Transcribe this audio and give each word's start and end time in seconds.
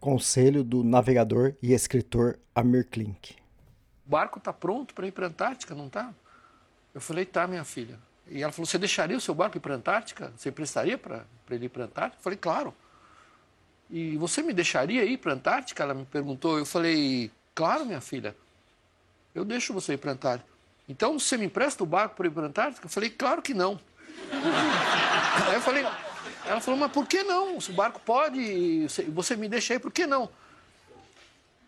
Conselho 0.00 0.62
do 0.62 0.84
navegador 0.84 1.54
e 1.60 1.72
escritor 1.72 2.38
Amir 2.54 2.86
Klink. 2.88 3.34
O 4.06 4.10
barco 4.10 4.38
está 4.38 4.52
pronto 4.52 4.94
para 4.94 5.06
ir 5.06 5.12
para 5.12 5.26
a 5.26 5.28
Antártica, 5.28 5.74
não 5.74 5.88
está? 5.88 6.14
Eu 6.94 7.00
falei, 7.00 7.24
tá, 7.24 7.46
minha 7.46 7.64
filha. 7.64 7.98
E 8.30 8.42
ela 8.42 8.52
falou, 8.52 8.66
você 8.66 8.78
deixaria 8.78 9.16
o 9.16 9.20
seu 9.20 9.34
barco 9.34 9.56
ir 9.56 9.60
para 9.60 9.74
a 9.74 9.76
Antártica? 9.76 10.32
Você 10.36 10.52
prestaria 10.52 10.96
para 10.96 11.24
ele 11.50 11.66
ir 11.66 11.68
para 11.68 11.84
a 11.84 11.86
Antártica? 11.86 12.18
Eu 12.20 12.22
falei, 12.22 12.38
claro. 12.38 12.74
E 13.90 14.16
você 14.16 14.42
me 14.42 14.52
deixaria 14.52 15.04
ir 15.04 15.18
para 15.18 15.32
a 15.32 15.34
Antártica? 15.34 15.82
Ela 15.82 15.94
me 15.94 16.04
perguntou. 16.04 16.58
Eu 16.58 16.66
falei, 16.66 17.30
claro, 17.54 17.84
minha 17.84 18.00
filha. 18.00 18.36
Eu 19.34 19.44
deixo 19.44 19.72
você 19.72 19.94
ir 19.94 19.98
para 19.98 20.10
a 20.10 20.14
Antártica. 20.14 20.50
Então, 20.88 21.18
você 21.18 21.36
me 21.36 21.46
empresta 21.46 21.82
o 21.82 21.86
barco 21.86 22.16
para 22.16 22.26
ir 22.26 22.30
para 22.30 22.44
a 22.44 22.46
Antártica? 22.46 22.86
Eu 22.86 22.90
falei, 22.90 23.10
claro 23.10 23.42
que 23.42 23.52
não. 23.52 23.80
Aí 25.46 25.54
eu 25.54 25.60
falei, 25.60 25.84
ela 26.48 26.60
falou, 26.60 26.80
mas 26.80 26.90
por 26.90 27.06
que 27.06 27.22
não? 27.22 27.60
Se 27.60 27.70
o 27.70 27.74
barco 27.74 28.00
pode, 28.00 28.86
você 29.08 29.36
me 29.36 29.48
deixa 29.48 29.74
aí, 29.74 29.78
por 29.78 29.92
que 29.92 30.06
não? 30.06 30.30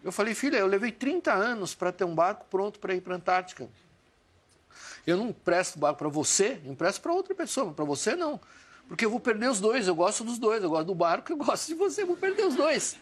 Eu 0.02 0.11
falei, 0.11 0.34
filha, 0.34 0.57
eu 0.57 0.66
levei 0.66 0.91
30 0.91 1.33
anos 1.33 1.75
para 1.75 1.93
ter 1.93 2.05
um 2.05 2.15
barco 2.15 2.47
pronto 2.51 2.79
para 2.79 2.95
ir 2.95 3.02
para 3.02 3.15
a 3.15 3.16
Antártica. 3.16 3.69
Eu 5.07 5.19
não 5.19 5.29
empresto 5.29 5.79
barco 5.79 5.98
para 5.98 6.09
você, 6.09 6.61
empresto 6.65 7.02
para 7.02 7.12
outra 7.12 7.35
pessoa, 7.35 7.73
para 7.73 7.85
você 7.85 8.16
não. 8.16 8.41
Porque 8.88 9.05
eu 9.05 9.11
vou 9.11 9.21
perder 9.21 9.51
os 9.51 9.61
dois, 9.61 9.87
eu 9.87 9.95
gosto 9.95 10.24
dos 10.24 10.38
dois, 10.38 10.62
eu 10.62 10.71
gosto 10.71 10.87
do 10.87 10.95
barco, 10.95 11.30
eu 11.30 11.37
gosto 11.37 11.66
de 11.66 11.74
você, 11.74 12.02
eu 12.02 12.07
vou 12.07 12.16
perder 12.16 12.47
os 12.47 12.55
dois. 12.55 12.97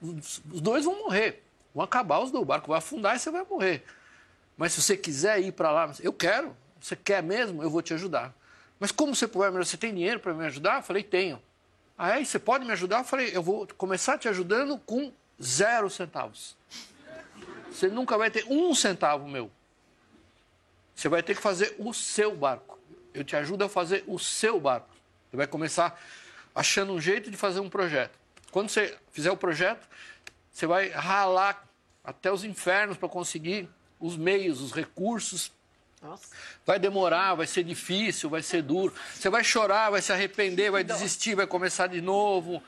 Os 0.00 0.60
dois 0.60 0.84
vão 0.84 0.96
morrer, 1.00 1.42
vão 1.74 1.84
acabar 1.84 2.20
os 2.20 2.30
dois, 2.30 2.42
o 2.42 2.46
barco 2.46 2.68
vai 2.68 2.78
afundar 2.78 3.16
e 3.16 3.18
você 3.18 3.30
vai 3.30 3.44
morrer. 3.44 3.84
Mas 4.56 4.72
se 4.72 4.82
você 4.82 4.96
quiser 4.96 5.40
ir 5.40 5.52
para 5.52 5.72
lá, 5.72 5.92
eu 6.00 6.12
quero, 6.12 6.56
você 6.80 6.94
quer 6.94 7.22
mesmo, 7.22 7.62
eu 7.62 7.70
vou 7.70 7.82
te 7.82 7.92
ajudar. 7.92 8.32
Mas 8.84 8.92
como 8.92 9.14
você 9.14 9.26
pode? 9.26 9.56
Você 9.56 9.78
tem 9.78 9.94
dinheiro 9.94 10.20
para 10.20 10.34
me 10.34 10.44
ajudar? 10.44 10.76
Eu 10.76 10.82
falei, 10.82 11.02
tenho. 11.02 11.40
Aí 11.96 12.20
ah, 12.20 12.24
você 12.26 12.38
pode 12.38 12.66
me 12.66 12.72
ajudar? 12.72 12.98
Eu 12.98 13.04
falei, 13.04 13.34
eu 13.34 13.42
vou 13.42 13.66
começar 13.78 14.18
te 14.18 14.28
ajudando 14.28 14.76
com 14.76 15.10
zero 15.42 15.88
centavos. 15.88 16.54
Você 17.70 17.88
nunca 17.88 18.18
vai 18.18 18.30
ter 18.30 18.44
um 18.46 18.74
centavo 18.74 19.26
meu. 19.26 19.50
Você 20.94 21.08
vai 21.08 21.22
ter 21.22 21.34
que 21.34 21.40
fazer 21.40 21.74
o 21.78 21.94
seu 21.94 22.36
barco. 22.36 22.78
Eu 23.14 23.24
te 23.24 23.34
ajudo 23.34 23.64
a 23.64 23.70
fazer 23.70 24.04
o 24.06 24.18
seu 24.18 24.60
barco. 24.60 24.94
Você 25.30 25.36
vai 25.38 25.46
começar 25.46 25.98
achando 26.54 26.92
um 26.92 27.00
jeito 27.00 27.30
de 27.30 27.38
fazer 27.38 27.60
um 27.60 27.70
projeto. 27.70 28.18
Quando 28.50 28.68
você 28.68 28.98
fizer 29.10 29.30
o 29.30 29.36
projeto, 29.38 29.88
você 30.52 30.66
vai 30.66 30.90
ralar 30.90 31.66
até 32.04 32.30
os 32.30 32.44
infernos 32.44 32.98
para 32.98 33.08
conseguir 33.08 33.66
os 33.98 34.14
meios, 34.14 34.60
os 34.60 34.72
recursos. 34.72 35.50
Nossa. 36.04 36.28
Vai 36.66 36.78
demorar, 36.78 37.34
vai 37.34 37.46
ser 37.46 37.64
difícil, 37.64 38.28
vai 38.28 38.42
ser 38.42 38.62
duro. 38.62 38.92
Você 39.14 39.30
vai 39.30 39.42
chorar, 39.42 39.88
vai 39.90 40.02
se 40.02 40.12
arrepender, 40.12 40.70
vai 40.70 40.84
desistir, 40.84 41.34
vai 41.34 41.46
começar 41.46 41.86
de 41.86 42.02
novo. 42.02 42.62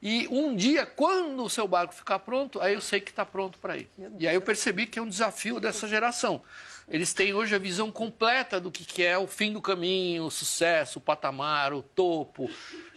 E 0.00 0.28
um 0.28 0.54
dia, 0.54 0.86
quando 0.86 1.42
o 1.42 1.50
seu 1.50 1.66
barco 1.66 1.92
ficar 1.92 2.20
pronto, 2.20 2.60
aí 2.60 2.74
eu 2.74 2.80
sei 2.80 3.00
que 3.00 3.10
está 3.10 3.26
pronto 3.26 3.58
para 3.58 3.76
ir. 3.76 3.88
E 4.18 4.28
aí 4.28 4.34
eu 4.34 4.42
percebi 4.42 4.86
que 4.86 4.98
é 4.98 5.02
um 5.02 5.08
desafio 5.08 5.58
dessa 5.58 5.88
geração. 5.88 6.42
Eles 6.88 7.12
têm 7.12 7.32
hoje 7.32 7.54
a 7.54 7.58
visão 7.58 7.90
completa 7.90 8.60
do 8.60 8.70
que, 8.70 9.02
é 9.02 9.16
o 9.16 9.26
fim 9.26 9.52
do 9.52 9.60
caminho, 9.60 10.24
o 10.24 10.30
sucesso, 10.30 10.98
o 10.98 11.02
patamar, 11.02 11.72
o 11.72 11.82
topo. 11.82 12.48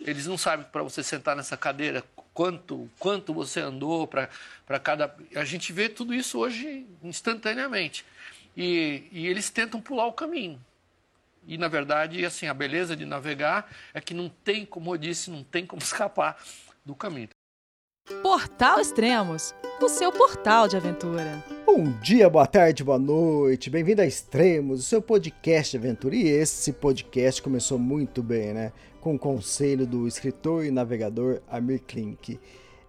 Eles 0.02 0.28
não 0.28 0.38
sabem 0.38 0.66
para 0.72 0.84
você 0.84 1.02
sentar 1.02 1.36
nessa 1.36 1.56
cadeira 1.56 2.04
quanto, 2.34 2.88
quanto 3.00 3.34
você 3.34 3.62
andou 3.62 4.06
para 4.06 4.30
cada. 4.84 5.16
A 5.36 5.46
gente 5.46 5.74
vê 5.74 5.90
tudo 5.90 6.14
isso 6.14 6.38
hoje 6.38 6.86
instantaneamente. 7.02 8.06
E, 8.58 9.04
e 9.12 9.28
eles 9.28 9.52
tentam 9.52 9.80
pular 9.80 10.08
o 10.08 10.14
caminho. 10.14 10.60
E, 11.46 11.60
na 11.60 11.68
verdade, 11.68 12.26
assim, 12.26 12.48
a 12.48 12.54
beleza 12.56 12.96
de 12.96 13.06
navegar 13.06 13.72
é 13.94 14.02
que 14.02 14.16
não 14.16 14.28
tem, 14.28 14.66
como 14.66 14.96
eu 14.96 14.98
disse, 14.98 15.30
não 15.30 15.44
tem 15.44 15.64
como 15.64 15.80
escapar 15.84 16.44
do 16.84 16.96
caminho. 16.96 17.30
Portal 18.24 18.80
Extremos, 18.80 19.54
o 19.82 19.88
seu 19.88 20.12
portal 20.12 20.68
de 20.68 20.76
aventura. 20.76 21.44
Bom 21.66 21.92
dia, 22.00 22.30
boa 22.30 22.48
tarde, 22.48 22.84
boa 22.84 22.98
noite, 22.98 23.70
bem-vindo 23.70 24.02
a 24.02 24.08
Extremos, 24.08 24.80
o 24.80 24.84
seu 24.84 25.02
podcast 25.02 25.72
de 25.72 25.86
aventura. 25.86 26.16
E 26.16 26.24
esse 26.28 26.74
podcast 26.74 27.42
começou 27.42 27.78
muito 27.78 28.24
bem, 28.24 28.54
né? 28.54 28.72
Com 29.02 29.16
o 29.16 29.20
conselho 29.20 29.86
do 29.86 30.08
escritor 30.08 30.66
e 30.66 30.72
navegador 30.72 31.42
Amir 31.48 31.82
Klink. 31.86 32.40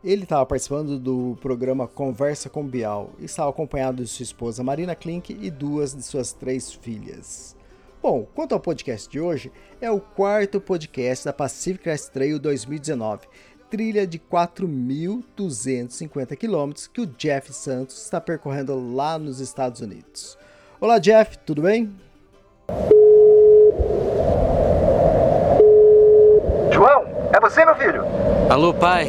Ele 0.02 0.22
estava 0.22 0.46
participando 0.46 0.96
do 0.96 1.36
programa 1.40 1.88
Conversa 1.88 2.48
com 2.48 2.64
Bial 2.64 3.10
e 3.18 3.24
estava 3.24 3.50
acompanhado 3.50 4.04
de 4.04 4.08
sua 4.08 4.22
esposa 4.22 4.62
Marina 4.62 4.94
Klink 4.94 5.36
e 5.40 5.50
duas 5.50 5.92
de 5.92 6.04
suas 6.04 6.32
três 6.32 6.72
filhas. 6.72 7.56
Bom, 8.00 8.24
quanto 8.32 8.54
ao 8.54 8.60
podcast 8.60 9.10
de 9.10 9.18
hoje, 9.18 9.50
é 9.80 9.90
o 9.90 10.00
quarto 10.00 10.60
podcast 10.60 11.24
da 11.24 11.32
Pacific 11.32 11.82
Crest 11.82 12.12
Trail 12.12 12.38
2019 12.38 13.26
trilha 13.68 14.06
de 14.06 14.18
4.250 14.18 16.34
quilômetros 16.36 16.86
que 16.86 17.02
o 17.02 17.06
Jeff 17.06 17.52
Santos 17.52 18.02
está 18.02 18.18
percorrendo 18.20 18.94
lá 18.94 19.18
nos 19.18 19.40
Estados 19.40 19.82
Unidos. 19.82 20.38
Olá, 20.80 20.98
Jeff, 20.98 21.36
tudo 21.38 21.62
bem? 21.62 21.92
João, 26.72 27.04
é 27.34 27.40
você, 27.40 27.64
meu 27.64 27.74
filho? 27.74 28.04
Alô, 28.48 28.72
pai. 28.72 29.08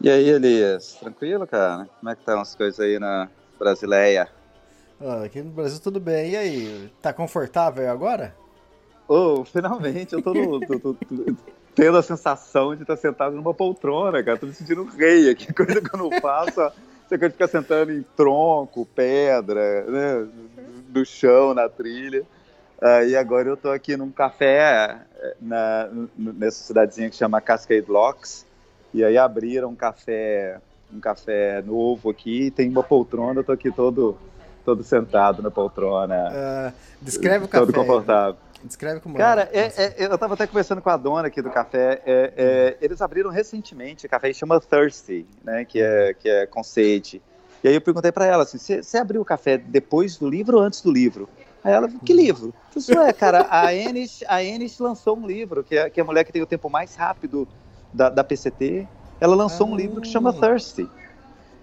E 0.00 0.10
aí, 0.10 0.28
Elias, 0.28 0.94
tranquilo, 0.94 1.46
cara? 1.46 1.88
Como 1.98 2.10
é 2.10 2.14
que 2.14 2.22
estão 2.22 2.40
as 2.40 2.54
coisas 2.54 2.80
aí 2.80 2.98
na 2.98 3.28
Brasileia? 3.58 4.28
Ah, 5.00 5.24
aqui 5.24 5.42
no 5.42 5.50
Brasil 5.50 5.80
tudo 5.80 6.00
bem. 6.00 6.30
E 6.30 6.36
aí, 6.36 6.92
tá 7.02 7.12
confortável 7.12 7.90
agora? 7.90 8.34
Oh, 9.08 9.44
finalmente, 9.44 10.14
eu 10.14 10.22
tô, 10.22 10.32
no, 10.32 10.60
tô, 10.60 10.78
tô, 10.78 10.94
tô 10.94 11.34
tendo 11.74 11.98
a 11.98 12.02
sensação 12.02 12.74
de 12.74 12.82
estar 12.82 12.96
sentado 12.96 13.36
numa 13.36 13.52
poltrona, 13.52 14.22
cara. 14.22 14.38
Tô 14.38 14.46
me 14.46 14.54
sentindo 14.54 14.84
rei 14.84 15.30
aqui, 15.30 15.50
coisa 15.54 15.80
que 15.80 15.94
eu 15.94 15.98
não 15.98 16.10
faço. 16.20 16.72
Você 17.06 17.18
quer 17.18 17.30
ficar 17.30 17.48
sentando 17.48 17.92
em 17.92 18.02
tronco, 18.16 18.86
pedra, 18.94 19.82
né, 19.84 20.28
no 20.94 21.04
chão, 21.04 21.54
na 21.54 21.68
trilha. 21.68 22.22
Uh, 22.80 23.08
e 23.08 23.16
agora 23.16 23.48
eu 23.48 23.56
tô 23.56 23.70
aqui 23.70 23.96
num 23.96 24.10
café 24.10 25.00
na, 25.40 25.88
nessa 26.16 26.64
cidadezinha 26.64 27.10
que 27.10 27.16
chama 27.16 27.40
Cascade 27.40 27.86
Locks. 27.88 28.46
E 28.92 29.04
aí 29.04 29.18
abriram 29.18 29.70
um 29.70 29.76
café, 29.76 30.60
um 30.92 31.00
café 31.00 31.62
novo 31.62 32.10
aqui, 32.10 32.46
e 32.46 32.50
tem 32.50 32.68
uma 32.68 32.82
poltrona, 32.82 33.40
eu 33.40 33.44
tô 33.44 33.52
aqui 33.52 33.70
todo 33.70 34.16
todo 34.64 34.82
sentado 34.82 35.42
na 35.42 35.50
poltrona. 35.50 36.28
Uh, 36.28 36.72
descreve 37.00 37.46
o 37.46 37.48
café. 37.48 37.64
Todo 37.64 37.74
confortável. 37.74 38.36
Descreve 38.62 39.00
como 39.00 39.16
Cara, 39.16 39.48
é, 39.52 39.72
é, 39.76 39.94
eu 39.98 40.12
estava 40.12 40.34
até 40.34 40.46
conversando 40.46 40.82
com 40.82 40.90
a 40.90 40.96
dona 40.96 41.28
aqui 41.28 41.40
do 41.40 41.48
café. 41.48 42.02
É, 42.04 42.32
é, 42.36 42.76
eles 42.80 43.00
abriram 43.00 43.30
recentemente 43.30 44.04
o 44.04 44.08
café 44.08 44.32
chama 44.32 44.60
Thirsty, 44.60 45.24
né? 45.44 45.64
Que 45.64 45.80
é, 45.80 46.14
que 46.14 46.28
é 46.28 46.46
com 46.46 46.62
sede. 46.62 47.22
E 47.62 47.68
aí 47.68 47.74
eu 47.74 47.80
perguntei 47.80 48.10
para 48.10 48.26
ela 48.26 48.42
assim: 48.42 48.58
você 48.58 48.98
abriu 48.98 49.20
o 49.20 49.24
café 49.24 49.56
depois 49.56 50.16
do 50.16 50.28
livro 50.28 50.58
ou 50.58 50.62
antes 50.62 50.82
do 50.82 50.90
livro? 50.90 51.28
Aí 51.64 51.72
ela, 51.72 51.88
que 51.88 52.12
livro? 52.12 52.54
Isso 52.74 52.92
é, 52.92 53.12
cara, 53.12 53.46
a 53.50 53.74
Enes, 53.74 54.22
a 54.28 54.42
Enes 54.42 54.78
lançou 54.78 55.16
um 55.16 55.26
livro, 55.26 55.64
que 55.64 55.76
é, 55.76 55.90
que 55.90 56.00
é 56.00 56.02
a 56.02 56.06
mulher 56.06 56.24
que 56.24 56.32
tem 56.32 56.42
o 56.42 56.46
tempo 56.46 56.70
mais 56.70 56.94
rápido 56.94 57.48
da, 57.92 58.08
da 58.08 58.22
PCT. 58.22 58.86
Ela 59.20 59.34
lançou 59.34 59.66
ah. 59.66 59.70
um 59.70 59.76
livro 59.76 60.00
que 60.00 60.08
chama 60.08 60.32
Thirsty. 60.32 60.88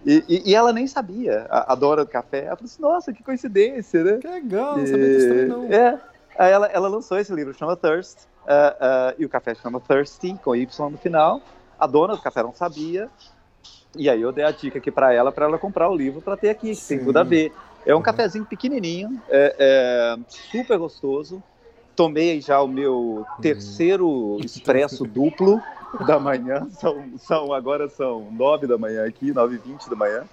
E, 0.06 0.24
e, 0.28 0.52
e, 0.52 0.56
ela 0.56 0.72
nem 0.72 0.86
sabia, 0.86 1.48
a, 1.50 1.74
a, 1.74 1.76
Dora 1.76 2.06
do 2.06 2.12
Café. 2.12 2.46
Ela 2.46 2.56
falou 2.56 2.66
assim, 2.66 2.82
nossa, 2.82 3.14
que 3.14 3.24
coincidência, 3.24 4.04
né? 4.04 4.18
Que 4.18 4.28
legal, 4.28 4.78
não 4.78 4.86
sabia 4.86 5.08
disso 5.08 5.28
também 5.30 5.48
não. 5.48 5.64
É, 5.66 6.00
aí 6.38 6.52
ela, 6.52 6.68
ela 6.68 6.88
lançou 6.88 7.18
esse 7.18 7.34
livro, 7.34 7.54
chama 7.56 7.76
Thirst, 7.76 8.20
uh, 8.20 8.26
uh, 8.26 9.16
e 9.18 9.26
o 9.26 9.30
café 9.30 9.56
chama 9.56 9.80
Thirsty, 9.80 10.38
com 10.44 10.56
Y 10.56 10.90
no 10.92 10.98
final. 10.98 11.42
A 11.80 11.88
dona 11.88 12.16
do 12.16 12.22
café 12.22 12.44
não 12.44 12.54
sabia, 12.54 13.10
e 13.98 14.10
aí 14.10 14.22
eu 14.22 14.32
dei 14.32 14.44
a 14.44 14.52
dica 14.52 14.78
aqui 14.78 14.92
para 14.92 15.14
ela, 15.14 15.32
para 15.32 15.46
ela 15.46 15.58
comprar 15.58 15.90
o 15.90 15.96
livro 15.96 16.22
para 16.22 16.36
ter 16.36 16.50
aqui, 16.50 16.76
que 16.76 16.86
tem 16.86 17.04
tudo 17.04 17.18
a 17.18 17.24
ver. 17.24 17.52
É 17.86 17.94
um 17.94 17.98
uhum. 17.98 18.04
cafezinho 18.04 18.46
pequenininho, 18.46 19.22
é, 19.30 19.56
é, 19.60 20.18
super 20.52 20.78
gostoso. 20.78 21.42
Tomei 21.96 22.42
já 22.42 22.62
o 22.62 22.68
meu 22.68 22.94
uhum. 22.96 23.26
terceiro 23.42 24.38
expresso 24.44 25.06
duplo 25.08 25.62
da 26.06 26.20
manhã, 26.20 26.68
são, 26.72 27.18
são 27.18 27.54
agora 27.54 27.88
são 27.88 28.30
nove 28.32 28.68
da 28.68 28.78
manhã 28.78 29.06
aqui, 29.06 29.32
nove 29.32 29.56
e 29.56 29.58
vinte 29.60 29.90
da 29.90 29.96
manhã. 29.96 30.24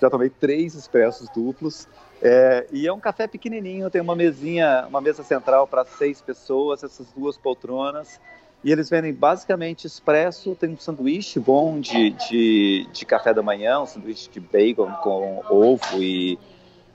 Já 0.00 0.10
tomei 0.10 0.28
três 0.28 0.74
expressos 0.74 1.28
duplos. 1.30 1.88
É, 2.20 2.66
e 2.72 2.86
é 2.86 2.92
um 2.92 3.00
café 3.00 3.26
pequenininho, 3.26 3.90
tem 3.90 4.00
uma 4.00 4.16
mesinha, 4.16 4.86
uma 4.88 5.00
mesa 5.00 5.22
central 5.22 5.66
para 5.66 5.84
seis 5.84 6.20
pessoas, 6.20 6.82
essas 6.82 7.06
duas 7.12 7.36
poltronas. 7.36 8.20
E 8.64 8.72
eles 8.72 8.90
vendem 8.90 9.12
basicamente 9.12 9.86
expresso, 9.86 10.54
tem 10.54 10.70
um 10.70 10.78
sanduíche 10.78 11.38
bom 11.38 11.78
de, 11.78 12.10
de, 12.10 12.88
de 12.92 13.06
café 13.06 13.32
da 13.32 13.42
manhã, 13.42 13.80
um 13.80 13.86
sanduíche 13.86 14.28
de 14.30 14.40
bacon 14.40 14.90
com 15.02 15.42
ovo 15.48 16.02
e, 16.02 16.38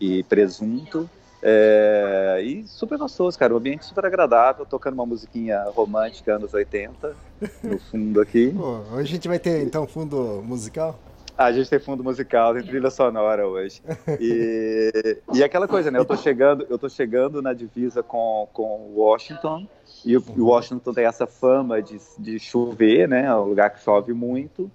e 0.01 0.23
presunto. 0.23 1.07
É, 1.43 2.41
e 2.43 2.67
super 2.67 2.97
gostoso, 2.97 3.37
cara. 3.37 3.53
O 3.53 3.57
ambiente 3.57 3.85
super 3.85 4.05
agradável, 4.05 4.65
tocando 4.65 4.95
uma 4.95 5.05
musiquinha 5.05 5.63
romântica 5.75 6.35
anos 6.35 6.53
80 6.53 7.15
no 7.63 7.79
fundo 7.79 8.19
aqui. 8.19 8.53
Pô, 8.57 8.81
hoje 8.93 9.01
a 9.01 9.03
gente 9.03 9.27
vai 9.27 9.39
ter 9.39 9.63
então 9.63 9.87
fundo 9.87 10.43
musical? 10.45 10.99
Ah, 11.37 11.45
a 11.45 11.51
gente 11.51 11.69
tem 11.69 11.79
fundo 11.79 12.03
musical, 12.03 12.53
tem 12.53 12.61
trilha 12.61 12.91
sonora 12.91 13.47
hoje. 13.47 13.81
E, 14.19 15.17
e 15.33 15.43
aquela 15.43 15.67
coisa, 15.67 15.89
né? 15.89 15.97
Eu 15.97 16.05
tô 16.05 16.15
chegando, 16.15 16.67
eu 16.69 16.77
tô 16.77 16.87
chegando 16.87 17.41
na 17.41 17.53
divisa 17.53 18.03
com, 18.03 18.47
com 18.53 18.91
Washington. 18.93 19.65
E 20.05 20.15
o 20.17 20.23
Washington 20.37 20.93
tem 20.93 21.05
essa 21.05 21.25
fama 21.25 21.81
de, 21.81 21.99
de 22.19 22.37
chover, 22.37 23.07
né? 23.07 23.25
É 23.25 23.35
um 23.35 23.45
lugar 23.45 23.71
que 23.71 23.81
chove 23.81 24.13
muito. 24.13 24.69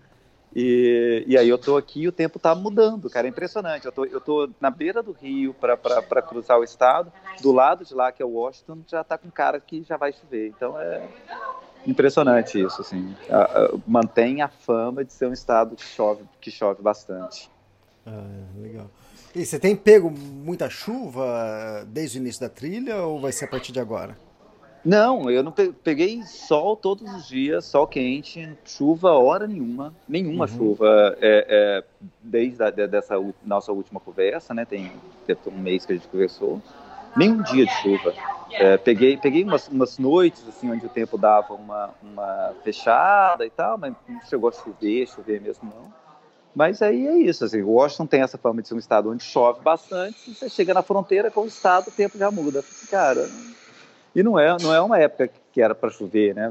E, 0.54 1.25
e 1.26 1.37
aí 1.37 1.48
eu 1.48 1.58
tô 1.58 1.76
aqui 1.76 2.02
e 2.02 2.08
o 2.08 2.12
tempo 2.12 2.38
tá 2.38 2.54
mudando, 2.54 3.10
cara, 3.10 3.26
é 3.26 3.31
impressionante. 3.31 3.84
Eu 3.84 3.93
tô, 3.93 4.04
eu 4.04 4.20
tô 4.20 4.48
na 4.60 4.70
beira 4.70 5.02
do 5.02 5.12
rio 5.12 5.54
para 5.54 6.22
cruzar 6.22 6.58
o 6.58 6.64
estado, 6.64 7.12
do 7.43 7.52
lado 7.52 7.84
de 7.84 7.94
lá, 7.94 8.10
que 8.10 8.22
é 8.22 8.26
Washington, 8.26 8.78
já 8.87 9.04
tá 9.04 9.19
com 9.19 9.31
cara 9.31 9.60
que 9.60 9.82
já 9.82 9.96
vai 9.96 10.12
chover. 10.12 10.48
Então 10.48 10.81
é 10.81 11.06
impressionante 11.87 12.60
isso, 12.60 12.81
assim. 12.81 13.14
A, 13.28 13.43
a, 13.43 13.70
mantém 13.87 14.40
a 14.40 14.48
fama 14.48 15.04
de 15.04 15.12
ser 15.12 15.26
um 15.26 15.32
estado 15.32 15.76
que 15.76 15.84
chove, 15.84 16.25
que 16.40 16.50
chove 16.50 16.82
bastante. 16.82 17.50
Ah, 18.06 18.25
legal. 18.56 18.90
E 19.34 19.44
você 19.44 19.58
tem 19.58 19.76
pego 19.76 20.10
muita 20.10 20.70
chuva 20.70 21.84
desde 21.88 22.19
o 22.19 22.20
início 22.20 22.40
da 22.40 22.48
trilha 22.48 23.02
ou 23.02 23.20
vai 23.20 23.32
ser 23.32 23.44
a 23.44 23.48
partir 23.48 23.72
de 23.72 23.81
agora? 23.81 24.16
Não, 24.87 25.29
eu 25.29 25.43
não 25.43 25.50
peguei 25.50 26.23
sol 26.23 26.77
todos 26.77 27.12
os 27.12 27.27
dias, 27.27 27.65
sol 27.65 27.88
quente, 27.88 28.49
chuva 28.65 29.11
hora 29.15 29.44
nenhuma, 29.44 29.93
nenhuma 30.09 30.44
uhum. 30.44 30.56
chuva 30.56 31.17
é, 31.21 31.44
é, 31.49 31.85
desde 32.23 32.62
a, 32.62 32.71
dessa 32.71 33.17
nossa 33.44 33.73
última 33.73 33.99
conversa, 33.99 34.55
né? 34.55 34.65
Tem, 34.65 34.93
um 35.49 35.59
mês 35.59 35.85
que 35.85 35.93
a 35.93 35.97
gente 35.97 36.06
conversou, 36.06 36.62
nenhum 37.17 37.43
dia 37.43 37.67
de 37.67 37.73
chuva. 37.83 38.15
É, 38.53 38.77
peguei 38.77 39.17
peguei 39.17 39.43
umas, 39.43 39.67
umas, 39.67 39.99
noites 39.99 40.47
assim 40.49 40.71
onde 40.71 40.87
o 40.87 40.89
tempo 40.89 41.19
dava 41.19 41.53
uma, 41.55 41.91
uma 42.00 42.55
fechada 42.62 43.44
e 43.44 43.50
tal, 43.50 43.77
mas 43.77 43.93
não 44.09 44.21
chegou 44.23 44.50
a 44.50 44.53
chover, 44.53 45.09
chover 45.09 45.41
mesmo 45.41 45.65
não. 45.65 45.93
Mas 46.55 46.81
aí 46.81 47.09
é 47.09 47.17
isso, 47.17 47.44
assim, 47.44 47.61
Washington 47.61 48.06
tem 48.06 48.23
essa 48.23 48.39
fama 48.39 48.62
de 48.62 48.69
ser 48.69 48.75
um 48.75 48.79
estado 48.79 49.11
onde 49.11 49.25
chove 49.25 49.61
bastante, 49.62 50.32
você 50.32 50.49
chega 50.49 50.73
na 50.73 50.81
fronteira 50.81 51.29
com 51.29 51.41
o 51.41 51.47
estado, 51.47 51.89
o 51.89 51.91
tempo 51.91 52.17
já 52.17 52.31
muda. 52.31 52.65
Cara, 52.89 53.29
e 54.17 54.23
não 54.23 54.39
é, 54.39 54.57
não 54.63 54.73
é 54.73 54.81
uma 54.81 54.99
época 54.99 55.31
que 55.53 55.61
era 55.61 55.75
para 55.75 55.91
chover, 55.91 56.35
né? 56.35 56.51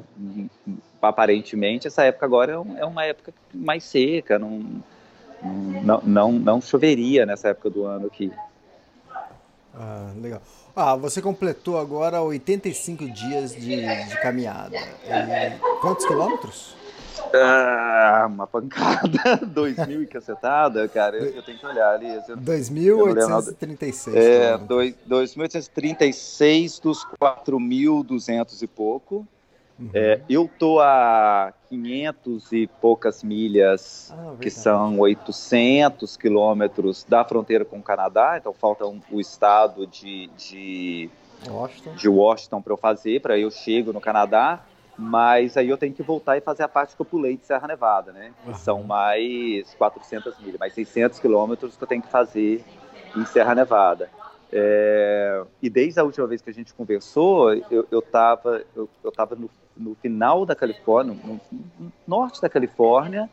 Aparentemente, 1.02 1.88
essa 1.88 2.04
época 2.04 2.24
agora 2.24 2.52
é, 2.52 2.82
é 2.82 2.86
uma 2.86 3.04
época 3.04 3.34
mais 3.52 3.84
seca, 3.84 4.38
não, 4.38 4.84
não, 5.42 6.02
não, 6.04 6.32
não 6.32 6.62
choveria 6.62 7.26
nessa 7.26 7.50
época 7.50 7.72
do 7.72 7.84
ano 7.84 8.06
aqui. 8.06 8.32
Ah, 9.74 10.12
legal. 10.22 10.44
Ah, 10.76 10.96
você 10.96 11.24
completou 11.24 11.80
agora 11.80 12.22
85 12.22 13.10
dias 13.10 13.56
de, 13.56 13.78
de 13.82 14.22
caminhada. 14.22 14.78
E 14.78 15.80
quantos 15.82 16.06
quilômetros? 16.06 16.76
Ah, 17.44 18.26
uma 18.28 18.48
pancada, 18.48 19.38
2.000 19.46 20.04
e 20.04 20.08
cacetada, 20.08 20.88
cara, 20.88 21.18
eu, 21.18 21.36
eu, 21.36 21.44
tenho 21.44 21.58
que 21.58 21.66
olhar 21.66 21.94
ali. 21.94 22.08
2.836. 22.08 24.16
É, 24.16 24.58
2.836 24.58 26.82
dos 26.82 27.06
4.200 27.22 28.62
e 28.62 28.68
pouco. 28.68 29.28
Uhum. 29.78 29.90
É, 29.94 30.22
eu 30.30 30.50
tô 30.58 30.80
a 30.80 31.52
500 31.68 32.50
e 32.54 32.66
poucas 32.80 33.22
milhas, 33.24 34.14
ah, 34.16 34.36
que 34.40 34.50
são 34.50 34.98
800 35.00 36.16
quilômetros 36.16 37.04
da 37.04 37.26
fronteira 37.26 37.66
com 37.66 37.80
o 37.80 37.84
Canadá, 37.84 38.38
então 38.38 38.54
falta 38.54 38.86
um, 38.86 39.02
o 39.12 39.20
estado 39.20 39.86
de, 39.86 40.30
de 40.38 41.10
Washington, 41.46 41.96
de 41.96 42.08
Washington 42.08 42.62
para 42.62 42.72
eu 42.72 42.78
fazer, 42.78 43.22
para 43.22 43.38
eu 43.38 43.52
chego 43.52 43.92
no 43.92 44.00
Canadá 44.00 44.64
mas 44.98 45.58
aí 45.58 45.70
eu 45.70 45.78
tenho 45.78 45.94
que 45.94 46.04
voltar 46.04 46.38
e 46.38 46.42
fazer 46.42 46.64
a 46.64 46.68
parte 46.68 46.96
que 46.96 47.02
eu 47.02 47.06
pulei 47.06 47.36
de 47.36 47.46
Serra 47.46 47.68
Nevada, 47.68 48.12
né? 48.12 48.32
Uhum. 48.46 48.54
São 48.56 48.84
mais 48.84 49.74
400 49.76 50.40
milhas, 50.40 50.58
mais 50.58 50.74
600 50.74 51.20
quilômetros 51.20 51.76
que 51.76 51.84
eu 51.84 51.88
tenho 51.88 52.02
que 52.02 52.10
fazer 52.10 52.64
em 53.16 53.26
Serra 53.26 53.54
Nevada. 53.56 54.10
É, 54.52 55.44
e 55.62 55.70
desde 55.70 56.00
a 56.00 56.04
última 56.04 56.26
vez 56.28 56.42
que 56.42 56.50
a 56.50 56.54
gente 56.54 56.74
conversou, 56.74 57.54
eu, 57.70 57.86
eu 57.92 58.02
tava, 58.02 58.64
eu, 58.76 58.88
eu 59.04 59.12
tava 59.12 59.36
no, 59.36 59.50
no 59.76 59.96
final 59.96 60.46
da 60.46 60.56
Califórnia, 60.56 61.14
no, 61.24 61.42
no 61.52 61.92
norte 62.08 62.42
da 62.42 62.48
Califórnia, 62.48 63.30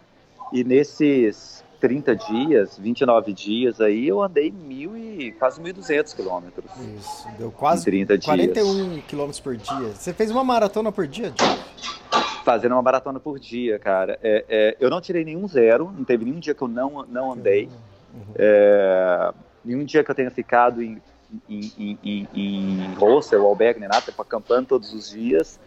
e 0.52 0.64
nesses 0.64 1.64
30 1.82 2.14
dias, 2.14 2.78
29 2.78 3.32
dias 3.32 3.80
aí, 3.80 4.06
eu 4.06 4.22
andei 4.22 4.52
mil 4.52 4.96
e 4.96 5.32
quase 5.32 5.60
1.200 5.60 6.14
quilômetros. 6.14 6.70
Isso, 6.96 7.26
deu 7.36 7.50
quase 7.50 7.84
30 7.86 8.20
41 8.20 8.90
dias. 8.90 9.04
quilômetros 9.06 9.40
por 9.40 9.56
dia. 9.56 9.88
Você 9.88 10.14
fez 10.14 10.30
uma 10.30 10.44
maratona 10.44 10.92
por 10.92 11.08
dia, 11.08 11.32
Jeff? 11.32 12.44
Fazendo 12.44 12.76
uma 12.76 12.82
maratona 12.82 13.18
por 13.18 13.36
dia, 13.40 13.80
cara. 13.80 14.16
É, 14.22 14.44
é, 14.48 14.76
eu 14.78 14.88
não 14.88 15.00
tirei 15.00 15.24
nenhum 15.24 15.48
zero, 15.48 15.92
não 15.92 16.04
teve 16.04 16.24
nenhum 16.24 16.38
dia 16.38 16.54
que 16.54 16.62
eu 16.62 16.68
não, 16.68 17.04
não 17.08 17.32
andei. 17.32 17.68
Uhum. 18.14 18.34
É, 18.36 19.32
nenhum 19.64 19.84
dia 19.84 20.04
que 20.04 20.10
eu 20.12 20.14
tenha 20.14 20.30
ficado 20.30 20.80
em, 20.80 21.02
em, 21.48 21.72
em, 21.76 21.98
em, 22.04 22.28
em 22.32 22.94
hostel, 22.94 23.44
albergue, 23.44 23.80
nem 23.80 23.88
nada, 23.88 24.04
acampando 24.16 24.68
todos 24.68 24.92
os 24.94 25.10
dias. 25.10 25.58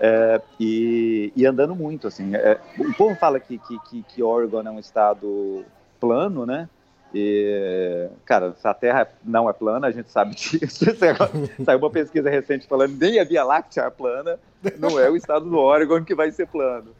É, 0.00 0.40
e, 0.60 1.32
e, 1.34 1.44
andando 1.44 1.74
muito, 1.74 2.06
assim. 2.06 2.34
É, 2.34 2.58
o 2.78 2.92
povo 2.94 3.16
fala 3.16 3.40
que, 3.40 3.58
que, 3.58 4.02
que, 4.02 4.22
Oregon 4.22 4.62
é 4.62 4.70
um 4.70 4.78
estado 4.78 5.64
plano, 5.98 6.46
né? 6.46 6.68
E, 7.12 8.08
cara, 8.24 8.54
a 8.62 8.74
Terra 8.74 9.08
não 9.24 9.48
é 9.48 9.52
plana, 9.52 9.86
a 9.86 9.90
gente 9.90 10.10
sabe 10.10 10.34
disso. 10.34 10.84
Saiu 11.64 11.78
uma 11.78 11.90
pesquisa 11.90 12.30
recente 12.30 12.66
falando 12.66 12.96
nem 12.96 13.18
a 13.18 13.24
Via 13.24 13.42
Láctea 13.42 13.82
é 13.82 13.90
plana, 13.90 14.38
não 14.78 15.00
é 15.00 15.10
o 15.10 15.16
estado 15.16 15.48
do 15.48 15.56
Oregon 15.56 16.04
que 16.04 16.14
vai 16.14 16.30
ser 16.30 16.46
plano. 16.46 16.90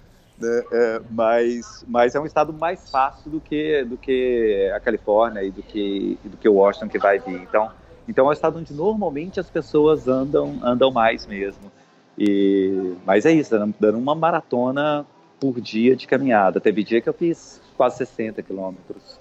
Né? 0.40 0.62
É, 0.72 1.00
mas, 1.10 1.84
mas 1.86 2.14
é 2.14 2.20
um 2.20 2.26
estado 2.26 2.52
mais 2.52 2.90
fácil 2.90 3.30
do 3.30 3.40
que, 3.40 3.84
do 3.84 3.96
que 3.96 4.72
a 4.74 4.80
Califórnia 4.80 5.42
e 5.42 5.50
do 5.50 5.62
que, 5.62 6.18
do 6.24 6.36
que 6.36 6.48
Washington 6.48 6.88
que 6.88 6.98
vai 6.98 7.18
vir. 7.18 7.42
Então, 7.42 7.70
então 8.08 8.26
é 8.26 8.28
um 8.30 8.32
estado 8.32 8.58
onde 8.58 8.72
normalmente 8.72 9.38
as 9.38 9.50
pessoas 9.50 10.08
andam, 10.08 10.58
andam 10.62 10.90
mais 10.90 11.26
mesmo. 11.26 11.70
E, 12.18 12.94
mas 13.06 13.24
é 13.24 13.32
isso, 13.32 13.56
dando, 13.78 13.96
uma 13.96 14.14
maratona 14.14 15.06
por 15.38 15.60
dia 15.60 15.94
de 15.94 16.06
caminhada. 16.06 16.60
Teve 16.60 16.82
dia 16.82 17.00
que 17.00 17.08
eu 17.08 17.14
fiz 17.14 17.60
quase 17.76 17.98
60 17.98 18.42
quilômetros 18.42 19.20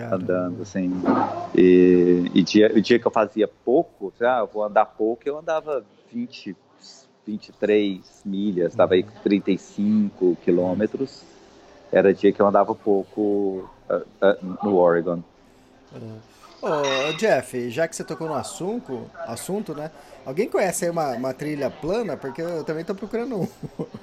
andando, 0.00 0.62
assim. 0.62 0.90
E, 1.54 2.30
e 2.34 2.42
dia, 2.42 2.72
o 2.74 2.80
dia 2.80 2.98
que 2.98 3.06
eu 3.06 3.10
fazia 3.10 3.48
pouco, 3.64 4.12
ah, 4.20 4.40
eu 4.40 4.46
vou 4.46 4.64
andar 4.64 4.86
pouco, 4.86 5.22
eu 5.24 5.38
andava 5.38 5.84
20, 6.12 6.56
23 7.26 8.22
milhas, 8.24 8.72
estava 8.72 8.94
aí 8.94 9.02
com 9.02 9.12
35 9.22 10.36
quilômetros. 10.42 11.22
Era 11.92 12.12
dia 12.12 12.32
que 12.32 12.40
eu 12.40 12.46
andava 12.46 12.74
pouco 12.74 13.68
uh, 13.88 13.96
uh, 13.96 14.58
no 14.64 14.76
Oregon. 14.76 15.22
Ô, 16.62 17.12
Jeff, 17.18 17.68
já 17.70 17.88
que 17.88 17.96
você 17.96 18.04
tocou 18.04 18.28
no 18.28 18.34
assunto, 18.34 19.10
assunto 19.26 19.74
né? 19.74 19.90
Alguém 20.24 20.48
conhece 20.48 20.84
aí 20.84 20.90
uma, 20.92 21.10
uma 21.10 21.34
trilha 21.34 21.68
plana? 21.68 22.16
Porque 22.16 22.40
eu 22.40 22.62
também 22.62 22.84
tô 22.84 22.94
procurando 22.94 23.40
um. 23.40 23.48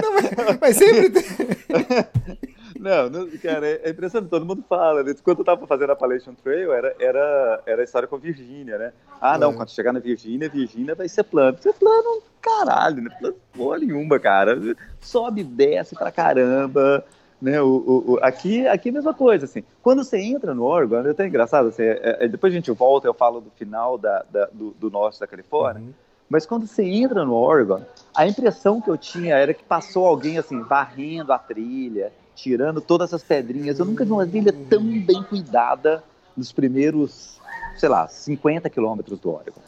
não, 0.00 0.12
mas, 0.14 0.58
mas, 0.60 0.76
sempre 0.76 1.10
tem. 1.10 1.24
Não, 2.80 3.10
não, 3.10 3.28
cara, 3.42 3.66
é 3.68 3.90
impressionante, 3.90 4.30
todo 4.30 4.46
mundo 4.46 4.64
fala. 4.66 5.02
Né? 5.02 5.14
Quando 5.22 5.40
eu 5.40 5.44
tava 5.44 5.66
fazendo 5.66 5.90
a 5.90 5.92
Appalachian 5.92 6.32
Trail, 6.42 6.72
era, 6.72 6.96
era, 6.98 7.62
era 7.66 7.82
a 7.82 7.84
história 7.84 8.08
com 8.08 8.16
a 8.16 8.18
Virgínia, 8.18 8.78
né? 8.78 8.92
Ah, 9.20 9.36
não, 9.36 9.50
é. 9.50 9.54
quando 9.54 9.70
chegar 9.70 9.92
na 9.92 10.00
Virgínia, 10.00 10.48
Virgínia 10.48 10.94
vai 10.94 11.06
ser 11.06 11.24
plano. 11.24 11.58
Ser 11.60 11.74
plano, 11.74 12.22
caralho, 12.40 13.02
né? 13.02 13.10
Plano 13.20 13.36
porra 13.52 13.78
nenhuma, 13.80 14.18
cara. 14.18 14.58
Sobe, 14.98 15.44
desce 15.44 15.94
pra 15.94 16.10
caramba. 16.10 17.04
Né, 17.40 17.60
o, 17.60 18.04
o, 18.06 18.18
aqui, 18.20 18.66
aqui 18.68 18.88
é 18.88 18.92
a 18.92 18.94
mesma 18.94 19.14
coisa, 19.14 19.46
assim. 19.46 19.64
Quando 19.82 20.04
você 20.04 20.18
entra 20.18 20.54
no 20.54 20.64
Oregon, 20.64 20.96
é 21.06 21.10
até 21.10 21.26
engraçado, 21.26 21.68
assim, 21.68 21.82
é, 21.82 22.18
é, 22.20 22.28
depois 22.28 22.52
a 22.52 22.56
gente 22.56 22.70
volta, 22.70 23.08
eu 23.08 23.14
falo 23.14 23.40
do 23.40 23.50
final 23.50 23.96
da, 23.96 24.24
da 24.30 24.46
do, 24.52 24.72
do, 24.72 24.90
norte 24.90 25.18
da 25.18 25.26
Califórnia, 25.26 25.82
uhum. 25.82 25.92
mas 26.28 26.44
quando 26.44 26.66
você 26.66 26.82
entra 26.84 27.24
no 27.24 27.34
Oregon, 27.34 27.80
a 28.14 28.26
impressão 28.26 28.78
que 28.78 28.90
eu 28.90 28.98
tinha 28.98 29.36
era 29.36 29.54
que 29.54 29.64
passou 29.64 30.06
alguém, 30.06 30.36
assim, 30.36 30.60
varrendo 30.60 31.32
a 31.32 31.38
trilha, 31.38 32.12
tirando 32.34 32.80
todas 32.80 33.14
as 33.14 33.22
pedrinhas. 33.22 33.78
Eu 33.78 33.86
nunca 33.86 34.04
vi 34.04 34.12
uma 34.12 34.26
trilha 34.26 34.52
tão 34.68 34.82
bem 34.82 35.22
cuidada 35.22 36.04
nos 36.36 36.52
primeiros, 36.52 37.40
sei 37.76 37.88
lá, 37.88 38.06
50 38.06 38.68
quilômetros 38.68 39.18
do 39.18 39.30
Oregon. 39.30 39.60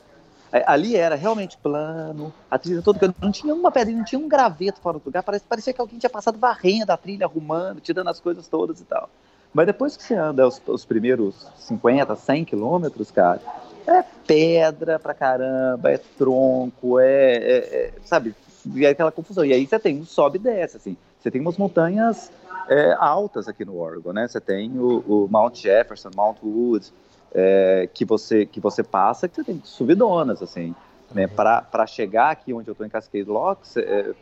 É, 0.52 0.62
ali 0.66 0.94
era 0.96 1.14
realmente 1.14 1.56
plano, 1.56 2.32
a 2.50 2.58
trilha 2.58 2.82
toda, 2.82 3.14
não 3.20 3.32
tinha 3.32 3.54
uma 3.54 3.70
pedrinha, 3.70 3.98
não 3.98 4.04
tinha 4.04 4.18
um 4.18 4.28
graveto 4.28 4.80
fora 4.80 4.98
do 4.98 5.04
lugar, 5.06 5.22
parecia, 5.22 5.46
parecia 5.48 5.72
que 5.72 5.80
alguém 5.80 5.98
tinha 5.98 6.10
passado 6.10 6.38
varrendo 6.38 6.92
a 6.92 6.96
trilha, 6.96 7.24
arrumando, 7.24 7.80
tirando 7.80 8.08
as 8.08 8.20
coisas 8.20 8.46
todas 8.48 8.78
e 8.80 8.84
tal. 8.84 9.08
Mas 9.54 9.66
depois 9.66 9.96
que 9.96 10.02
você 10.02 10.14
anda 10.14 10.46
os, 10.46 10.60
os 10.66 10.84
primeiros 10.84 11.46
50, 11.56 12.14
100 12.14 12.44
quilômetros, 12.44 13.10
cara, 13.10 13.40
é 13.86 14.02
pedra 14.26 14.98
pra 14.98 15.14
caramba, 15.14 15.90
é 15.90 15.98
tronco, 15.98 16.98
é, 17.00 17.34
é, 17.34 17.56
é, 17.56 17.92
sabe, 18.04 18.34
e 18.74 18.86
aí 18.86 18.92
aquela 18.92 19.10
confusão. 19.10 19.44
E 19.44 19.52
aí 19.52 19.66
você 19.66 19.78
tem 19.78 19.98
um 19.98 20.04
sobe 20.04 20.36
e 20.36 20.42
desce, 20.42 20.76
assim. 20.76 20.96
Você 21.20 21.30
tem 21.30 21.40
umas 21.40 21.56
montanhas 21.56 22.30
é, 22.68 22.94
altas 22.98 23.48
aqui 23.48 23.64
no 23.64 23.78
Oregon, 23.78 24.12
né? 24.12 24.28
Você 24.28 24.40
tem 24.40 24.78
o, 24.78 24.98
o 25.06 25.28
Mount 25.30 25.56
Jefferson, 25.56 26.10
Mount 26.14 26.36
Woods, 26.42 26.92
é, 27.34 27.88
que 27.92 28.04
você 28.04 28.46
que 28.46 28.60
você 28.60 28.82
passa, 28.82 29.28
que 29.28 29.36
você 29.36 29.44
tem 29.44 29.60
subidonas, 29.64 30.42
assim. 30.42 30.74
Né? 31.14 31.26
Para 31.26 31.86
chegar 31.86 32.30
aqui 32.30 32.52
onde 32.52 32.68
eu 32.68 32.72
estou 32.72 32.86
em 32.86 32.90
Cascade 32.90 33.24
Locks, 33.24 33.76
é, 33.76 34.12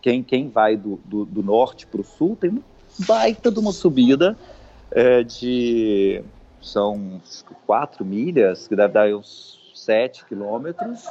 quem, 0.00 0.22
quem 0.22 0.48
vai 0.48 0.76
do, 0.76 1.00
do, 1.04 1.24
do 1.24 1.42
norte 1.42 1.86
para 1.86 2.00
o 2.00 2.04
sul 2.04 2.36
tem 2.40 2.50
uma 2.50 2.62
baita 3.06 3.50
de 3.50 3.58
uma 3.58 3.72
subida 3.72 4.36
é, 4.90 5.22
de 5.22 6.22
são 6.60 7.20
quatro 7.66 8.04
milhas, 8.04 8.66
que 8.66 8.74
deve 8.74 8.92
dar 8.92 9.08
uns 9.14 9.72
sete 9.74 10.24
quilômetros, 10.24 11.06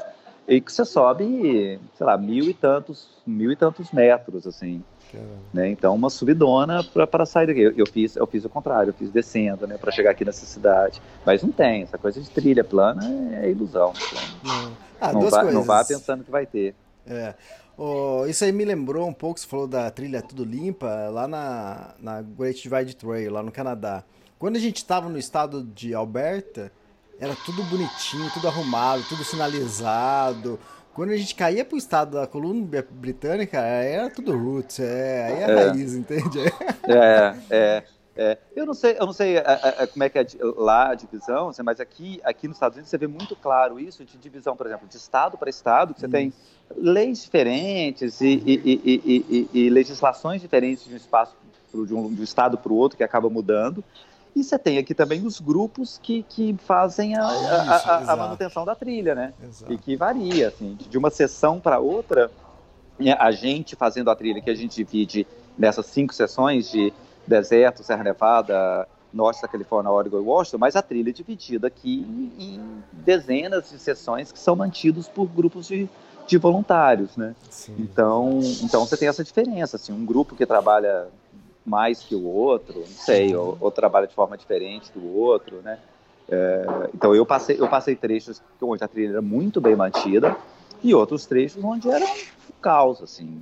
e 0.48 0.62
que 0.62 0.72
você 0.72 0.86
sobe, 0.86 1.80
sei 1.96 2.06
lá, 2.06 2.18
mil 2.18 2.46
e 2.50 2.54
tantos, 2.54 3.08
mil 3.25 3.52
e 3.52 3.56
tantos 3.56 3.92
metros, 3.92 4.46
assim. 4.46 4.84
Né? 5.54 5.70
Então, 5.70 5.96
uma 5.96 6.10
subidona 6.10 6.84
para 6.84 7.25
sair 7.25 7.48
daqui. 7.48 7.62
Eu, 7.62 7.72
eu, 7.78 7.88
fiz, 7.88 8.16
eu 8.16 8.28
fiz 8.28 8.44
o 8.44 8.50
contrário, 8.50 8.90
eu 8.90 8.94
fiz 8.94 9.10
descendo, 9.10 9.66
né, 9.66 9.78
para 9.78 9.92
chegar 9.92 10.12
aqui 10.12 10.25
nessa 10.25 10.46
cidade. 10.46 11.02
Mas 11.25 11.42
não 11.42 11.52
tem, 11.52 11.84
essa 11.84 11.98
coisa 11.98 12.20
de 12.20 12.30
trilha 12.30 12.64
plana 12.64 13.02
é, 13.34 13.46
é 13.46 13.52
ilusão. 13.52 13.94
Não, 14.44 14.74
ah, 15.00 15.14
não, 15.14 15.30
vá, 15.30 15.44
não 15.44 15.64
vá 15.64 15.84
pensando 15.86 16.24
que 16.24 16.32
vai 16.32 16.46
ter. 16.46 16.75
É. 17.08 17.34
Oh, 17.78 18.25
isso 18.25 18.44
aí 18.44 18.52
me 18.52 18.64
lembrou 18.64 19.08
um 19.08 19.14
pouco, 19.14 19.40
você 19.40 19.46
falou 19.46 19.68
da 19.68 19.90
trilha 19.92 20.22
Tudo 20.22 20.46
Limpa, 20.46 21.10
lá 21.10 21.28
na, 21.28 21.94
na 22.00 22.22
Great 22.22 22.62
Divide 22.62 22.96
Trail, 22.96 23.32
lá 23.32 23.44
no 23.44 23.52
Canadá. 23.52 24.04
Quando 24.40 24.56
a 24.56 24.60
gente 24.60 24.78
estava 24.78 25.10
no 25.10 25.18
estado 25.18 25.64
de 25.64 25.94
Alberta, 25.94 26.72
era 27.20 27.36
tudo 27.46 27.64
bonitinho, 27.64 28.30
tudo 28.34 28.48
arrumado, 28.48 29.04
tudo 29.08 29.24
sinalizado. 29.24 30.60
Quando 30.94 31.12
a 31.12 31.18
gente 31.18 31.36
caía 31.36 31.66
pro 31.66 31.78
estado 31.78 32.18
da 32.18 32.26
Colômbia 32.26 32.86
Britânica, 32.90 33.60
era 33.60 34.10
tudo 34.10 34.32
roots, 34.32 34.80
é, 34.80 35.26
aí 35.26 35.34
é, 35.34 35.42
é. 35.42 35.66
raiz, 35.66 35.94
entende? 35.94 36.40
É, 36.88 37.36
é, 37.50 37.84
é. 38.16 38.38
Eu 38.56 38.66
não 38.66 38.74
sei, 38.74 38.96
eu 38.98 39.06
não 39.06 39.12
sei 39.12 39.38
a, 39.38 39.42
é, 39.42 39.44
a, 39.46 39.68
é, 39.68 39.84
é, 39.84 39.88
como 39.88 40.04
é 40.04 40.10
que 40.10 40.20
é 40.20 40.26
lá 40.56 40.92
a 40.92 40.96
divisão, 40.96 41.50
assim, 41.50 41.64
mas 41.64 41.80
aqui, 41.80 42.22
aqui 42.24 42.48
nos 42.48 42.56
Estados 42.56 42.78
Unidos 42.78 42.90
você 42.90 42.98
vê 42.98 43.08
muito 43.08 43.36
claro 43.36 43.80
isso 43.80 44.06
de 44.06 44.18
divisão, 44.18 44.56
por 44.56 44.68
exemplo, 44.68 44.88
de 44.88 44.96
estado 44.96 45.38
para 45.38 45.50
estado, 45.50 45.94
que 45.94 46.00
você 46.00 46.08
tem 46.08 46.32
leis 46.76 47.24
diferentes 47.24 48.22
e, 48.22 48.42
e, 48.46 49.04
e, 49.04 49.50
e, 49.54 49.70
legislações 49.70 50.42
diferentes 50.42 50.86
de 50.86 50.94
um 50.94 50.98
espaço 50.98 51.36
de 51.74 51.94
um, 51.94 52.14
de 52.14 52.22
um 52.22 52.24
estado 52.24 52.58
para 52.58 52.72
o 52.72 52.76
outro 52.76 52.98
que 52.98 53.04
acaba 53.04 53.30
mudando. 53.30 53.84
E 54.36 54.44
você 54.44 54.60
tem 54.60 54.77
aqui 54.77 54.94
também 54.94 55.25
os 55.25 55.39
grupos 55.39 55.98
que, 56.04 56.24
que 56.24 56.56
fazem 56.65 57.15
a, 57.15 57.25
a, 57.25 57.77
a, 57.77 58.13
a 58.13 58.15
manutenção 58.18 58.65
da 58.65 58.75
trilha, 58.75 59.15
né? 59.15 59.34
Exato. 59.42 59.72
E 59.72 59.77
que 59.77 59.96
varia, 59.96 60.50
assim, 60.50 60.75
de 60.75 60.98
uma 60.98 61.10
sessão 61.10 61.58
para 61.60 61.80
outra, 61.80 62.30
a 63.18 63.32
gente 63.32 63.75
fazendo 63.77 64.10
a 64.12 64.15
trilha 64.15 64.42
que 64.42 64.50
a 64.50 64.56
gente 64.56 64.75
divide 64.75 65.25
nessas 65.58 65.86
cinco 65.86 66.13
sessões 66.13 66.70
de 66.70 66.92
deserto, 67.25 67.82
Serra 67.82 68.04
Nevada, 68.04 68.88
norte 69.13 69.42
da 69.42 69.48
Califórnia, 69.48 69.89
Oregon 69.89 70.18
e 70.18 70.22
Washington, 70.22 70.58
mas 70.58 70.75
a 70.75 70.82
trilha 70.82 71.10
é 71.10 71.13
dividida 71.13 71.68
aqui 71.68 72.06
em, 72.38 72.44
em 72.44 72.84
dezenas 72.92 73.70
de 73.70 73.80
sessões 73.80 74.34
que 74.34 74.39
são 74.39 74.56
mantidos 74.56 75.08
por 75.08 75.27
grupos 75.27 75.68
de, 75.68 75.88
de 76.27 76.38
voluntários, 76.38 77.15
né? 77.15 77.34
Sim. 77.50 77.75
Então, 77.80 78.42
então 78.62 78.86
você 78.86 78.98
tem 78.98 79.08
essa 79.08 79.24
diferença, 79.24 79.77
assim, 79.77 79.94
um 79.94 80.06
grupo 80.06 80.36
que 80.36 80.46
trabalha 80.46 81.08
mais 81.66 82.02
que 82.02 82.16
o 82.16 82.24
outro, 82.26 82.80
não 82.80 82.86
sei, 82.86 83.36
ou, 83.36 83.58
ou 83.60 83.72
trabalha 83.72 84.08
de 84.08 84.14
forma 84.14 84.38
diferente 84.38 84.92
do 84.94 85.18
outro, 85.18 85.62
né? 85.64 85.80
É, 86.30 86.90
então 86.94 87.14
eu 87.14 87.26
passei, 87.26 87.56
eu 87.60 87.68
passei 87.68 87.96
trechos 87.96 88.42
onde 88.62 88.84
a 88.84 88.88
trilha 88.88 89.14
era 89.14 89.22
muito 89.22 89.62
bem 89.62 89.76
mantida 89.76 90.36
e 90.84 90.94
outros 90.94 91.26
trechos 91.26 91.64
onde 91.64 91.90
era 91.90 92.06
um 92.06 92.62
caos, 92.62 93.02
assim. 93.02 93.42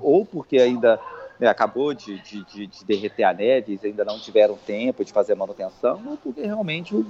Ou 0.00 0.24
porque 0.24 0.58
ainda 0.58 1.00
né, 1.38 1.46
acabou 1.46 1.94
de, 1.94 2.20
de, 2.22 2.44
de, 2.44 2.66
de, 2.66 2.84
derreter 2.84 3.24
a 3.24 3.32
neve, 3.32 3.78
e 3.82 3.86
ainda 3.86 4.04
não 4.04 4.18
tiveram 4.18 4.56
tempo 4.66 5.04
de 5.04 5.12
fazer 5.12 5.34
a 5.34 5.36
manutenção, 5.36 6.02
ou 6.06 6.16
porque 6.16 6.42
realmente 6.42 6.94
o, 6.94 7.06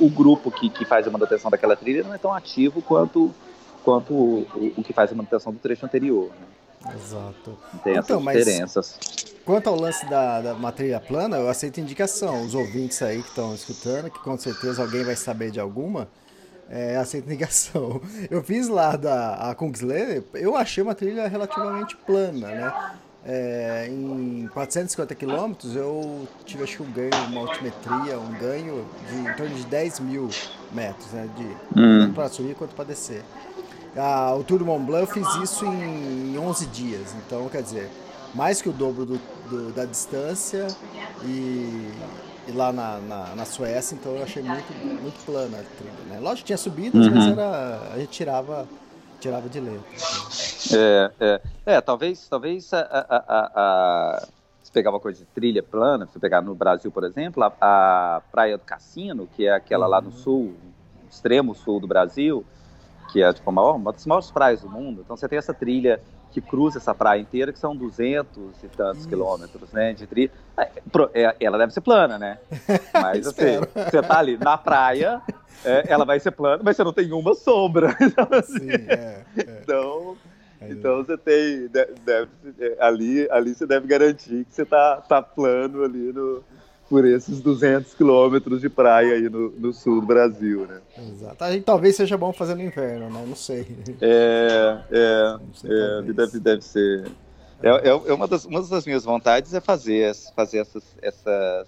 o 0.00 0.10
grupo 0.10 0.50
que, 0.50 0.68
que 0.68 0.84
faz 0.84 1.06
a 1.06 1.10
manutenção 1.10 1.50
daquela 1.50 1.76
trilha 1.76 2.02
não 2.02 2.14
é 2.14 2.18
tão 2.18 2.32
ativo 2.32 2.82
quanto, 2.82 3.34
quanto 3.84 4.12
o, 4.12 4.46
o 4.76 4.82
que 4.82 4.92
faz 4.92 5.12
a 5.12 5.14
manutenção 5.14 5.52
do 5.52 5.58
trecho 5.58 5.86
anterior. 5.86 6.30
Né? 6.30 6.94
Exato. 6.94 7.56
Tem 7.82 7.96
então, 7.96 8.18
essas 8.30 8.44
diferenças. 8.44 9.33
Quanto 9.44 9.68
ao 9.68 9.76
lance 9.76 10.08
da, 10.08 10.40
da 10.40 10.54
matéria 10.54 10.98
plana, 10.98 11.36
eu 11.36 11.48
aceito 11.48 11.78
indicação. 11.78 12.44
Os 12.44 12.54
ouvintes 12.54 13.02
aí 13.02 13.22
que 13.22 13.28
estão 13.28 13.54
escutando, 13.54 14.10
que 14.10 14.18
com 14.20 14.38
certeza 14.38 14.82
alguém 14.82 15.04
vai 15.04 15.16
saber 15.16 15.50
de 15.50 15.60
alguma, 15.60 16.08
é, 16.70 16.96
aceito 16.96 17.26
indicação. 17.26 18.00
Eu 18.30 18.42
fiz 18.42 18.68
lá 18.68 18.96
da 18.96 19.34
a 19.50 19.54
Kungsleder, 19.54 20.24
eu 20.34 20.56
achei 20.56 20.82
uma 20.82 20.94
trilha 20.94 21.28
relativamente 21.28 21.94
plana, 21.96 22.48
né? 22.48 22.92
É, 23.26 23.88
em 23.88 24.46
450 24.52 25.14
quilômetros 25.14 25.74
eu 25.74 26.28
tive 26.44 26.62
acho 26.62 26.76
que 26.76 26.82
um 26.82 26.92
ganho, 26.92 27.10
uma 27.28 27.40
altimetria, 27.40 28.18
um 28.18 28.32
ganho 28.38 28.84
de 29.08 29.16
em 29.16 29.34
torno 29.34 29.54
de 29.54 29.64
10 29.64 30.00
mil 30.00 30.28
metros, 30.72 31.10
né? 31.12 31.28
De, 31.34 31.44
hum. 31.44 32.00
Tanto 32.00 32.14
para 32.14 32.28
subir 32.28 32.54
quanto 32.54 32.74
para 32.74 32.84
descer. 32.84 33.22
Ah, 33.96 34.34
o 34.34 34.44
Tour 34.44 34.58
do 34.58 34.66
Mont 34.66 34.84
Blanc 34.84 35.08
eu 35.08 35.24
fiz 35.24 35.26
isso 35.36 35.64
em 35.64 36.36
11 36.36 36.66
dias, 36.66 37.14
então 37.24 37.48
quer 37.48 37.62
dizer, 37.62 37.88
mais 38.34 38.60
que 38.60 38.68
o 38.68 38.72
dobro 38.72 39.06
do, 39.06 39.20
do, 39.48 39.72
da 39.72 39.84
distância 39.84 40.66
e, 41.24 41.90
e 42.48 42.52
lá 42.52 42.72
na, 42.72 42.98
na, 42.98 43.34
na, 43.36 43.44
Suécia, 43.44 43.94
então 43.94 44.16
eu 44.16 44.22
achei 44.22 44.42
muito, 44.42 44.72
muito 44.74 45.24
plana 45.24 45.58
a 45.58 45.62
trilha. 45.62 45.92
Né? 46.08 46.18
Lógico 46.20 46.38
que 46.38 46.44
tinha 46.44 46.58
subidas, 46.58 47.06
uhum. 47.06 47.14
mas 47.14 47.28
era, 47.28 47.92
a 47.92 47.98
gente 47.98 48.10
tirava, 48.10 48.68
tirava 49.20 49.48
de 49.48 49.60
letra. 49.60 49.84
É, 50.72 51.10
é, 51.20 51.40
é, 51.66 51.80
talvez, 51.80 52.26
talvez 52.28 52.72
a, 52.74 52.80
a, 52.80 53.50
a, 53.54 54.28
se 54.62 54.72
pegar 54.72 54.90
uma 54.90 55.00
coisa 55.00 55.20
de 55.20 55.26
trilha 55.26 55.62
plana, 55.62 56.08
se 56.12 56.18
pegar 56.18 56.42
no 56.42 56.54
Brasil, 56.54 56.90
por 56.90 57.04
exemplo, 57.04 57.42
a, 57.44 57.52
a 57.60 58.20
Praia 58.32 58.58
do 58.58 58.64
Cassino, 58.64 59.28
que 59.36 59.46
é 59.46 59.54
aquela 59.54 59.86
uhum. 59.86 59.90
lá 59.92 60.00
no 60.00 60.08
uhum. 60.08 60.16
sul, 60.16 60.54
extremo 61.08 61.54
sul 61.54 61.78
do 61.78 61.86
Brasil, 61.86 62.44
que 63.12 63.22
é 63.22 63.32
tipo, 63.32 63.52
maior, 63.52 63.76
uma 63.76 63.92
das 63.92 64.04
maiores 64.06 64.30
praias 64.32 64.60
do 64.62 64.68
mundo. 64.68 65.02
Então 65.04 65.16
você 65.16 65.28
tem 65.28 65.38
essa 65.38 65.54
trilha 65.54 66.00
que 66.34 66.40
cruza 66.40 66.78
essa 66.78 66.92
praia 66.92 67.20
inteira, 67.20 67.52
que 67.52 67.58
são 67.60 67.76
200 67.76 68.64
e 68.64 68.68
tantos 68.68 69.00
Isso. 69.02 69.08
quilômetros, 69.08 69.70
né, 69.72 69.92
de 69.92 70.04
trilha. 70.04 70.32
É, 70.58 70.68
é, 71.14 71.36
ela 71.38 71.56
deve 71.56 71.72
ser 71.72 71.80
plana, 71.80 72.18
né? 72.18 72.38
Mas 72.92 73.28
assim, 73.28 73.60
você 73.88 74.02
tá 74.02 74.18
ali 74.18 74.36
na 74.36 74.58
praia, 74.58 75.22
é, 75.64 75.84
ela 75.86 76.04
vai 76.04 76.18
ser 76.18 76.32
plana, 76.32 76.60
mas 76.64 76.76
você 76.76 76.82
não 76.82 76.92
tem 76.92 77.12
uma 77.12 77.34
sombra. 77.34 77.96
Então, 78.04 78.28
assim, 78.32 78.58
Sim, 78.58 78.86
é, 78.88 79.24
é. 79.36 79.60
então, 79.62 80.16
então 80.60 81.04
você 81.04 81.16
tem, 81.16 81.68
deve, 81.68 82.28
ali, 82.80 83.28
ali 83.30 83.54
você 83.54 83.66
deve 83.66 83.86
garantir 83.86 84.44
que 84.44 84.54
você 84.54 84.64
tá, 84.64 84.96
tá 84.96 85.22
plano 85.22 85.84
ali 85.84 86.12
no, 86.12 86.42
por 86.94 87.04
esses 87.04 87.40
200 87.40 87.92
quilômetros 87.92 88.60
de 88.60 88.68
praia 88.68 89.14
aí 89.14 89.28
no, 89.28 89.50
no, 89.50 89.72
sul 89.72 90.00
do 90.00 90.06
Brasil, 90.06 90.64
né? 90.64 90.80
Exato. 90.96 91.44
Talvez 91.64 91.96
seja 91.96 92.16
bom 92.16 92.32
fazer 92.32 92.54
no 92.54 92.62
inverno, 92.62 93.10
né? 93.10 93.24
Não 93.26 93.34
sei. 93.34 93.66
É, 94.00 94.78
é, 94.92 95.36
sei, 95.54 95.70
é 95.72 96.12
deve, 96.12 96.38
deve 96.38 96.62
ser. 96.62 97.10
É, 97.60 97.68
é, 97.68 97.88
é, 97.88 98.14
uma, 98.14 98.28
das, 98.28 98.44
uma 98.44 98.62
das 98.62 98.86
minhas 98.86 99.04
vontades 99.04 99.52
é 99.52 99.60
fazer, 99.60 100.14
fazer 100.36 100.58
essas, 100.58 100.84
essas, 101.02 101.66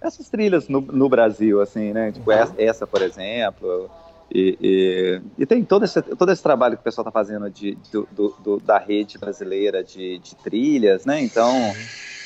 essas 0.00 0.28
trilhas 0.28 0.68
no, 0.68 0.80
no 0.80 1.08
Brasil, 1.08 1.60
assim, 1.60 1.92
né? 1.92 2.10
Tipo, 2.10 2.32
uhum. 2.32 2.36
essa, 2.36 2.54
essa, 2.58 2.86
por 2.88 3.02
exemplo. 3.02 3.88
E, 4.34 4.58
e, 4.60 5.22
e, 5.38 5.46
tem 5.46 5.64
todo 5.64 5.84
esse, 5.84 6.02
todo 6.02 6.32
esse 6.32 6.42
trabalho 6.42 6.74
que 6.74 6.80
o 6.80 6.84
pessoal 6.84 7.06
está 7.06 7.12
fazendo 7.12 7.48
de, 7.48 7.78
do, 7.92 8.34
do, 8.40 8.58
da 8.58 8.78
rede 8.78 9.16
brasileira 9.16 9.84
de, 9.84 10.18
de 10.18 10.34
trilhas, 10.34 11.06
né? 11.06 11.22
Então. 11.22 11.72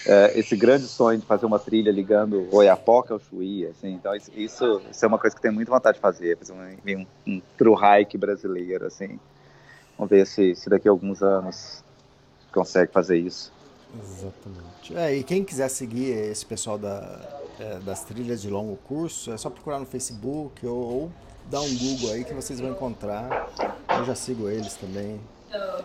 É, 0.07 0.39
esse 0.39 0.55
grande 0.55 0.87
sonho 0.87 1.19
de 1.19 1.27
fazer 1.27 1.47
uma 1.47 1.59
trilha 1.59 1.91
ligando 1.91 2.47
Oiapoque 2.53 3.11
ao 3.11 3.19
Chuí, 3.19 3.67
assim, 3.67 3.95
então 3.95 4.15
isso, 4.15 4.31
isso, 4.37 4.83
isso, 4.91 5.05
é 5.05 5.09
uma 5.09 5.19
coisa 5.19 5.35
que 5.35 5.41
tenho 5.41 5.55
muita 5.55 5.71
vontade 5.71 5.97
de 5.97 6.01
fazer, 6.01 6.37
fazer 6.37 6.53
um, 6.53 7.01
um, 7.01 7.07
um 7.27 7.43
true 7.57 7.75
hike 7.75 8.19
brasileiro, 8.19 8.87
assim. 8.87 9.19
Vamos 9.97 10.11
ver 10.11 10.27
se, 10.27 10.55
se 10.55 10.69
daqui 10.69 10.89
a 10.89 10.91
alguns 10.91 11.23
anos 11.23 11.83
consegue 12.53 12.93
fazer 12.93 13.17
isso. 13.17 13.51
Exatamente. 13.99 14.97
É, 14.97 15.17
e 15.17 15.23
quem 15.23 15.43
quiser 15.43 15.69
seguir 15.69 16.11
esse 16.11 16.45
pessoal 16.45 16.77
da, 16.77 17.21
é, 17.59 17.79
das 17.79 18.05
trilhas 18.05 18.43
de 18.43 18.51
longo 18.51 18.77
curso, 18.77 19.33
é 19.33 19.37
só 19.37 19.49
procurar 19.49 19.79
no 19.79 19.87
Facebook 19.87 20.67
ou, 20.67 20.77
ou 20.77 21.13
dar 21.51 21.61
um 21.61 21.79
Google 21.79 22.13
aí 22.13 22.25
que 22.25 22.35
vocês 22.35 22.61
vão 22.61 22.71
encontrar. 22.71 23.49
Eu 23.89 24.05
já 24.05 24.15
sigo 24.15 24.49
eles 24.49 24.75
também. 24.75 25.21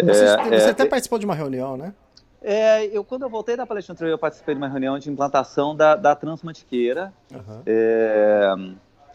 Você, 0.03 0.25
é, 0.25 0.59
você 0.59 0.67
é, 0.67 0.69
até 0.69 0.85
participou 0.85 1.19
de 1.19 1.25
uma 1.25 1.35
reunião, 1.35 1.77
né? 1.77 1.93
É, 2.41 2.85
eu, 2.85 3.03
quando 3.03 3.23
eu 3.23 3.29
voltei 3.29 3.57
da 3.57 3.65
Palestina 3.65 3.95
Trail, 3.95 4.11
eu 4.11 4.17
participei 4.17 4.55
de 4.55 4.61
uma 4.61 4.69
reunião 4.69 4.97
de 4.97 5.09
implantação 5.09 5.75
da, 5.75 5.95
da 5.95 6.15
Transmantiqueira, 6.15 7.13
uhum. 7.31 7.61
é, 7.65 8.55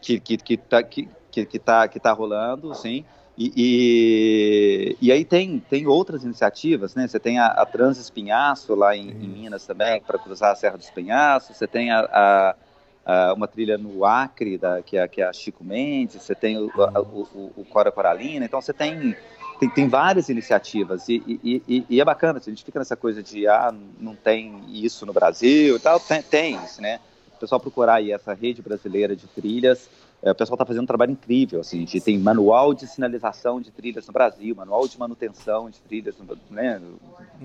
que, 0.00 0.21
que, 0.21 0.37
que, 0.37 0.57
tá, 0.59 0.83
que, 0.83 1.09
que, 1.31 1.59
tá, 1.59 1.88
que 1.88 1.99
tá 1.99 2.12
rolando, 2.12 2.75
sim. 2.75 3.04
E, 3.37 3.52
e, 3.57 4.97
e, 5.00 5.11
aí 5.11 5.25
tem, 5.25 5.59
tem 5.59 5.88
outras 5.88 6.23
iniciativas, 6.23 6.95
né? 6.95 7.09
Você 7.09 7.19
tem 7.19 7.40
a, 7.40 7.47
a 7.47 7.66
Trans 7.66 7.99
Espinhaço 7.99 8.76
lá 8.76 8.97
em, 8.97 9.11
em 9.11 9.28
Minas 9.28 9.66
também, 9.66 10.00
para 10.00 10.19
cruzar 10.19 10.52
a 10.52 10.54
Serra 10.54 10.76
do 10.76 10.83
Espinhaço. 10.83 11.52
Você 11.52 11.66
tem 11.66 11.90
a, 11.90 12.00
a, 12.12 12.57
a, 13.04 13.35
uma 13.35 13.49
trilha 13.49 13.76
no 13.76 14.04
Acre, 14.04 14.57
da, 14.57 14.81
que, 14.83 14.97
é, 14.97 15.09
que 15.09 15.21
é 15.21 15.26
a 15.26 15.33
Chico 15.33 15.64
Mendes. 15.64 16.23
Você 16.23 16.33
tem 16.33 16.59
o, 16.59 16.71
o, 16.76 17.21
o, 17.35 17.52
o 17.57 17.64
Cora 17.64 17.90
Coralina. 17.90 18.45
Então 18.45 18.61
você 18.61 18.73
tem 18.73 19.16
tem, 19.59 19.71
tem 19.71 19.89
várias 19.89 20.29
iniciativas 20.29 21.09
e, 21.09 21.23
e, 21.27 21.63
e, 21.67 21.87
e, 21.89 22.01
é 22.01 22.05
bacana, 22.05 22.39
a 22.39 22.51
gente 22.51 22.65
fica 22.65 22.79
nessa 22.79 22.97
coisa 22.97 23.23
de, 23.23 23.47
ah, 23.47 23.75
não 24.01 24.15
tem 24.15 24.63
isso 24.69 25.07
no 25.07 25.13
Brasil 25.13 25.77
e 25.77 25.81
tal, 25.81 26.01
tem, 26.01 26.23
tem 26.23 26.65
isso, 26.65 26.81
né? 26.81 27.01
O 27.37 27.39
pessoal 27.39 27.61
procurar 27.61 27.95
aí 27.95 28.13
essa 28.13 28.33
rede 28.33 28.63
brasileira 28.63 29.15
de 29.15 29.27
trilhas, 29.27 29.89
é, 30.23 30.31
o 30.31 30.35
pessoal 30.35 30.55
está 30.55 30.65
fazendo 30.65 30.85
um 30.85 30.87
trabalho 30.87 31.13
incrível, 31.13 31.61
assim, 31.61 31.85
de, 31.85 32.01
tem 32.01 32.19
manual 32.19 32.73
de 32.73 32.87
sinalização 32.87 33.61
de 33.61 33.71
trilhas 33.71 34.07
no 34.07 34.13
Brasil, 34.13 34.55
manual 34.55 34.89
de 34.89 34.99
manutenção 34.99 35.69
de 35.69 35.79
trilhas 35.81 36.15
no, 36.19 36.39
né, 36.51 36.81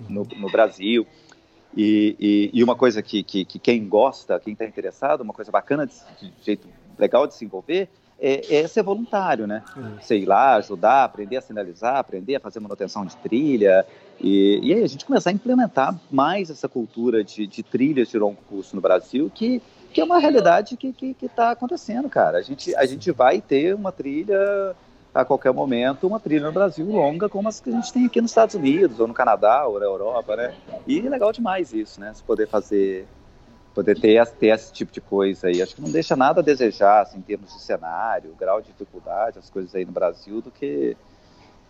no, 0.08 0.24
no 0.24 0.50
Brasil, 0.50 1.06
e, 1.76 2.64
uma 2.64 2.76
coisa 2.76 3.02
que, 3.02 3.24
que, 3.24 3.46
que 3.46 3.60
quem 3.60 3.88
gosta, 3.88 4.40
quem 4.40 4.54
está 4.54 4.66
interessado, 4.66 5.22
uma 5.22 5.34
coisa 5.34 5.52
bacana, 5.52 5.86
de, 5.86 5.94
de, 6.20 6.34
jeito 6.44 6.68
legal 6.98 7.28
de 7.28 7.36
se 7.36 7.46
envolver, 7.46 7.90
é, 8.20 8.58
é 8.58 8.68
ser 8.68 8.84
voluntário, 8.84 9.48
né? 9.48 9.64
Uhum. 9.76 9.98
Sei 10.02 10.26
lá, 10.26 10.56
ajudar, 10.56 11.04
aprender 11.04 11.38
a 11.38 11.42
sinalizar, 11.42 11.98
aprender 11.98 12.36
a 12.36 12.40
fazer 12.40 12.60
manutenção 12.60 13.06
de 13.06 13.16
trilha. 13.18 13.86
E, 14.20 14.60
e 14.62 14.74
aí 14.74 14.84
a 14.84 14.88
gente 14.88 15.06
começar 15.06 15.30
a 15.30 15.34
implementar 15.34 15.98
mais 16.12 16.50
essa 16.50 16.68
cultura 16.68 17.24
de, 17.24 17.48
de 17.48 17.64
trilhas 17.64 18.10
de 18.10 18.18
longo 18.18 18.38
curso 18.50 18.76
no 18.76 18.82
Brasil, 18.82 19.32
que, 19.34 19.62
que 19.94 20.02
é 20.02 20.04
uma 20.04 20.20
realidade 20.20 20.76
que 20.76 21.16
está 21.22 21.52
acontecendo, 21.52 22.10
cara. 22.10 22.38
A 22.38 22.42
gente, 22.42 22.76
a 22.76 22.86
gente 22.86 23.12
vai 23.12 23.40
ter 23.42 23.74
uma 23.74 23.92
trilha 23.92 24.76
a 25.14 25.26
qualquer 25.26 25.52
momento 25.52 26.06
uma 26.08 26.20
trilha 26.20 26.46
no 26.46 26.52
Brasil 26.52 26.86
longa 26.86 27.28
como 27.28 27.50
as 27.50 27.60
que 27.60 27.70
a 27.70 27.74
gente 27.74 27.92
tem 27.92 28.06
aqui 28.06 28.22
nos 28.22 28.32
Estados 28.32 28.56
Unidos 28.56 29.00
ou 29.00 29.08
no 29.08 29.14
Canadá 29.14 29.66
ou 29.66 29.80
na 29.80 29.86
Europa, 29.86 30.36
né? 30.36 30.54
E 30.86 31.00
é 31.00 31.10
legal 31.10 31.32
demais 31.32 31.74
isso, 31.74 32.00
né? 32.00 32.14
Se 32.14 32.24
poder 32.24 32.48
fazer, 32.48 33.08
poder 33.74 34.00
ter, 34.00 34.26
ter 34.28 34.48
esse 34.48 34.72
tipo 34.72 34.92
de 34.92 35.02
coisa 35.02 35.48
aí. 35.48 35.62
Acho 35.62 35.76
que 35.76 35.82
não 35.82 35.92
deixa 35.92 36.16
nada 36.16 36.42
a 36.42 36.44
desejar, 36.44 37.02
assim, 37.02 37.20
em 37.20 37.22
termos 37.22 37.54
de 37.54 37.62
cenário, 37.62 38.36
grau 38.40 38.62
de 38.62 38.68
dificuldade, 38.68 39.40
as 39.40 39.50
coisas 39.50 39.74
aí 39.76 39.86
no 39.86 39.92
Brasil 39.92 40.42
do 40.42 40.52
que 40.52 40.96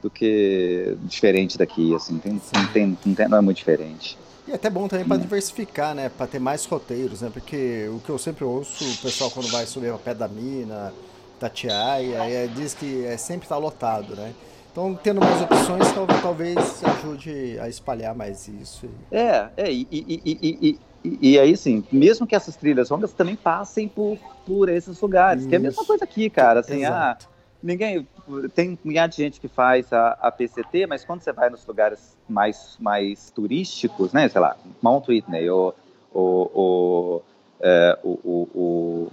do 0.02 0.10
que 0.10 0.98
diferente 1.02 1.58
daqui, 1.58 1.94
assim, 1.94 2.18
tem, 2.20 2.32
não, 2.34 2.68
tem, 2.72 2.98
não, 3.06 3.14
tem, 3.14 3.28
não 3.28 3.38
é 3.38 3.42
muito 3.42 3.58
diferente. 3.58 4.18
E 4.48 4.52
é 4.52 4.56
até 4.56 4.70
bom 4.70 4.88
também 4.88 5.06
para 5.06 5.18
diversificar, 5.18 5.94
né? 5.94 6.10
Para 6.10 6.26
ter 6.26 6.40
mais 6.40 6.66
roteiros, 6.66 7.22
né? 7.22 7.30
Porque 7.32 7.90
o 7.94 8.00
que 8.00 8.10
eu 8.10 8.18
sempre 8.18 8.46
ouço, 8.46 8.84
o 8.84 8.98
pessoal 8.98 9.30
quando 9.30 9.50
vai 9.50 9.66
subir 9.66 9.92
a 9.92 9.98
pé 9.98 10.14
da 10.14 10.28
mina, 10.28 10.94
Tatiaia, 11.40 12.48
diz 12.48 12.74
que 12.74 13.06
é, 13.06 13.18
sempre 13.18 13.46
está 13.46 13.58
lotado, 13.58 14.16
né? 14.16 14.34
Então, 14.72 14.98
tendo 15.04 15.20
mais 15.20 15.42
opções, 15.42 15.84
talvez 16.22 16.84
ajude 16.84 17.60
a 17.60 17.68
espalhar 17.68 18.16
mais 18.16 18.48
isso. 18.48 18.88
É, 19.12 19.50
é 19.58 19.72
e, 19.72 19.88
e, 19.92 20.22
e, 20.62 20.80
e, 21.04 21.32
e 21.32 21.40
aí, 21.40 21.56
sim, 21.56 21.84
mesmo 21.92 22.28
que 22.28 22.36
essas 22.36 22.56
trilhas 22.56 22.90
longas 22.90 23.14
também 23.14 23.36
passem 23.36 23.88
por, 23.88 24.18
por 24.46 24.70
esses 24.70 25.00
lugares, 25.02 25.42
isso. 25.42 25.50
que 25.50 25.56
é 25.56 25.58
a 25.58 25.62
mesma 25.62 25.86
coisa 25.86 26.04
aqui, 26.04 26.30
cara, 26.30 26.60
assim, 26.60 26.84
ah, 26.86 27.18
ninguém, 27.62 28.08
tem 28.54 28.78
milhares 28.84 29.16
de 29.16 29.24
gente 29.24 29.40
que 29.40 29.48
faz 29.48 29.92
a, 29.94 30.18
a 30.22 30.32
PCT, 30.32 30.88
mas 30.88 31.06
quando 31.06 31.22
você 31.22 31.32
vai 31.32 31.50
nos 31.50 31.66
lugares 31.66 32.18
mais, 32.28 32.78
mais 32.80 33.32
turísticos, 33.32 34.14
né, 34.14 34.28
sei 34.30 34.42
lá, 34.42 34.58
Mount 34.82 35.08
Whitney, 35.08 35.50
ou, 35.50 35.76
ou, 36.14 36.52
ou, 36.54 37.26
é, 37.62 37.98
o, 38.04 38.10
o, 38.24 38.50
o 38.54 39.12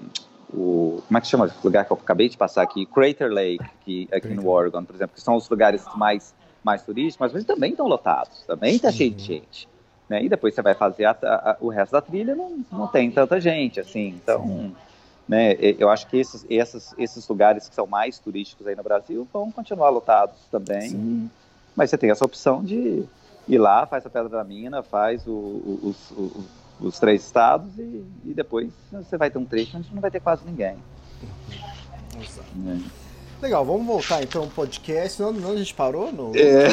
o 0.52 1.02
como 1.06 1.18
é 1.18 1.20
que 1.20 1.26
chama 1.26 1.46
esse 1.46 1.56
lugar 1.64 1.84
que 1.84 1.92
eu 1.92 1.96
acabei 1.96 2.28
de 2.28 2.36
passar 2.36 2.62
aqui, 2.62 2.86
Crater 2.86 3.30
Lake, 3.30 3.64
que 3.84 4.08
aqui 4.12 4.28
no 4.28 4.48
Oregon, 4.48 4.84
por 4.84 4.94
exemplo, 4.94 5.14
que 5.14 5.20
são 5.20 5.34
os 5.34 5.48
lugares 5.48 5.84
mais 5.96 6.34
mais 6.62 6.82
turísticos, 6.82 7.32
mas 7.32 7.44
também 7.44 7.70
estão 7.70 7.86
lotados, 7.86 8.42
também 8.44 8.74
está 8.74 8.90
cheio 8.90 9.12
de 9.12 9.22
gente, 9.22 9.68
né? 10.08 10.22
E 10.22 10.28
depois 10.28 10.54
você 10.54 10.62
vai 10.62 10.74
fazer 10.74 11.04
a, 11.04 11.16
a, 11.22 11.56
o 11.60 11.68
resto 11.68 11.92
da 11.92 12.00
trilha, 12.00 12.34
não, 12.34 12.58
não 12.70 12.86
tem 12.86 13.10
tanta 13.10 13.40
gente, 13.40 13.80
assim, 13.80 14.08
então, 14.08 14.72
né? 15.28 15.54
Eu 15.78 15.90
acho 15.90 16.06
que 16.06 16.16
esses, 16.16 16.46
esses, 16.48 16.94
esses 16.96 17.28
lugares 17.28 17.68
que 17.68 17.74
são 17.74 17.86
mais 17.86 18.18
turísticos 18.18 18.66
aí 18.66 18.76
no 18.76 18.82
Brasil 18.82 19.26
vão 19.32 19.50
continuar 19.50 19.90
lotados 19.90 20.36
também, 20.50 20.90
Sim. 20.90 21.30
mas 21.74 21.90
você 21.90 21.98
tem 21.98 22.10
essa 22.10 22.24
opção 22.24 22.62
de 22.62 23.04
ir 23.48 23.58
lá, 23.58 23.86
faz 23.86 24.06
a 24.06 24.10
Pedra 24.10 24.28
da 24.28 24.44
Mina, 24.44 24.82
faz 24.82 25.26
o, 25.26 25.30
o, 25.30 25.94
o, 26.12 26.44
os 26.80 26.98
três 26.98 27.24
estados 27.24 27.78
e, 27.78 28.04
e, 28.24 28.34
depois 28.34 28.70
você 28.90 29.16
vai 29.16 29.30
ter 29.30 29.38
um 29.38 29.44
trecho 29.44 29.76
onde 29.76 29.92
não 29.94 30.00
vai 30.00 30.10
ter 30.10 30.20
quase 30.20 30.44
ninguém. 30.44 30.76
Exato. 32.20 32.48
É. 32.68 33.05
Legal, 33.40 33.64
vamos 33.64 33.86
voltar 33.86 34.22
então 34.22 34.44
ao 34.44 34.48
podcast. 34.48 35.22
Onde, 35.22 35.40
onde 35.40 35.56
a 35.56 35.58
gente 35.58 35.74
parou? 35.74 36.10
No... 36.10 36.32
É. 36.34 36.68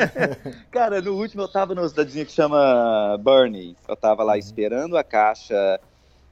Cara, 0.70 1.00
no 1.00 1.14
último 1.14 1.42
eu 1.42 1.48
tava 1.48 1.74
numa 1.74 1.88
cidadezinha 1.88 2.26
que 2.26 2.32
chama 2.32 3.18
Burnie. 3.18 3.74
Eu 3.88 3.96
tava 3.96 4.22
lá 4.22 4.34
uhum. 4.34 4.38
esperando 4.38 4.98
a 4.98 5.02
caixa 5.02 5.80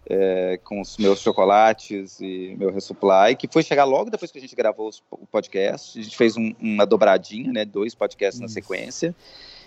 é, 0.07 0.61
com 0.63 0.81
os 0.81 0.99
meus 0.99 1.21
chocolates 1.21 2.21
e 2.21 2.55
meu 2.59 2.71
resupply, 2.71 3.35
que 3.35 3.49
foi 3.49 3.63
chegar 3.63 3.85
logo 3.85 4.11
depois 4.11 4.31
que 4.31 4.39
a 4.39 4.41
gente 4.41 4.55
gravou 4.55 4.91
o 5.11 5.27
podcast. 5.27 5.99
A 5.99 6.03
gente 6.03 6.17
fez 6.17 6.37
um, 6.37 6.53
uma 6.61 6.85
dobradinha, 6.85 7.51
né? 7.51 7.65
Dois 7.65 7.95
podcasts 7.95 8.41
na 8.41 8.49
sequência. 8.49 9.15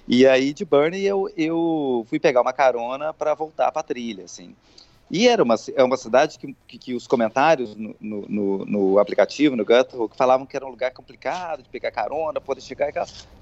E 0.08 0.28
aí 0.28 0.54
de 0.54 0.64
Burnie 0.64 1.04
eu, 1.04 1.28
eu 1.36 2.06
fui 2.08 2.20
pegar 2.20 2.42
uma 2.42 2.54
carona 2.54 3.12
para 3.12 3.34
voltar 3.34 3.72
para 3.72 3.80
a 3.80 3.84
trilha, 3.84 4.26
assim. 4.26 4.56
E 5.10 5.28
era 5.28 5.44
uma, 5.44 5.56
é 5.76 5.84
uma 5.84 5.98
cidade 5.98 6.40
que, 6.40 6.56
que, 6.68 6.78
que 6.80 6.94
os 6.96 7.06
comentários 7.06 7.76
no, 7.76 7.96
no, 8.00 8.66
no, 8.66 9.00
aplicativo, 9.00 9.56
no 9.56 9.64
Guthook, 9.64 10.18
falavam 10.18 10.48
que 10.48 10.56
era 10.56 10.66
um 10.66 10.70
lugar 10.70 10.92
complicado 10.92 11.62
de 11.62 11.70
pegar 11.70 11.92
carona, 11.92 12.42
poder 12.42 12.62
chegar 12.62 12.90
e 12.90 12.94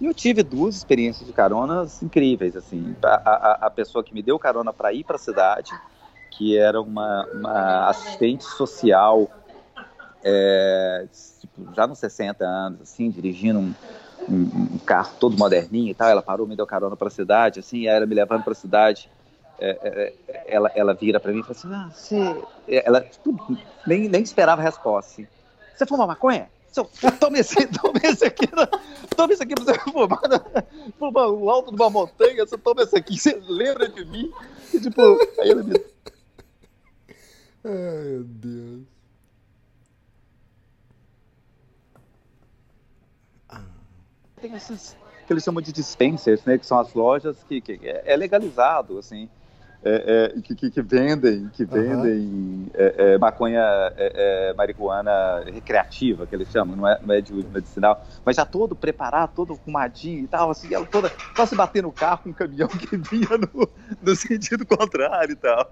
E 0.01 0.05
eu 0.05 0.13
tive 0.13 0.43
duas 0.43 0.75
experiências 0.75 1.25
de 1.25 1.31
caronas 1.31 2.03
incríveis, 2.03 2.55
assim. 2.57 2.93
A, 3.01 3.07
a, 3.07 3.67
a 3.67 3.69
pessoa 3.69 4.03
que 4.03 4.13
me 4.13 4.21
deu 4.21 4.37
carona 4.37 4.73
para 4.73 4.91
ir 4.91 5.05
para 5.05 5.15
a 5.15 5.19
cidade, 5.19 5.71
que 6.31 6.57
era 6.57 6.81
uma, 6.81 7.25
uma 7.33 7.89
assistente 7.89 8.43
social, 8.43 9.29
é, 10.21 11.07
tipo, 11.39 11.73
já 11.73 11.87
nos 11.87 11.99
60 11.99 12.43
anos, 12.43 12.81
assim, 12.81 13.09
dirigindo 13.09 13.59
um, 13.59 13.73
um, 14.27 14.41
um, 14.73 14.77
carro 14.79 15.13
todo 15.17 15.37
moderninho 15.37 15.91
e 15.91 15.93
tal. 15.93 16.09
Ela 16.09 16.21
parou, 16.21 16.45
me 16.45 16.57
deu 16.57 16.65
carona 16.65 16.97
para 16.97 17.07
a 17.07 17.11
cidade, 17.11 17.61
assim, 17.61 17.79
e 17.79 17.87
ela 17.87 18.05
me 18.05 18.15
levando 18.15 18.43
para 18.43 18.51
a 18.51 18.55
cidade. 18.55 19.09
É, 19.59 19.69
é, 19.69 20.13
é, 20.27 20.55
ela, 20.55 20.71
ela 20.75 20.93
vira 20.93 21.19
para 21.19 21.31
mim 21.31 21.39
e 21.39 21.43
fala 21.43 21.51
assim: 21.51 21.73
ah, 21.73 21.89
você. 21.93 22.81
Ela 22.85 23.01
tipo, 23.01 23.57
nem, 23.85 24.09
nem 24.09 24.21
esperava 24.21 24.61
a 24.61 24.65
resposta. 24.65 25.11
Assim. 25.11 25.27
Você 25.75 25.85
fuma 25.85 26.07
maconha? 26.07 26.49
Toma 27.19 27.37
esse, 27.37 27.67
toma 27.79 27.99
esse 28.03 28.25
aqui, 28.25 28.47
toma 29.15 29.31
esse 29.31 29.43
aqui 29.43 29.53
pra 29.53 29.63
você 29.63 29.79
fumar, 29.79 30.19
fumar 30.97 31.29
o 31.29 31.49
alto 31.49 31.69
de 31.69 31.75
uma 31.75 31.89
montanha, 31.89 32.45
você 32.45 32.57
toma 32.57 32.81
esse 32.81 32.97
aqui, 32.97 33.15
você 33.19 33.39
lembra 33.47 33.87
de 33.87 34.03
mim? 34.05 34.33
E, 34.73 34.79
tipo, 34.79 35.01
aí 35.39 35.51
ela 35.51 35.63
me. 35.63 35.73
Ai, 37.63 37.71
meu 37.71 38.23
Deus. 38.23 38.93
tem 44.43 44.53
esses 44.55 44.97
que 45.25 45.31
eles 45.31 45.41
chamam 45.41 45.61
de 45.61 45.71
dispensers, 45.71 46.43
né, 46.43 46.57
que 46.57 46.65
são 46.65 46.77
as 46.77 46.93
lojas 46.93 47.41
que, 47.47 47.61
que 47.61 47.79
é 47.83 48.13
legalizado, 48.17 48.97
assim, 48.97 49.29
é, 49.85 50.33
é, 50.37 50.41
que, 50.41 50.55
que, 50.55 50.81
vendem, 50.81 51.49
que 51.51 51.65
vendem 51.65 52.21
uhum. 52.21 52.69
é, 52.73 53.17
maconha, 53.17 53.59
é, 53.97 54.49
é, 54.49 54.53
marihuana 54.53 55.43
recreativa, 55.45 56.25
que 56.25 56.33
eles 56.33 56.49
chamam, 56.49 56.75
não 56.75 56.87
é, 56.87 56.99
não 57.01 57.13
é 57.13 57.19
de 57.19 57.33
uso 57.33 57.49
medicinal, 57.49 58.01
mas 58.25 58.37
já 58.37 58.45
todo 58.45 58.75
preparado, 58.75 59.33
todo 59.35 59.53
arrumadinho 59.53 60.23
e 60.23 60.27
tal, 60.27 60.51
assim, 60.51 60.73
ela 60.73 60.85
toda, 60.85 61.11
só 61.35 61.45
se 61.45 61.53
bater 61.53 61.83
no 61.83 61.91
carro 61.91 62.21
com 62.23 62.29
um 62.29 62.33
caminhão 62.33 62.69
que 62.79 62.95
vinha 62.95 63.37
no, 63.37 63.69
no 64.01 64.15
sentido 64.15 64.65
contrário 64.65 65.33
e 65.33 65.35
tal. 65.35 65.69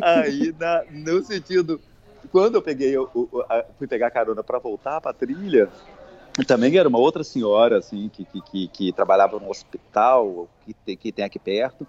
Aí, 0.00 0.54
na, 0.58 0.84
no 0.90 1.20
sentido, 1.24 1.80
quando 2.30 2.54
eu 2.54 2.62
peguei, 2.62 2.96
eu, 2.96 3.10
eu, 3.12 3.28
eu 3.32 3.64
fui 3.76 3.88
pegar 3.88 4.10
carona 4.12 4.44
para 4.44 4.60
voltar 4.60 5.00
para 5.00 5.10
a 5.10 5.14
trilha, 5.14 5.68
também 6.46 6.76
era 6.76 6.88
uma 6.88 6.98
outra 6.98 7.24
senhora, 7.24 7.78
assim, 7.78 8.08
que, 8.08 8.24
que, 8.24 8.40
que, 8.42 8.68
que 8.68 8.92
trabalhava 8.92 9.38
no 9.40 9.48
hospital, 9.48 10.48
que 10.64 10.74
tem, 10.74 10.96
que 10.96 11.10
tem 11.12 11.24
aqui 11.24 11.38
perto. 11.38 11.86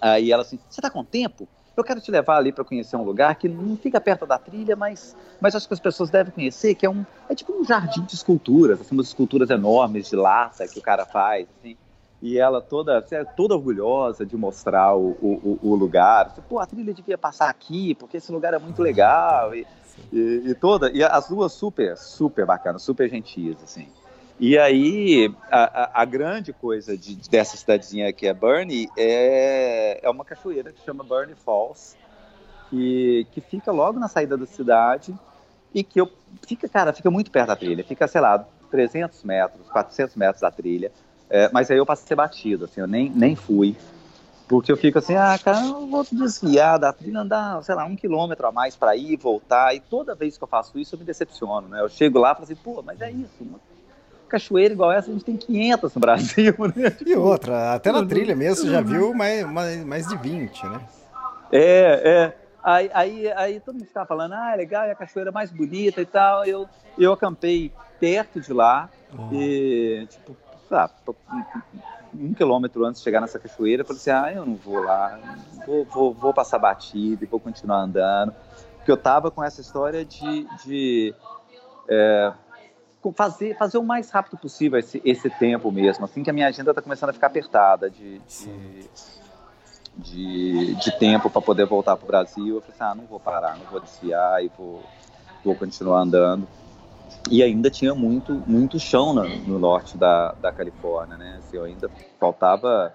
Aí 0.00 0.32
ela 0.32 0.42
assim, 0.42 0.58
você 0.68 0.80
tá 0.80 0.90
com 0.90 1.04
tempo? 1.04 1.48
Eu 1.76 1.84
quero 1.84 2.00
te 2.00 2.10
levar 2.10 2.38
ali 2.38 2.52
para 2.52 2.64
conhecer 2.64 2.96
um 2.96 3.04
lugar 3.04 3.34
que 3.34 3.48
não 3.48 3.76
fica 3.76 4.00
perto 4.00 4.24
da 4.24 4.38
trilha, 4.38 4.74
mas, 4.74 5.14
mas 5.38 5.54
acho 5.54 5.68
que 5.68 5.74
as 5.74 5.80
pessoas 5.80 6.08
devem 6.08 6.32
conhecer, 6.32 6.74
que 6.74 6.86
é 6.86 6.90
um 6.90 7.04
é 7.28 7.34
tipo 7.34 7.52
um 7.52 7.62
jardim 7.62 8.02
de 8.04 8.14
esculturas, 8.14 8.80
assim, 8.80 8.94
umas 8.94 9.08
esculturas 9.08 9.50
enormes 9.50 10.08
de 10.08 10.16
lata 10.16 10.66
que 10.66 10.78
o 10.78 10.82
cara 10.82 11.04
faz, 11.04 11.46
assim. 11.58 11.76
E 12.22 12.38
ela 12.38 12.62
toda, 12.62 12.98
assim, 12.98 13.14
toda 13.36 13.54
orgulhosa 13.54 14.24
de 14.24 14.36
mostrar 14.38 14.96
o, 14.96 15.10
o, 15.20 15.58
o 15.62 15.74
lugar. 15.74 16.28
Assim, 16.28 16.40
Pô, 16.48 16.58
a 16.58 16.66
trilha 16.66 16.94
devia 16.94 17.18
passar 17.18 17.50
aqui, 17.50 17.94
porque 17.94 18.16
esse 18.16 18.32
lugar 18.32 18.54
é 18.54 18.58
muito 18.58 18.80
legal. 18.80 19.54
E, 19.54 19.66
e, 20.10 20.42
e, 20.46 20.54
toda, 20.54 20.90
e 20.90 21.04
as 21.04 21.28
duas 21.28 21.52
super, 21.52 21.94
super 21.98 22.46
bacanas, 22.46 22.82
super 22.82 23.08
gentis, 23.10 23.62
assim. 23.62 23.86
E 24.38 24.58
aí, 24.58 25.34
a, 25.50 25.82
a, 25.82 26.02
a 26.02 26.04
grande 26.04 26.52
coisa 26.52 26.96
de, 26.96 27.16
dessa 27.28 27.56
cidadezinha 27.56 28.12
que 28.12 28.26
é 28.26 28.34
Burnie 28.34 28.88
é, 28.96 30.00
é 30.02 30.10
uma 30.10 30.24
cachoeira 30.24 30.72
que 30.72 30.84
chama 30.84 31.02
Burnie 31.02 31.34
Falls, 31.34 31.96
que, 32.68 33.26
que 33.32 33.40
fica 33.40 33.72
logo 33.72 33.98
na 33.98 34.08
saída 34.08 34.36
da 34.36 34.44
cidade 34.44 35.14
e 35.74 35.82
que 35.82 35.98
eu, 36.00 36.10
fica, 36.46 36.68
cara, 36.68 36.92
fica 36.92 37.10
muito 37.10 37.30
perto 37.30 37.48
da 37.48 37.56
trilha, 37.56 37.82
fica, 37.82 38.06
sei 38.06 38.20
lá, 38.20 38.46
300 38.70 39.22
metros, 39.22 39.66
400 39.68 40.16
metros 40.16 40.40
da 40.42 40.50
trilha, 40.50 40.92
é, 41.30 41.50
mas 41.52 41.70
aí 41.70 41.78
eu 41.78 41.86
passei 41.86 42.14
batido, 42.14 42.66
assim, 42.66 42.80
eu 42.80 42.86
nem, 42.86 43.10
nem 43.10 43.34
fui. 43.34 43.74
Porque 44.48 44.70
eu 44.70 44.76
fico 44.76 44.98
assim, 44.98 45.14
ah, 45.14 45.36
cara, 45.42 45.66
eu 45.66 45.86
vou 45.88 46.06
desviar 46.12 46.78
da 46.78 46.92
trilha, 46.92 47.20
andar, 47.20 47.62
sei 47.64 47.74
lá, 47.74 47.84
um 47.84 47.96
quilômetro 47.96 48.46
a 48.46 48.52
mais 48.52 48.76
para 48.76 48.94
ir, 48.94 49.16
voltar. 49.16 49.74
E 49.74 49.80
toda 49.80 50.14
vez 50.14 50.38
que 50.38 50.44
eu 50.44 50.46
faço 50.46 50.78
isso, 50.78 50.94
eu 50.94 51.00
me 51.00 51.04
decepciono, 51.04 51.66
né? 51.66 51.80
Eu 51.80 51.88
chego 51.88 52.20
lá 52.20 52.30
e 52.30 52.34
falo 52.34 52.44
assim, 52.44 52.54
pô, 52.54 52.80
mas 52.80 53.00
é 53.00 53.10
isso. 53.10 53.44
Cachoeira 54.26 54.74
igual 54.74 54.92
essa 54.92 55.10
a 55.10 55.12
gente 55.12 55.24
tem 55.24 55.36
500 55.36 55.94
no 55.94 56.00
Brasil, 56.00 56.54
né? 56.74 56.96
E 57.04 57.14
outra, 57.14 57.74
até 57.74 57.92
na 57.92 58.04
trilha 58.04 58.34
mesmo 58.36 58.64
você 58.64 58.70
já 58.70 58.80
viu 58.80 59.14
mais, 59.14 59.44
mais, 59.50 59.84
mais 59.84 60.06
de 60.08 60.16
20, 60.16 60.66
né? 60.66 60.80
É, 61.52 62.02
é. 62.04 62.36
Aí, 62.62 62.90
aí, 62.92 63.32
aí 63.32 63.60
todo 63.60 63.76
mundo 63.76 63.86
ficava 63.86 64.06
falando, 64.06 64.32
ah, 64.34 64.52
é 64.52 64.56
legal, 64.56 64.84
é 64.84 64.90
a 64.90 64.94
cachoeira 64.96 65.30
mais 65.30 65.50
bonita 65.50 66.00
e 66.00 66.06
tal. 66.06 66.44
Eu, 66.44 66.68
eu 66.98 67.12
acampei 67.12 67.72
perto 68.00 68.40
de 68.40 68.52
lá 68.52 68.88
Uhum. 69.16 69.30
e, 69.32 70.06
tipo, 70.10 70.36
sabe, 70.68 70.92
um 72.12 72.34
quilômetro 72.34 72.84
antes 72.84 73.00
de 73.00 73.04
chegar 73.04 73.20
nessa 73.20 73.38
cachoeira, 73.38 73.82
eu 73.82 73.86
falei 73.86 74.00
assim, 74.00 74.10
ah, 74.10 74.32
eu 74.34 74.44
não 74.44 74.56
vou 74.56 74.82
lá, 74.82 75.18
vou, 75.66 75.84
vou, 75.84 76.12
vou 76.14 76.34
passar 76.34 76.58
batida 76.58 77.24
e 77.24 77.26
vou 77.26 77.38
continuar 77.38 77.78
andando. 77.78 78.34
Porque 78.76 78.90
eu 78.90 78.96
tava 78.96 79.30
com 79.30 79.42
essa 79.42 79.60
história 79.60 80.04
de, 80.04 80.46
de 80.64 81.14
é, 81.88 82.32
fazer, 83.12 83.56
fazer 83.56 83.78
o 83.78 83.82
mais 83.82 84.10
rápido 84.10 84.36
possível 84.38 84.78
esse, 84.78 85.00
esse 85.04 85.28
tempo 85.30 85.70
mesmo, 85.70 86.04
assim 86.04 86.22
que 86.22 86.30
a 86.30 86.32
minha 86.32 86.48
agenda 86.48 86.72
tá 86.72 86.82
começando 86.82 87.10
a 87.10 87.12
ficar 87.12 87.28
apertada 87.28 87.90
de, 87.90 88.20
de, 88.20 88.90
de, 89.96 90.74
de 90.74 90.98
tempo 90.98 91.30
para 91.30 91.42
poder 91.42 91.66
voltar 91.66 91.96
pro 91.96 92.06
Brasil. 92.06 92.56
Eu 92.56 92.60
falei 92.60 92.74
assim, 92.74 92.84
ah, 92.84 92.94
não 92.94 93.04
vou 93.06 93.20
parar, 93.20 93.56
não 93.56 93.66
vou 93.66 93.80
desviar 93.80 94.44
e 94.44 94.50
vou, 94.56 94.82
vou 95.44 95.54
continuar 95.54 96.00
andando. 96.00 96.46
E 97.30 97.42
ainda 97.42 97.70
tinha 97.70 97.94
muito, 97.94 98.34
muito 98.46 98.78
chão 98.78 99.12
no, 99.12 99.24
no 99.24 99.58
norte 99.58 99.96
da, 99.96 100.32
da 100.32 100.52
Califórnia, 100.52 101.16
né? 101.16 101.36
Assim, 101.38 101.58
ainda 101.58 101.90
faltava, 102.20 102.94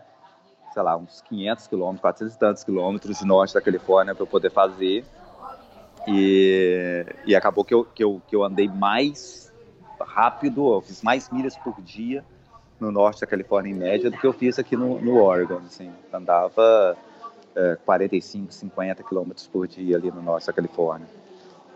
sei 0.74 0.82
lá, 0.82 0.95
uns 0.95 1.21
500 1.21 1.67
quilômetros, 1.67 2.02
400 2.02 2.34
e 2.34 2.39
tantos 2.39 2.63
quilômetros 2.63 3.19
de 3.19 3.26
norte 3.26 3.54
da 3.54 3.62
Califórnia 3.62 4.15
para 4.15 4.24
eu 4.24 4.28
poder 4.28 4.52
fazer. 4.52 5.06
E, 6.08 7.06
e 7.26 7.36
acabou 7.36 7.63
que 7.63 7.74
eu, 7.74 7.84
que, 7.84 8.04
eu, 8.04 8.21
que 8.28 8.36
eu 8.36 8.43
andei 8.43 8.67
mais 8.67 9.50
rápido, 10.03 10.73
eu 10.73 10.81
fiz 10.81 11.01
mais 11.01 11.29
milhas 11.29 11.55
por 11.57 11.81
dia 11.81 12.23
no 12.79 12.91
norte 12.91 13.21
da 13.21 13.27
Califórnia 13.27 13.71
em 13.71 13.75
média 13.75 14.09
do 14.09 14.17
que 14.17 14.25
eu 14.25 14.33
fiz 14.33 14.57
aqui 14.57 14.75
no, 14.75 14.99
no 14.99 15.21
Oregon. 15.21 15.57
Assim, 15.67 15.91
andava 16.11 16.97
é, 17.55 17.77
45, 17.85 18.51
50 18.51 19.03
quilômetros 19.03 19.47
por 19.47 19.67
dia 19.67 19.97
ali 19.97 20.09
no 20.11 20.21
norte 20.21 20.47
da 20.47 20.53
Califórnia. 20.53 21.07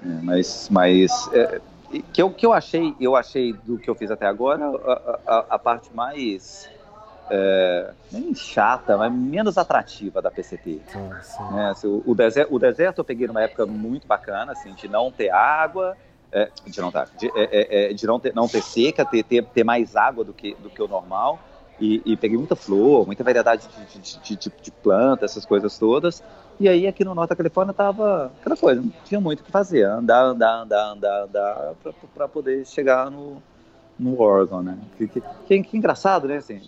É, 0.03 0.07
mas 0.23 0.67
mas 0.71 1.29
é, 1.33 1.61
que 2.11 2.21
eu, 2.21 2.31
que 2.31 2.45
eu 2.45 2.51
achei 2.51 2.95
eu 2.99 3.15
achei 3.15 3.53
do 3.53 3.77
que 3.77 3.89
eu 3.89 3.95
fiz 3.95 4.09
até 4.09 4.25
agora 4.25 4.65
a, 4.65 5.19
a, 5.25 5.45
a 5.51 5.59
parte 5.59 5.93
mais 5.93 6.69
é, 7.29 7.91
nem 8.11 8.33
chata, 8.33 8.97
mas 8.97 9.11
menos 9.11 9.57
atrativa 9.57 10.21
da 10.21 10.29
PCT. 10.29 10.81
Então, 10.87 11.11
assim, 11.11 11.43
né? 11.53 11.69
Assim, 11.69 11.87
o, 11.87 12.03
o, 12.05 12.15
deserto, 12.15 12.53
o 12.53 12.59
deserto 12.59 12.99
eu 12.99 13.05
peguei 13.05 13.27
numa 13.27 13.41
época 13.41 13.65
muito 13.65 14.07
bacana, 14.07 14.51
assim, 14.51 14.73
de 14.73 14.87
não 14.87 15.11
ter 15.11 15.29
água, 15.31 15.97
é, 16.31 16.49
de 16.65 16.81
não, 16.81 16.91
de, 16.91 17.27
é, 17.27 17.31
é, 17.35 17.91
é, 17.91 17.93
de 17.93 18.05
não, 18.05 18.19
ter, 18.19 18.33
não 18.33 18.47
ter 18.47 18.61
seca, 18.61 19.05
ter, 19.05 19.23
ter, 19.23 19.43
ter 19.45 19.63
mais 19.63 19.95
água 19.95 20.23
do 20.23 20.33
que, 20.33 20.55
do 20.55 20.69
que 20.69 20.81
o 20.81 20.87
normal. 20.87 21.39
E, 21.79 22.01
e 22.05 22.15
peguei 22.15 22.37
muita 22.37 22.55
flor, 22.55 23.05
muita 23.05 23.23
variedade 23.23 23.67
de, 24.01 24.35
de, 24.35 24.49
de, 24.61 24.71
planta, 24.71 25.25
essas 25.25 25.45
coisas 25.45 25.77
todas. 25.77 26.23
E 26.57 26.69
aí 26.69 26.87
aqui 26.87 27.03
no 27.03 27.13
norte 27.13 27.31
da 27.31 27.35
Califórnia 27.35 27.73
tava 27.73 28.31
aquela 28.39 28.55
coisa, 28.55 28.81
não 28.81 28.93
tinha 29.03 29.19
muito 29.19 29.41
o 29.41 29.43
que 29.43 29.51
fazer, 29.51 29.83
andar, 29.83 30.21
andar, 30.23 30.61
andar, 30.61 30.91
andar, 30.93 31.23
andar 31.23 31.73
para 32.13 32.29
poder 32.29 32.65
chegar 32.65 33.11
no, 33.11 33.43
no 33.99 34.21
Oregon, 34.21 34.61
né? 34.61 34.77
Que, 34.97 35.07
que, 35.07 35.21
que, 35.47 35.63
que 35.63 35.77
engraçado, 35.77 36.29
né? 36.29 36.37
Assim, 36.37 36.61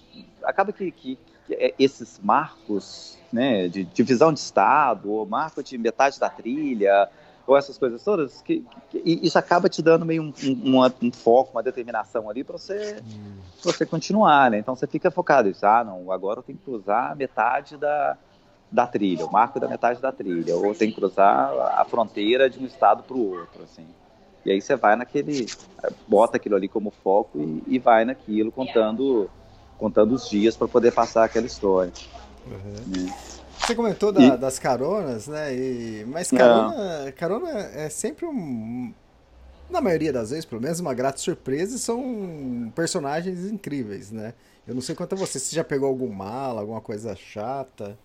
acaba 0.43 0.73
que, 0.73 0.91
que, 0.91 1.17
que 1.45 1.73
esses 1.79 2.19
marcos, 2.21 3.17
né, 3.31 3.69
de 3.69 3.85
divisão 3.85 4.33
de 4.33 4.39
estado, 4.39 5.09
ou 5.09 5.25
marco 5.25 5.63
de 5.63 5.77
metade 5.77 6.19
da 6.19 6.29
trilha, 6.29 7.09
ou 7.47 7.55
essas 7.55 7.77
coisas 7.77 8.03
todas, 8.03 8.41
que, 8.41 8.63
que 8.89 9.01
isso 9.05 9.39
acaba 9.39 9.69
te 9.69 9.81
dando 9.81 10.05
meio 10.05 10.21
um, 10.21 10.33
um, 10.43 10.85
um 11.01 11.11
foco, 11.13 11.51
uma 11.53 11.63
determinação 11.63 12.29
ali 12.29 12.43
para 12.43 12.57
você, 12.57 13.01
hum. 13.01 13.37
você 13.63 13.85
continuar, 13.85 14.51
né? 14.51 14.59
Então 14.59 14.75
você 14.75 14.85
fica 14.85 15.09
focado 15.09 15.47
nisso, 15.47 15.65
ah, 15.65 15.81
não, 15.81 16.11
agora 16.11 16.39
eu 16.39 16.43
tenho 16.43 16.57
que 16.57 16.65
cruzar 16.65 17.15
metade 17.15 17.77
da, 17.77 18.17
da 18.69 18.85
trilha, 18.85 19.25
o 19.25 19.31
marco 19.31 19.61
da 19.61 19.67
metade 19.67 20.01
da 20.01 20.11
trilha, 20.11 20.57
ou 20.57 20.75
tem 20.75 20.89
que 20.89 20.95
cruzar 20.95 21.53
a 21.79 21.85
fronteira 21.85 22.49
de 22.49 22.59
um 22.59 22.65
estado 22.65 23.01
para 23.01 23.15
o 23.15 23.39
outro, 23.39 23.63
assim. 23.63 23.87
E 24.45 24.51
aí 24.51 24.61
você 24.61 24.75
vai 24.75 24.97
naquele, 24.97 25.45
bota 26.05 26.35
aquilo 26.35 26.57
ali 26.57 26.67
como 26.67 26.91
foco 26.91 27.39
e, 27.39 27.75
e 27.75 27.79
vai 27.79 28.03
naquilo 28.03 28.51
contando, 28.51 29.29
contando 29.77 30.13
os 30.13 30.29
dias 30.29 30.57
para 30.57 30.67
poder 30.67 30.91
passar 30.91 31.23
aquela 31.23 31.45
história. 31.45 31.93
Uhum. 32.45 33.05
Né? 33.05 33.36
Você 33.67 33.75
comentou 33.75 34.13
da, 34.13 34.21
e... 34.21 34.37
das 34.37 34.57
caronas, 34.57 35.27
né? 35.27 35.53
E, 35.53 36.05
mas 36.07 36.31
carona, 36.31 37.11
carona 37.11 37.49
é 37.75 37.89
sempre 37.89 38.25
um, 38.25 38.93
na 39.69 39.81
maioria 39.81 40.13
das 40.13 40.29
vezes, 40.29 40.45
pelo 40.45 40.61
menos, 40.61 40.79
uma 40.79 40.93
grata 40.93 41.17
surpresa 41.17 41.75
e 41.75 41.79
são 41.79 42.71
personagens 42.73 43.51
incríveis, 43.51 44.09
né? 44.09 44.33
Eu 44.65 44.73
não 44.73 44.81
sei 44.81 44.95
quanto 44.95 45.15
a 45.15 45.17
você, 45.17 45.37
se 45.37 45.53
já 45.53 45.65
pegou 45.65 45.89
algum 45.89 46.07
mala, 46.07 46.61
alguma 46.61 46.79
coisa 46.79 47.13
chata? 47.13 47.99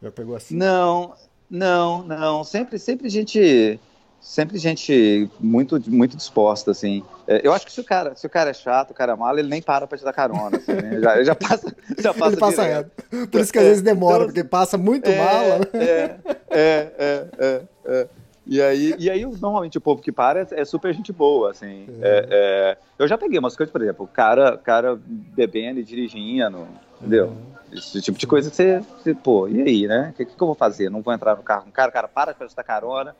Já 0.00 0.12
pegou 0.12 0.36
assim? 0.36 0.54
Não, 0.54 1.14
não, 1.50 2.04
não. 2.04 2.44
Sempre, 2.44 2.78
sempre 2.78 3.08
gente, 3.08 3.80
sempre 4.20 4.58
gente 4.58 5.30
muito, 5.40 5.80
muito 5.90 6.16
disposta, 6.16 6.70
assim. 6.70 7.02
Eu 7.42 7.52
acho 7.52 7.64
que 7.66 7.72
se 7.72 7.80
o 7.80 7.84
cara, 7.84 8.14
se 8.14 8.26
o 8.26 8.30
cara 8.30 8.50
é 8.50 8.54
chato, 8.54 8.90
o 8.90 8.94
cara 8.94 9.12
é 9.12 9.16
malo, 9.16 9.38
ele 9.38 9.48
nem 9.48 9.62
para 9.62 9.86
pra 9.86 9.96
te 9.96 10.04
dar 10.04 10.12
carona, 10.12 10.56
assim, 10.56 10.72
né? 10.72 11.00
já, 11.00 11.24
já 11.24 11.34
passa, 11.34 11.74
já 11.98 12.12
passa, 12.12 12.32
ele 12.32 12.36
passa 12.36 12.62
reto. 12.62 12.90
Por 13.28 13.40
isso 13.40 13.52
que 13.52 13.58
às 13.58 13.64
vezes 13.64 13.82
demora, 13.82 14.24
então, 14.24 14.26
porque 14.26 14.44
passa 14.44 14.76
muito 14.76 15.08
é, 15.08 15.18
mala. 15.18 15.58
Né? 15.58 15.66
É, 15.74 16.16
é, 16.50 16.92
é, 16.98 17.26
é, 17.38 17.62
é. 17.86 18.08
E 18.46 18.60
aí, 18.60 18.96
e 18.98 19.08
aí, 19.08 19.24
normalmente, 19.24 19.78
o 19.78 19.80
povo 19.80 20.02
que 20.02 20.10
para 20.10 20.46
é, 20.50 20.64
super 20.64 20.92
gente 20.92 21.12
boa, 21.12 21.52
assim. 21.52 21.86
É. 22.02 22.26
É, 22.30 22.76
eu 22.98 23.06
já 23.06 23.16
peguei 23.16 23.38
umas 23.38 23.54
coisas, 23.54 23.70
por 23.70 23.80
exemplo, 23.80 24.04
o 24.04 24.08
cara, 24.08 24.58
cara 24.58 24.98
bebendo 25.00 25.78
e 25.78 25.84
dirigindo, 25.84 26.66
entendeu? 26.98 27.26
Uhum. 27.26 27.60
Esse 27.72 28.00
tipo 28.00 28.18
de 28.18 28.26
coisa 28.26 28.50
que 28.50 28.56
você, 28.56 28.80
você 28.80 29.14
pô, 29.14 29.46
e 29.46 29.62
aí, 29.62 29.86
né? 29.86 30.10
O 30.12 30.16
que, 30.16 30.24
que, 30.24 30.32
eu 30.32 30.46
vou 30.46 30.56
fazer? 30.56 30.90
Não 30.90 31.00
vou 31.00 31.14
entrar 31.14 31.36
no 31.36 31.42
carro 31.44 31.62
com 31.62 31.68
o 31.68 31.72
cara, 31.72 31.90
o 31.90 31.92
cara 31.92 32.08
para 32.08 32.32
pra 32.32 32.40
prestar 32.40 32.64
carona, 32.64 33.14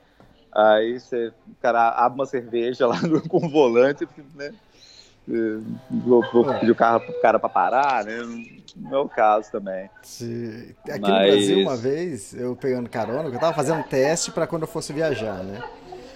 aí 0.53 0.99
você, 0.99 1.27
o 1.27 1.55
cara 1.61 1.89
abre 1.89 2.19
uma 2.19 2.25
cerveja 2.25 2.87
lá 2.87 3.01
no, 3.01 3.21
com 3.27 3.45
o 3.45 3.49
volante, 3.49 4.07
né? 4.35 4.53
Vou, 5.89 6.23
vou 6.33 6.45
pedir 6.45 6.71
o 6.71 6.75
carro 6.75 6.99
pro 6.99 7.21
cara 7.21 7.39
pra 7.39 7.47
parar, 7.47 8.03
né? 8.03 8.17
Não 8.75 8.97
é 8.97 9.01
o 9.01 9.09
caso 9.09 9.51
também. 9.51 9.89
Sim. 10.01 10.73
Aqui 10.89 10.99
Mas... 10.99 11.09
no 11.09 11.17
Brasil, 11.17 11.59
uma 11.61 11.77
vez, 11.77 12.33
eu 12.33 12.55
pegando 12.55 12.89
carona, 12.89 13.29
eu 13.29 13.39
tava 13.39 13.53
fazendo 13.53 13.79
um 13.79 13.83
teste 13.83 14.31
para 14.31 14.47
quando 14.47 14.63
eu 14.63 14.67
fosse 14.67 14.91
viajar, 14.91 15.43
né? 15.43 15.61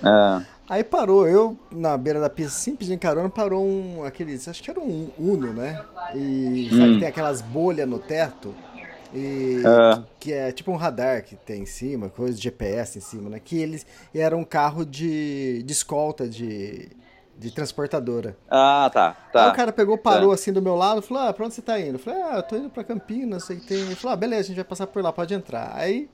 É. 0.03 0.45
Aí 0.67 0.83
parou, 0.83 1.27
eu 1.27 1.55
na 1.71 1.95
beira 1.95 2.19
da 2.19 2.29
pista, 2.29 2.51
simples 2.51 2.89
de 2.89 2.97
carona, 2.97 3.29
parou 3.29 3.63
um, 3.63 4.03
aqueles, 4.03 4.47
acho 4.47 4.63
que 4.63 4.71
era 4.71 4.79
um 4.79 5.09
Uno, 5.17 5.53
né? 5.53 5.79
E 6.15 6.69
hum. 6.71 6.77
sabe, 6.77 6.99
tem 6.99 7.07
aquelas 7.07 7.41
bolhas 7.41 7.87
no 7.87 7.99
teto, 7.99 8.53
e 9.15 9.63
é. 9.65 10.03
que 10.19 10.33
é 10.33 10.51
tipo 10.51 10.71
um 10.71 10.75
radar 10.75 11.23
que 11.23 11.35
tem 11.35 11.63
em 11.63 11.65
cima, 11.65 12.09
coisa 12.09 12.35
de 12.35 12.43
GPS 12.43 12.97
em 12.97 13.01
cima, 13.01 13.29
né? 13.29 13.39
Que 13.43 13.57
eles 13.57 13.85
era 14.13 14.35
um 14.35 14.43
carro 14.43 14.85
de, 14.85 15.63
de 15.63 15.71
escolta 15.71 16.27
de, 16.27 16.89
de 17.37 17.51
transportadora. 17.51 18.35
Ah, 18.49 18.89
tá, 18.93 19.13
tá. 19.31 19.45
Aí 19.45 19.51
o 19.51 19.55
cara 19.55 19.71
pegou, 19.71 19.97
parou 19.97 20.29
tá. 20.29 20.35
assim 20.35 20.51
do 20.51 20.61
meu 20.61 20.75
lado, 20.75 21.01
falou: 21.01 21.23
"Ah, 21.23 21.33
pra 21.33 21.45
onde 21.45 21.55
você 21.55 21.61
tá 21.61 21.79
indo?" 21.79 21.93
Eu 21.93 21.99
falei: 21.99 22.21
"Ah, 22.21 22.35
eu 22.35 22.43
tô 22.43 22.57
indo 22.57 22.69
pra 22.69 22.83
Campinas, 22.83 23.45
sei 23.45 23.57
que 23.57 23.67
tem". 23.67 23.77
Ele 23.77 23.95
falou: 23.95 24.13
"Ah, 24.13 24.17
beleza, 24.17 24.41
a 24.41 24.47
gente 24.47 24.57
vai 24.57 24.65
passar 24.65 24.87
por 24.87 25.01
lá, 25.01 25.13
pode 25.13 25.33
entrar". 25.33 25.71
Aí 25.75 26.09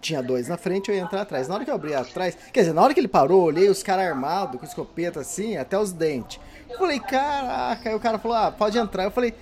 tinha 0.00 0.22
dois 0.22 0.48
na 0.48 0.56
frente, 0.56 0.90
eu 0.90 0.94
ia 0.94 1.02
entrar 1.02 1.22
atrás. 1.22 1.48
Na 1.48 1.54
hora 1.54 1.64
que 1.64 1.70
eu 1.70 1.74
abri 1.74 1.94
atrás, 1.94 2.36
quer 2.52 2.60
dizer, 2.60 2.72
na 2.72 2.82
hora 2.82 2.92
que 2.92 3.00
ele 3.00 3.08
parou, 3.08 3.40
eu 3.40 3.44
olhei 3.44 3.68
os 3.68 3.82
caras 3.82 4.06
armados, 4.06 4.58
com 4.58 4.66
escopeta 4.66 5.20
assim, 5.20 5.56
até 5.56 5.78
os 5.78 5.92
dentes. 5.92 6.40
Eu 6.68 6.78
falei, 6.78 7.00
caraca. 7.00 7.88
Aí 7.88 7.94
o 7.94 8.00
cara 8.00 8.18
falou, 8.18 8.36
ah, 8.36 8.50
pode 8.50 8.76
entrar. 8.78 9.04
Eu 9.04 9.10
falei, 9.10 9.34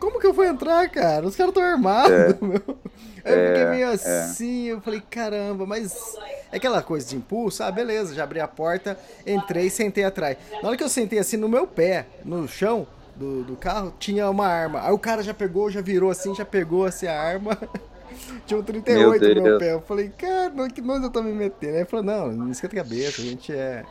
como 0.00 0.18
que 0.18 0.26
eu 0.26 0.32
vou 0.32 0.44
entrar, 0.44 0.88
cara? 0.90 1.26
Os 1.26 1.36
caras 1.36 1.50
estão 1.50 1.62
armados, 1.62 2.10
É. 2.10 2.36
meu. 2.42 2.78
Aí 3.24 3.34
eu 3.34 3.46
fiquei 3.48 3.62
É, 3.62 3.70
meio 3.70 3.86
é. 3.86 3.92
assim, 3.92 4.64
eu 4.64 4.80
falei, 4.80 5.02
caramba, 5.10 5.66
mas 5.66 6.16
é 6.50 6.56
aquela 6.56 6.82
coisa 6.82 7.06
de 7.06 7.16
impulso, 7.16 7.62
ah, 7.62 7.70
beleza, 7.70 8.14
já 8.14 8.24
abri 8.24 8.40
a 8.40 8.48
porta, 8.48 8.98
entrei 9.26 9.66
e 9.66 9.70
sentei 9.70 10.04
atrás. 10.04 10.36
Na 10.62 10.68
hora 10.68 10.76
que 10.76 10.82
eu 10.82 10.88
sentei 10.88 11.18
assim 11.18 11.36
no 11.36 11.48
meu 11.48 11.66
pé, 11.66 12.06
no 12.24 12.48
chão 12.48 12.86
do, 13.14 13.44
do 13.44 13.56
carro, 13.56 13.92
tinha 13.98 14.28
uma 14.30 14.46
arma. 14.46 14.86
Aí 14.86 14.92
o 14.92 14.98
cara 14.98 15.22
já 15.22 15.34
pegou, 15.34 15.70
já 15.70 15.82
virou 15.82 16.10
assim, 16.10 16.34
já 16.34 16.44
pegou 16.44 16.86
assim 16.86 17.06
a 17.06 17.20
arma. 17.20 17.56
Tinha 18.46 18.58
um 18.58 18.62
38 18.62 19.22
Meu 19.24 19.34
no 19.36 19.42
meu 19.42 19.58
pé. 19.58 19.72
Eu 19.72 19.80
falei, 19.82 20.08
cara, 20.08 20.50
não, 20.50 20.68
que 20.68 20.80
nós 20.80 21.02
eu 21.02 21.10
tô 21.10 21.22
me 21.22 21.32
metendo? 21.32 21.74
Aí 21.74 21.78
ele 21.80 21.84
falou, 21.84 22.04
não, 22.04 22.32
não 22.32 22.50
esquenta 22.50 22.74
a 22.74 22.82
cabeça, 22.82 23.22
a 23.22 23.24
gente 23.24 23.52
é. 23.52 23.84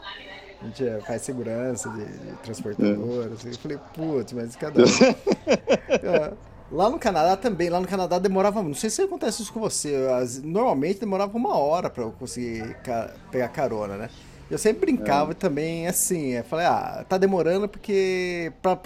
A 0.62 0.66
gente 0.66 0.86
é, 0.88 1.00
faz 1.02 1.22
segurança 1.22 1.90
de, 1.90 2.06
de 2.06 2.34
transportador. 2.44 3.32
assim. 3.34 3.48
Eu 3.50 3.58
falei, 3.58 3.80
putz, 3.94 4.34
mas 4.34 4.56
cada 4.56 4.82
um. 4.82 4.86
É, 5.90 6.34
Lá 6.72 6.88
no 6.88 7.00
Canadá 7.00 7.36
também, 7.36 7.68
lá 7.70 7.80
no 7.80 7.88
Canadá 7.88 8.20
demorava, 8.20 8.62
não 8.62 8.76
sei 8.76 8.92
se 8.92 9.02
acontece 9.02 9.42
isso 9.42 9.52
com 9.52 9.60
você, 9.60 9.96
as- 10.22 10.40
normalmente 10.44 11.00
demorava 11.00 11.36
uma 11.36 11.58
hora 11.58 11.90
pra 11.90 12.04
eu 12.04 12.12
conseguir 12.12 12.76
ca- 12.84 13.12
pegar 13.32 13.48
carona, 13.48 13.98
né? 13.98 14.10
Eu 14.52 14.58
sempre 14.60 14.82
brincava 14.82 15.34
também 15.34 15.88
assim, 15.88 16.34
eu 16.34 16.44
falei, 16.44 16.68
ah, 16.68 17.04
tá 17.10 17.18
demorando 17.18 17.68
porque 17.68 18.52
pra- 18.62 18.78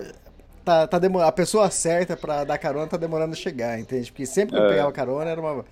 tá, 0.63 0.87
tá 0.87 0.97
demo- 0.97 1.19
a 1.19 1.31
pessoa 1.31 1.69
certa 1.69 2.15
pra 2.15 2.45
dar 2.45 2.57
carona 2.57 2.87
tá 2.87 2.95
demorando 2.95 3.33
a 3.33 3.35
chegar, 3.35 3.77
entende? 3.77 4.09
Porque 4.13 4.25
sempre 4.25 4.55
que 4.55 4.61
eu 4.61 4.65
É. 4.65 4.69
pegava 4.69 4.91
carona 4.93 5.29
era 5.29 5.41
uma 5.41 5.65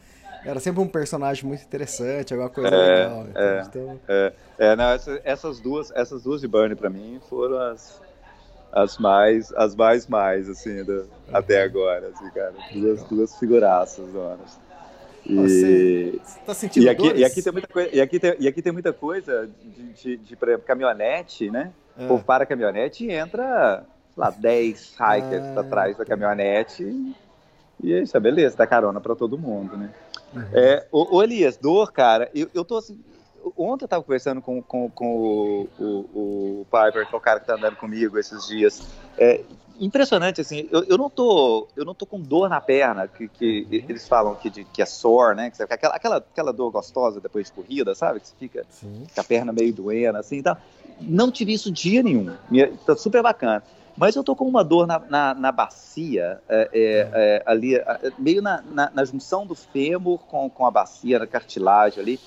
era 0.46 0.60
sempre 0.60 0.82
um 0.82 0.88
personagem 0.88 1.46
muito 1.46 1.64
interessante, 1.64 2.34
alguma 2.34 2.50
coisa 2.50 2.76
É, 2.76 3.00
legal. 3.06 3.28
é. 3.36 3.64
Então, 3.68 4.00
É, 4.08 4.34
é, 4.58 4.76
não, 4.76 4.86
essa- 4.92 5.22
essas 5.24 5.60
duas, 5.60 5.92
essas 5.92 6.24
duas 6.24 6.42
de 6.42 6.48
Burnie 6.48 6.76
pra 6.76 6.90
mim 6.90 7.20
foram 7.30 7.60
as, 7.60 8.02
as 8.72 8.98
mais, 8.98 9.52
as 9.54 9.76
mais 9.76 10.08
mais, 10.08 10.50
assim, 10.50 10.84
do, 10.84 11.08
até 11.34 11.62
agora, 11.62 12.08
assim, 12.08 12.30
cara. 12.32 12.54
Duas, 12.72 13.04
duas 13.04 13.38
figuraças, 13.38 14.08
donas. 14.12 14.60
E, 15.26 16.20
Você 16.24 16.40
tá 16.46 16.54
sentindo 16.54 16.84
e, 16.86 16.90
aqui, 16.90 17.04
dores? 17.04 17.20
e, 17.22 17.24
aqui 17.26 17.42
tem 17.42 17.52
muita 17.54 17.68
coisa, 17.68 17.90
e, 17.96 18.02
aqui 18.02 18.20
tem, 18.20 18.36
e 18.40 18.48
aqui 18.48 18.62
tem 18.62 18.74
muita 18.74 18.92
coisa 18.92 19.50
de, 19.64 19.94
de, 19.94 20.18
de 20.18 20.36
por 20.36 20.48
exemplo, 20.50 20.66
caminhonete, 20.66 21.50
né? 21.52 21.72
É. 21.98 22.06
O 22.06 22.08
povo 22.08 22.24
para 22.24 22.44
a 22.44 22.48
caminhonete 22.48 23.06
e 23.06 23.12
entra, 23.12 23.86
sei 24.16 24.22
lá, 24.22 24.32
10 24.32 24.94
hikers 24.94 25.44
Ah, 25.56 25.60
atrás 25.60 25.96
da 25.98 26.06
caminhonete. 26.06 26.84
E 27.84 27.94
é 27.94 28.02
isso, 28.02 28.16
é 28.16 28.20
beleza, 28.20 28.58
dá 28.58 28.66
carona 28.68 29.00
pra 29.00 29.16
todo 29.16 29.38
mundo, 29.38 29.78
né? 29.78 29.90
Uhum. 30.34 30.42
É, 30.54 30.88
ô, 30.92 31.18
ô, 31.18 31.24
Elias, 31.24 31.58
dor, 31.58 31.92
cara, 31.92 32.30
eu, 32.34 32.50
eu 32.54 32.64
tô 32.66 32.78
assim. 32.78 33.00
Ontem 33.58 33.86
eu 33.86 33.90
tava 33.90 34.04
conversando 34.04 34.40
com, 34.42 34.62
com, 34.62 34.90
com 34.92 35.16
o, 35.16 35.70
o, 35.80 36.62
o 36.62 36.66
Piper, 36.66 37.08
que 37.08 37.14
é 37.16 37.18
o 37.18 37.22
cara 37.22 37.40
que 37.40 37.48
tá 37.48 37.56
andando 37.56 37.76
comigo 37.76 38.18
esses 38.20 38.46
dias. 38.46 38.84
É 39.18 39.44
impressionante, 39.80 40.40
assim, 40.40 40.70
eu, 40.72 40.84
eu, 40.84 40.96
não, 40.98 41.10
tô, 41.10 41.68
eu 41.76 41.84
não 41.84 41.96
tô 41.96 42.06
com 42.06 42.20
dor 42.22 42.48
na 42.48 42.62
perna, 42.62 43.08
que, 43.08 43.28
que 43.28 43.68
Uhum. 43.72 43.86
eles 43.90 44.08
falam 44.08 44.36
que, 44.36 44.48
de, 44.50 44.64
que 44.64 44.80
é 44.82 44.86
sore, 44.86 45.36
né? 45.36 45.50
Que 45.50 45.64
aquela, 45.64 45.96
aquela, 45.96 46.18
aquela 46.18 46.54
dor 46.54 46.72
gostosa 46.72 47.20
depois 47.20 47.48
de 47.48 47.54
corrida, 47.54 47.96
sabe? 47.96 48.20
Que 48.20 48.28
você 48.28 48.36
fica 48.38 48.66
Sim. 48.70 49.06
com 49.14 49.20
a 49.22 49.24
perna 49.24 49.52
meio 49.52 49.74
doendo, 49.74 50.20
assim 50.20 50.38
e 50.38 50.44
tal. 50.44 50.56
Não 51.00 51.32
tive 51.32 51.52
isso 51.54 51.72
dia 51.72 52.04
nenhum. 52.04 52.32
Minha- 52.50 52.72
Tá 52.86 52.96
super 52.96 53.24
bacana. 53.24 53.64
Mas 53.98 54.16
eu 54.16 54.24
tô 54.24 54.36
com 54.36 54.46
uma 54.46 54.64
dor 54.64 54.88
na, 54.88 55.00
na, 55.00 55.34
na 55.34 55.52
bacia, 55.52 56.40
é, 56.48 56.70
é, 56.74 57.10
é, 57.14 57.44
ali, 57.46 57.76
é, 57.76 58.12
meio 58.18 58.42
na, 58.42 58.62
na, 58.62 58.92
na 58.92 59.06
junção 59.06 59.46
do 59.46 59.54
fêmur 59.54 60.20
com, 60.20 60.50
com 60.50 60.66
a 60.66 60.72
bacia, 60.72 61.20
na 61.20 61.28
cartilagem 61.28 62.02
ali, 62.02 62.20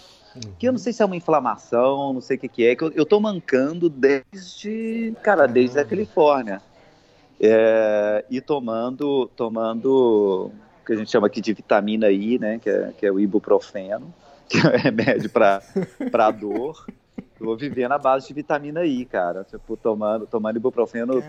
que 0.58 0.66
eu 0.66 0.72
não 0.72 0.78
sei 0.78 0.92
se 0.92 1.02
é 1.02 1.06
uma 1.06 1.16
inflamação, 1.16 2.12
não 2.12 2.20
sei 2.20 2.36
o 2.36 2.40
que, 2.40 2.48
que 2.48 2.66
é, 2.66 2.74
que 2.74 2.82
eu, 2.82 2.92
eu 2.92 3.06
tô 3.06 3.20
mancando 3.20 3.88
desde, 3.88 5.14
cara, 5.22 5.46
desde 5.46 5.78
a 5.78 5.84
Califórnia. 5.84 6.60
É, 7.40 8.24
e 8.30 8.40
tomando, 8.40 9.26
tomando 9.36 10.50
o 10.82 10.86
que 10.86 10.92
a 10.92 10.96
gente 10.96 11.10
chama 11.10 11.26
aqui 11.26 11.40
de 11.40 11.52
vitamina 11.52 12.10
I, 12.10 12.38
né, 12.38 12.58
que 12.58 12.70
é, 12.70 12.92
que 12.96 13.06
é 13.06 13.12
o 13.12 13.20
ibuprofeno, 13.20 14.12
que 14.48 14.58
é 14.58 14.76
remédio 14.76 15.30
para 15.30 16.30
dor. 16.30 16.86
Eu 17.38 17.46
vou 17.46 17.56
viver 17.56 17.88
na 17.88 17.98
base 17.98 18.28
de 18.28 18.34
vitamina 18.34 18.84
I, 18.84 19.04
cara. 19.04 19.44
Tipo, 19.44 19.76
tomando, 19.76 20.26
tomando 20.26 20.56
ibuprofeno 20.56 21.22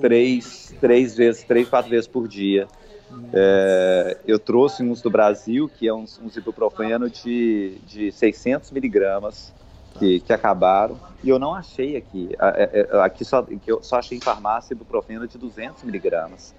três, 0.00 0.74
três 0.80 1.16
vezes, 1.16 1.44
três, 1.44 1.68
quatro 1.68 1.90
vezes 1.90 2.06
por 2.06 2.28
dia. 2.28 2.66
É, 3.32 4.18
eu 4.26 4.38
trouxe 4.38 4.82
uns 4.82 5.00
do 5.02 5.10
Brasil, 5.10 5.68
que 5.68 5.86
é 5.88 5.92
uns, 5.94 6.18
uns 6.18 6.36
ibuprofeno 6.36 7.08
de, 7.08 7.78
de 7.84 8.12
600 8.12 8.70
miligramas, 8.70 9.52
que, 9.98 10.20
que 10.20 10.32
acabaram. 10.32 11.00
E 11.22 11.28
eu 11.28 11.38
não 11.38 11.54
achei 11.54 11.96
aqui. 11.96 12.28
É- 12.38 12.86
é- 12.92 13.00
Aqui 13.00 13.24
só, 13.24 13.42
que 13.42 13.60
eu 13.66 13.82
só 13.82 13.96
achei 13.96 14.18
em 14.18 14.20
farmácia 14.20 14.74
ibuprofeno 14.74 15.26
de 15.26 15.38
200 15.38 15.82
miligramas. 15.82 16.54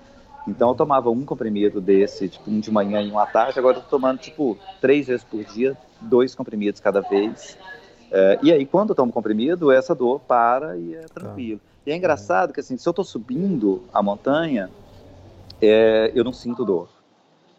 Então 0.48 0.70
eu 0.70 0.76
tomava 0.76 1.10
um 1.10 1.26
comprimido 1.26 1.82
desse, 1.82 2.30
tipo, 2.30 2.50
um 2.50 2.60
de 2.60 2.72
manhã 2.72 3.02
e 3.02 3.12
um 3.12 3.20
à 3.20 3.26
tarde. 3.26 3.60
Agora 3.60 3.78
eu 3.78 3.82
tô 3.82 3.90
tomando, 3.90 4.18
tipo, 4.18 4.58
três 4.82 5.08
vezes 5.08 5.24
por 5.24 5.44
dia, 5.44 5.78
dois 6.02 6.34
comprimidos 6.34 6.80
cada 6.80 7.02
vez. 7.02 7.58
É, 8.10 8.40
e 8.42 8.52
aí, 8.52 8.66
quando 8.66 8.90
eu 8.92 8.96
tomo 8.96 9.12
comprimido, 9.12 9.72
essa 9.72 9.94
dor 9.94 10.20
para 10.22 10.78
e 10.78 10.96
é 10.96 11.02
tranquilo. 11.02 11.60
E 11.86 11.92
é 11.92 11.96
engraçado 11.96 12.54
que, 12.54 12.60
assim, 12.60 12.78
se 12.78 12.88
eu 12.88 12.94
tô 12.94 13.04
subindo 13.04 13.84
a 13.94 14.02
montanha, 14.02 14.70
é, 15.62 16.12
eu 16.16 16.24
não 16.24 16.34
sinto 16.34 16.64
dor. 16.64 16.90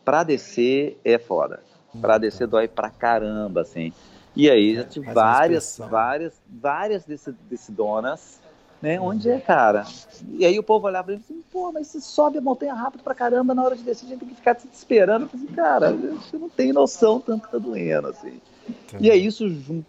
Pra 0.04 0.22
descer 0.22 0.98
é 1.04 1.18
foda. 1.18 1.62
Pra 2.00 2.16
descer 2.18 2.46
dói 2.46 2.68
pra 2.68 2.90
caramba, 2.90 3.62
assim. 3.62 3.92
E 4.34 4.48
aí, 4.48 4.74
já 4.76 4.84
tive 4.84 5.06
Faz 5.06 5.16
uma 5.16 5.24
várias, 5.32 5.78
várias, 5.78 6.40
várias 6.48 7.04
desse, 7.04 7.32
desse 7.32 7.72
donas, 7.72 8.40
né? 8.80 9.00
Onde 9.00 9.28
é, 9.30 9.40
cara? 9.40 9.84
E 10.30 10.46
aí 10.46 10.58
o 10.58 10.62
povo 10.62 10.87
olhava 10.87 11.06
pra 11.06 11.14
mim 11.14 11.20
e 11.20 11.24
assim, 11.24 11.42
pô, 11.50 11.72
mas 11.72 11.88
você 11.88 12.00
sobe 12.00 12.38
a 12.38 12.40
montanha 12.40 12.72
rápido 12.74 13.02
pra 13.02 13.14
caramba, 13.14 13.54
na 13.54 13.64
hora 13.64 13.76
de 13.76 13.82
descer 13.82 14.06
a 14.06 14.08
gente 14.11 14.20
tem 14.20 14.28
que 14.28 14.34
ficar 14.37 14.58
se 14.58 14.68
esperando. 14.72 15.22
Eu 15.22 15.28
falei 15.28 15.46
assim, 15.46 15.54
cara, 15.54 15.92
você 15.92 16.38
não 16.38 16.48
tem 16.48 16.72
noção 16.72 17.20
tanto 17.20 17.46
que 17.46 17.52
tá 17.52 17.58
doendo, 17.58 18.08
assim. 18.08 18.40
E 19.00 19.11
aí 19.11 19.24
isso 19.24 19.48
jun- 19.48 19.85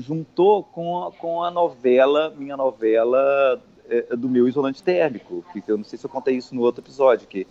juntou 0.00 0.64
com 0.64 1.04
a, 1.04 1.12
com 1.12 1.42
a 1.42 1.50
novela, 1.50 2.32
minha 2.36 2.56
novela 2.56 3.60
é, 3.88 4.16
do 4.16 4.28
meu 4.28 4.48
isolante 4.48 4.82
térmico, 4.82 5.44
que 5.52 5.62
eu 5.66 5.76
não 5.76 5.84
sei 5.84 5.98
se 5.98 6.04
eu 6.04 6.10
contei 6.10 6.36
isso 6.36 6.54
no 6.54 6.62
outro 6.62 6.82
episódio, 6.82 7.26
que, 7.26 7.46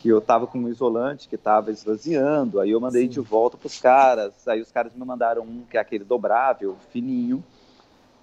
que 0.00 0.08
eu 0.08 0.20
tava 0.20 0.46
com 0.46 0.58
um 0.58 0.68
isolante 0.68 1.28
que 1.28 1.36
tava 1.36 1.70
esvaziando, 1.70 2.60
aí 2.60 2.70
eu 2.70 2.80
mandei 2.80 3.02
Sim. 3.02 3.08
de 3.08 3.20
volta 3.20 3.56
pros 3.56 3.78
caras, 3.78 4.46
aí 4.48 4.60
os 4.60 4.72
caras 4.72 4.92
me 4.94 5.04
mandaram 5.04 5.42
um 5.42 5.62
que 5.70 5.76
é 5.76 5.80
aquele 5.80 6.04
dobrável, 6.04 6.76
fininho, 6.90 7.42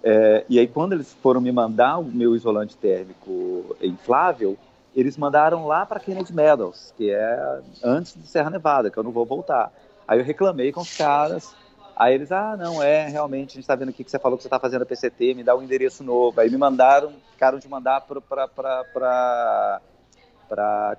é, 0.02 0.44
e 0.48 0.58
aí 0.58 0.66
quando 0.66 0.92
eles 0.92 1.14
foram 1.22 1.40
me 1.40 1.50
mandar 1.50 1.98
o 1.98 2.04
meu 2.04 2.36
isolante 2.36 2.76
térmico 2.76 3.74
inflável, 3.80 4.58
eles 4.94 5.16
mandaram 5.16 5.66
lá 5.66 5.84
para 5.86 5.98
Kennedy 5.98 6.32
Meadows, 6.32 6.92
que 6.96 7.10
é 7.10 7.60
antes 7.82 8.14
de 8.14 8.26
Serra 8.28 8.50
Nevada, 8.50 8.90
que 8.90 8.98
eu 8.98 9.02
não 9.02 9.10
vou 9.10 9.24
voltar. 9.24 9.72
Aí 10.06 10.18
eu 10.18 10.24
reclamei 10.24 10.70
com 10.70 10.82
os 10.82 10.96
caras, 10.96 11.54
Aí 11.96 12.14
eles, 12.14 12.32
ah, 12.32 12.56
não, 12.56 12.82
é, 12.82 13.08
realmente, 13.08 13.52
a 13.52 13.54
gente 13.54 13.66
tá 13.66 13.76
vendo 13.76 13.90
aqui 13.90 14.02
que 14.02 14.10
você 14.10 14.18
falou 14.18 14.36
que 14.36 14.42
você 14.42 14.48
tá 14.48 14.58
fazendo 14.58 14.82
a 14.82 14.86
PCT, 14.86 15.34
me 15.34 15.44
dá 15.44 15.54
um 15.54 15.62
endereço 15.62 16.02
novo. 16.02 16.40
Aí 16.40 16.50
me 16.50 16.56
mandaram, 16.56 17.12
ficaram 17.32 17.58
de 17.58 17.68
mandar 17.68 18.00
pra 18.00 18.16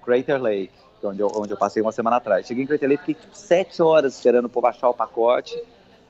Crater 0.01 0.41
Lake, 0.41 0.71
é 1.03 1.07
onde 1.07 1.19
eu, 1.21 1.31
onde 1.35 1.51
eu 1.51 1.57
passei 1.57 1.81
uma 1.81 1.91
semana 1.91 2.15
atrás. 2.17 2.47
Cheguei 2.47 2.63
em 2.63 2.67
Crater 2.67 2.87
Lake, 2.87 3.05
fiquei 3.05 3.15
tipo 3.15 3.35
sete 3.35 3.81
horas 3.81 4.15
esperando 4.15 4.45
o 4.45 4.49
povo 4.49 4.67
achar 4.67 4.89
o 4.89 4.93
pacote. 4.93 5.61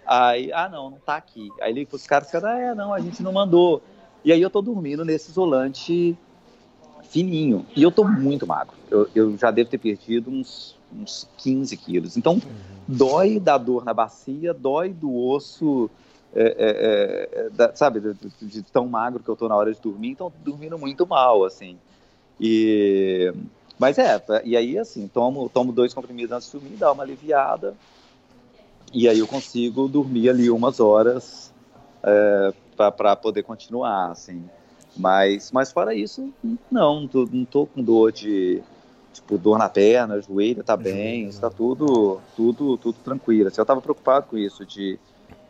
Aí, 0.05 0.53
ah, 0.53 0.69
não, 0.69 0.91
não 0.91 0.99
tá 0.99 1.15
aqui. 1.15 1.51
Aí 1.59 1.85
pros 1.85 2.05
caras, 2.05 2.27
os 2.27 2.31
caras, 2.31 2.49
ah, 2.49 2.59
é, 2.59 2.75
não, 2.75 2.93
a 2.93 2.99
gente 2.99 3.23
não 3.23 3.33
mandou. 3.33 3.81
E 4.23 4.31
aí 4.31 4.41
eu 4.41 4.49
tô 4.49 4.61
dormindo 4.61 5.03
nesse 5.03 5.31
isolante 5.31 6.15
fininho. 7.09 7.65
E 7.75 7.81
eu 7.81 7.91
tô 7.91 8.03
muito 8.03 8.45
magro. 8.45 8.75
Eu, 8.89 9.09
eu 9.15 9.37
já 9.37 9.49
devo 9.49 9.69
ter 9.69 9.77
perdido 9.77 10.29
uns, 10.29 10.77
uns 10.95 11.29
15 11.37 11.77
quilos. 11.77 12.17
Então, 12.17 12.39
dói 12.87 13.39
da 13.39 13.57
dor 13.57 13.85
na 13.85 13.93
bacia, 13.93 14.53
dói 14.53 14.93
do 14.93 15.13
osso, 15.13 15.91
é, 16.33 16.43
é, 16.43 17.45
é, 17.47 17.49
da- 17.49 17.75
sabe, 17.75 17.99
de, 18.01 18.13
de- 18.47 18.63
tão 18.63 18.87
magro 18.87 19.23
que 19.23 19.29
eu 19.29 19.35
tô 19.35 19.47
na 19.47 19.55
hora 19.55 19.73
de 19.73 19.79
dormir. 19.81 20.09
Então, 20.11 20.33
dormindo 20.37 20.77
muito 20.77 21.05
mal, 21.07 21.43
assim. 21.45 21.79
E... 22.39 23.33
Mas 23.79 23.97
é, 23.97 24.21
e 24.45 24.55
aí, 24.57 24.77
assim, 24.77 25.07
tomo, 25.07 25.49
tomo 25.49 25.73
dois 25.73 25.93
comprimidos 25.93 26.31
antes 26.35 26.47
de 26.47 26.53
dormir, 26.53 26.77
dá 26.77 26.91
uma 26.93 27.03
aliviada. 27.03 27.77
E 28.93 29.07
aí 29.09 29.19
eu 29.19 29.27
consigo 29.27 29.87
dormir 29.87 30.29
ali 30.29 30.49
umas 30.49 30.79
horas 30.79 31.53
é, 32.03 32.53
para 32.75 33.15
poder 33.15 33.43
continuar, 33.43 34.11
assim. 34.11 34.49
Mas, 34.95 35.51
mas 35.51 35.71
fora 35.71 35.93
isso, 35.93 36.33
não, 36.71 37.01
não 37.01 37.07
tô, 37.07 37.25
não 37.25 37.45
tô 37.45 37.67
com 37.67 37.83
dor 37.83 38.11
de 38.11 38.63
tipo 39.15 39.37
dor 39.37 39.57
na 39.57 39.69
perna, 39.69 40.21
joelho 40.21 40.63
tá 40.63 40.75
bem, 40.77 41.27
está 41.27 41.47
né? 41.49 41.53
tudo, 41.55 42.21
tudo, 42.35 42.77
tudo 42.77 42.97
tranquilo. 43.03 43.47
Assim, 43.47 43.61
eu 43.61 43.65
tava 43.65 43.81
preocupado 43.81 44.27
com 44.27 44.37
isso 44.37 44.65
de, 44.65 44.99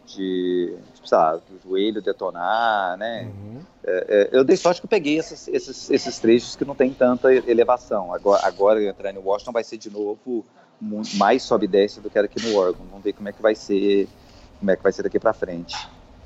de 0.06 0.75
tipo, 0.93 1.08
sei 1.08 1.17
lá, 1.17 1.36
o 1.38 1.69
joelho 1.69 2.01
detonar, 2.01 2.97
né? 2.97 3.23
Uhum. 3.25 3.60
É, 3.84 4.30
eu 4.32 4.43
dei 4.43 4.56
sorte 4.58 4.82
que 4.82 4.86
eu 4.86 4.89
peguei 4.89 5.17
esses, 5.19 5.47
esses, 5.47 5.89
esses 5.91 6.19
trechos 6.19 6.56
que 6.56 6.65
não 6.65 6.75
tem 6.75 6.93
tanta 6.93 7.34
elevação. 7.34 8.13
Agora, 8.13 8.45
agora 8.45 8.84
entrar 8.84 9.13
no 9.13 9.21
Washington 9.21 9.51
vai 9.51 9.63
ser 9.63 9.78
de 9.78 9.89
novo 9.89 10.45
mu- 10.80 11.01
mais 11.15 11.43
sobe 11.43 11.65
e 11.65 11.67
desce 11.67 11.99
do 11.99 12.10
que 12.10 12.17
era 12.17 12.25
aqui 12.25 12.41
no 12.47 12.56
Oregon. 12.56 12.84
Vamos 12.89 13.04
ver 13.04 13.13
como 13.13 13.30
é 13.30 13.32
que 13.32 13.41
vai 13.41 13.56
ser, 13.56 14.08
como 14.60 14.71
é 14.71 14.75
que 14.75 14.84
vai 14.84 14.91
ser 14.91 15.04
daqui 15.04 15.19
para 15.19 15.34
frente. 15.34 15.75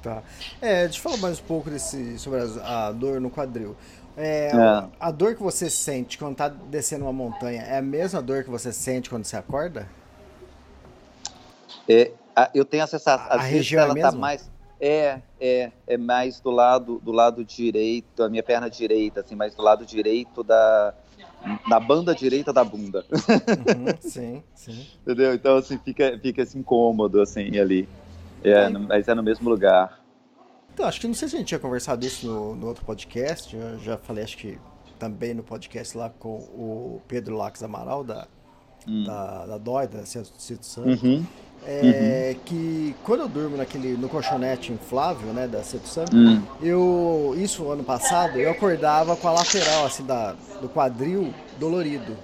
Tá. 0.01 0.23
É, 0.61 0.83
deixa 0.85 0.97
eu 0.99 1.03
falar 1.03 1.17
mais 1.17 1.39
um 1.41 1.43
pouco 1.43 1.69
desse, 1.69 2.17
sobre 2.17 2.39
as- 2.39 2.57
a, 2.57 2.91
dor 2.93 3.19
no 3.19 3.29
quadril. 3.29 3.75
É, 4.21 4.51
É. 4.53 4.89
A 4.99 5.11
dor 5.11 5.33
que 5.35 5.41
você 5.41 5.69
sente 5.69 6.17
quando 6.17 6.35
tá 6.35 6.49
descendo 6.49 7.05
uma 7.05 7.13
montanha 7.13 7.61
é 7.61 7.77
a 7.77 7.81
mesma 7.81 8.21
dor 8.21 8.43
que 8.43 8.49
você 8.49 8.73
sente 8.73 9.09
quando 9.09 9.23
você 9.23 9.37
acorda? 9.37 9.87
É, 11.87 12.11
a- 12.35 12.49
eu 12.53 12.65
tenho 12.65 12.83
a 12.83 12.87
sensação, 12.87 13.25
A 13.31 13.37
vezes 13.37 13.51
região 13.51 13.81
é 13.81 13.85
ela 13.85 13.95
tá 13.95 14.03
mesmo? 14.07 14.19
mais 14.19 14.49
é, 14.81 15.19
é, 15.39 15.71
é 15.87 15.97
mais 15.97 16.39
do 16.39 16.51
lado 16.51 16.99
do 17.03 17.11
lado 17.11 17.43
direito, 17.45 18.23
a 18.23 18.29
minha 18.29 18.43
perna 18.43 18.69
direita, 18.69 19.21
assim, 19.21 19.35
mais 19.35 19.55
do 19.55 19.61
lado 19.61 19.85
direito 19.85 20.43
da 20.43 20.93
na 21.67 21.79
banda 21.79 22.13
direita 22.13 22.51
da 22.51 22.63
bunda, 22.65 23.05
Uhum, 23.11 23.85
sim, 24.01 24.43
sim. 24.53 24.85
entendeu? 25.01 25.33
Então 25.33 25.55
assim 25.57 25.77
fica 25.77 26.17
fica 26.21 26.43
assim 26.43 26.59
incômodo 26.59 27.21
assim 27.21 27.57
ali. 27.57 27.87
É, 28.43 28.67
no- 28.69 28.81
mas 28.81 29.07
é 29.07 29.15
no 29.15 29.23
mesmo 29.23 29.49
lugar. 29.49 29.98
Então, 30.79 30.87
acho 30.87 31.01
que 31.01 31.07
não 31.07 31.13
sei 31.13 31.27
se 31.27 31.35
a 31.35 31.39
gente 31.39 31.49
tinha 31.49 31.59
conversado 31.59 32.05
isso 32.05 32.25
no, 32.25 32.55
no 32.55 32.67
outro 32.67 32.85
podcast. 32.85 33.53
Eu 33.53 33.77
já 33.79 33.97
falei, 33.97 34.23
acho 34.23 34.37
que 34.37 34.57
também 34.97 35.33
no 35.33 35.43
podcast 35.43 35.97
lá 35.97 36.09
com 36.09 36.37
o 36.37 37.01
Pedro 37.05 37.35
Lax 37.35 37.61
Amaral, 37.61 38.01
da, 38.01 38.25
da, 39.05 39.45
da 39.45 39.57
DOI, 39.57 39.87
da 39.89 40.05
Cito 40.05 40.65
Santos. 40.65 41.03
Uhum. 41.03 41.25
É 41.65 42.37
que 42.45 42.95
quando 43.03 43.19
eu 43.19 43.27
durmo 43.27 43.57
naquele, 43.57 43.97
no 43.97 44.07
colchonete 44.07 44.71
inflável, 44.71 45.33
né, 45.33 45.49
da 45.49 45.61
Cito 45.63 45.85
Santos, 45.85 46.13
Hum. 46.17 46.41
eu, 46.61 47.35
isso 47.37 47.69
ano 47.69 47.83
passado, 47.83 48.39
eu 48.39 48.49
acordava 48.49 49.17
com 49.17 49.27
a 49.27 49.31
lateral, 49.31 49.85
assim, 49.85 50.05
da, 50.05 50.31
do 50.61 50.69
quadril 50.69 51.33
dolorido. 51.59 52.15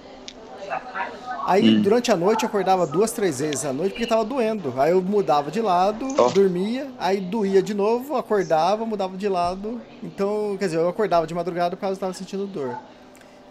Aí 1.46 1.78
durante 1.78 2.10
a 2.10 2.16
noite 2.16 2.42
eu 2.42 2.48
acordava 2.48 2.86
duas, 2.86 3.12
três 3.12 3.38
vezes 3.38 3.64
à 3.64 3.72
noite 3.72 3.92
porque 3.92 4.06
tava 4.06 4.24
doendo. 4.24 4.74
Aí 4.80 4.90
eu 4.90 5.00
mudava 5.00 5.50
de 5.50 5.60
lado, 5.60 6.06
Ó. 6.18 6.28
dormia, 6.28 6.88
aí 6.98 7.20
doía 7.20 7.62
de 7.62 7.72
novo, 7.72 8.16
acordava, 8.16 8.84
mudava 8.84 9.16
de 9.16 9.28
lado. 9.28 9.80
Então, 10.02 10.56
quer 10.58 10.64
dizer, 10.66 10.78
eu 10.78 10.88
acordava 10.88 11.26
de 11.26 11.34
madrugada 11.34 11.76
por 11.76 11.80
causa 11.82 11.96
que 11.96 12.04
eu 12.04 12.08
tava 12.08 12.18
sentindo 12.18 12.46
dor. 12.46 12.76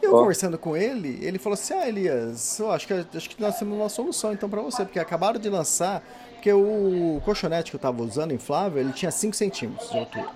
E 0.02 0.06
eu 0.06 0.14
Ó. 0.14 0.20
conversando 0.20 0.58
com 0.58 0.76
ele, 0.76 1.20
ele 1.22 1.40
falou 1.40 1.54
assim: 1.54 1.74
Ah, 1.74 1.88
Elias, 1.88 2.60
eu 2.60 2.70
acho 2.72 2.86
que, 2.86 2.94
acho 2.94 3.30
que 3.30 3.42
nós 3.42 3.58
temos 3.58 3.78
uma 3.78 3.90
solução 3.90 4.34
então 4.34 4.50
pra 4.50 4.62
você, 4.62 4.84
porque 4.84 5.00
acabaram 5.00 5.40
de 5.40 5.50
lançar, 5.50 6.04
porque 6.34 6.52
o 6.52 7.22
colchonete 7.24 7.72
que 7.72 7.76
eu 7.78 7.80
tava 7.80 8.04
usando, 8.04 8.34
inflável, 8.34 8.82
ele 8.82 8.92
tinha 8.92 9.10
5 9.10 9.34
centímetros 9.36 9.90
de 9.90 9.98
altura. 9.98 10.28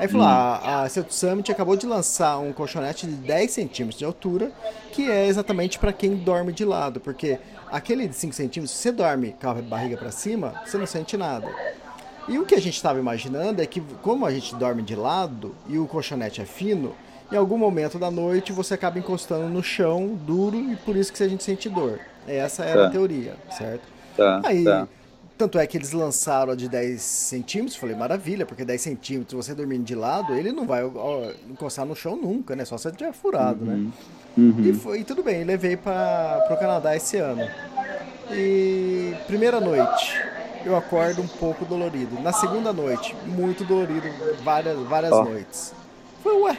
Aí 0.00 0.08
falou: 0.08 0.26
ah, 0.26 0.82
a 0.82 0.88
Celtic 0.88 1.12
Summit 1.14 1.52
acabou 1.52 1.76
de 1.76 1.86
lançar 1.86 2.38
um 2.38 2.52
colchonete 2.52 3.06
de 3.06 3.12
10 3.12 3.50
centímetros 3.50 3.98
de 3.98 4.04
altura, 4.04 4.50
que 4.92 5.10
é 5.10 5.26
exatamente 5.26 5.78
para 5.78 5.92
quem 5.92 6.16
dorme 6.16 6.52
de 6.52 6.64
lado, 6.64 6.98
porque 7.00 7.38
aquele 7.70 8.08
de 8.08 8.14
5 8.16 8.32
centímetros, 8.34 8.70
se 8.70 8.82
você 8.82 8.92
dorme 8.92 9.36
com 9.40 9.50
a 9.50 9.54
barriga 9.54 9.96
para 9.98 10.10
cima, 10.10 10.54
você 10.64 10.78
não 10.78 10.86
sente 10.86 11.16
nada. 11.16 11.48
E 12.26 12.38
o 12.38 12.46
que 12.46 12.54
a 12.54 12.60
gente 12.60 12.76
estava 12.76 12.98
imaginando 12.98 13.60
é 13.60 13.66
que, 13.66 13.80
como 14.02 14.24
a 14.24 14.30
gente 14.32 14.54
dorme 14.54 14.82
de 14.82 14.94
lado 14.96 15.54
e 15.68 15.78
o 15.78 15.86
colchonete 15.86 16.40
é 16.40 16.44
fino, 16.44 16.94
em 17.30 17.36
algum 17.36 17.58
momento 17.58 17.98
da 17.98 18.10
noite 18.10 18.52
você 18.52 18.74
acaba 18.74 18.98
encostando 18.98 19.48
no 19.48 19.62
chão 19.62 20.18
duro 20.26 20.56
e 20.56 20.76
por 20.76 20.96
isso 20.96 21.12
que 21.12 21.22
a 21.22 21.28
gente 21.28 21.42
sente 21.44 21.68
dor. 21.68 22.00
Essa 22.26 22.64
era 22.64 22.82
a 22.82 22.86
Tá. 22.86 22.90
teoria, 22.92 23.36
certo? 23.50 23.82
Tá, 24.16 24.40
Aí, 24.44 24.64
tá. 24.64 24.86
Tanto 25.40 25.58
é 25.58 25.66
que 25.66 25.78
eles 25.78 25.92
lançaram 25.92 26.52
a 26.52 26.54
de 26.54 26.68
10 26.68 27.00
centímetros, 27.00 27.74
falei, 27.74 27.96
maravilha, 27.96 28.44
porque 28.44 28.62
10 28.62 28.78
centímetros, 28.78 29.46
você 29.46 29.54
dormindo 29.54 29.84
de 29.84 29.94
lado, 29.94 30.34
ele 30.34 30.52
não 30.52 30.66
vai 30.66 30.84
ó, 30.84 31.32
encostar 31.48 31.86
no 31.86 31.96
chão 31.96 32.14
nunca, 32.14 32.54
né? 32.54 32.66
Só 32.66 32.76
se 32.76 32.92
tiver 32.92 33.14
furado, 33.14 33.64
né? 33.64 33.90
Uhum. 34.36 34.60
E 34.60 34.74
foi 34.74 35.00
e 35.00 35.04
tudo 35.04 35.22
bem, 35.22 35.42
levei 35.42 35.78
para 35.78 36.46
o 36.50 36.56
Canadá 36.58 36.94
esse 36.94 37.16
ano. 37.16 37.48
E 38.30 39.14
primeira 39.26 39.62
noite, 39.62 40.14
eu 40.62 40.76
acordo 40.76 41.22
um 41.22 41.26
pouco 41.26 41.64
dolorido. 41.64 42.20
Na 42.20 42.34
segunda 42.34 42.70
noite, 42.70 43.16
muito 43.24 43.64
dolorido, 43.64 44.08
várias, 44.44 44.78
várias 44.80 45.12
Ó. 45.12 45.24
noites. 45.24 45.72
Falei, 46.22 46.38
ué, 46.38 46.58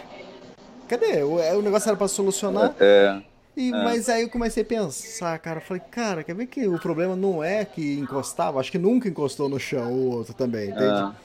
cadê? 0.87 1.21
O, 1.21 1.35
o 1.35 1.61
negócio 1.61 1.87
era 1.87 1.95
para 1.95 2.07
solucionar. 2.07 2.73
É, 2.79 3.21
E, 3.55 3.71
Mas 3.71 4.07
aí 4.07 4.21
eu 4.21 4.29
comecei 4.29 4.63
a 4.63 4.65
pensar, 4.65 5.37
cara, 5.39 5.59
falei, 5.59 5.83
cara, 5.91 6.23
quer 6.23 6.33
ver 6.33 6.47
que 6.47 6.67
o 6.67 6.79
problema 6.79 7.15
não 7.15 7.43
é 7.43 7.65
que 7.65 7.99
encostava, 7.99 8.59
acho 8.59 8.71
que 8.71 8.77
nunca 8.77 9.09
encostou 9.09 9.49
no 9.49 9.59
chão 9.59 9.91
o 9.91 10.11
outro 10.11 10.33
também, 10.33 10.69
entende? 10.69 10.85
Ah. 10.85 11.15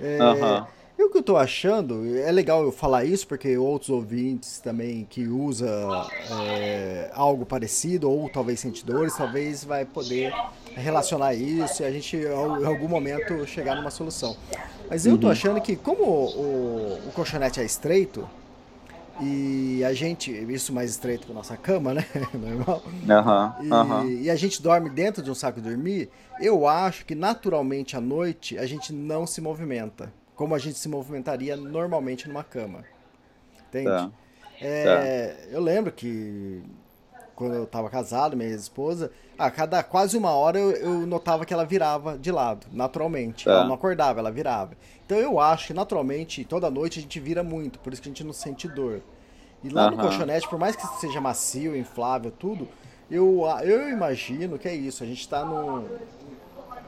É, 0.00 0.18
Aham. 0.20 0.66
E 0.98 1.02
o 1.02 1.10
que 1.10 1.18
eu 1.18 1.22
tô 1.22 1.36
achando, 1.36 2.06
é 2.16 2.30
legal 2.30 2.62
eu 2.62 2.70
falar 2.70 3.04
isso, 3.04 3.26
porque 3.26 3.56
outros 3.56 3.90
ouvintes 3.90 4.60
também 4.60 5.06
que 5.08 5.26
usa 5.26 5.66
é, 6.30 7.10
algo 7.14 7.46
parecido, 7.46 8.10
ou 8.10 8.28
talvez 8.28 8.60
sentidores, 8.60 9.16
talvez 9.16 9.64
vai 9.64 9.84
poder 9.84 10.32
relacionar 10.76 11.34
isso 11.34 11.82
e 11.82 11.86
a 11.86 11.90
gente 11.90 12.16
em 12.16 12.64
algum 12.64 12.88
momento 12.88 13.44
chegar 13.46 13.74
numa 13.74 13.90
solução. 13.90 14.36
Mas 14.88 15.06
eu 15.06 15.16
tô 15.16 15.28
achando 15.28 15.60
que 15.60 15.74
como 15.74 16.04
o, 16.04 17.00
o 17.08 17.12
colchonete 17.14 17.58
é 17.58 17.64
estreito, 17.64 18.28
e 19.20 19.82
a 19.84 19.92
gente, 19.92 20.30
isso 20.52 20.72
mais 20.72 20.90
estreito 20.90 21.26
que 21.26 21.32
a 21.32 21.34
nossa 21.34 21.56
cama, 21.56 21.94
né? 21.94 22.04
Normal. 22.34 22.82
Aham, 23.08 23.56
E, 23.62 23.70
aham. 23.72 24.04
e 24.06 24.30
a 24.30 24.36
gente 24.36 24.62
dorme 24.62 24.90
dentro 24.90 25.22
de 25.22 25.30
um 25.30 25.34
saco 25.34 25.60
de 25.60 25.68
dormir, 25.68 26.08
eu 26.40 26.66
acho 26.66 27.04
que 27.04 27.14
naturalmente 27.14 27.96
à 27.96 28.00
noite 28.00 28.58
a 28.58 28.66
gente 28.66 28.92
não 28.92 29.26
se 29.26 29.40
movimenta, 29.40 30.12
como 30.34 30.54
a 30.54 30.58
gente 30.58 30.78
se 30.78 30.88
movimentaria 30.88 31.56
normalmente 31.56 32.28
numa 32.28 32.42
cama. 32.42 32.84
Entende? 33.68 33.86
Tá. 33.88 34.10
É, 34.60 35.48
Eu 35.50 35.60
lembro 35.60 35.90
que 35.92 36.62
quando 37.34 37.54
eu 37.54 37.64
estava 37.64 37.88
casado, 37.90 38.36
minha 38.36 38.48
esposa, 38.50 39.10
a 39.38 39.50
cada 39.50 39.82
quase 39.82 40.16
uma 40.16 40.30
hora 40.30 40.58
eu, 40.58 40.70
eu 40.72 41.06
notava 41.06 41.44
que 41.44 41.52
ela 41.52 41.64
virava 41.64 42.16
de 42.18 42.30
lado, 42.30 42.66
naturalmente. 42.72 43.44
Tá. 43.44 43.52
Ela 43.52 43.64
não 43.64 43.74
acordava, 43.74 44.20
ela 44.20 44.30
virava. 44.30 44.72
Então 45.04 45.16
eu 45.18 45.40
acho 45.40 45.68
que 45.68 45.74
naturalmente, 45.74 46.44
toda 46.44 46.70
noite 46.70 46.98
a 46.98 47.02
gente 47.02 47.18
vira 47.20 47.42
muito, 47.42 47.78
por 47.78 47.92
isso 47.92 48.00
que 48.02 48.08
a 48.08 48.10
gente 48.10 48.24
não 48.24 48.32
sente 48.32 48.68
dor. 48.68 49.00
E 49.64 49.68
lá 49.68 49.90
no 49.90 49.96
Aham. 49.96 50.08
colchonete, 50.08 50.48
por 50.48 50.58
mais 50.58 50.74
que 50.74 50.86
seja 50.98 51.20
macio, 51.20 51.76
inflável, 51.76 52.30
tudo, 52.32 52.68
eu, 53.10 53.44
eu 53.62 53.88
imagino 53.88 54.58
que 54.58 54.66
é 54.68 54.74
isso. 54.74 55.04
A 55.04 55.06
gente 55.06 55.28
tá 55.28 55.44
num, 55.44 55.86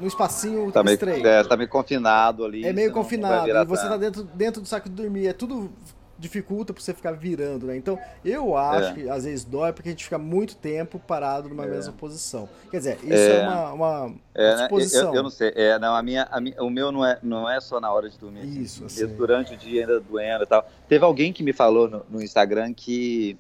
num 0.01 0.07
espacinho 0.07 0.73
Tá 0.73 0.83
meio, 0.83 0.95
estreito. 0.95 1.27
é, 1.27 1.45
tá 1.45 1.57
meio 1.57 1.69
confinado 1.69 2.45
ali. 2.45 2.65
É 2.67 2.73
meio 2.73 2.91
confinado. 2.93 3.49
E 3.49 3.65
você 3.65 3.89
tá 3.89 3.97
dentro, 3.97 4.25
dentro 4.25 4.61
do 4.61 4.67
saco 4.67 4.89
de 4.89 4.95
dormir. 4.95 5.29
É 5.29 5.33
tudo 5.33 5.71
dificulta 6.19 6.73
pra 6.73 6.83
você 6.83 6.95
ficar 6.95 7.13
virando, 7.13 7.67
né? 7.67 7.77
Então, 7.77 7.99
eu 8.25 8.57
acho 8.57 8.91
É. 8.91 8.93
que 8.95 9.09
às 9.11 9.25
vezes 9.25 9.45
dói 9.45 9.73
porque 9.73 9.89
a 9.89 9.93
gente 9.93 10.05
fica 10.05 10.17
muito 10.19 10.57
tempo 10.57 10.99
parado 10.99 11.49
numa 11.49 11.67
mesma 11.67 11.93
posição. 11.93 12.49
Quer 12.71 12.79
dizer, 12.79 12.99
isso 13.03 13.13
É. 13.13 13.41
é, 13.41 13.43
uma, 13.49 13.73
uma 13.73 14.15
É, 14.35 14.51
né? 14.55 14.61
disposição. 14.63 15.09
eu, 15.11 15.15
eu 15.17 15.23
não 15.25 15.31
sei. 15.31 15.53
É, 15.57 15.79
não, 15.79 15.95
a 15.95 16.03
minha, 16.03 16.29
a 16.31 16.41
minha- 16.41 16.63
o 16.63 16.71
meu 16.71 16.93
não 16.93 17.05
é, 17.05 17.19
não 17.23 17.51
é 17.51 17.61
só 17.61 17.81
na 17.81 17.93
hora 17.93 18.09
de 18.09 18.17
dormir. 18.19 18.41
assim, 18.41 18.61
Isso, 18.63 18.85
assim. 18.85 19.07
durante 19.09 19.55
o 19.55 19.57
dia 19.57 19.81
ainda 19.83 19.99
doendo 20.01 20.45
e 20.45 20.47
tal. 20.47 20.69
Teve 20.89 21.05
alguém 21.05 21.33
que 21.33 21.43
me 21.43 21.53
falou 21.53 21.89
no, 21.89 22.07
no 22.09 22.23
Instagram 22.23 22.73
que, 22.73 23.37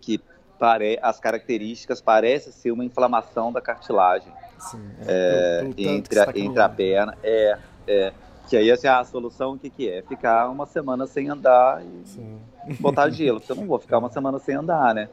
que 0.00 0.20
pare, 0.58 0.98
as 1.02 1.18
características 1.18 2.00
parecem 2.00 2.52
ser 2.52 2.70
uma 2.70 2.84
inflamação 2.84 3.52
da 3.52 3.60
cartilagem 3.60 4.32
Assim, 4.56 4.80
é, 5.04 5.58
pelo- 5.58 5.62
pelo 5.62 5.74
que 5.74 5.88
entre, 5.88 6.18
a, 6.20 6.26
tá 6.26 6.32
entre 6.38 6.62
a 6.62 6.68
perna. 6.68 7.18
É, 7.24 7.58
é. 7.88 8.12
Que 8.48 8.56
aí 8.56 8.70
assim, 8.70 8.86
a 8.86 9.02
solução 9.04 9.54
o 9.54 9.58
que, 9.58 9.70
que 9.70 9.88
é? 9.88 10.02
Ficar 10.02 10.48
uma 10.48 10.66
semana 10.66 11.06
sem 11.06 11.28
andar 11.28 11.82
e 11.84 12.06
Sim. 12.06 12.40
botar 12.78 13.08
gelo, 13.10 13.40
porque 13.40 13.52
eu 13.52 13.56
não 13.56 13.66
vou 13.66 13.78
ficar 13.78 13.98
uma 13.98 14.10
semana 14.10 14.38
sem 14.38 14.54
andar, 14.54 14.94
né? 14.94 15.08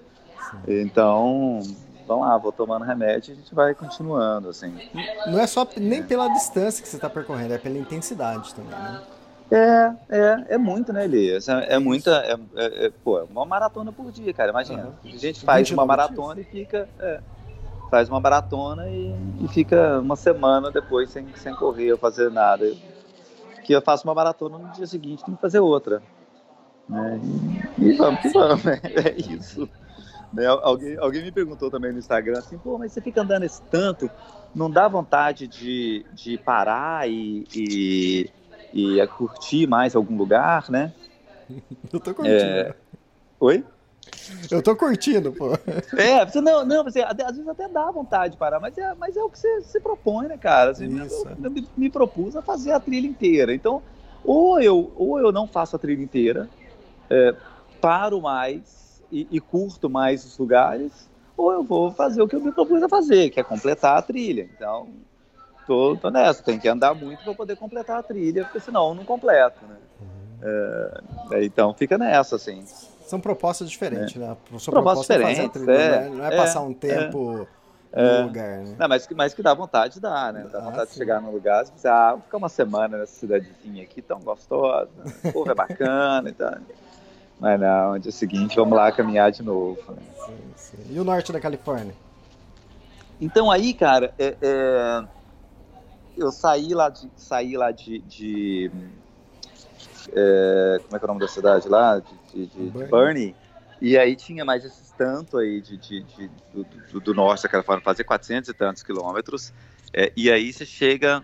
Então, 0.67 1.61
vamos 2.07 2.27
lá, 2.27 2.37
vou 2.37 2.51
tomando 2.51 2.85
remédio 2.85 3.31
e 3.31 3.33
a 3.33 3.35
gente 3.35 3.53
vai 3.55 3.73
continuando, 3.73 4.49
assim. 4.49 4.73
Não 5.25 5.39
é 5.39 5.47
só 5.47 5.67
nem 5.79 6.03
pela 6.03 6.27
distância 6.29 6.81
que 6.81 6.89
você 6.89 6.97
tá 6.99 7.09
percorrendo, 7.09 7.53
é 7.53 7.57
pela 7.57 7.77
intensidade 7.77 8.53
também, 8.53 8.75
né? 8.75 8.99
É, 9.51 10.15
é, 10.15 10.45
é 10.55 10.57
muito, 10.57 10.93
né, 10.93 11.05
Elias? 11.05 11.47
É, 11.49 11.73
é 11.73 11.79
muita, 11.79 12.11
é, 12.23 12.33
é- 12.55 12.85
é, 12.85 12.89
pô, 13.03 13.17
é 13.17 13.23
uma 13.23 13.45
maratona 13.45 13.91
por 13.91 14.11
dia, 14.11 14.31
cara, 14.33 14.51
imagina. 14.51 14.83
Aham. 14.83 14.93
A 15.03 15.17
gente 15.17 15.43
faz 15.43 15.67
29 15.67 15.73
uma 15.73 15.85
maratona 15.85 16.39
e 16.39 16.43
fica, 16.43 16.87
é, 16.99 17.19
faz 17.89 18.09
uma 18.09 18.19
maratona 18.19 18.87
e, 18.87 19.11
e 19.43 19.47
fica 19.47 19.99
uma 19.99 20.15
semana 20.15 20.69
depois 20.71 21.09
sem, 21.09 21.25
sem 21.35 21.55
correr 21.55 21.91
ou 21.93 21.97
fazer 21.97 22.29
nada. 22.29 22.71
Eu- 23.69 23.69
que 23.69 23.73
eu 23.75 23.81
faço 23.81 24.07
uma 24.07 24.15
maratona 24.15 24.57
no 24.57 24.67
dia 24.71 24.87
seguinte, 24.87 25.23
tem 25.23 25.35
que 25.35 25.41
fazer 25.41 25.59
outra. 25.59 26.01
Né? 26.87 27.19
E, 27.79 27.85
e 27.89 27.97
vamos 27.97 28.19
que 28.21 28.29
vamos, 28.29 28.63
né? 28.63 28.79
É 29.05 29.15
isso. 29.19 29.69
Né, 30.33 30.45
Alguém, 30.47 30.97
alguém 30.97 31.23
me 31.23 31.31
perguntou 31.31 31.69
também 31.69 31.91
no 31.91 31.99
Instagram 31.99 32.39
assim, 32.39 32.57
pô, 32.57 32.77
mas 32.77 32.91
você 32.93 33.01
fica 33.01 33.21
andando 33.21 33.43
esse 33.43 33.61
tanto, 33.63 34.09
não 34.55 34.69
dá 34.69 34.87
vontade 34.87 35.47
de, 35.47 36.05
de 36.13 36.37
parar 36.37 37.07
e, 37.09 37.45
e, 37.55 38.29
e 38.73 39.07
curtir 39.07 39.67
mais 39.67 39.95
algum 39.95 40.17
lugar, 40.17 40.69
né? 40.69 40.93
Eu 41.93 41.99
tô 41.99 42.13
curtindo. 42.13 42.27
É. 42.35 42.75
Oi? 43.39 43.63
Eu 44.51 44.61
tô 44.61 44.75
curtindo, 44.75 45.31
pô. 45.33 45.49
É, 45.97 46.25
você 46.25 46.39
não, 46.41 46.65
não, 46.65 46.83
você, 46.83 47.01
até- 47.01 47.23
às 47.23 47.31
vezes 47.31 47.47
até 47.47 47.67
dá 47.67 47.89
vontade 47.91 48.33
de 48.33 48.37
parar, 48.37 48.59
mas 48.59 48.77
é, 48.77 48.93
mas 48.95 49.15
é 49.15 49.21
o 49.23 49.29
que 49.29 49.39
você 49.39 49.61
se 49.61 49.79
propõe, 49.79 50.27
né, 50.27 50.37
cara? 50.37 50.71
Assim, 50.71 50.87
Isso, 50.87 51.27
eu, 51.27 51.45
eu 51.45 51.51
me, 51.51 51.67
me 51.75 51.89
propus 51.89 52.35
a 52.35 52.41
fazer 52.41 52.71
a 52.71 52.79
trilha 52.79 53.07
inteira. 53.07 53.53
Então, 53.53 53.81
ou 54.23 54.59
eu, 54.61 54.91
ou 54.95 55.19
eu 55.19 55.31
não 55.31 55.47
faço 55.47 55.75
a 55.75 55.79
trilha 55.79 56.03
inteira, 56.03 56.49
é, 57.09 57.35
paro 57.81 58.21
mais 58.21 59.01
e, 59.11 59.27
e 59.31 59.39
curto 59.39 59.89
mais 59.89 60.25
os 60.25 60.37
lugares, 60.37 61.09
ou 61.35 61.51
eu 61.51 61.63
vou 61.63 61.91
fazer 61.91 62.21
o 62.21 62.27
que 62.27 62.35
eu 62.35 62.41
me 62.41 62.51
propus 62.51 62.83
a 62.83 62.89
fazer, 62.89 63.29
que 63.29 63.39
é 63.39 63.43
completar 63.43 63.97
a 63.97 64.01
trilha. 64.01 64.47
Então, 64.55 64.87
tô, 65.65 65.95
tô 65.97 66.09
nessa, 66.11 66.43
tem 66.43 66.59
que 66.59 66.67
andar 66.67 66.93
muito 66.93 67.23
para 67.23 67.33
poder 67.33 67.55
completar 67.55 67.99
a 67.99 68.03
trilha, 68.03 68.43
porque 68.43 68.59
senão 68.59 68.89
eu 68.89 68.95
não 68.95 69.05
completo, 69.05 69.65
né? 69.65 69.77
É, 71.31 71.43
então 71.45 71.73
fica 71.73 71.97
nessa, 71.97 72.35
assim. 72.35 72.63
São 73.09 73.19
propostas 73.19 73.69
diferentes, 73.71 74.15
né? 74.15 74.37
Sua 74.59 74.71
Propostas 74.71 75.07
proposta 75.07 75.13
é 75.13 75.17
diferentes, 75.17 75.67
é, 75.67 75.89
não 75.89 75.95
é, 75.95 76.09
não 76.09 76.25
é 76.25 76.27
é, 76.27 76.37
passar 76.37 76.61
um 76.61 76.73
tempo 76.73 77.47
É. 77.91 78.19
no 78.21 78.27
lugar, 78.27 78.59
né? 78.59 78.75
Não, 78.77 78.87
mas, 78.87 79.07
que- 79.07 79.15
mas 79.15 79.33
que 79.33 79.41
dá 79.41 79.51
vontade, 79.55 79.99
dá, 79.99 80.31
né? 80.31 80.45
Dá 80.51 80.59
Ah, 80.59 80.61
vontade 80.61 80.87
de 80.89 80.93
sim. 80.93 80.99
chegar 80.99 81.19
num 81.19 81.31
lugar 81.31 81.65
e 81.65 81.71
pensar, 81.71 82.09
ah, 82.09 82.11
vou 82.13 82.21
ficar 82.21 82.37
uma 82.37 82.49
semana 82.49 82.99
nessa 82.99 83.13
cidadezinha 83.13 83.83
aqui 83.83 83.99
tão 84.01 84.19
gostosa, 84.19 84.91
o 85.25 85.31
povo 85.31 85.49
é 85.49 85.55
bacana 85.55 86.29
e 86.29 86.33
tal. 86.33 86.53
Mas 87.39 87.59
não, 87.59 87.93
no 87.93 87.99
dia 87.99 88.11
seguinte 88.11 88.55
vamos 88.57 88.75
lá 88.77 88.91
caminhar 88.91 89.31
de 89.31 89.41
novo. 89.41 89.79
né? 89.91 90.01
Sim, 90.25 90.53
sim. 90.55 90.77
E 90.91 90.99
o 90.99 91.03
norte 91.03 91.31
da 91.31 91.39
Califórnia? 91.39 91.95
Então 93.19 93.49
aí, 93.49 93.73
cara, 93.73 94.13
é- 94.19 94.37
é, 94.39 95.03
eu 96.15 96.31
saí 96.31 96.75
lá 96.75 96.89
de. 96.89 97.09
Saí 97.15 97.57
lá 97.57 97.71
de. 97.71 97.99
de, 98.01 98.71
é, 100.13 100.79
como 100.83 100.95
é 100.95 100.99
que 100.99 101.05
é 101.05 101.05
o 101.05 101.07
nome 101.07 101.19
da 101.21 101.27
cidade 101.27 101.67
lá? 101.67 101.99
De, 101.99 102.18
de, 102.33 102.45
de-. 102.47 102.71
E 103.81 103.97
aí 103.97 104.15
tinha 104.15 104.43
mais 104.43 104.65
esses 104.65 104.91
tanto 104.91 105.37
aí 105.37 105.61
de, 105.61 105.77
de- 105.77 106.03
de- 106.03 106.31
do, 106.53 106.63
do- 106.91 106.99
do 107.01 107.13
norte 107.13 107.43
da 107.43 107.49
Califórnia, 107.49 107.83
fazer 107.83 108.03
400 108.03 108.49
e 108.49 108.53
tantos 108.53 108.83
quilômetros. 108.83 109.53
É, 109.93 110.11
e 110.15 110.31
aí 110.31 110.51
você 110.51 110.65
chega. 110.65 111.23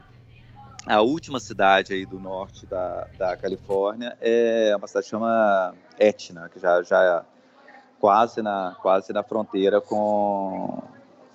A 0.87 1.01
última 1.01 1.39
cidade 1.39 1.93
aí 1.93 2.05
do 2.05 2.19
norte 2.19 2.67
da, 2.67 3.07
da 3.17 3.35
Califórnia 3.35 4.15
é 4.21 4.71
uma 4.77 4.87
cidade 4.87 5.05
que 5.05 5.09
chama 5.09 5.73
Etna, 5.97 6.47
que 6.47 6.59
já, 6.59 6.81
já 6.83 7.25
quase 7.99 8.43
na, 8.43 8.75
quase 8.79 9.11
na 9.11 9.23
fronteira 9.23 9.81
com, 9.81 10.83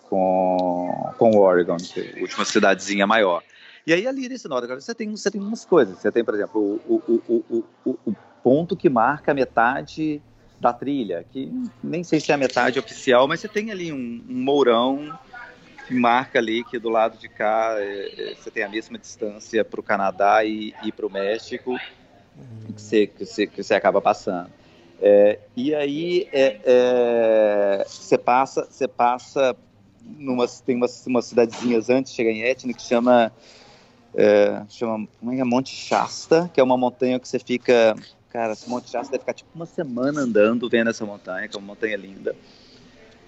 com, 0.08 1.12
com 1.18 1.36
Oregon, 1.36 1.76
que 1.78 2.00
é 2.00 2.18
a 2.18 2.20
última 2.22 2.44
cidadezinha 2.44 3.08
maior. 3.08 3.42
E 3.84 3.92
aí 3.92 4.06
ali 4.06 4.28
nesse 4.28 4.46
norte 4.46 4.68
você 4.68 4.94
tem, 4.94 5.10
você 5.10 5.28
tem 5.32 5.40
umas 5.40 5.64
coisas. 5.64 5.98
Você 5.98 6.12
tem, 6.12 6.24
por 6.24 6.34
exemplo, 6.34 6.60
o, 6.86 7.02
o, 7.08 7.44
o, 7.86 7.98
o, 8.06 8.14
ponto 8.42 8.76
que 8.76 8.88
marca 8.88 9.34
metade 9.34 10.22
da 10.60 10.72
trilha, 10.72 11.24
que 11.30 11.50
nem 11.82 12.04
sei 12.04 12.20
se 12.20 12.30
é 12.30 12.34
a 12.34 12.38
metade 12.38 12.78
oficial, 12.78 13.26
mas 13.26 13.40
você 13.40 13.48
tem 13.48 13.70
ali 13.70 13.92
um, 13.92 14.24
um 14.28 14.42
mourão 14.42 15.18
que 15.86 15.94
marca 15.94 16.38
ali 16.38 16.62
que 16.64 16.78
do 16.78 16.88
lado 16.88 17.16
de 17.18 17.28
cá 17.28 17.74
é, 17.78 18.32
é, 18.32 18.34
você 18.34 18.50
tem 18.50 18.62
a 18.62 18.68
mesma 18.68 18.98
distância 18.98 19.64
para 19.64 19.80
o 19.80 19.82
Canadá 19.82 20.44
e, 20.44 20.74
e 20.84 20.92
para 20.92 21.06
o 21.06 21.10
México 21.10 21.76
que 22.74 22.80
você, 22.80 23.06
que, 23.06 23.24
você, 23.24 23.46
que 23.46 23.62
você 23.62 23.74
acaba 23.74 24.00
passando. 24.00 24.50
É, 25.00 25.38
e 25.56 25.74
aí 25.74 26.28
é, 26.30 26.60
é, 26.64 27.84
você 27.86 28.18
passa, 28.18 28.66
você 28.70 28.86
passa 28.86 29.56
numa, 30.04 30.46
tem 30.64 30.76
umas, 30.76 31.06
umas 31.06 31.26
cidadezinhas 31.26 31.88
antes 31.88 32.12
de 32.12 32.16
chegar 32.16 32.30
em 32.30 32.42
Etna 32.42 32.72
que 32.74 32.82
chama, 32.82 33.32
é, 34.14 34.62
chama 34.68 35.08
como 35.18 35.32
é 35.32 35.44
Monte 35.44 35.74
Shasta, 35.74 36.50
que 36.52 36.60
é 36.60 36.62
uma 36.62 36.76
montanha 36.76 37.18
que 37.18 37.26
você 37.26 37.38
fica, 37.38 37.94
cara, 38.30 38.52
esse 38.52 38.68
Monte 38.68 38.90
Shasta 38.90 39.12
deve 39.12 39.20
ficar 39.20 39.34
tipo 39.34 39.50
uma 39.54 39.66
semana 39.66 40.20
andando 40.20 40.68
vendo 40.68 40.90
essa 40.90 41.04
montanha, 41.04 41.48
que 41.48 41.56
é 41.56 41.58
uma 41.58 41.66
montanha 41.66 41.96
linda. 41.96 42.34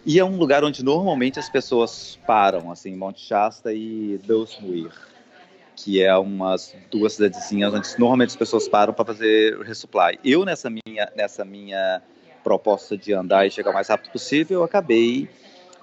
E 0.04 0.18
é 0.18 0.24
um 0.24 0.36
lugar 0.36 0.64
onde 0.64 0.84
normalmente 0.84 1.38
as 1.38 1.48
pessoas 1.48 2.18
param, 2.26 2.70
assim, 2.72 2.96
Monte 2.96 3.20
Shasta 3.20 3.72
e 3.72 4.18
Delsmuir 4.26 4.92
que 5.74 6.02
é 6.02 6.16
umas 6.16 6.74
duas 6.90 7.14
cidadezinhas 7.14 7.74
onde 7.74 7.88
normalmente 7.98 8.30
as 8.30 8.36
pessoas 8.36 8.68
param 8.68 8.92
para 8.92 9.04
fazer 9.04 9.58
resupply. 9.60 10.18
Eu, 10.24 10.44
nessa 10.44 10.70
minha, 10.70 11.10
nessa 11.16 11.44
minha 11.44 12.02
proposta 12.44 12.96
de 12.96 13.12
andar 13.12 13.46
e 13.46 13.50
chegar 13.50 13.70
o 13.70 13.74
mais 13.74 13.88
rápido 13.88 14.12
possível, 14.12 14.60
eu 14.60 14.64
acabei 14.64 15.28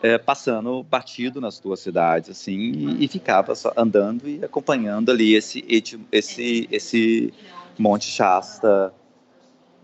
é, 0.02 0.18
passando 0.18 0.84
batido 0.84 1.42
nas 1.42 1.60
duas 1.60 1.80
cidades, 1.80 2.30
assim, 2.30 2.58
e, 2.58 3.06
e 3.06 3.08
ficava 3.08 3.54
andando 3.76 4.28
e 4.28 4.44
acompanhando 4.44 5.12
ali 5.12 5.36
esse, 5.36 5.66
esse, 6.12 6.68
esse 6.72 7.34
Monte 7.78 8.06
Shasta 8.06 8.94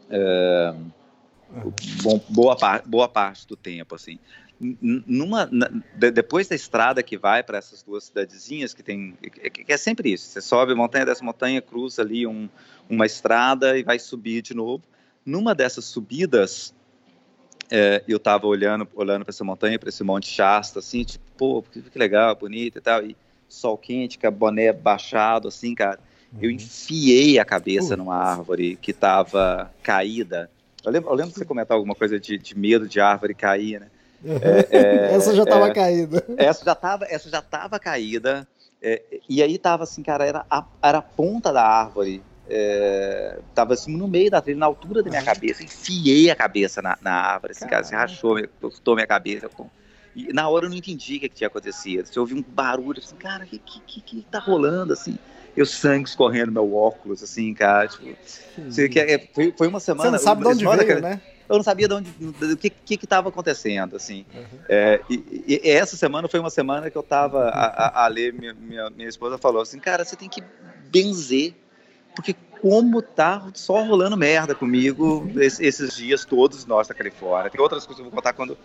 é, 0.10 0.76
bom, 2.02 2.22
boa, 2.30 2.58
boa 2.86 3.08
parte 3.08 3.48
do 3.48 3.56
tempo, 3.56 3.96
assim. 3.96 4.20
Numa, 4.58 5.50
na, 5.52 5.70
depois 6.12 6.48
da 6.48 6.56
estrada 6.56 7.04
que 7.04 7.18
vai 7.18 7.44
para 7.44 7.58
essas 7.58 7.84
duas 7.84 8.06
cidadezinhas 8.06 8.74
que 8.74 8.82
tem 8.82 9.12
que, 9.12 9.66
é 9.68 9.76
sempre 9.76 10.14
isso 10.14 10.30
você 10.30 10.40
sobe 10.40 10.74
montanha 10.74 11.06
dessa 11.06 11.26
montanha 11.26 11.62
cruza 11.62 12.02
ali 12.02 12.26
um, 12.26 12.48
uma 12.90 13.06
estrada 13.06 13.78
e 13.78 13.84
vai 13.84 14.00
subir 14.00 14.42
de 14.42 14.54
novo. 14.54 14.82
Numa 15.26 15.54
dessas 15.54 15.84
subidas 15.84 16.74
é, 17.70 18.02
eu 18.08 18.16
estava 18.16 18.48
olhando 18.48 18.88
olhando 18.96 19.26
para 19.26 19.32
essa 19.32 19.44
montanha 19.44 19.78
para 19.78 19.90
esse 19.90 20.06
monte 20.06 20.30
Shasta 20.30 20.80
assim 20.80 21.04
tipo 21.04 21.26
pô 21.36 21.62
que, 21.62 21.84
legal 22.00 22.34
bonito 22.34 22.78
e 22.78 22.82
tal 22.82 23.04
e 23.04 23.18
sol 23.50 23.78
quente 23.78 24.18
com 24.18 24.32
boné 24.32 24.72
baixado 24.72 25.50
assim 25.50 25.76
cara 25.76 26.00
eu 26.42 26.50
uhum. 26.50 26.56
enfiei 26.56 27.40
a 27.40 27.46
cabeça 27.46 27.96
numa 27.96 28.16
árvore 28.16 28.76
que 28.82 28.92
estava 28.92 29.72
caída 29.82 30.50
eu 30.84 30.92
lembro, 30.92 31.10
eu 31.10 31.16
lembro 31.16 31.32
de 31.32 31.40
você 31.40 31.46
comentar 31.46 31.76
alguma 31.76 31.96
coisa 31.96 32.20
de, 32.20 32.38
de 32.38 32.58
medo 32.58 32.88
de 32.88 33.00
árvore 33.00 33.34
cair 33.34 33.80
né 33.80 33.88
é, 34.42 34.78
é, 34.78 35.16
essa 35.16 35.36
já 35.36 35.44
estava 35.44 35.68
é, 35.68 35.74
caída. 35.74 36.26
Essa 36.38 36.66
já 36.66 36.72
estava, 36.72 37.06
essa 37.06 37.30
já 37.30 37.40
estava 37.40 37.80
caída. 37.80 38.48
É, 38.82 39.02
e 39.30 39.42
aí 39.42 39.58
tava 39.58 39.84
assim, 39.84 40.02
cara, 40.02 40.26
era 40.26 40.46
a, 40.50 40.66
era 40.82 40.98
a 40.98 41.02
ponta 41.02 41.54
da 41.54 41.64
árvore. 41.64 42.24
É, 42.48 43.40
tava 43.54 43.74
assim 43.74 43.96
no 43.96 44.08
meio 44.08 44.30
da 44.30 44.42
trilha, 44.42 44.60
na 44.60 44.66
altura 44.68 45.02
da 45.02 45.10
minha 45.10 45.24
cabeça, 45.24 45.64
enfiei 45.64 46.30
a 46.30 46.36
cabeça 46.36 46.80
na, 46.80 46.96
na 47.02 47.12
árvore, 47.12 47.54
assim, 47.54 47.66
cara, 47.66 47.82
assim, 47.82 47.96
rachou, 47.96 48.38
cortou 48.62 48.94
minha 48.94 49.08
cabeça. 49.08 49.50
E 50.16 50.32
na 50.32 50.48
hora 50.48 50.66
eu 50.66 50.70
não 50.70 50.78
entendi 50.78 51.18
o 51.18 51.20
que, 51.22 51.30
que 51.30 51.36
tinha 51.36 51.48
acontecido. 51.48 52.06
Você 52.06 52.20
ouviu 52.20 52.38
um 52.38 52.44
barulho, 52.44 53.00
assim, 53.00 53.16
cara, 53.16 53.44
o 53.44 53.48
que, 53.48 53.60
que, 53.60 54.02
que 54.02 54.22
tá 54.30 54.40
rolando, 54.40 54.94
assim? 54.94 55.18
Eu 55.56 55.66
sangue 55.66 56.10
escorrendo 56.10 56.52
meu 56.52 56.76
óculos, 56.76 57.24
assim, 57.24 57.54
cara, 57.54 57.88
tipo, 57.88 58.16
assim, 58.68 58.90
que, 58.90 59.30
foi, 59.34 59.54
foi 59.58 59.68
uma 59.68 59.80
semana... 59.80 60.10
Você 60.10 60.18
não 60.18 60.20
sabe 60.20 60.42
de 60.42 60.48
onde 60.50 60.66
veio, 60.66 60.88
cara, 60.88 61.02
né? 61.02 61.22
eu 61.48 61.56
não 61.58 61.64
sabia 61.64 61.88
de 61.88 61.94
onde, 61.94 62.12
do 62.12 62.58
que 62.58 62.74
estava 62.92 63.30
acontecendo, 63.30 63.96
assim. 63.96 64.26
Uhum. 64.34 64.60
É, 64.68 65.00
e, 65.10 65.62
e, 65.64 65.70
essa 65.70 65.96
semana 65.96 66.28
foi 66.28 66.40
uma 66.40 66.50
semana 66.50 66.90
que 66.90 66.98
eu 66.98 67.02
estava 67.02 67.50
a, 67.50 67.66
a, 67.66 68.06
a, 68.06 68.08
ler, 68.08 68.34
minha, 68.34 68.54
minha, 68.54 68.90
minha 68.90 69.10
esposa 69.10 69.38
falou 69.38 69.62
assim, 69.62 69.80
cara, 69.80 70.04
você 70.04 70.16
tem 70.16 70.28
que 70.28 70.44
benzer, 70.90 71.54
porque 72.16 72.36
como 72.62 73.02
tá 73.02 73.48
só 73.54 73.84
rolando 73.84 74.18
merda 74.18 74.56
comigo 74.56 75.30
esses 75.38 75.96
dias 75.96 76.26
todos 76.26 76.66
nós 76.66 76.88
da 76.88 76.96
Califórnia. 76.96 77.52
Tem 77.52 77.62
outras 77.62 77.86
coisas 77.86 78.02
que 78.02 78.08
eu 78.08 78.12
vou 78.12 78.16
contar 78.16 78.34
quando 78.34 78.58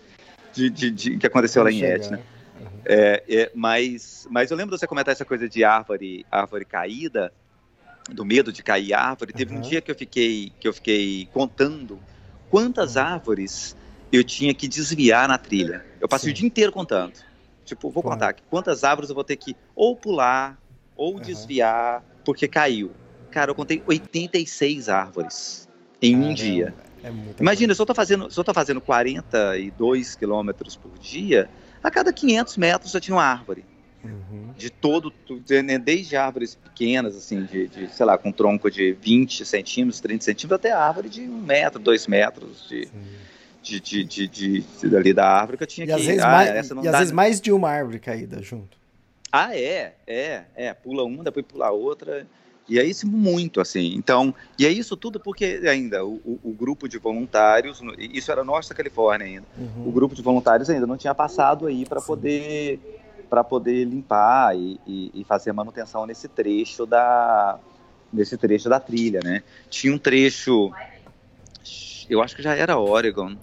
de, 0.53 0.71
de, 0.71 0.91
de 0.91 1.19
que 1.19 1.27
aconteceu 1.27 1.63
lá 1.63 1.71
em 1.71 1.83
Etna. 1.83 2.21
Uhum. 2.61 2.81
É, 2.85 3.23
é, 3.29 3.51
mas, 3.55 4.27
mas 4.31 4.51
eu 4.51 4.57
lembro 4.57 4.75
de 4.75 4.81
você 4.81 4.87
comentar 4.87 5.13
essa 5.13 5.25
coisa 5.25 5.49
de 5.49 5.65
árvore, 5.65 6.27
árvore 6.31 6.65
caída, 6.65 7.33
do 8.11 8.25
medo 8.25 8.53
de 8.53 8.63
cair 8.63 8.93
árvore. 8.93 9.33
Teve 9.33 9.55
uhum. 9.55 9.59
um 9.59 9.63
dia 9.63 9.81
que 9.81 9.91
eu 9.91 9.95
fiquei 9.95 10.53
que 10.61 10.69
eu 10.69 10.73
fiquei 10.73 11.29
contando 11.33 11.99
quantas 12.51 12.97
árvores 12.97 13.77
eu 14.13 14.25
tinha 14.25 14.53
que 14.53 14.67
desviar 14.67 15.29
na 15.29 15.39
trilha. 15.39 15.85
Eu 16.01 16.09
passei 16.09 16.29
Sim. 16.29 16.33
o 16.33 16.35
dia 16.35 16.47
inteiro 16.47 16.73
contando. 16.73 17.13
Tipo, 17.65 17.91
vou 17.91 18.03
contar 18.03 18.31
aqui 18.31 18.43
quantas 18.51 18.83
árvores 18.83 19.11
eu 19.11 19.15
vou 19.15 19.25
ter 19.25 19.37
que 19.37 19.57
ou 19.77 19.95
pular 19.95 20.59
ou 20.97 21.15
uhum. 21.15 21.21
desviar 21.21 22.05
porque 22.25 22.49
caiu. 22.49 22.91
Cara, 23.31 23.53
eu 23.53 23.55
contei 23.55 23.83
86 23.87 24.89
árvores 24.89 25.69
em 26.03 26.17
um 26.17 26.35
dia. 26.35 26.75
É 27.03 27.11
Imagina, 27.39 27.75
se 27.75 27.81
eu 27.81 27.87
tô 27.87 27.95
fazendo, 27.95 28.31
se 28.31 28.39
eu 28.39 28.45
tô 28.45 28.53
fazendo 28.53 28.81
42 28.81 30.17
quilômetros 30.17 30.77
por 30.77 30.99
dia, 30.99 31.49
a 31.83 31.91
cada 31.91 32.13
500 32.13 32.57
metros 32.57 32.93
já 32.93 33.01
tinha 33.01 33.17
uma 33.17 33.25
árvore. 33.25 33.65
Uhum. 34.03 34.53
De 34.57 34.71
todo, 34.71 35.13
desde 35.83 36.17
árvores 36.17 36.55
pequenas, 36.55 37.15
assim, 37.15 37.45
de, 37.45 37.69
de, 37.69 37.89
sei 37.89 38.07
lá, 38.07 38.17
com 38.17 38.33
tronco 38.33 38.71
de 38.71 38.93
20 38.93 39.45
centímetros, 39.45 40.01
30 40.01 40.25
centímetros, 40.25 40.59
até 40.59 40.73
árvore 40.73 41.09
de 41.09 41.21
um 41.23 41.43
metro, 41.43 41.79
dois 41.79 42.07
metros 42.07 42.67
de, 42.67 42.89
de, 43.63 43.81
de, 43.81 44.05
de, 44.05 44.29
de, 44.29 44.61
de, 44.61 44.97
ali 44.97 45.13
da 45.13 45.29
árvore 45.29 45.59
que 45.59 45.65
eu 45.65 45.67
tinha 45.67 45.85
e 45.85 45.89
que... 45.89 45.93
Às 45.93 46.05
vezes 46.07 46.23
ah, 46.23 46.31
mais, 46.31 46.71
e 46.71 46.89
às 46.89 46.99
vezes 46.99 47.13
mais 47.13 47.41
de 47.41 47.53
uma 47.53 47.71
árvore 47.71 47.99
caída 47.99 48.43
junto. 48.43 48.79
Ah, 49.31 49.55
é, 49.55 49.95
é, 50.07 50.45
é, 50.57 50.75
pula 50.75 51.05
uma, 51.05 51.23
depois 51.23 51.45
pula 51.47 51.71
outra, 51.71 52.27
e 52.71 52.79
é 52.79 52.85
isso 52.85 53.07
muito, 53.07 53.61
assim, 53.61 53.95
então, 53.97 54.33
e 54.57 54.65
é 54.65 54.71
isso 54.71 54.97
tudo 54.97 55.19
porque 55.19 55.61
ainda 55.69 56.05
o, 56.05 56.15
o, 56.25 56.41
o 56.45 56.53
grupo 56.53 56.89
de 56.89 56.99
voluntários, 56.99 57.83
isso 57.99 58.31
era 58.31 58.45
da 58.45 58.75
Califórnia 58.75 59.27
ainda, 59.27 59.47
uhum. 59.59 59.89
o 59.89 59.91
grupo 59.91 60.15
de 60.15 60.23
voluntários 60.23 60.71
ainda 60.71 60.87
não 60.87 60.97
tinha 60.97 61.13
passado 61.13 61.67
aí 61.67 61.85
para 61.85 62.01
poder 62.01 62.79
para 63.29 63.45
poder 63.45 63.85
limpar 63.85 64.57
e, 64.57 64.81
e, 64.85 65.11
e, 65.15 65.25
fazer 65.25 65.53
manutenção 65.53 66.05
nesse 66.05 66.27
trecho 66.27 66.85
da 66.85 67.61
nesse 68.13 68.37
trecho 68.37 68.69
da 68.69 68.81
trilha, 68.81 69.21
né? 69.23 69.43
Tinha 69.69 69.95
um 69.95 69.99
trecho, 69.99 70.73
eu 72.09 72.23
acho 72.23 72.35
que 72.35 72.43
já 72.43 72.57
era 72.57 72.77
Oregon, 72.77 73.37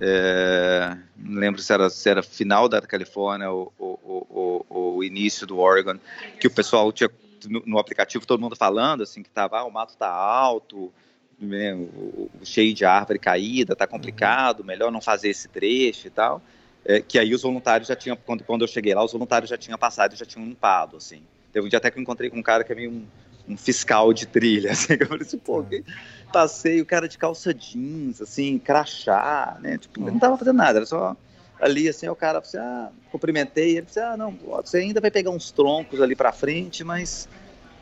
é, 0.00 0.96
não 1.16 1.40
lembro 1.40 1.60
se 1.60 1.72
era, 1.72 1.90
se 1.90 2.08
era 2.08 2.22
final 2.22 2.68
da 2.68 2.80
Califórnia 2.80 3.50
ou, 3.50 3.72
ou, 3.78 4.66
ou, 4.68 4.96
o 4.96 5.04
início 5.04 5.46
do 5.46 5.58
Oregon, 5.58 5.98
que 6.38 6.46
o 6.46 6.50
pessoal 6.50 6.90
tinha 6.90 7.10
no, 7.48 7.62
no 7.64 7.78
aplicativo 7.78 8.26
todo 8.26 8.40
mundo 8.40 8.56
falando 8.56 9.02
assim 9.02 9.22
que 9.22 9.30
tava, 9.30 9.58
ah, 9.58 9.64
o 9.64 9.70
mato 9.70 9.96
tá 9.96 10.08
alto, 10.08 10.92
né, 11.38 11.74
o, 11.74 12.30
o, 12.40 12.44
cheio 12.44 12.74
de 12.74 12.84
árvore 12.84 13.18
caída, 13.18 13.74
tá 13.74 13.86
complicado, 13.86 14.64
melhor 14.64 14.92
não 14.92 15.00
fazer 15.00 15.30
esse 15.30 15.48
trecho 15.48 16.06
e 16.06 16.10
tal. 16.10 16.42
É, 16.84 17.00
que 17.00 17.18
aí 17.18 17.34
os 17.34 17.42
voluntários 17.42 17.88
já 17.88 17.96
tinham, 17.96 18.16
quando, 18.16 18.42
quando 18.44 18.62
eu 18.62 18.68
cheguei 18.68 18.94
lá, 18.94 19.04
os 19.04 19.12
voluntários 19.12 19.50
já 19.50 19.56
tinham 19.56 19.78
passado, 19.78 20.16
já 20.16 20.24
tinham 20.24 20.46
limpado, 20.46 20.96
assim. 20.96 21.22
Teve 21.52 21.66
um 21.66 21.68
dia 21.68 21.78
até 21.78 21.90
que 21.90 21.98
eu 21.98 22.02
encontrei 22.02 22.30
com 22.30 22.38
um 22.38 22.42
cara 22.42 22.64
que 22.64 22.72
é 22.72 22.74
meio 22.74 22.90
um, 22.90 23.06
um 23.48 23.56
fiscal 23.56 24.12
de 24.12 24.26
trilha, 24.26 24.72
assim, 24.72 24.96
que 24.96 25.02
eu 25.02 25.08
falei 25.08 25.22
assim, 25.22 25.38
pô, 25.38 25.62
que 25.62 25.84
passei 26.32 26.80
o 26.80 26.86
cara 26.86 27.06
de 27.08 27.18
calça 27.18 27.52
jeans, 27.52 28.20
assim, 28.22 28.58
crachá, 28.58 29.58
né, 29.60 29.76
tipo, 29.78 30.00
não 30.00 30.18
tava 30.18 30.38
fazendo 30.38 30.56
nada, 30.56 30.78
era 30.78 30.86
só 30.86 31.16
ali, 31.60 31.88
assim, 31.88 32.08
o 32.08 32.16
cara, 32.16 32.38
assim, 32.38 32.58
ah, 32.58 32.90
cumprimentei, 33.10 33.76
ele 33.76 33.86
disse, 33.86 34.00
ah, 34.00 34.16
não, 34.16 34.32
você 34.32 34.78
ainda 34.78 35.00
vai 35.00 35.10
pegar 35.10 35.30
uns 35.30 35.50
troncos 35.50 36.00
ali 36.00 36.16
pra 36.16 36.32
frente, 36.32 36.82
mas, 36.82 37.28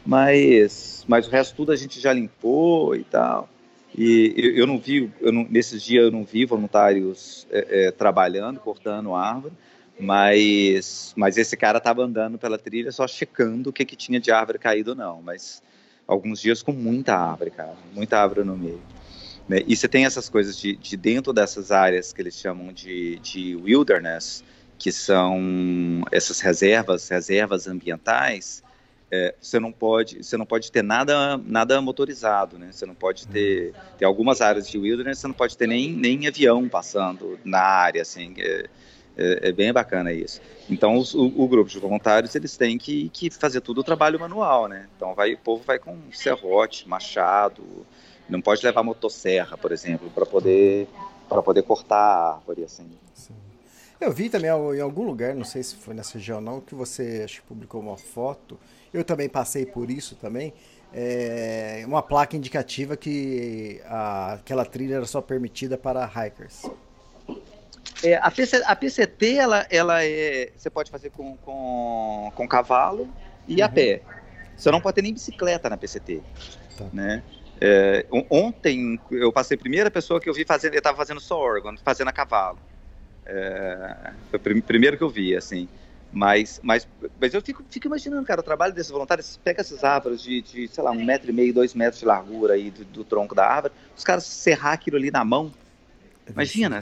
mas, 0.05 1.05
mas 1.07 1.27
o 1.29 1.31
resto 1.31 1.55
tudo 1.55 1.73
a 1.73 1.77
gente 1.77 2.01
já 2.01 2.13
limpou 2.13 2.97
e 2.97 3.05
tal. 3.05 3.49
E 3.97 4.35
eu, 4.37 4.57
eu 4.59 4.67
não 4.67 4.79
vi, 4.79 5.11
eu 5.21 5.33
não, 5.33 5.47
nesses 5.49 5.83
dias 5.83 6.05
eu 6.05 6.11
não 6.11 6.25
vi 6.25 6.45
voluntários 6.45 7.47
é, 7.51 7.87
é, 7.87 7.91
trabalhando, 7.91 8.61
cortando 8.61 9.15
árvore, 9.15 9.55
mas, 9.99 11.13
mas 11.17 11.37
esse 11.37 11.57
cara 11.57 11.79
estava 11.79 12.03
andando 12.03 12.39
pela 12.39 12.59
trilha 12.59 12.93
só 12.93 13.07
checando 13.07 13.71
o 13.71 13.73
que, 13.73 13.85
que 13.85 13.97
tinha 13.97 14.21
de 14.21 14.31
árvore 14.31 14.59
caído 14.59 14.91
ou 14.91 14.97
não. 14.97 15.23
Mas 15.23 15.63
alguns 16.07 16.41
dias 16.41 16.63
com 16.63 16.73
muita 16.73 17.15
árvore, 17.15 17.51
cara, 17.51 17.75
muita 17.93 18.19
árvore 18.19 18.45
no 18.45 18.57
meio. 18.57 18.81
Né? 19.49 19.63
E 19.67 19.75
você 19.75 19.89
tem 19.89 20.05
essas 20.05 20.29
coisas 20.29 20.57
de, 20.59 20.77
de 20.77 20.97
dentro 20.97 21.33
dessas 21.33 21.73
áreas 21.73 22.13
que 22.13 22.21
eles 22.21 22.35
chamam 22.35 22.73
de, 22.73 23.19
de 23.21 23.57
wilderness, 23.57 24.45
que 24.79 24.93
são 24.93 26.05
essas 26.13 26.41
reservas, 26.41 27.09
reservas 27.09 27.67
ambientais, 27.67 28.63
é, 29.11 29.35
você 29.41 29.59
não 29.59 29.73
pode 29.73 30.23
você 30.23 30.37
não 30.37 30.45
pode 30.45 30.71
ter 30.71 30.83
nada 30.83 31.39
nada 31.39 31.81
motorizado 31.81 32.59
né? 32.59 32.69
Você 32.71 32.85
não 32.85 32.95
pode 32.95 33.27
ter 33.27 33.73
tem 33.99 34.07
algumas 34.07 34.43
áreas 34.43 34.69
de 34.69 34.77
wilderness 34.77 35.21
você 35.21 35.27
não 35.27 35.35
pode 35.35 35.57
ter 35.57 35.67
nem, 35.67 35.91
nem 35.91 36.27
avião 36.27 36.69
passando 36.69 37.39
na 37.43 37.59
área 37.61 38.03
assim 38.03 38.35
é, 38.37 38.67
é, 39.17 39.49
é 39.49 39.53
bem 39.53 39.73
bacana 39.73 40.13
isso. 40.13 40.43
Então 40.69 40.99
os, 40.99 41.15
o, 41.15 41.25
o, 41.25 41.49
grupo 41.49 41.71
de 41.71 41.79
voluntários 41.79 42.35
eles 42.35 42.55
têm 42.59 42.77
que, 42.77 43.09
que 43.09 43.31
fazer 43.31 43.63
tudo 43.63 43.81
o 43.81 43.85
trabalho 43.85 44.21
manual 44.21 44.69
né? 44.69 44.87
Então 44.95 45.15
vai 45.15 45.33
o 45.33 45.39
povo 45.39 45.65
vai 45.65 45.79
com 45.79 45.97
serrote 46.13 46.87
machado 46.87 47.65
não 48.29 48.41
pode 48.41 48.65
levar 48.65 48.83
motosserra 48.83 49.57
por 49.57 49.73
exemplo 49.73 50.11
para 50.11 50.27
poder 50.27 50.89
para 51.29 51.43
poder 51.43 51.63
cortar 51.63 51.97
a 51.97 52.35
árvore 52.35 52.65
assim 52.65 52.89
Sim. 53.15 53.35
Eu 54.01 54.13
vi 54.13 54.31
também 54.31 54.49
em 54.49 54.81
algum 54.81 55.03
lugar, 55.03 55.35
não 55.35 55.45
sei 55.45 55.63
se 55.63 55.75
foi 55.75 55.93
nessa 55.93 56.15
região 56.15 56.41
não, 56.41 56.61
que 56.61 56.75
você 56.75 57.23
acho 57.25 57.43
que 57.43 57.49
publicou 57.49 57.81
uma 57.81 57.97
foto 57.97 58.59
eu 58.93 59.05
também 59.05 59.29
passei 59.29 59.67
por 59.67 59.91
isso 59.91 60.17
também. 60.17 60.53
É 60.93 61.83
uma 61.87 62.03
placa 62.03 62.37
indicativa 62.37 62.97
que 62.97 63.81
a, 63.85 64.35
aquela 64.35 64.65
trilha 64.65 64.97
era 64.97 65.07
só 65.07 65.21
permitida 65.21 65.77
para 65.77 66.07
hikers. 66.07 66.63
É, 68.03 68.15
a, 68.17 68.31
PC, 68.31 68.63
a 68.65 68.77
PCT, 68.77 69.35
ela, 69.35 69.67
ela 69.71 70.05
é, 70.05 70.51
você 70.57 70.71
pode 70.71 70.91
fazer 70.91 71.11
com, 71.11 71.37
com, 71.39 72.33
com 72.35 72.49
cavalo 72.49 73.09
e 73.47 73.57
uhum. 73.57 73.65
a 73.65 73.69
pé. 73.69 74.03
Você 74.57 74.71
não 74.71 74.81
pode 74.81 74.95
ter 74.95 75.03
nem 75.03 75.13
bicicleta 75.13 75.69
na 75.69 75.77
PCT. 75.77 76.23
Tá. 76.77 76.87
Né? 76.93 77.23
É, 77.61 78.07
ontem 78.31 79.01
eu 79.11 79.33
passei 79.33 79.57
a 79.57 79.61
primeira 79.61 79.91
pessoa 79.91 80.21
que 80.21 80.29
eu 80.29 80.35
vi 80.35 80.45
fazendo, 80.45 80.75
eu 80.75 80.79
estava 80.79 80.97
fazendo 80.97 81.21
só 81.21 81.39
órgão, 81.39 81.77
fazendo 81.85 82.09
a 82.09 82.13
cavalo. 82.13 82.59
É, 83.27 84.13
foi 84.31 84.39
o 84.39 84.63
primeiro 84.63 84.97
que 84.97 85.03
eu 85.03 85.11
vi, 85.11 85.37
assim. 85.37 85.69
Mas, 86.11 86.59
mas, 86.63 86.89
mas 87.21 87.35
eu 87.35 87.43
fico, 87.43 87.63
fico 87.69 87.87
imaginando, 87.87 88.25
cara, 88.25 88.41
o 88.41 88.45
trabalho 88.45 88.73
desses 88.73 88.91
voluntários, 88.91 89.39
pega 89.45 89.61
essas 89.61 89.85
árvores 89.85 90.23
de, 90.23 90.41
de, 90.41 90.69
sei 90.69 90.83
lá, 90.83 90.91
um 90.91 91.05
metro 91.05 91.31
e 91.31 91.35
meio, 91.35 91.53
dois 91.53 91.75
metros 91.75 92.01
de 92.01 92.07
largura 92.07 92.55
aí 92.55 92.71
do, 92.71 92.85
do 92.85 93.05
tronco 93.05 93.35
da 93.35 93.47
árvore, 93.47 93.75
os 93.95 94.05
caras 94.05 94.25
serrar 94.25 94.73
aquilo 94.73 94.97
ali 94.97 95.11
na 95.11 95.25
mão. 95.25 95.53
Imagina, 96.31 96.81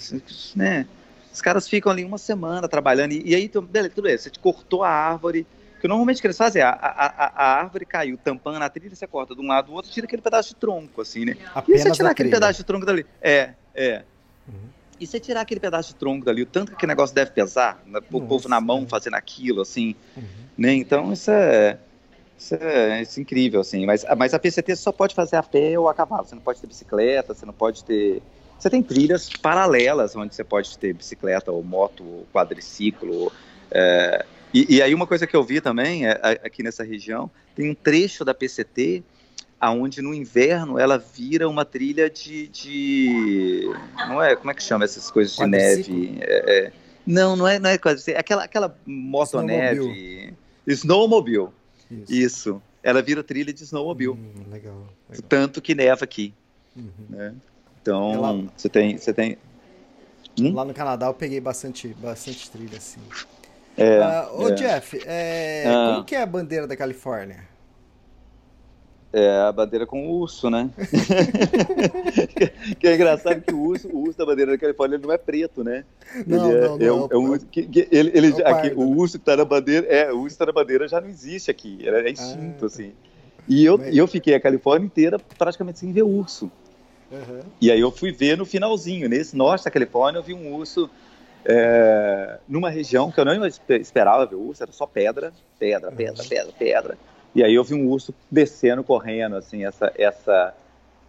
né? 0.54 0.86
Os 1.32 1.40
caras 1.40 1.68
ficam 1.68 1.90
ali 1.90 2.04
uma 2.04 2.18
semana 2.18 2.68
trabalhando, 2.68 3.12
e, 3.12 3.30
e 3.30 3.34
aí, 3.34 3.50
beleza, 3.68 3.94
tudo 3.94 4.04
bem, 4.04 4.16
você 4.16 4.30
cortou 4.40 4.84
a 4.84 4.90
árvore, 4.90 5.44
que 5.86 5.88
normalmente 5.88 6.18
o 6.18 6.20
que 6.20 6.26
eles 6.26 6.36
fazem 6.36 6.60
é, 6.60 6.64
a, 6.64 6.70
a, 6.72 7.32
a, 7.36 7.58
árvore 7.60 7.86
caiu 7.86 8.18
tampando 8.18 8.60
a 8.60 8.68
trilha, 8.68 8.94
você 8.94 9.06
corta 9.06 9.34
de 9.34 9.40
um 9.40 9.46
lado 9.46 9.66
do 9.66 9.72
outro, 9.72 9.90
tira 9.90 10.04
aquele 10.04 10.20
pedaço 10.20 10.48
de 10.50 10.56
tronco, 10.56 11.00
assim, 11.00 11.24
né? 11.24 11.36
Apenas 11.54 11.80
e 11.80 11.84
você 11.84 11.90
tirar 11.92 12.10
aquele 12.10 12.28
pedaço 12.28 12.58
de 12.58 12.64
tronco 12.64 12.84
dali? 12.84 13.06
É, 13.22 13.54
é. 13.72 14.02
Uhum. 14.48 14.68
E 14.98 15.06
você 15.06 15.20
tirar 15.20 15.42
aquele 15.42 15.60
pedaço 15.60 15.90
de 15.90 15.94
tronco 15.94 16.24
dali, 16.24 16.42
o 16.42 16.46
tanto 16.46 16.70
que 16.70 16.74
aquele 16.74 16.90
negócio 16.90 17.14
deve 17.14 17.30
pesar, 17.30 17.80
né? 17.86 18.00
o 18.10 18.12
Nossa, 18.14 18.26
povo 18.26 18.48
na 18.48 18.60
mão 18.60 18.82
é. 18.82 18.86
fazendo 18.86 19.14
aquilo, 19.14 19.62
assim, 19.62 19.94
uhum. 20.16 20.24
né? 20.58 20.74
Então 20.74 21.12
isso 21.12 21.30
é, 21.30 21.78
isso 22.36 22.56
é, 22.56 23.02
isso 23.02 23.20
é, 23.20 23.22
incrível, 23.22 23.60
assim. 23.60 23.86
Mas, 23.86 24.04
mas 24.16 24.34
a 24.34 24.38
PCT 24.40 24.74
só 24.74 24.90
pode 24.90 25.14
fazer 25.14 25.36
a 25.36 25.42
pé 25.42 25.78
ou 25.78 25.88
a 25.88 25.94
cavalo. 25.94 26.26
Você 26.26 26.34
não 26.34 26.42
pode 26.42 26.60
ter 26.60 26.66
bicicleta, 26.66 27.32
você 27.32 27.46
não 27.46 27.54
pode 27.54 27.84
ter. 27.84 28.20
Você 28.58 28.68
tem 28.68 28.82
trilhas 28.82 29.28
paralelas 29.28 30.16
onde 30.16 30.34
você 30.34 30.42
pode 30.42 30.76
ter 30.78 30.92
bicicleta 30.94 31.52
ou 31.52 31.62
moto, 31.62 32.02
ou 32.02 32.26
quadriciclo. 32.32 33.30
É... 33.70 34.26
E, 34.56 34.76
e, 34.76 34.82
aí 34.82 34.94
uma 34.94 35.06
coisa 35.06 35.26
que 35.26 35.36
eu 35.36 35.44
vi 35.44 35.60
também 35.60 36.06
é, 36.06 36.12
aqui 36.42 36.62
nessa 36.62 36.82
região, 36.82 37.30
tem 37.54 37.68
um 37.70 37.74
trecho 37.74 38.24
da 38.24 38.32
PCT 38.32 39.02
aonde 39.60 40.00
no 40.00 40.14
inverno 40.14 40.78
ela 40.78 40.96
vira 40.96 41.46
uma 41.46 41.62
trilha 41.62 42.08
de, 42.08 42.48
de 42.48 43.70
não 44.08 44.22
é 44.22 44.34
como 44.34 44.50
é 44.50 44.54
que 44.54 44.62
chama 44.62 44.84
essas 44.86 45.10
coisas 45.10 45.36
de 45.36 45.46
neve 45.46 46.18
é, 46.20 46.66
é, 46.66 46.72
não 47.06 47.36
não 47.36 47.46
é 47.46 47.58
não 47.58 47.68
é 47.68 47.76
quase 47.76 48.14
aquela 48.14 48.44
aquela 48.44 48.78
motoneve 48.86 50.34
snowmobile 50.66 51.48
isso. 51.90 52.12
Isso. 52.12 52.62
ela 52.82 53.02
vira 53.02 53.22
trilha 53.22 53.52
de 53.52 53.62
snowmobile 53.62 54.10
hum, 54.10 54.44
legal, 54.50 54.86
legal. 55.08 55.24
tanto 55.28 55.60
que 55.60 55.74
neva 55.74 56.04
aqui 56.04 56.34
uhum. 56.74 56.90
né? 57.10 57.34
então 57.80 58.20
lá, 58.20 58.50
você 58.56 58.68
tem 58.68 58.98
você 58.98 59.12
tem 59.12 59.38
hum? 60.38 60.52
lá 60.54 60.64
no 60.64 60.74
Canadá 60.74 61.06
eu 61.06 61.14
peguei 61.14 61.40
bastante 61.40 61.88
bastante 61.88 62.50
trilha 62.50 62.76
assim 62.76 63.00
é, 63.76 64.00
uh, 64.00 64.42
ô 64.42 64.48
é. 64.48 64.52
Jeff 64.52 65.00
é, 65.06 65.64
ah. 65.66 65.94
como 65.94 66.04
que 66.04 66.14
é 66.14 66.22
a 66.22 66.26
bandeira 66.26 66.66
da 66.66 66.76
Califórnia 66.76 67.56
é 69.16 69.40
a 69.40 69.50
bandeira 69.50 69.86
com 69.86 70.06
o 70.06 70.20
urso, 70.20 70.50
né? 70.50 70.68
que 72.78 72.86
é 72.86 72.94
engraçado 72.94 73.40
que 73.40 73.54
o 73.54 73.58
urso, 73.58 73.88
o 73.88 74.02
urso 74.02 74.18
da 74.18 74.26
bandeira 74.26 74.52
da 74.52 74.58
Califórnia 74.58 74.98
não 74.98 75.10
é 75.10 75.16
preto, 75.16 75.64
né? 75.64 75.86
Não, 76.26 76.50
ele 76.50 76.58
é, 76.58 76.68
não, 76.68 76.76
não. 76.76 76.86
É, 76.86 76.92
um, 76.92 77.08
é 77.10 77.16
um, 77.16 77.38
que, 77.38 77.62
que, 77.62 77.88
ele, 77.90 78.10
ele 78.12 78.42
é 78.42 78.50
aqui, 78.50 78.74
o 78.76 78.82
urso 78.82 79.18
que 79.18 79.22
está 79.22 79.34
na 79.34 79.46
bandeira, 79.46 79.86
é, 79.86 80.12
o 80.12 80.18
urso 80.18 80.34
está 80.34 80.44
na 80.44 80.52
bandeira 80.52 80.86
já 80.86 81.00
não 81.00 81.08
existe 81.08 81.50
aqui, 81.50 81.78
é, 81.88 82.10
extinto, 82.10 82.64
ah, 82.64 82.66
assim. 82.66 82.92
E 83.48 83.64
eu, 83.64 83.78
mas... 83.78 83.96
eu 83.96 84.06
fiquei 84.06 84.34
a 84.34 84.40
Califórnia 84.40 84.84
inteira 84.84 85.18
praticamente 85.38 85.78
sem 85.78 85.92
ver 85.92 86.02
urso. 86.02 86.52
Uhum. 87.10 87.40
E 87.58 87.70
aí 87.70 87.80
eu 87.80 87.90
fui 87.90 88.12
ver 88.12 88.36
no 88.36 88.44
finalzinho, 88.44 89.08
nesse 89.08 89.34
norte 89.34 89.64
da 89.64 89.70
Califórnia, 89.70 90.18
eu 90.18 90.22
vi 90.22 90.34
um 90.34 90.52
urso 90.52 90.90
é, 91.48 92.38
numa 92.48 92.68
região 92.68 93.10
que 93.10 93.20
eu 93.20 93.24
não 93.24 93.46
esperava 93.46 94.26
ver 94.26 94.34
urso, 94.34 94.64
era 94.64 94.72
só 94.72 94.84
pedra, 94.84 95.32
pedra, 95.58 95.92
pedra, 95.92 96.22
uhum. 96.22 96.28
pedra, 96.28 96.52
pedra. 96.58 96.98
E 97.34 97.44
aí 97.44 97.54
eu 97.54 97.62
vi 97.62 97.74
um 97.74 97.86
urso 97.88 98.12
descendo, 98.30 98.82
correndo, 98.82 99.36
assim, 99.36 99.64
essa, 99.64 99.92
essa, 99.96 100.54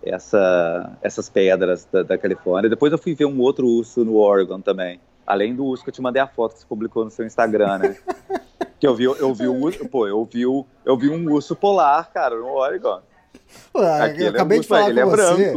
essa, 0.04 0.92
essas 1.02 1.28
pedras 1.28 1.88
da, 1.92 2.04
da, 2.04 2.18
Califórnia. 2.18 2.70
Depois 2.70 2.92
eu 2.92 3.00
fui 3.00 3.16
ver 3.16 3.26
um 3.26 3.40
outro 3.40 3.66
urso 3.66 4.06
no 4.06 4.18
Oregon 4.18 4.62
também. 4.62 5.00
Além 5.26 5.56
do 5.56 5.66
urso 5.66 5.84
que 5.84 5.90
eu 5.90 5.94
te 5.94 6.02
mandei 6.02 6.22
a 6.22 6.28
foto 6.28 6.54
que 6.54 6.60
você 6.60 6.66
publicou 6.68 7.04
no 7.04 7.10
seu 7.10 7.26
Instagram, 7.26 7.80
né? 7.80 7.98
que 8.80 8.86
eu 8.86 8.94
vi, 8.94 9.06
eu 9.06 9.34
vi 9.34 9.48
um 9.48 9.60
urso, 9.64 9.88
pô, 9.90 10.08
eu 10.08 10.24
vi, 10.24 10.44
eu 10.44 10.98
vi 10.98 11.10
um 11.10 11.32
urso 11.32 11.56
polar, 11.56 12.12
cara, 12.12 12.36
no 12.36 12.48
Oregon. 12.48 13.02
Ué, 13.76 14.16
eu 14.20 14.30
acabei 14.30 14.58
é 14.58 14.60
um 14.60 14.60
urso, 14.60 14.62
de 14.62 14.68
falar 14.68 14.90
ele 14.90 15.00
é 15.00 15.06
você. 15.06 15.54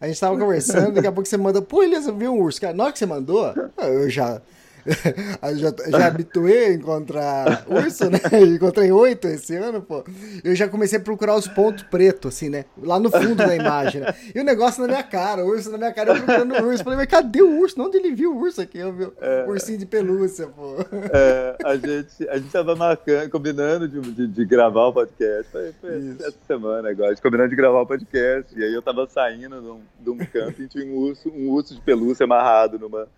A 0.00 0.06
gente 0.06 0.20
tava 0.20 0.38
conversando, 0.38 0.92
daqui 0.92 1.06
a 1.08 1.12
pouco 1.12 1.28
você 1.28 1.36
manda, 1.36 1.60
pô, 1.60 1.82
Elias, 1.82 2.06
eu 2.06 2.14
vi 2.14 2.28
um 2.28 2.38
urso. 2.40 2.60
Cara, 2.60 2.72
na 2.74 2.84
hora 2.84 2.92
que 2.92 2.98
você 2.98 3.06
mandou, 3.06 3.52
eu 3.78 4.08
já 4.08 4.40
já, 5.56 5.98
já 5.98 6.06
habituei 6.06 6.66
a 6.66 6.72
encontrar 6.72 7.64
urso, 7.68 8.10
né? 8.10 8.18
Encontrei 8.54 8.90
oito 8.90 9.28
esse 9.28 9.54
ano, 9.56 9.82
pô. 9.82 10.04
Eu 10.42 10.54
já 10.54 10.68
comecei 10.68 10.98
a 10.98 11.02
procurar 11.02 11.36
os 11.36 11.46
pontos 11.46 11.82
pretos, 11.84 12.34
assim, 12.34 12.48
né? 12.48 12.64
Lá 12.80 12.98
no 12.98 13.10
fundo 13.10 13.34
da 13.34 13.54
imagem, 13.54 14.00
né? 14.00 14.14
E 14.34 14.40
o 14.40 14.44
negócio 14.44 14.80
na 14.82 14.88
minha 14.88 15.02
cara, 15.02 15.44
o 15.44 15.48
urso 15.48 15.70
na 15.70 15.78
minha 15.78 15.92
cara, 15.92 16.10
eu 16.10 16.16
procurando 16.16 16.54
o 16.54 16.68
urso. 16.68 16.84
Falei, 16.84 16.98
mas 16.98 17.06
cadê 17.06 17.42
o 17.42 17.58
urso? 17.60 17.80
Onde 17.82 17.98
ele 17.98 18.12
viu 18.12 18.34
o 18.34 18.40
urso 18.40 18.60
aqui? 18.60 18.78
Eu 18.78 18.92
vi 18.92 19.04
o 19.04 19.14
é, 19.20 19.46
ursinho 19.46 19.78
de 19.78 19.86
pelúcia, 19.86 20.46
pô. 20.46 20.76
É, 21.12 21.56
a 21.64 21.76
gente, 21.76 22.28
a 22.28 22.38
gente 22.38 22.50
tava 22.50 22.74
marcando, 22.74 23.30
combinando 23.30 23.88
de, 23.88 24.00
de, 24.00 24.26
de 24.26 24.44
gravar 24.44 24.86
o 24.86 24.92
podcast. 24.92 25.50
Foi, 25.50 25.72
foi 25.80 26.16
essa 26.20 26.38
semana 26.46 26.90
agora, 26.90 27.08
a 27.08 27.14
gente 27.14 27.22
combinando 27.22 27.50
de 27.50 27.56
gravar 27.56 27.80
o 27.80 27.86
podcast. 27.86 28.58
E 28.58 28.62
aí 28.62 28.72
eu 28.72 28.82
tava 28.82 29.06
saindo 29.08 29.60
de 29.60 29.68
um, 29.68 29.80
de 30.00 30.10
um 30.10 30.18
camping 30.18 30.62
e 30.62 30.68
tinha 30.68 30.86
um 30.86 30.96
urso, 30.96 31.28
um 31.30 31.50
urso 31.50 31.74
de 31.74 31.80
pelúcia 31.80 32.24
amarrado 32.24 32.78
numa 32.78 33.08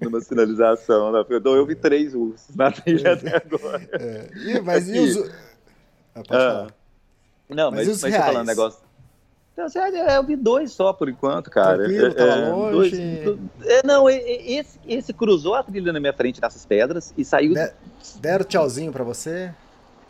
numa 0.00 0.20
sinalização. 0.20 1.12
Né? 1.12 1.24
Então 1.30 1.54
eu 1.54 1.66
vi 1.66 1.74
três 1.74 2.14
ursos 2.14 2.54
na 2.54 2.70
trilha 2.70 3.12
até 3.12 3.36
agora. 3.36 3.88
É. 3.92 4.28
E, 4.34 4.60
mas 4.60 4.88
e 4.88 4.98
os. 4.98 5.30
Ah, 6.14 6.22
ah. 6.30 6.66
Não, 7.48 7.70
mas, 7.70 7.86
mas, 7.86 8.02
mas 8.02 8.12
você 8.12 8.18
falando 8.18 8.46
negócio. 8.46 8.86
Então, 9.58 9.66
eu 10.14 10.22
vi 10.22 10.36
dois 10.36 10.70
só 10.70 10.92
por 10.92 11.08
enquanto, 11.08 11.50
cara. 11.50 11.78
Tranquilo, 11.78 12.14
tava 12.14 12.30
é, 12.30 12.48
longe. 12.50 13.22
Dois, 13.24 13.38
é, 13.64 13.86
não, 13.86 14.08
esse, 14.10 14.78
esse 14.86 15.14
cruzou 15.14 15.54
a 15.54 15.62
trilha 15.62 15.94
na 15.94 15.98
minha 15.98 16.12
frente 16.12 16.42
nessas 16.42 16.66
pedras 16.66 17.14
e 17.16 17.24
saiu. 17.24 17.54
De... 17.54 17.72
Deram 18.20 18.44
tchauzinho 18.44 18.92
pra 18.92 19.02
você? 19.02 19.54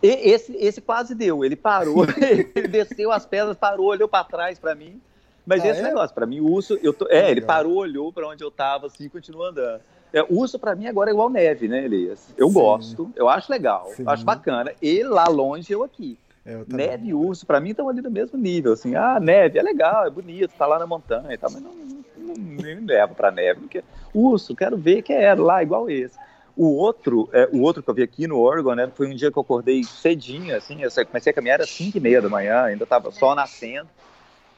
Esse, 0.02 0.52
esse 0.56 0.80
quase 0.80 1.14
deu. 1.14 1.44
Ele 1.44 1.54
parou, 1.54 2.04
ele 2.54 2.68
desceu 2.68 3.12
as 3.12 3.24
pedras, 3.24 3.56
parou, 3.56 3.86
olhou 3.86 4.08
para 4.08 4.24
trás 4.24 4.58
para 4.58 4.74
mim. 4.74 5.00
Mas 5.46 5.62
ah, 5.62 5.68
esse 5.68 5.80
é? 5.80 5.84
negócio, 5.84 6.12
para 6.14 6.26
mim, 6.26 6.40
o 6.40 6.50
urso, 6.50 6.76
eu 6.82 6.92
tô, 6.92 7.06
é, 7.08 7.30
ele 7.30 7.40
parou, 7.40 7.76
olhou 7.76 8.12
para 8.12 8.26
onde 8.28 8.42
eu 8.42 8.50
tava, 8.50 8.88
assim, 8.88 9.04
e 9.04 9.08
continuou 9.08 9.46
andando. 9.46 9.80
É, 10.12 10.22
o 10.22 10.38
urso, 10.40 10.58
para 10.58 10.74
mim, 10.74 10.86
agora 10.86 11.10
é 11.10 11.12
igual 11.12 11.30
neve, 11.30 11.68
né, 11.68 11.84
Elias? 11.84 12.28
Eu 12.36 12.48
Sim. 12.48 12.54
gosto, 12.54 13.10
eu 13.14 13.28
acho 13.28 13.50
legal, 13.50 13.86
Sim. 13.94 14.02
acho 14.06 14.24
bacana. 14.24 14.72
E 14.82 15.04
lá 15.04 15.28
longe, 15.28 15.72
eu 15.72 15.84
aqui. 15.84 16.18
Eu 16.44 16.64
neve 16.68 17.08
e 17.08 17.14
urso, 17.14 17.44
para 17.44 17.60
mim, 17.60 17.70
estão 17.70 17.88
ali 17.88 18.00
no 18.00 18.10
mesmo 18.10 18.38
nível, 18.38 18.72
assim. 18.72 18.94
Ah, 18.94 19.18
neve 19.20 19.58
é 19.58 19.62
legal, 19.62 20.06
é 20.06 20.10
bonito, 20.10 20.52
tá 20.56 20.66
lá 20.66 20.78
na 20.78 20.86
montanha 20.86 21.32
e 21.32 21.38
tal, 21.38 21.50
mas 21.50 21.62
não, 21.62 21.72
não, 21.72 22.04
não 22.16 22.34
me 22.36 22.74
leva 22.74 23.14
pra 23.14 23.30
neve. 23.30 23.60
Porque... 23.60 23.84
Urso, 24.14 24.54
quero 24.54 24.76
ver 24.76 25.02
que 25.02 25.12
é 25.12 25.34
lá, 25.34 25.62
igual 25.62 25.90
esse. 25.90 26.16
O 26.56 26.76
outro, 26.76 27.28
é, 27.32 27.48
o 27.52 27.60
outro 27.60 27.82
que 27.82 27.90
eu 27.90 27.94
vi 27.94 28.02
aqui 28.02 28.26
no 28.26 28.40
Oregon, 28.40 28.74
né, 28.74 28.90
foi 28.94 29.08
um 29.08 29.14
dia 29.14 29.30
que 29.30 29.36
eu 29.36 29.42
acordei 29.42 29.84
cedinho, 29.84 30.56
assim, 30.56 30.82
eu 30.82 30.90
comecei 31.04 31.30
a 31.30 31.34
caminhar 31.34 31.60
às 31.60 31.68
5 31.68 31.98
e 31.98 32.00
meia 32.00 32.22
da 32.22 32.28
manhã, 32.28 32.62
ainda 32.62 32.86
tava 32.86 33.10
só 33.10 33.34
nascendo. 33.34 33.88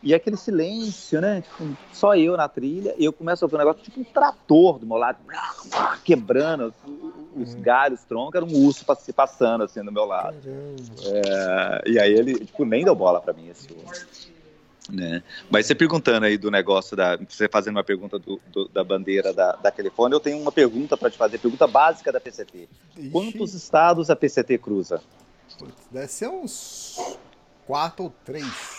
E 0.03 0.15
aquele 0.15 0.37
silêncio, 0.37 1.21
né? 1.21 1.41
Tipo, 1.41 1.77
só 1.93 2.15
eu 2.15 2.37
na 2.37 2.49
trilha, 2.49 2.95
e 2.97 3.05
eu 3.05 3.13
começo 3.13 3.45
a 3.45 3.47
ouvir 3.47 3.57
um 3.57 3.59
negócio 3.59 3.83
tipo 3.83 4.01
um 4.01 4.05
trator 4.05 4.79
do 4.79 4.87
meu 4.87 4.97
lado, 4.97 5.19
quebrando 6.05 6.73
os 7.35 7.55
hum. 7.55 7.61
galhos, 7.61 8.05
troncos, 8.05 8.37
era 8.37 8.45
um 8.45 8.65
urso 8.65 8.85
se 9.01 9.13
passando 9.13 9.65
assim 9.65 9.83
do 9.83 9.91
meu 9.91 10.05
lado. 10.05 10.37
É, 11.05 11.83
e 11.91 11.99
aí 11.99 12.13
ele, 12.13 12.39
tipo, 12.45 12.65
nem 12.65 12.85
deu 12.85 12.95
bola 12.95 13.21
para 13.21 13.33
mim 13.33 13.49
esse 13.49 13.69
urso. 13.73 14.29
Né? 14.89 15.23
Mas 15.51 15.67
você 15.67 15.75
perguntando 15.75 16.25
aí 16.25 16.39
do 16.39 16.51
negócio 16.51 16.97
da. 16.97 17.17
Você 17.17 17.47
fazendo 17.47 17.77
uma 17.77 17.85
pergunta 17.85 18.19
do, 18.19 18.41
do, 18.51 18.69
da 18.69 18.83
bandeira 18.83 19.35
da, 19.35 19.53
da 19.53 19.71
Califórnia, 19.71 20.17
eu 20.17 20.21
tenho 20.21 20.41
uma 20.41 20.53
pergunta 20.53 20.97
para 20.97 21.11
te 21.11 21.19
fazer, 21.19 21.39
pergunta 21.39 21.67
básica 21.67 22.11
da 22.11 22.19
PCT. 22.19 22.69
Ixi. 22.97 23.11
Quantos 23.11 23.53
estados 23.53 24.09
a 24.09 24.17
PCT 24.17 24.57
cruza? 24.59 25.03
Deve 25.91 26.07
ser 26.07 26.29
uns 26.29 27.19
quatro 27.67 28.05
ou 28.05 28.15
três. 28.25 28.78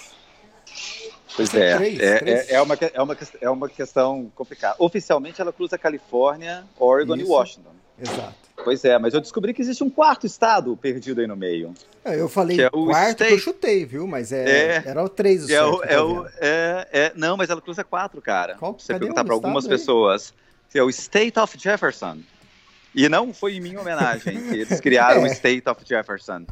Pois 1.40 1.54
é, 1.56 1.76
três, 1.78 2.00
é, 2.00 2.18
três? 2.20 2.50
é, 2.50 2.54
é 2.56 2.62
uma, 2.62 2.76
que- 2.76 2.92
é, 2.94 3.02
uma, 3.02 3.16
que- 3.16 3.38
é 3.42 3.50
uma 3.50 3.70
questão 3.70 4.32
complicada. 4.36 4.76
Oficialmente 4.80 5.40
ela 5.42 5.54
cruza 5.54 5.78
Califórnia, 5.78 6.64
Oregon 6.78 7.16
e 7.16 7.22
Isso. 7.22 7.32
Washington. 7.32 7.70
Exato. 8.02 8.34
Pois 8.64 8.84
é, 8.84 8.98
mas 9.00 9.14
eu 9.14 9.22
descobri 9.22 9.54
que 9.54 9.62
existe 9.62 9.82
um 9.84 9.90
quarto 9.90 10.26
estado 10.26 10.76
perdido 10.76 11.22
aí 11.22 11.28
no 11.28 11.36
meio. 11.38 11.74
É, 12.04 12.20
Eu 12.20 12.28
falei 12.28 12.58
Que 12.58 12.64
é 12.64 12.68
o 12.74 12.86
quarto 12.88 13.18
que 13.18 13.24
eu 13.24 13.28
state. 13.38 13.42
chutei, 13.42 13.86
viu? 13.86 14.06
Mas 14.06 14.34
é, 14.34 14.50
É. 14.78 14.84
era 14.86 15.02
o 15.04 15.08
três 15.08 15.44
o 15.44 15.46
É 15.46 15.48
certo 15.48 15.74
o, 15.76 15.80
que 15.80 15.94
é 15.94 16.02
o, 16.02 16.26
é, 16.42 16.88
é- 16.92 17.12
não, 17.16 17.38
mas 17.38 17.50
ela 17.50 17.62
cruza 17.62 17.84
quatro, 17.86 18.22
cara. 18.22 18.56
Qual- 18.56 18.74
Pra 18.74 18.84
você 18.84 19.00
perguntar 19.00 19.24
para 19.24 19.34
algumas 19.34 19.64
aí? 19.64 19.70
pessoas. 19.70 20.34
É 20.76 20.84
o 20.84 20.90
State 20.90 21.40
of 21.40 21.58
Jefferson. 21.58 22.18
E 22.94 23.08
não 23.08 23.34
foi 23.34 23.56
em 23.56 23.62
minha 23.62 23.80
homenagem 23.80 24.42
que 24.44 24.56
eles 24.56 24.80
criaram 24.82 25.24
o 25.24 25.26
É. 25.26 25.32
State 25.32 25.64
of 25.70 25.82
Jefferson. 25.86 26.46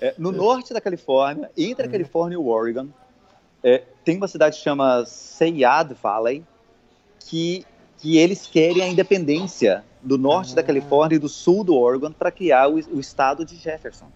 É, 0.00 0.12
no 0.18 0.32
norte 0.32 0.74
da 0.74 0.80
Califórnia, 0.80 1.50
entre 1.56 1.86
a 1.86 1.88
Califórnia 1.88 2.34
e 2.34 2.38
o 2.38 2.46
Oregon, 2.48 2.88
é, 3.64 3.82
tem 4.04 4.16
uma 4.18 4.28
cidade 4.28 4.58
que 4.58 4.62
chama 4.62 5.04
Sayad 5.06 5.90
Valley, 6.00 6.44
que, 7.20 7.64
que 7.98 8.18
eles 8.18 8.46
querem 8.46 8.82
a 8.82 8.86
independência 8.88 9.82
do 10.02 10.18
norte 10.18 10.54
da 10.54 10.62
Califórnia 10.62 11.16
e 11.16 11.18
do 11.18 11.28
sul 11.30 11.64
do 11.64 11.74
Oregon 11.74 12.12
para 12.12 12.30
criar 12.30 12.68
o, 12.68 12.74
o 12.74 13.00
estado 13.00 13.42
de 13.44 13.56
Jefferson. 13.56 14.06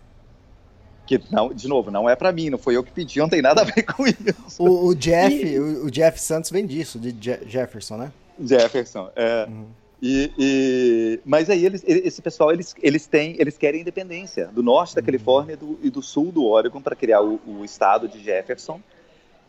Que, 1.07 1.19
não, 1.31 1.55
de 1.55 1.67
novo, 1.67 1.91
não 1.91 2.07
é 2.07 2.15
para 2.15 2.31
mim, 2.31 2.51
não 2.51 2.59
foi 2.59 2.77
eu 2.77 2.85
que 2.85 2.93
pedi, 2.93 3.19
não 3.19 3.31
tem 3.31 3.41
nada 3.41 3.63
a 3.63 3.65
ver 3.65 3.83
com 3.85 4.07
isso. 4.07 4.63
O, 4.63 4.89
o 4.89 4.95
Jeff, 4.95 5.35
E- 5.35 5.59
o, 5.59 5.87
o 5.87 5.91
Jeff 5.91 6.21
Santos 6.21 6.51
vem 6.51 6.67
disso, 6.67 6.99
de 6.99 7.17
Je- 7.19 7.41
Jefferson, 7.47 7.97
né? 7.97 8.13
Jefferson, 8.39 9.11
é. 9.17 9.47
Uhum. 9.49 9.69
E, 10.03 10.31
e- 10.39 11.21
mas 11.25 11.49
aí 11.49 11.65
eles, 11.65 11.83
ele- 11.87 12.07
esse 12.07 12.21
pessoal 12.21 12.53
eles, 12.53 12.75
eles 12.83 13.07
têm 13.07 13.35
eles 13.39 13.57
querem 13.57 13.81
independência 13.81 14.49
do 14.49 14.63
norte 14.63 14.95
da 14.95 15.01
Califórnia 15.03 15.55
e 15.55 15.57
do, 15.57 15.79
e 15.83 15.89
do 15.91 16.03
sul 16.03 16.31
do 16.31 16.45
Oregon 16.45 16.83
para 16.83 16.95
criar 16.95 17.23
o, 17.23 17.41
o 17.47 17.65
estado 17.65 18.07
de 18.07 18.23
Jefferson 18.23 18.79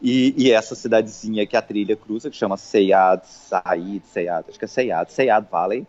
e, 0.02 0.34
e 0.38 0.52
essa 0.52 0.76
cidadezinha 0.76 1.46
que 1.46 1.56
a 1.58 1.62
trilha 1.62 1.96
cruza 1.96 2.30
que 2.30 2.36
chama 2.38 2.56
Sayad 2.58 3.22
Said 3.26 4.02
Sayad 4.06 4.46
acho 4.50 4.58
que 4.60 4.66
é 4.66 4.68
Sayad 4.68 5.10
Sayad 5.12 5.46
Valley 5.52 5.86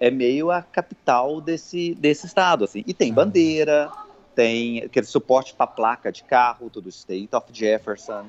é 0.00 0.10
meio 0.10 0.50
a 0.50 0.62
capital 0.62 1.40
desse 1.40 1.94
desse 1.94 2.26
estado 2.26 2.64
assim. 2.64 2.82
E 2.86 2.92
tem 2.92 3.12
Ah. 3.12 3.14
bandeira 3.14 3.90
tem 4.34 4.82
aquele 4.84 5.06
suporte 5.06 5.54
para 5.54 5.66
placa 5.66 6.10
de 6.10 6.24
carro 6.24 6.68
do 6.70 6.88
State 6.88 7.28
of 7.34 7.46
Jefferson 7.52 8.24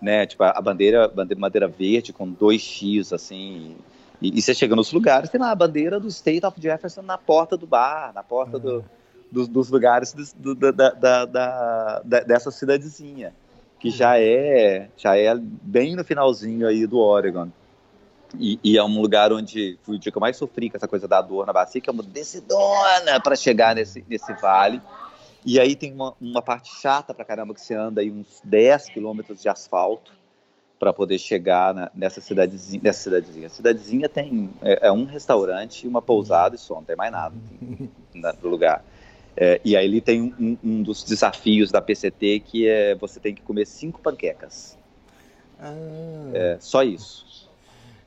né? 0.00 0.26
Tipo 0.26 0.44
a 0.44 0.60
bandeira 0.60 1.08
bandeira, 1.08 1.40
bandeira 1.40 1.68
verde 1.68 2.12
com 2.12 2.28
dois 2.28 2.60
X 2.62 3.12
assim. 3.12 3.76
E, 4.20 4.38
e 4.38 4.42
você 4.42 4.54
chega 4.54 4.76
nos 4.76 4.92
lugares, 4.92 5.28
tem 5.30 5.40
lá 5.40 5.50
a 5.50 5.54
bandeira 5.54 5.98
do 5.98 6.08
State 6.08 6.44
of 6.46 6.60
Jefferson 6.60 7.02
na 7.02 7.18
porta 7.18 7.56
do 7.56 7.66
bar, 7.66 8.12
na 8.14 8.22
porta 8.22 8.58
do- 8.58 8.84
dos, 9.32 9.48
dos 9.48 9.68
lugares 9.70 10.12
do- 10.36 10.54
da- 10.54 10.70
da- 10.70 11.24
da- 11.24 12.02
da- 12.04 12.20
dessa 12.20 12.50
cidadezinha, 12.50 13.34
que 13.78 13.90
já 13.90 14.18
é, 14.18 14.88
já 14.96 15.16
é 15.16 15.34
bem 15.36 15.94
no 15.94 16.04
finalzinho 16.04 16.66
aí 16.66 16.86
do 16.86 16.98
Oregon. 16.98 17.48
E, 18.38 18.58
e 18.62 18.76
é 18.76 18.82
um 18.82 19.00
lugar 19.00 19.32
onde 19.32 19.78
foi 19.82 19.96
o 19.96 19.98
dia 19.98 20.10
que 20.10 20.18
eu 20.18 20.20
mais 20.20 20.36
sofri 20.36 20.68
com 20.68 20.76
essa 20.76 20.88
coisa 20.88 21.06
da 21.06 21.20
dor 21.22 21.46
na 21.46 21.52
bacia, 21.52 21.80
que 21.80 21.88
é 21.88 21.92
uma 21.92 22.02
descidona 22.02 23.20
para 23.22 23.36
chegar 23.36 23.74
nesse, 23.74 24.04
nesse 24.08 24.32
vale. 24.34 24.80
E 25.44 25.60
aí 25.60 25.76
tem 25.76 25.92
uma, 25.92 26.14
uma 26.20 26.42
parte 26.42 26.74
chata 26.80 27.14
pra 27.14 27.24
caramba 27.24 27.54
que 27.54 27.60
você 27.60 27.74
anda 27.74 28.00
aí 28.00 28.10
uns 28.10 28.40
10 28.42 28.88
quilômetros 28.90 29.40
de 29.40 29.48
asfalto 29.48 30.12
para 30.78 30.92
poder 30.92 31.18
chegar 31.18 31.72
na- 31.72 31.90
nessa 31.94 32.20
cidadezinha. 32.20 32.80
Nessa 32.82 33.04
cidadezinha. 33.04 33.46
A 33.46 33.50
cidadezinha 33.50 34.08
tem 34.08 34.50
é, 34.60 34.88
é 34.88 34.92
um 34.92 35.04
restaurante, 35.04 35.86
uma 35.86 36.02
pousada 36.02 36.56
e 36.56 36.58
só, 36.58 36.74
não 36.74 36.84
tem 36.84 36.96
mais 36.96 37.12
nada 37.12 37.34
assim, 37.36 37.88
na- 38.14 38.34
no 38.42 38.48
lugar. 38.48 38.84
É, 39.36 39.60
e 39.64 39.76
aí 39.76 39.84
ele 39.84 40.00
tem 40.00 40.22
um, 40.22 40.56
um 40.64 40.82
dos 40.82 41.04
desafios 41.04 41.70
da 41.70 41.80
PCT 41.82 42.40
que 42.40 42.66
é 42.66 42.94
você 42.94 43.20
tem 43.20 43.34
que 43.34 43.42
comer 43.42 43.66
cinco 43.66 44.00
panquecas. 44.00 44.76
Ah, 45.60 45.72
É, 46.32 46.56
só 46.60 46.82
isso. 46.82 47.26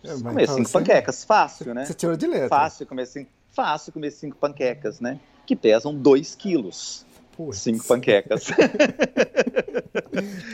É, 0.03 0.13
comer 0.13 0.43
então 0.43 0.55
cinco 0.55 0.67
você- 0.69 0.73
panquecas, 0.79 1.23
fácil, 1.23 1.73
né? 1.73 1.85
Você 1.85 1.93
tirou 1.93 2.15
de 2.17 2.25
letra. 2.25 2.49
Fácil 2.49 2.85
comer 2.87 3.05
cinco, 3.05 3.29
fácil 3.51 3.93
comer 3.93 4.11
cinco 4.11 4.37
panquecas, 4.37 4.99
né? 4.99 5.19
Que 5.45 5.55
pesam 5.55 5.93
dois 5.93 6.35
quilos. 6.35 7.05
Putz, 7.35 7.59
Cinco 7.59 7.85
panquecas. 7.85 8.45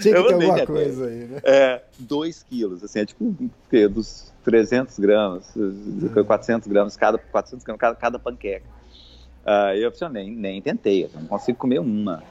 Tinha 0.01 0.15
que 0.15 0.23
ter 0.27 0.33
alguma 0.33 0.65
coisa 0.65 1.07
aí, 1.07 1.25
né? 1.25 1.41
É, 1.43 1.81
2 1.97 2.43
quilos, 2.43 2.83
assim, 2.83 2.99
é 2.99 3.05
tipo 3.05 3.35
dos 3.91 4.31
300 4.43 4.99
gramas, 4.99 5.51
400 6.27 6.67
gramas 6.67 6.95
cada, 6.95 7.17
400 7.17 7.63
gramas 7.65 7.79
cada, 7.79 7.95
cada 7.95 8.19
panqueca. 8.19 8.65
Aí 9.45 9.83
eu 9.83 9.93
nem, 10.09 10.31
nem 10.31 10.59
tentei, 10.61 11.03
eu 11.05 11.09
não 11.13 11.27
consigo 11.27 11.57
comer 11.57 11.79
uma. 11.79 12.23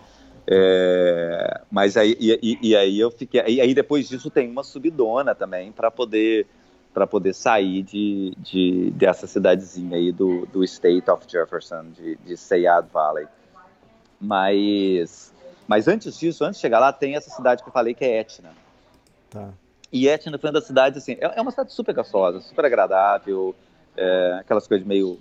É, 0.47 1.61
mas 1.71 1.97
aí, 1.97 2.17
e, 2.21 2.39
e- 2.43 2.59
e 2.71 2.77
aí 2.77 2.99
eu 3.01 3.11
fiquei, 3.11 3.41
aí, 3.41 3.61
aí 3.61 3.73
depois 3.73 4.09
disso 4.09 4.31
tem 4.31 4.51
uma 4.51 4.65
subidona 4.65 5.35
também 5.35 5.73
para 5.73 5.91
poder 5.91 6.47
para 6.93 7.07
poder 7.09 7.35
sair 7.35 7.83
de, 7.83 8.35
de, 8.39 8.91
dessa 8.93 9.27
cidadezinha 9.27 9.97
aí 9.97 10.13
do, 10.13 10.47
do 10.47 10.63
State 10.63 11.11
of 11.11 11.25
Jefferson, 11.29 11.87
de, 11.91 12.15
de 12.19 12.37
Sayad 12.37 12.87
Valley. 12.93 13.27
Mas, 14.21 15.33
mas 15.67 15.89
antes 15.89 16.17
disso, 16.17 16.45
antes 16.45 16.59
de 16.59 16.63
chegar 16.63 16.79
lá, 16.79 16.93
tem 16.93 17.17
essa 17.17 17.31
cidade 17.31 17.65
que 17.65 17.69
eu 17.69 17.73
falei 17.73 17.95
que 17.95 18.05
é 18.05 18.21
Etna. 18.21 18.51
Tá. 19.29 19.51
E 19.93 20.07
Etna 20.07 20.39
foi 20.39 20.51
uma 20.51 20.55
das 20.55 20.67
cidades, 20.69 21.03
assim, 21.03 21.17
é 21.21 21.33
é 21.37 21.41
uma 21.41 21.51
cidade 21.51 21.73
super 21.73 21.93
gostosa, 21.93 22.41
super 22.41 22.65
agradável, 22.65 23.57
é, 23.97 24.37
aquelas 24.41 24.69
coisas 24.69 24.87
meio 24.87 25.19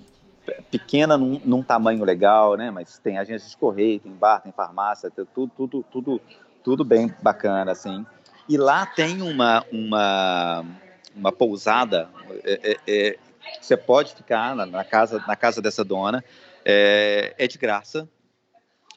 pequena 0.69 1.17
num, 1.17 1.39
num 1.43 1.63
tamanho 1.63 2.03
legal, 2.03 2.55
né? 2.55 2.71
Mas 2.71 2.97
tem 2.97 3.17
agência 3.17 3.49
de 3.49 3.57
correio, 3.57 3.99
tem 3.99 4.11
bar, 4.11 4.41
tem 4.41 4.51
farmácia, 4.51 5.09
tem 5.09 5.25
tudo, 5.33 5.51
tudo, 5.55 5.85
tudo, 5.91 6.21
tudo 6.63 6.83
bem 6.83 7.13
bacana, 7.21 7.71
assim. 7.71 8.05
E 8.47 8.57
lá 8.57 8.85
tem 8.85 9.21
uma, 9.21 9.65
uma, 9.71 10.65
uma 11.15 11.31
pousada, 11.31 12.09
é, 12.43 12.71
é, 12.71 12.77
é, 12.87 13.17
você 13.61 13.77
pode 13.77 14.13
ficar 14.13 14.55
na, 14.55 14.65
na 14.65 14.83
casa, 14.83 15.23
na 15.25 15.35
casa 15.35 15.61
dessa 15.61 15.83
dona, 15.83 16.23
é, 16.65 17.33
é 17.37 17.47
de 17.47 17.57
graça, 17.57 18.07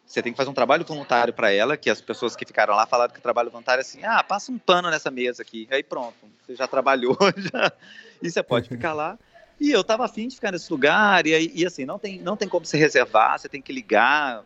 você 0.04 0.22
tem 0.22 0.32
que 0.32 0.36
fazer 0.36 0.50
um 0.50 0.54
trabalho 0.54 0.84
voluntário 0.84 1.34
para 1.34 1.52
ela, 1.52 1.76
que 1.76 1.90
as 1.90 2.00
pessoas 2.00 2.36
que 2.36 2.46
ficaram 2.46 2.74
lá 2.74 2.86
falaram 2.86 3.12
que 3.12 3.18
o 3.18 3.22
trabalho 3.22 3.50
voluntário 3.50 3.80
é 3.80 3.82
assim, 3.82 4.04
ah, 4.04 4.22
passa 4.22 4.52
um 4.52 4.58
pano 4.58 4.88
nessa 4.90 5.10
mesa 5.10 5.42
aqui, 5.42 5.66
aí 5.70 5.82
pronto, 5.82 6.14
você 6.44 6.54
já 6.54 6.66
trabalhou, 6.66 7.16
já, 7.36 7.72
e 8.22 8.30
você 8.30 8.42
pode 8.42 8.68
ficar 8.68 8.92
lá. 8.92 9.18
E 9.60 9.70
eu 9.70 9.82
tava 9.82 10.04
afim 10.04 10.28
de 10.28 10.34
ficar 10.34 10.52
nesse 10.52 10.70
lugar, 10.70 11.26
e, 11.26 11.50
e 11.54 11.64
assim, 11.66 11.84
não 11.84 11.98
tem, 11.98 12.20
não 12.20 12.36
tem 12.36 12.48
como 12.48 12.66
se 12.66 12.76
reservar, 12.76 13.38
você 13.38 13.48
tem 13.48 13.62
que 13.62 13.72
ligar 13.72 14.44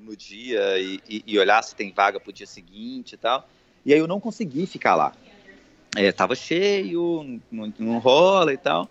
no 0.00 0.16
dia 0.16 0.78
e, 0.78 1.00
e- 1.08 1.24
e 1.26 1.38
olhar 1.38 1.62
se 1.62 1.74
tem 1.74 1.92
vaga 1.92 2.20
pro 2.20 2.32
dia 2.32 2.46
seguinte 2.46 3.14
e 3.14 3.16
tal. 3.16 3.48
E 3.84 3.92
aí 3.92 3.98
eu 3.98 4.06
não 4.06 4.20
consegui 4.20 4.66
ficar 4.66 4.94
lá. 4.94 5.12
É, 5.96 6.10
tava 6.12 6.34
cheio, 6.34 7.40
não, 7.50 7.72
não 7.78 7.98
rola 7.98 8.52
e 8.52 8.58
tal. 8.58 8.88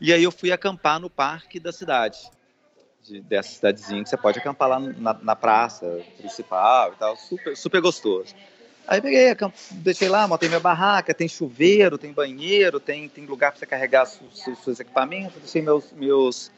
E 0.00 0.12
aí 0.12 0.22
eu 0.22 0.32
fui 0.32 0.50
acampar 0.52 0.98
no 1.00 1.08
parque 1.10 1.58
da 1.60 1.72
cidade 1.72 2.18
de- 3.02 3.20
dessa 3.20 3.50
cidadezinha 3.50 4.02
que 4.02 4.08
você 4.08 4.16
pode 4.16 4.38
acampar 4.38 4.68
lá 4.68 4.78
na, 4.78 5.14
na 5.14 5.36
praça 5.36 6.04
principal 6.18 6.92
e 6.92 6.96
tal, 6.96 7.16
super, 7.16 7.56
super 7.56 7.80
gostoso. 7.80 8.34
Aí 8.86 9.00
peguei, 9.00 9.34
deixei 9.70 10.08
lá, 10.08 10.26
montei 10.26 10.48
minha 10.48 10.60
barraca, 10.60 11.14
tem 11.14 11.28
chuveiro, 11.28 11.96
tem 11.96 12.12
banheiro, 12.12 12.80
tem, 12.80 13.08
tem 13.08 13.24
lugar 13.24 13.52
para 13.52 13.58
você 13.60 13.66
carregar 13.66 14.06
su- 14.06 14.56
seus 14.56 14.80
equipamentos, 14.80 15.36
deixei 15.40 15.62
meus, 15.62 15.92
meus, 15.92 16.50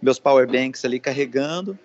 meus 0.00 0.18
power 0.18 0.46
banks 0.46 0.84
ali 0.84 1.00
carregando. 1.00 1.78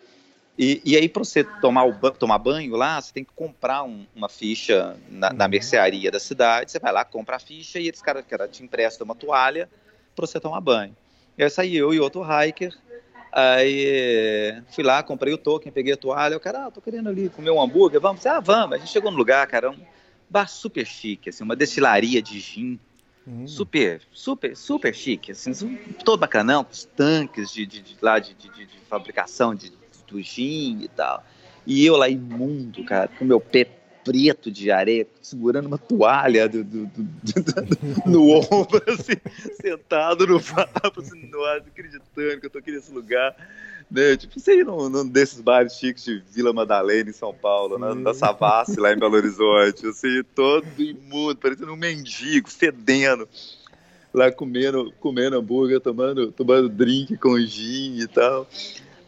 E, 0.57 0.81
e 0.83 0.95
aí, 0.97 1.07
para 1.07 1.23
você 1.23 1.43
tomar, 1.43 1.85
o, 1.85 1.93
tomar 2.11 2.39
banho 2.39 2.75
lá, 2.75 2.99
você 2.99 3.13
tem 3.13 3.23
que 3.23 3.31
comprar 3.35 3.83
um- 3.83 4.05
uma 4.15 4.27
ficha 4.27 4.97
na, 5.09 5.31
na 5.31 5.47
mercearia 5.47 6.09
da 6.09 6.19
cidade. 6.19 6.71
Você 6.71 6.79
vai 6.79 6.91
lá, 6.91 7.05
compra 7.05 7.35
a 7.35 7.39
ficha 7.39 7.79
e 7.79 7.87
eles 7.87 8.01
cara, 8.01 8.23
cara, 8.23 8.47
te 8.47 8.63
emprestam 8.63 9.05
uma 9.05 9.13
toalha 9.13 9.69
para 10.15 10.25
você 10.25 10.39
tomar 10.39 10.59
banho. 10.61 10.95
E 11.37 11.43
aí 11.43 11.49
saí 11.49 11.77
eu 11.77 11.93
e 11.93 11.99
outro 11.99 12.23
hiker. 12.23 12.73
Aí 13.39 14.63
fui 14.69 14.83
lá, 14.83 15.03
comprei 15.03 15.31
o 15.31 15.37
token, 15.37 15.71
peguei 15.71 15.93
a 15.93 15.97
toalha. 15.97 16.35
O 16.35 16.39
cara, 16.39 16.65
ah, 16.65 16.71
tô 16.71 16.81
querendo 16.81 17.07
ali 17.07 17.29
comer 17.29 17.51
um 17.51 17.61
hambúrguer, 17.61 18.01
vamos? 18.01 18.25
Ah, 18.25 18.39
vamos. 18.39 18.75
A 18.75 18.79
gente 18.79 18.89
chegou 18.89 19.11
no 19.11 19.17
lugar, 19.17 19.45
cara, 19.45 19.69
um 19.69 19.77
bar 20.27 20.49
super 20.49 20.87
chique, 20.87 21.29
assim, 21.29 21.43
uma 21.43 21.55
destilaria 21.55 22.19
de 22.19 22.39
gin 22.39 22.79
Hum. 23.27 23.45
super, 23.45 24.01
super, 24.11 24.55
super 24.55 24.95
chique, 24.95 25.33
assim, 25.33 25.51
todo 26.03 26.19
bacanão, 26.19 26.63
com 26.63 26.71
os 26.71 26.85
tanques 26.85 27.51
de, 27.51 27.65
de, 27.65 27.81
de 27.81 27.97
lá 28.01 28.17
de, 28.19 28.33
de, 28.33 28.49
de- 28.49 28.67
fabricação 28.89 29.53
de, 29.53 29.71
do 30.07 30.19
gin 30.21 30.79
e 30.81 30.87
tal. 30.87 31.23
E 31.65 31.85
eu 31.85 31.95
lá 31.97 32.09
imundo, 32.09 32.83
cara, 32.85 33.07
com 33.07 33.23
meu 33.25 33.39
pé 33.39 33.67
preto 34.07 34.49
de 34.49 34.71
areia, 34.71 35.05
segurando 35.21 35.65
uma 35.65 35.77
toalha 35.77 36.47
do, 36.47 36.63
do- 36.63 36.85
do- 36.85 38.09
no 38.09 38.29
ombro, 38.31 38.81
assim, 38.87 39.17
sentado 39.61 40.25
no 40.25 40.39
vapo, 40.39 41.01
assim, 41.01 41.27
nossa, 41.27 41.57
acreditando 41.67 42.39
que 42.39 42.45
eu 42.45 42.49
tô 42.49 42.59
aqui 42.59 42.71
nesse 42.71 42.89
lugar. 42.91 43.35
Né? 43.91 44.15
Tipo, 44.17 44.39
ir 44.49 44.65
num, 44.65 44.89
num 44.89 45.07
desses 45.07 45.41
bares 45.41 45.73
chiques 45.73 46.03
de 46.05 46.21
Vila 46.33 46.53
Madalena, 46.53 47.09
em 47.09 47.13
São 47.13 47.33
Paulo, 47.33 47.77
na, 47.77 47.93
na 47.93 48.13
Savassi, 48.13 48.79
lá 48.79 48.93
em 48.93 48.97
Belo 48.97 49.15
Horizonte, 49.15 49.87
assim, 49.87 50.23
todo 50.33 50.65
imundo, 50.79 51.37
parecendo 51.37 51.73
um 51.73 51.77
mendigo, 51.77 52.49
fedendo, 52.49 53.27
lá 54.13 54.31
comendo, 54.31 54.93
comendo 54.99 55.37
hambúrguer, 55.37 55.79
tomando, 55.81 56.31
tomando 56.31 56.69
drink 56.69 57.17
com 57.17 57.37
gin 57.39 57.99
e 57.99 58.07
tal. 58.07 58.47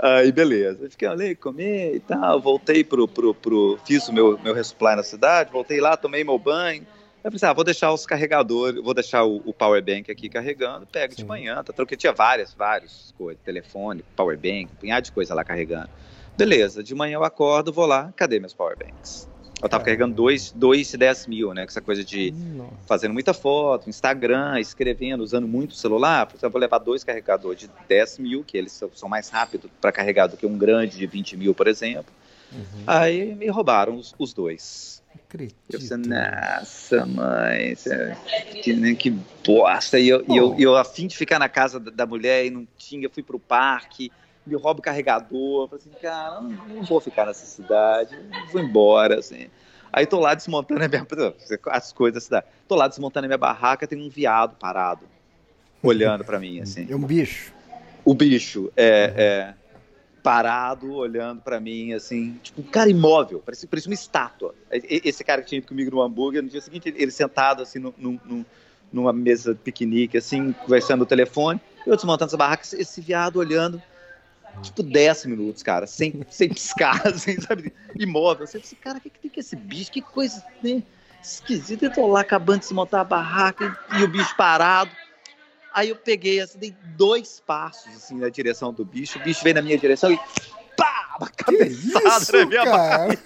Aí, 0.01 0.31
beleza. 0.31 0.85
Eu 0.85 0.91
fiquei 0.91 1.07
ali, 1.07 1.35
comi 1.35 1.95
e 1.95 1.99
tal, 1.99 2.39
voltei 2.39 2.83
pro, 2.83 3.07
pro, 3.07 3.35
pro... 3.35 3.77
Fiz 3.85 4.07
o 4.07 4.13
meu, 4.13 4.39
meu 4.39 4.53
resupply 4.53 4.95
na 4.95 5.03
cidade, 5.03 5.51
voltei 5.51 5.81
lá, 5.81 5.97
tomei 5.97 6.23
meu 6.23 6.39
banho. 6.39 6.87
Eu 7.21 7.29
pensei, 7.29 7.49
ah, 7.49 7.53
vou 7.53 7.65
deixar 7.65 7.91
os 7.91 8.05
carregadores, 8.05 8.81
vou 8.81 8.93
deixar 8.93 9.25
o, 9.25 9.41
o 9.45 9.53
power 9.53 9.83
bank 9.83 10.09
aqui 10.09 10.29
carregando, 10.29 10.87
pego 10.87 11.13
Sim. 11.13 11.23
de 11.23 11.25
manhã, 11.25 11.61
tá 11.61 11.73
tranquilo. 11.73 11.99
Tinha 11.99 12.13
várias, 12.13 12.53
várias 12.53 13.13
coisas, 13.17 13.43
telefone, 13.43 14.05
power 14.15 14.37
bank, 14.37 14.69
um 14.71 14.79
punhado 14.79 15.03
de 15.03 15.11
coisa 15.11 15.35
lá 15.35 15.43
carregando. 15.43 15.89
Beleza, 16.37 16.81
de 16.81 16.95
manhã 16.95 17.15
eu 17.15 17.23
acordo, 17.25 17.73
vou 17.73 17.85
lá, 17.85 18.13
cadê 18.15 18.39
meus 18.39 18.53
power 18.53 18.77
banks? 18.77 19.27
Eu 19.61 19.67
tava 19.67 19.83
Caramba. 19.83 19.85
carregando 19.85 20.15
dois, 20.15 20.51
dois 20.51 20.93
e 20.93 20.97
dez 20.97 21.27
mil, 21.27 21.53
né? 21.53 21.63
Com 21.63 21.69
essa 21.69 21.81
coisa 21.81 22.03
de 22.03 22.31
Nossa. 22.31 22.73
fazendo 22.87 23.13
muita 23.13 23.33
foto, 23.33 23.89
Instagram, 23.89 24.57
escrevendo, 24.59 25.21
usando 25.21 25.47
muito 25.47 25.71
o 25.71 25.75
celular. 25.75 26.25
Por 26.25 26.35
exemplo, 26.35 26.47
eu 26.47 26.51
vou 26.51 26.61
levar 26.61 26.77
dois 26.77 27.03
carregadores 27.03 27.61
de 27.61 27.69
10 27.87 28.19
mil, 28.19 28.43
que 28.43 28.57
eles 28.57 28.81
são, 28.93 29.09
mais 29.09 29.27
rápidos 29.29 29.69
para 29.81 29.91
carregar 29.91 30.27
do 30.27 30.37
que 30.37 30.45
um 30.45 30.57
grande 30.57 30.97
de 30.97 31.05
20 31.05 31.35
mil, 31.35 31.53
por 31.53 31.67
exemplo. 31.67 32.13
Uhum. 32.53 32.83
Aí 32.87 33.35
me 33.35 33.47
roubaram 33.47 33.97
os, 33.97 34.15
os 34.17 34.33
dois. 34.33 35.03
Acredito. 35.13 35.55
Eu 35.69 35.79
pensei, 35.79 35.97
nossa, 35.97 37.05
mãe, 37.05 37.75
que, 38.63 38.73
né, 38.73 38.95
que 38.95 39.09
bosta. 39.45 39.99
E 39.99 40.07
eu, 40.07 40.23
e 40.27 40.37
eu, 40.37 40.55
eu, 40.57 40.75
a 40.77 40.85
fim 40.85 41.05
de 41.05 41.17
ficar 41.17 41.37
na 41.37 41.49
casa 41.49 41.79
da, 41.79 41.91
da 41.91 42.05
mulher 42.05 42.45
e 42.45 42.49
não 42.49 42.65
tinha, 42.77 43.05
eu 43.05 43.09
fui 43.09 43.23
pro 43.23 43.39
parque, 43.39 44.11
me 44.49 44.55
rouba 44.55 44.79
o 44.79 44.83
carregador. 44.83 45.63
Eu 45.63 45.67
falei 45.67 45.81
assim, 45.85 46.01
cara, 46.01 46.41
não, 46.41 46.83
vou 46.83 46.99
ficar 46.99 47.25
nessa 47.25 47.45
cidade, 47.45 48.17
vou 48.51 48.61
embora, 48.61 49.19
assim. 49.19 49.47
Aí 49.93 50.05
tô 50.05 50.19
lá 50.19 50.33
desmontando 50.33 50.83
a 50.83 50.87
minha, 50.87 51.05
as 51.67 51.93
coisas 51.93 52.15
da 52.15 52.21
cidade. 52.21 52.45
Tô 52.67 52.75
lá 52.75 52.87
desmontando 52.87 53.25
a 53.25 53.27
minha 53.27 53.37
barraca, 53.37 53.87
tem 53.87 53.99
um 54.01 54.09
viado 54.09 54.55
parado, 54.57 55.07
olhando 55.81 56.23
pra 56.25 56.39
mim, 56.39 56.59
assim. 56.59 56.87
É 56.89 56.95
um 56.95 56.99
bicho. 56.99 57.53
O 58.05 58.13
bicho 58.13 58.71
é, 58.75 59.13
é, 59.15 59.53
parado, 60.23 60.91
olhando 60.93 61.41
pra 61.41 61.59
mim, 61.59 61.93
assim, 61.93 62.39
tipo, 62.43 62.61
um 62.61 62.65
cara 62.65 62.89
imóvel, 62.89 63.39
parecia, 63.39 63.67
parecia 63.67 63.89
uma 63.89 63.95
estátua. 63.95 64.53
Esse 64.71 65.23
cara 65.23 65.41
que 65.41 65.49
tinha 65.49 65.59
ido 65.59 65.67
comigo 65.67 65.91
no 65.91 66.01
hambúrguer, 66.01 66.41
no 66.41 66.49
dia 66.49 66.61
seguinte, 66.61 66.93
ele, 66.95 67.11
sentado, 67.11 67.63
assim, 67.63 67.79
no, 67.79 67.93
no- 67.97 68.19
no- 68.25 68.45
numa 68.91 69.13
mesa 69.13 69.53
de 69.53 69.59
piquenique, 69.59 70.17
assim, 70.17 70.51
conversando 70.51 71.01
no 71.01 71.05
telefone, 71.05 71.59
eu 71.85 71.95
desmontando 71.95 72.29
essa 72.29 72.37
barraca, 72.37 72.63
esse 72.73 73.01
viado 73.01 73.37
olhando, 73.37 73.81
tipo, 74.61 74.83
10 74.83 75.25
minutos, 75.25 75.63
cara, 75.63 75.87
sem, 75.87 76.25
sem 76.29 76.49
piscar, 76.49 77.01
assim, 77.07 77.39
sabe, 77.39 77.73
imóvel. 77.95 78.45
Você 78.47 78.57
assim, 78.57 78.75
cara, 78.75 78.97
o 78.97 79.01
que, 79.01 79.09
que 79.09 79.19
tem 79.19 79.31
que 79.31 79.39
esse 79.39 79.55
bicho? 79.55 79.91
Que 79.91 80.01
coisa, 80.01 80.43
né, 80.63 80.83
esquisita. 81.21 81.85
Eu 81.85 81.93
tô 81.93 82.07
lá 82.07 82.21
acabando 82.21 82.59
de 82.59 82.67
desmontar 82.67 83.01
a 83.01 83.05
barraca 83.05 83.77
e, 83.97 84.03
o 84.03 84.07
bicho 84.07 84.35
parado. 84.35 84.91
Aí 85.73 85.89
eu 85.89 85.95
peguei, 85.95 86.39
assim, 86.39 86.57
dei 86.57 86.75
dois 86.97 87.41
passos, 87.45 87.95
assim, 87.95 88.17
na 88.17 88.29
direção 88.29 88.73
do 88.73 88.83
bicho. 88.83 89.19
O 89.19 89.21
bicho 89.21 89.43
veio 89.43 89.55
na 89.55 89.61
minha 89.61 89.77
direção 89.77 90.11
e 90.11 90.19
pá! 90.75 91.15
Uma 91.19 91.29
Que 91.29 91.43
cabeçada 91.43 92.17
isso, 92.17 92.37
na 92.37 92.45
minha 92.45 92.63
cara? 92.63 93.13
é 93.13 93.19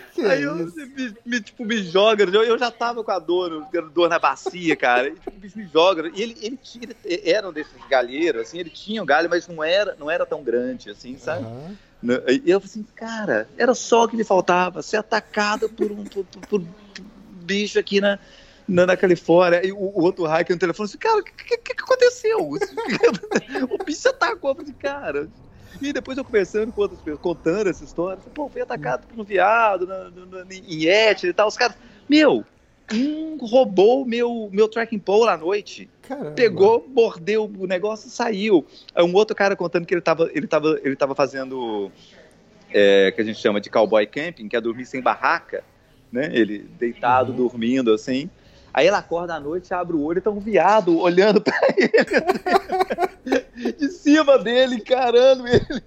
Aí 0.28 0.42
eu, 0.42 0.66
isso? 0.66 0.76
me, 0.76 1.14
me, 1.24 1.40
tipo, 1.42 1.64
me 1.64 1.82
joga, 1.82 2.24
eu, 2.24 2.42
eu 2.44 2.58
já 2.58 2.70
tava 2.70 3.02
com 3.04 3.10
a 3.10 3.18
dor, 3.18 3.66
dor 3.92 4.08
na 4.08 4.18
bacia, 4.18 4.76
cara, 4.76 5.08
e 5.08 5.14
tipo, 5.14 5.36
o 5.36 5.40
bicho 5.40 5.58
me 5.58 5.66
joga, 5.66 6.08
e 6.14 6.22
ele, 6.22 6.34
ele, 6.40 6.58
ele 7.04 7.30
era 7.30 7.48
um 7.48 7.52
desses 7.52 7.84
galheiros, 7.86 8.42
assim, 8.42 8.58
ele 8.58 8.70
tinha 8.70 9.02
um 9.02 9.06
galho, 9.06 9.28
mas 9.30 9.46
não 9.48 9.62
era, 9.62 9.94
não 9.98 10.10
era 10.10 10.26
tão 10.26 10.42
grande, 10.42 10.90
assim, 10.90 11.16
sabe? 11.18 11.46
Né? 12.02 12.14
E 12.44 12.50
eu 12.50 12.60
falei 12.60 12.70
assim, 12.70 12.84
cara, 12.94 13.48
era 13.56 13.74
só 13.74 14.04
o 14.04 14.08
que 14.08 14.16
me 14.16 14.24
faltava, 14.24 14.82
ser 14.82 14.98
atacado 14.98 15.68
por 15.70 15.90
um, 15.90 16.04
por, 16.04 16.24
por- 16.26 16.42
por 16.44 16.66
bicho 17.44 17.78
aqui 17.78 18.00
na, 18.00 18.18
na, 18.68 18.86
na 18.86 18.96
Califórnia. 18.96 19.64
E 19.66 19.72
o, 19.72 19.78
o 19.78 20.02
outro 20.02 20.24
hacker 20.24 20.54
no 20.54 20.60
telefone 20.60 20.86
assim, 20.88 20.98
cara, 20.98 21.18
o 21.18 21.22
que, 21.24 21.32
que, 21.32 21.74
que 21.74 21.82
aconteceu? 21.82 22.38
o 23.70 23.84
bicho 23.84 24.08
atacou, 24.08 24.50
eu 24.50 24.56
falei, 24.56 24.70
assim, 24.70 24.78
cara. 24.78 25.30
E 25.80 25.92
depois 25.92 26.16
eu 26.18 26.24
conversando 26.24 26.72
com 26.72 26.80
outras 26.82 27.00
pessoas, 27.00 27.20
contando 27.20 27.68
essa 27.68 27.84
história, 27.84 28.18
pô, 28.34 28.48
fui 28.48 28.62
atacado 28.62 29.06
por 29.06 29.20
um 29.20 29.24
viado 29.24 29.86
na, 29.86 30.10
na, 30.10 30.26
na, 30.44 30.54
em 30.54 30.86
Etna 30.86 31.30
e 31.30 31.32
tal. 31.32 31.48
Os 31.48 31.56
caras, 31.56 31.76
meu, 32.08 32.44
um 32.92 33.36
roubou 33.40 34.04
meu, 34.04 34.48
meu 34.52 34.68
tracking 34.68 34.98
pole 34.98 35.30
à 35.30 35.36
noite 35.36 35.88
Caramba. 36.02 36.32
pegou, 36.32 36.86
mordeu 36.88 37.50
o 37.58 37.66
negócio 37.66 38.08
e 38.08 38.10
saiu. 38.10 38.66
Um 38.96 39.14
outro 39.14 39.34
cara 39.34 39.56
contando 39.56 39.86
que 39.86 39.94
ele 39.94 40.00
tava, 40.00 40.30
ele 40.34 40.46
tava, 40.46 40.78
ele 40.82 40.96
tava 40.96 41.14
fazendo 41.14 41.90
é, 42.70 43.12
que 43.12 43.20
a 43.20 43.24
gente 43.24 43.38
chama 43.38 43.60
de 43.60 43.70
cowboy 43.70 44.06
camping, 44.06 44.48
que 44.48 44.56
é 44.56 44.60
dormir 44.60 44.84
sem 44.86 45.00
barraca, 45.00 45.64
né? 46.12 46.30
Ele 46.32 46.58
deitado, 46.78 47.30
Uhum. 47.30 47.36
dormindo 47.36 47.92
assim. 47.92 48.28
Aí 48.74 48.88
ele 48.88 48.96
acorda 48.96 49.34
à 49.36 49.40
noite, 49.40 49.72
abre 49.72 49.94
o 49.96 50.02
olho 50.02 50.18
e 50.18 50.20
tá 50.20 50.30
um 50.30 50.40
viado 50.40 50.98
olhando 50.98 51.40
pra 51.40 51.56
ele. 51.78 53.72
de 53.78 53.88
cima 53.88 54.36
dele, 54.38 54.74
encarando 54.76 55.46
ele. 55.46 55.82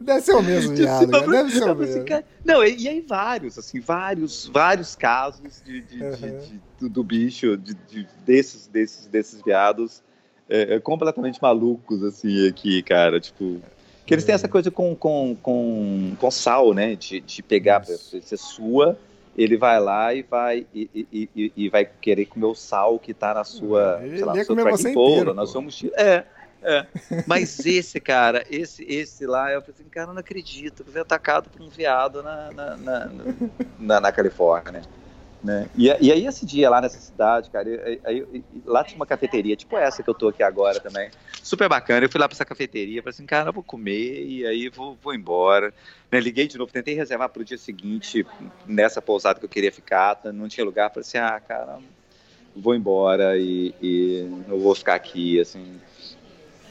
Deve 0.00 0.20
ser 0.20 0.32
o 0.34 0.42
mesmo 0.42 0.74
De 0.74 0.82
viado, 0.82 1.00
cima 1.00 1.12
cara. 1.12 1.24
pra- 1.24 1.32
Deve 1.32 1.50
ser 1.50 1.64
o 1.64 1.72
assim, 1.72 1.80
mesmo. 1.80 2.04
cara, 2.04 2.24
Não, 2.44 2.62
e, 2.64 2.76
e 2.82 2.88
aí 2.88 3.00
vários, 3.00 3.58
assim, 3.58 3.80
vários, 3.80 4.46
vários 4.46 4.94
casos 4.94 5.62
de, 5.64 5.80
de- 5.80 5.96
de- 5.96 6.04
Uhum. 6.04 6.38
de- 6.80 6.88
do, 6.88 7.02
bicho, 7.02 7.56
de, 7.56 7.74
de- 7.74 8.06
desses, 8.24 8.66
desses, 8.66 9.06
desses 9.06 9.42
viados 9.42 10.02
é, 10.48 10.74
é, 10.74 10.80
completamente 10.80 11.40
malucos, 11.42 12.02
assim, 12.04 12.46
aqui, 12.48 12.82
cara, 12.82 13.18
tipo... 13.20 13.60
Que 14.06 14.14
eles 14.14 14.24
têm 14.24 14.34
essa 14.34 14.48
coisa 14.48 14.70
com, 14.70 14.94
com, 14.96 15.36
com, 15.40 16.16
com 16.18 16.30
sal, 16.30 16.74
né, 16.74 16.94
de, 16.96 17.20
de 17.20 17.42
pegar, 17.42 17.84
ser 17.84 18.36
sua, 18.36 18.98
ele 19.36 19.56
vai 19.56 19.80
lá 19.80 20.12
e 20.14 20.22
vai, 20.22 20.66
e, 20.74 20.90
e- 21.12 21.28
e- 21.34 21.52
e 21.56 21.68
vai 21.68 21.84
querer 21.84 22.26
comer 22.26 22.46
o 22.46 22.54
sal 22.54 22.98
que 22.98 23.14
tá 23.14 23.32
na 23.34 23.44
sua, 23.44 24.00
Ele 24.02 24.16
sei 24.16 24.24
lá, 24.24 24.34
no 24.34 24.44
seu 24.44 24.56
tracking 24.56 25.24
na 25.34 25.46
sua 25.46 25.60
mochila. 25.60 25.92
É, 25.96 26.24
é. 26.62 26.86
Mas 27.26 27.64
esse, 27.64 27.98
cara, 28.00 28.44
esse, 28.50 28.84
esse 28.84 29.26
lá, 29.26 29.50
eu 29.52 29.60
falei 29.62 29.74
assim, 29.78 29.88
cara, 29.88 30.10
eu 30.10 30.14
não 30.14 30.20
acredito, 30.20 30.84
que 30.84 30.90
foi 30.90 31.00
atacado 31.00 31.48
por 31.48 31.62
um 31.62 31.68
viado 31.68 32.22
na, 32.22 32.50
na, 32.52 32.76
na, 32.76 33.10
na, 33.78 34.00
na 34.00 34.12
Califórnia, 34.12 34.82
né? 35.42 35.68
E, 35.76 35.86
e 35.86 36.12
aí 36.12 36.26
esse 36.26 36.44
dia 36.44 36.68
lá 36.68 36.80
nessa 36.80 37.00
cidade, 37.00 37.50
cara, 37.50 37.68
lá 38.64 38.84
tinha 38.84 38.96
uma 38.96 39.06
cafeteria, 39.06 39.56
tipo 39.56 39.76
essa 39.76 40.02
que 40.02 40.10
eu 40.10 40.14
tô 40.14 40.28
aqui 40.28 40.42
agora 40.42 40.80
também, 40.80 41.10
super 41.42 41.68
bacana, 41.68 42.04
eu 42.04 42.10
fui 42.10 42.20
lá 42.20 42.28
pra 42.28 42.34
essa 42.34 42.44
cafeteria, 42.44 43.02
falei 43.02 43.14
assim, 43.14 43.26
cara, 43.26 43.48
eu 43.48 43.52
vou 43.52 43.62
comer 43.62 44.24
e 44.24 44.46
aí 44.46 44.68
vou, 44.68 44.96
vou 45.02 45.14
embora, 45.14 45.72
né? 46.10 46.20
Liguei 46.20 46.46
de 46.46 46.58
novo, 46.58 46.72
tentei 46.72 46.94
reservar 46.94 47.28
pro 47.28 47.44
dia 47.44 47.58
seguinte, 47.58 48.26
nessa 48.66 49.00
pousada 49.00 49.38
que 49.38 49.44
eu 49.44 49.50
queria 49.50 49.72
ficar, 49.72 50.14
tá, 50.16 50.32
não 50.32 50.48
tinha 50.48 50.64
lugar, 50.64 50.90
falei 50.90 51.06
assim, 51.06 51.18
ah, 51.18 51.40
cara, 51.40 51.78
vou 52.54 52.74
embora 52.74 53.38
e, 53.38 53.74
e 53.80 54.44
não 54.46 54.58
vou 54.58 54.74
ficar 54.74 54.94
aqui, 54.94 55.40
assim... 55.40 55.80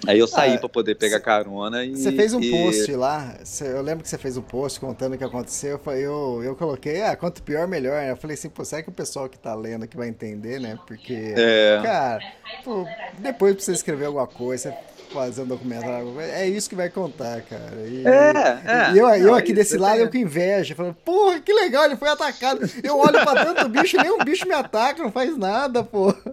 Aí 0.07 0.17
eu 0.17 0.27
saí 0.27 0.55
Ah, 0.55 0.59
pra 0.59 0.69
poder 0.69 0.95
pegar 0.95 1.19
carona 1.19 1.83
e. 1.83 1.95
Você 1.95 2.11
fez 2.11 2.33
um 2.33 2.39
e- 2.39 2.49
post 2.51 2.91
lá, 2.93 3.35
cê- 3.43 3.67
eu 3.67 3.81
lembro 3.81 4.01
que 4.03 4.09
você 4.09 4.17
fez 4.17 4.37
um 4.37 4.41
post 4.41 4.79
contando 4.79 5.13
o 5.13 5.17
que 5.17 5.23
aconteceu. 5.23 5.71
Eu, 5.71 5.79
falei- 5.79 6.05
eu, 6.05 6.41
eu 6.43 6.55
coloquei, 6.55 7.01
ah, 7.03 7.15
quanto 7.15 7.43
pior, 7.43 7.67
melhor. 7.67 8.01
Eu 8.03 8.15
falei 8.15 8.35
assim, 8.35 8.49
pô, 8.49 8.63
será 8.63 8.81
que 8.81 8.89
o 8.89 8.93
pessoal 8.93 9.27
que 9.27 9.37
tá 9.37 9.53
lendo 9.53 9.83
aqui 9.83 9.97
vai 9.97 10.07
entender, 10.07 10.59
né? 10.59 10.77
Porque, 10.87 11.33
É. 11.35 11.79
cara, 11.83 12.19
pô, 12.63 12.85
depois 13.17 13.55
pra 13.55 13.63
você 13.63 13.71
escrever 13.73 14.05
alguma 14.05 14.25
coisa, 14.27 14.69
você 14.71 15.13
fazer 15.13 15.41
um 15.41 15.47
documentário, 15.47 15.95
alguma 15.95 16.15
coisa, 16.15 16.31
é 16.31 16.47
isso 16.47 16.69
que 16.69 16.75
vai 16.75 16.89
contar, 16.89 17.41
cara. 17.41 17.75
E, 17.87 18.05
É, 18.07 18.91
é. 18.91 18.93
e 18.93 18.97
eu, 18.99 19.07
eu 19.09 19.35
aqui 19.35 19.51
desse 19.53 19.75
lado, 19.77 19.99
eu 19.99 20.09
com 20.09 20.17
inveja, 20.17 20.75
falando, 20.75 20.93
porra, 21.03 21.39
que 21.41 21.51
legal, 21.51 21.83
ele 21.85 21.95
foi 21.97 22.09
atacado. 22.09 22.61
Eu 22.83 22.97
olho 22.97 23.19
pra 23.23 23.43
tanto 23.43 23.67
bicho, 23.67 23.97
nenhum 23.97 24.19
bicho 24.19 24.47
me 24.47 24.53
ataca, 24.53 25.01
não 25.03 25.11
faz 25.11 25.35
nada, 25.37 25.83
pô. 25.83 26.13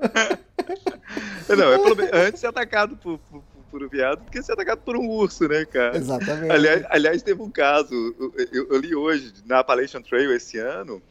Não, 1.49 1.73
é 1.73 1.79
pelo 1.79 1.95
menos 1.97 2.12
antes 2.12 2.33
de 2.35 2.39
ser 2.41 2.47
atacado 2.49 2.97
por, 2.97 3.19
por, 3.19 3.41
por 3.77 3.85
um 3.85 3.89
viado 3.89 4.24
do 4.24 4.31
que 4.31 4.43
ser 4.43 4.53
atacado 4.53 4.79
por 4.79 4.97
um 4.97 5.07
urso, 5.07 5.47
né, 5.47 5.66
cara? 5.66 5.99
Exatamente. 5.99 6.51
Aliás, 6.51 6.85
aliás, 6.89 7.22
teve 7.22 7.43
um 7.43 7.51
caso, 7.51 7.93
eu, 8.51 8.68
eu 8.70 8.79
li 8.79 8.95
hoje, 8.95 9.35
na 9.45 9.59
Appalachian 9.59 10.01
Trail 10.01 10.33
esse 10.33 10.57
ano, 10.59 11.03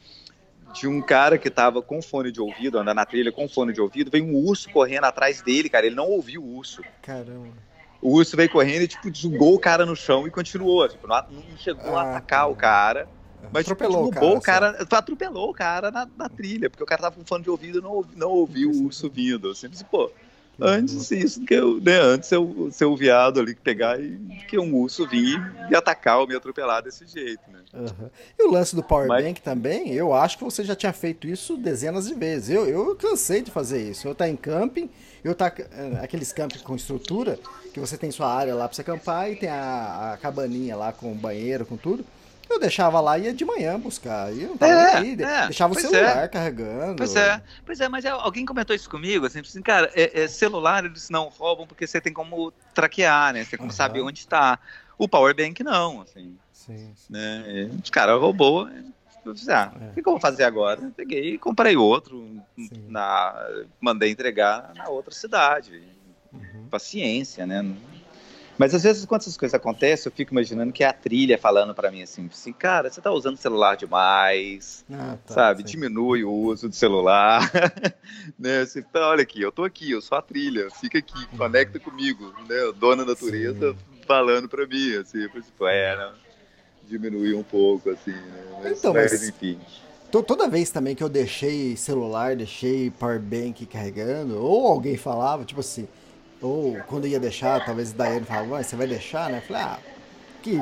de 0.74 0.88
um 0.88 1.00
cara 1.00 1.38
que 1.38 1.50
tava 1.52 1.80
com 1.84 2.02
fone 2.02 2.32
de 2.32 2.42
ouvido, 2.42 2.80
andando 2.80 2.96
na 2.96 3.06
trilha 3.06 3.32
com 3.32 3.48
fone 3.48 3.72
de 3.72 3.80
ouvido, 3.80 4.10
veio 4.10 4.26
um 4.26 4.36
urso 4.36 4.70
correndo 4.72 5.04
atrás 5.04 5.44
dele, 5.44 5.70
cara, 5.70 5.86
ele 5.86 5.96
não 5.96 6.08
ouviu 6.08 6.42
o 6.42 6.58
urso. 6.58 6.82
Caramba. 7.04 7.54
O 8.02 8.14
urso 8.16 8.36
veio 8.36 8.50
correndo 8.50 8.82
e, 8.82 8.88
tipo, 8.88 9.14
jogou 9.14 9.54
o 9.54 9.60
cara 9.60 9.86
no 9.86 9.96
chão 9.96 10.28
e 10.28 10.32
continuou, 10.32 10.88
tipo, 10.90 11.08
não, 11.08 11.24
não 11.30 11.58
chegou 11.58 11.96
Ah, 11.96 12.02
a 12.02 12.18
atacar 12.18 12.50
o 12.50 12.56
cara, 12.56 13.08
mas 13.54 13.66
tipo, 13.66 13.74
Atropelou 13.84 14.08
o 14.08 14.12
cara, 14.12 14.26
o 14.26 14.42
cara, 14.42 14.88
atropelou 14.92 15.50
o 15.52 15.54
cara 15.54 15.92
na, 15.92 16.08
na 16.18 16.28
trilha, 16.28 16.68
porque 16.68 16.84
o 16.84 16.88
cara 16.88 17.04
tava 17.04 17.16
com 17.16 17.26
fone 17.26 17.44
de 17.44 17.50
ouvido 17.50 17.78
e 17.78 17.82
não, 17.82 18.04
não 18.16 18.30
ouviu 18.32 18.72
o 18.72 18.86
urso 18.86 19.08
vindo, 19.08 19.52
assim, 19.52 19.68
assim, 19.68 19.86
pô, 19.86 20.12
antes 20.60 21.12
isso 21.12 21.40
do 21.40 21.46
que 21.46 21.54
eu, 21.54 21.80
né, 21.82 22.00
antes 22.00 22.32
eu 22.32 22.70
ser 22.72 22.86
o 22.86 22.96
viado 22.96 23.40
ali 23.40 23.54
que 23.56 23.62
pegar 23.62 24.00
e 24.00 24.18
que 24.48 24.58
um 24.58 24.74
urso 24.76 25.08
vir 25.08 25.40
e 25.70 25.76
atacar 25.76 26.20
ou 26.20 26.28
me 26.28 26.36
atropelar 26.36 26.82
desse 26.84 27.06
jeito, 27.08 27.42
né? 27.52 27.60
Aham. 27.74 28.10
E 28.40 28.44
o 28.48 28.52
lance 28.52 28.76
do 28.76 28.82
Power 28.84 29.08
Mas- 29.08 29.24
Bank 29.24 29.42
também, 29.42 29.92
eu 29.94 30.14
acho 30.14 30.38
que 30.38 30.44
você 30.44 30.64
já 30.64 30.76
tinha 30.76 30.94
feito 30.94 31.28
isso 31.28 31.58
dezenas 31.58 32.08
de 32.08 32.14
vezes. 32.14 32.50
Eu, 32.50 32.66
eu 32.68 32.96
cansei 32.96 33.42
de 33.42 33.52
fazer 33.52 33.82
isso. 33.90 34.08
Eu 34.08 34.16
tá 34.16 34.30
em 34.30 34.36
camping, 34.36 34.90
eu 35.24 35.36
tá 35.36 35.52
eh, 35.58 36.00
aqueles 36.02 36.32
camping 36.32 36.60
com 36.60 36.76
estrutura, 36.76 37.38
que 37.74 37.80
você 37.80 37.98
tem 37.98 38.10
sua 38.12 38.34
área 38.34 38.56
lá 38.56 38.68
pra 38.68 38.76
você 38.76 38.82
acampar 38.82 39.30
e 39.30 39.36
tem 39.36 39.50
a, 39.50 40.14
a 40.14 40.18
cabaninha 40.18 40.76
lá 40.78 40.94
com 40.94 41.14
banheiro, 41.14 41.66
com 41.66 41.76
tudo. 41.76 42.06
Eu 42.50 42.60
deixava 42.60 43.00
lá 43.02 43.18
e 43.18 43.24
ia 43.26 43.34
de 43.34 43.44
manhã 43.44 43.80
buscar. 43.80 44.32
E 44.34 44.46
não 44.46 44.56
tava 44.58 44.72
É, 44.72 44.96
aí. 44.98 45.12
é, 45.14 45.46
deixava 45.46 45.74
o 45.74 45.76
pois 45.76 45.88
celular 45.90 46.30
carregando. 46.30 46.96
Pois 46.96 47.16
é, 47.16 47.42
pois 47.66 47.80
é, 47.80 47.90
mas 47.90 48.06
é, 48.06 48.10
alguém 48.10 48.46
comentou 48.46 48.76
isso 48.76 48.90
comigo, 48.90 49.26
assim, 49.26 49.40
assim 49.40 49.62
cara, 49.62 49.92
é, 49.96 50.24
é, 50.24 50.28
celular 50.28 50.86
eles 50.86 51.10
não 51.10 51.28
roubam 51.30 51.66
porque 51.66 51.86
você 51.88 52.00
tem 52.00 52.14
como 52.14 52.52
traquear, 52.74 53.34
né? 53.34 53.44
Você 53.44 53.52
tem 53.52 53.60
como 53.60 53.72
saber 53.72 54.02
onde 54.02 54.20
está. 54.20 54.60
O 54.98 55.08
powerbank 55.10 55.62
não, 55.64 56.02
assim, 56.02 56.38
Sim, 56.54 56.92
sim. 56.96 57.14
né? 57.14 57.70
Os 57.84 57.90
caras 57.90 58.20
roubou. 58.20 58.70
Disse, 59.34 59.52
ah, 59.52 59.74
É. 59.82 59.86
o 59.86 59.94
que, 59.96 60.04
que 60.04 60.08
eu 60.08 60.14
vou 60.14 60.20
fazer 60.20 60.44
agora? 60.44 60.80
Peguei 60.96 61.34
e 61.34 61.38
comprei 61.40 61.76
outro, 61.76 62.30
Sim. 62.56 62.70
na, 62.88 63.36
mandei 63.82 64.12
entregar 64.12 64.72
na 64.76 64.88
outra 64.88 65.12
cidade. 65.14 65.82
Uhum. 66.32 66.68
Paciência, 66.70 67.46
né? 67.48 67.66
Mas 68.58 68.74
às 68.74 68.84
vezes, 68.84 69.06
quando 69.06 69.22
essas 69.22 69.36
coisas 69.36 69.54
acontecem, 69.54 70.10
eu 70.10 70.16
fico 70.16 70.34
imaginando 70.34 70.72
que 70.72 70.84
é 70.84 70.88
a 70.88 70.94
trilha 70.94 71.38
falando 71.38 71.76
pra 71.76 71.92
mim 71.92 72.02
assim, 72.02 72.30
assim, 72.32 72.54
cara, 72.54 72.90
você 72.90 73.02
tá 73.02 73.12
usando 73.12 73.36
o 73.36 73.38
celular 73.38 73.76
demais, 73.76 74.86
Ah, 74.92 75.18
tá, 75.26 75.34
sabe? 75.34 75.60
sim. 75.64 75.66
Diminui 75.72 76.24
o 76.24 76.32
uso 76.32 76.70
do 76.70 76.76
celular, 76.76 77.42
né? 78.40 78.66
Você, 78.66 78.82
tá, 78.82 79.10
olha 79.10 79.24
aqui, 79.24 79.42
eu 79.42 79.52
tô 79.52 79.64
aqui, 79.66 79.92
eu 79.92 80.02
sou 80.02 80.18
a 80.18 80.22
trilha, 80.22 80.70
fica 80.72 80.98
aqui, 80.98 81.26
conecta 81.38 81.80
comigo, 81.80 82.34
né? 82.48 82.72
Dona 82.80 83.04
natureza 83.04 83.74
Sim. 83.74 83.78
falando 84.08 84.48
pra 84.48 84.66
mim, 84.66 84.96
assim, 84.96 85.28
tipo, 85.28 85.68
é, 85.68 85.98
né? 85.98 86.14
Diminui 86.84 87.34
um 87.34 87.44
pouco, 87.44 87.90
assim, 87.90 88.12
né? 88.12 88.44
Mas, 88.64 88.78
Então, 88.80 88.94
mas, 88.94 89.12
mas- 89.12 89.28
enfim. 89.28 89.60
To- 90.12 90.24
Toda 90.24 90.48
vez 90.48 90.70
também 90.70 90.96
que 90.96 91.04
eu 91.04 91.10
deixei 91.10 91.76
celular, 91.76 92.38
deixei 92.38 92.90
powerbank 92.90 93.66
carregando, 93.66 94.40
ou 94.42 94.66
alguém 94.68 94.96
falava, 94.96 95.44
tipo 95.44 95.60
assim, 95.60 95.88
ou 96.46 96.78
quando 96.88 97.08
ia 97.08 97.20
deixar, 97.20 97.64
talvez 97.66 97.92
o 97.92 97.96
Daiane 97.96 98.26
falava, 98.26 98.54
"Ué, 98.54 98.64
você 98.64 98.76
vai 98.76 98.88
deixar, 98.88 99.30
né? 99.30 99.38
Eu 99.40 99.42
falei, 99.42 99.62
ah, 99.64 99.80
que 100.42 100.60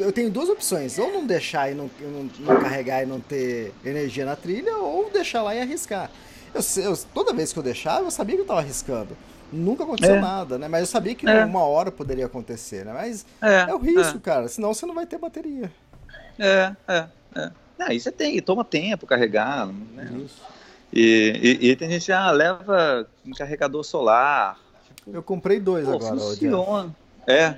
eu, 0.00 0.12
tenho 0.12 0.30
duas 0.30 0.48
opções, 0.48 0.98
ou 0.98 1.10
não 1.12 1.26
deixar 1.26 1.70
e 1.70 1.74
não, 1.74 1.90
não, 2.00 2.30
não 2.40 2.56
carregar 2.60 3.02
e 3.02 3.06
não 3.06 3.18
ter 3.20 3.72
energia 3.84 4.24
na 4.26 4.36
trilha, 4.36 4.76
ou 4.76 5.08
deixar 5.10 5.42
lá 5.42 5.54
e 5.54 5.60
arriscar. 5.60 6.10
Eu, 6.54 6.60
eu- 6.82 6.96
toda 7.14 7.32
vez 7.32 7.52
que 7.52 7.58
eu 7.58 7.62
deixava, 7.62 8.04
eu 8.06 8.10
sabia 8.10 8.36
que 8.36 8.42
eu 8.42 8.46
tava 8.46 8.60
arriscando. 8.60 9.16
Nunca 9.52 9.84
aconteceu 9.84 10.16
É. 10.16 10.20
nada, 10.20 10.58
né? 10.58 10.68
Mas 10.68 10.80
eu 10.80 10.86
sabia 10.86 11.14
que 11.14 11.28
É. 11.28 11.44
uma 11.44 11.62
hora 11.64 11.90
poderia 11.90 12.26
acontecer, 12.26 12.84
né? 12.84 12.92
Mas 12.92 13.24
É, 13.40 13.70
é 13.70 13.74
o 13.74 13.78
risco, 13.78 14.18
cara, 14.20 14.46
senão 14.48 14.74
você 14.74 14.84
não 14.84 14.94
vai 14.94 15.06
ter 15.06 15.16
bateria. 15.18 15.70
É, 16.38 16.72
é, 16.88 17.04
é. 17.36 17.50
Não, 17.78 17.88
e 17.92 17.98
você 18.00 18.10
tem, 18.12 18.40
toma 18.42 18.64
tempo 18.64 19.06
carregar, 19.06 19.66
né? 19.66 20.10
Isso. 20.24 20.42
E, 20.92 21.58
e, 21.62 21.70
e 21.70 21.76
tem 21.76 21.88
gente 21.90 22.02
que 22.02 22.08
já 22.08 22.30
leva 22.30 23.06
um 23.26 23.32
carregador 23.32 23.82
solar. 23.84 24.58
Eu 25.12 25.22
comprei 25.22 25.60
dois 25.60 25.86
Pô, 25.86 25.92
agora, 25.92 26.16
funciona. 26.16 26.94
É. 27.26 27.54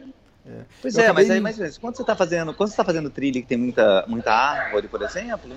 Pois 0.80 0.97
Eu 0.97 1.05
é, 1.05 1.12
mas 1.12 1.30
aí, 1.30 1.40
mas 1.40 1.78
quando 1.78 1.97
você 1.97 2.05
tá 2.05 2.14
fazendo, 2.14 2.55
quando 2.55 2.70
você 2.70 2.76
tá 2.76 2.84
fazendo 2.84 3.11
trilha 3.11 3.40
que 3.40 3.47
tem 3.47 3.59
muita, 3.59 4.05
muita 4.07 4.32
árvore, 4.32 4.88
por 4.88 5.03
exemplo, 5.03 5.51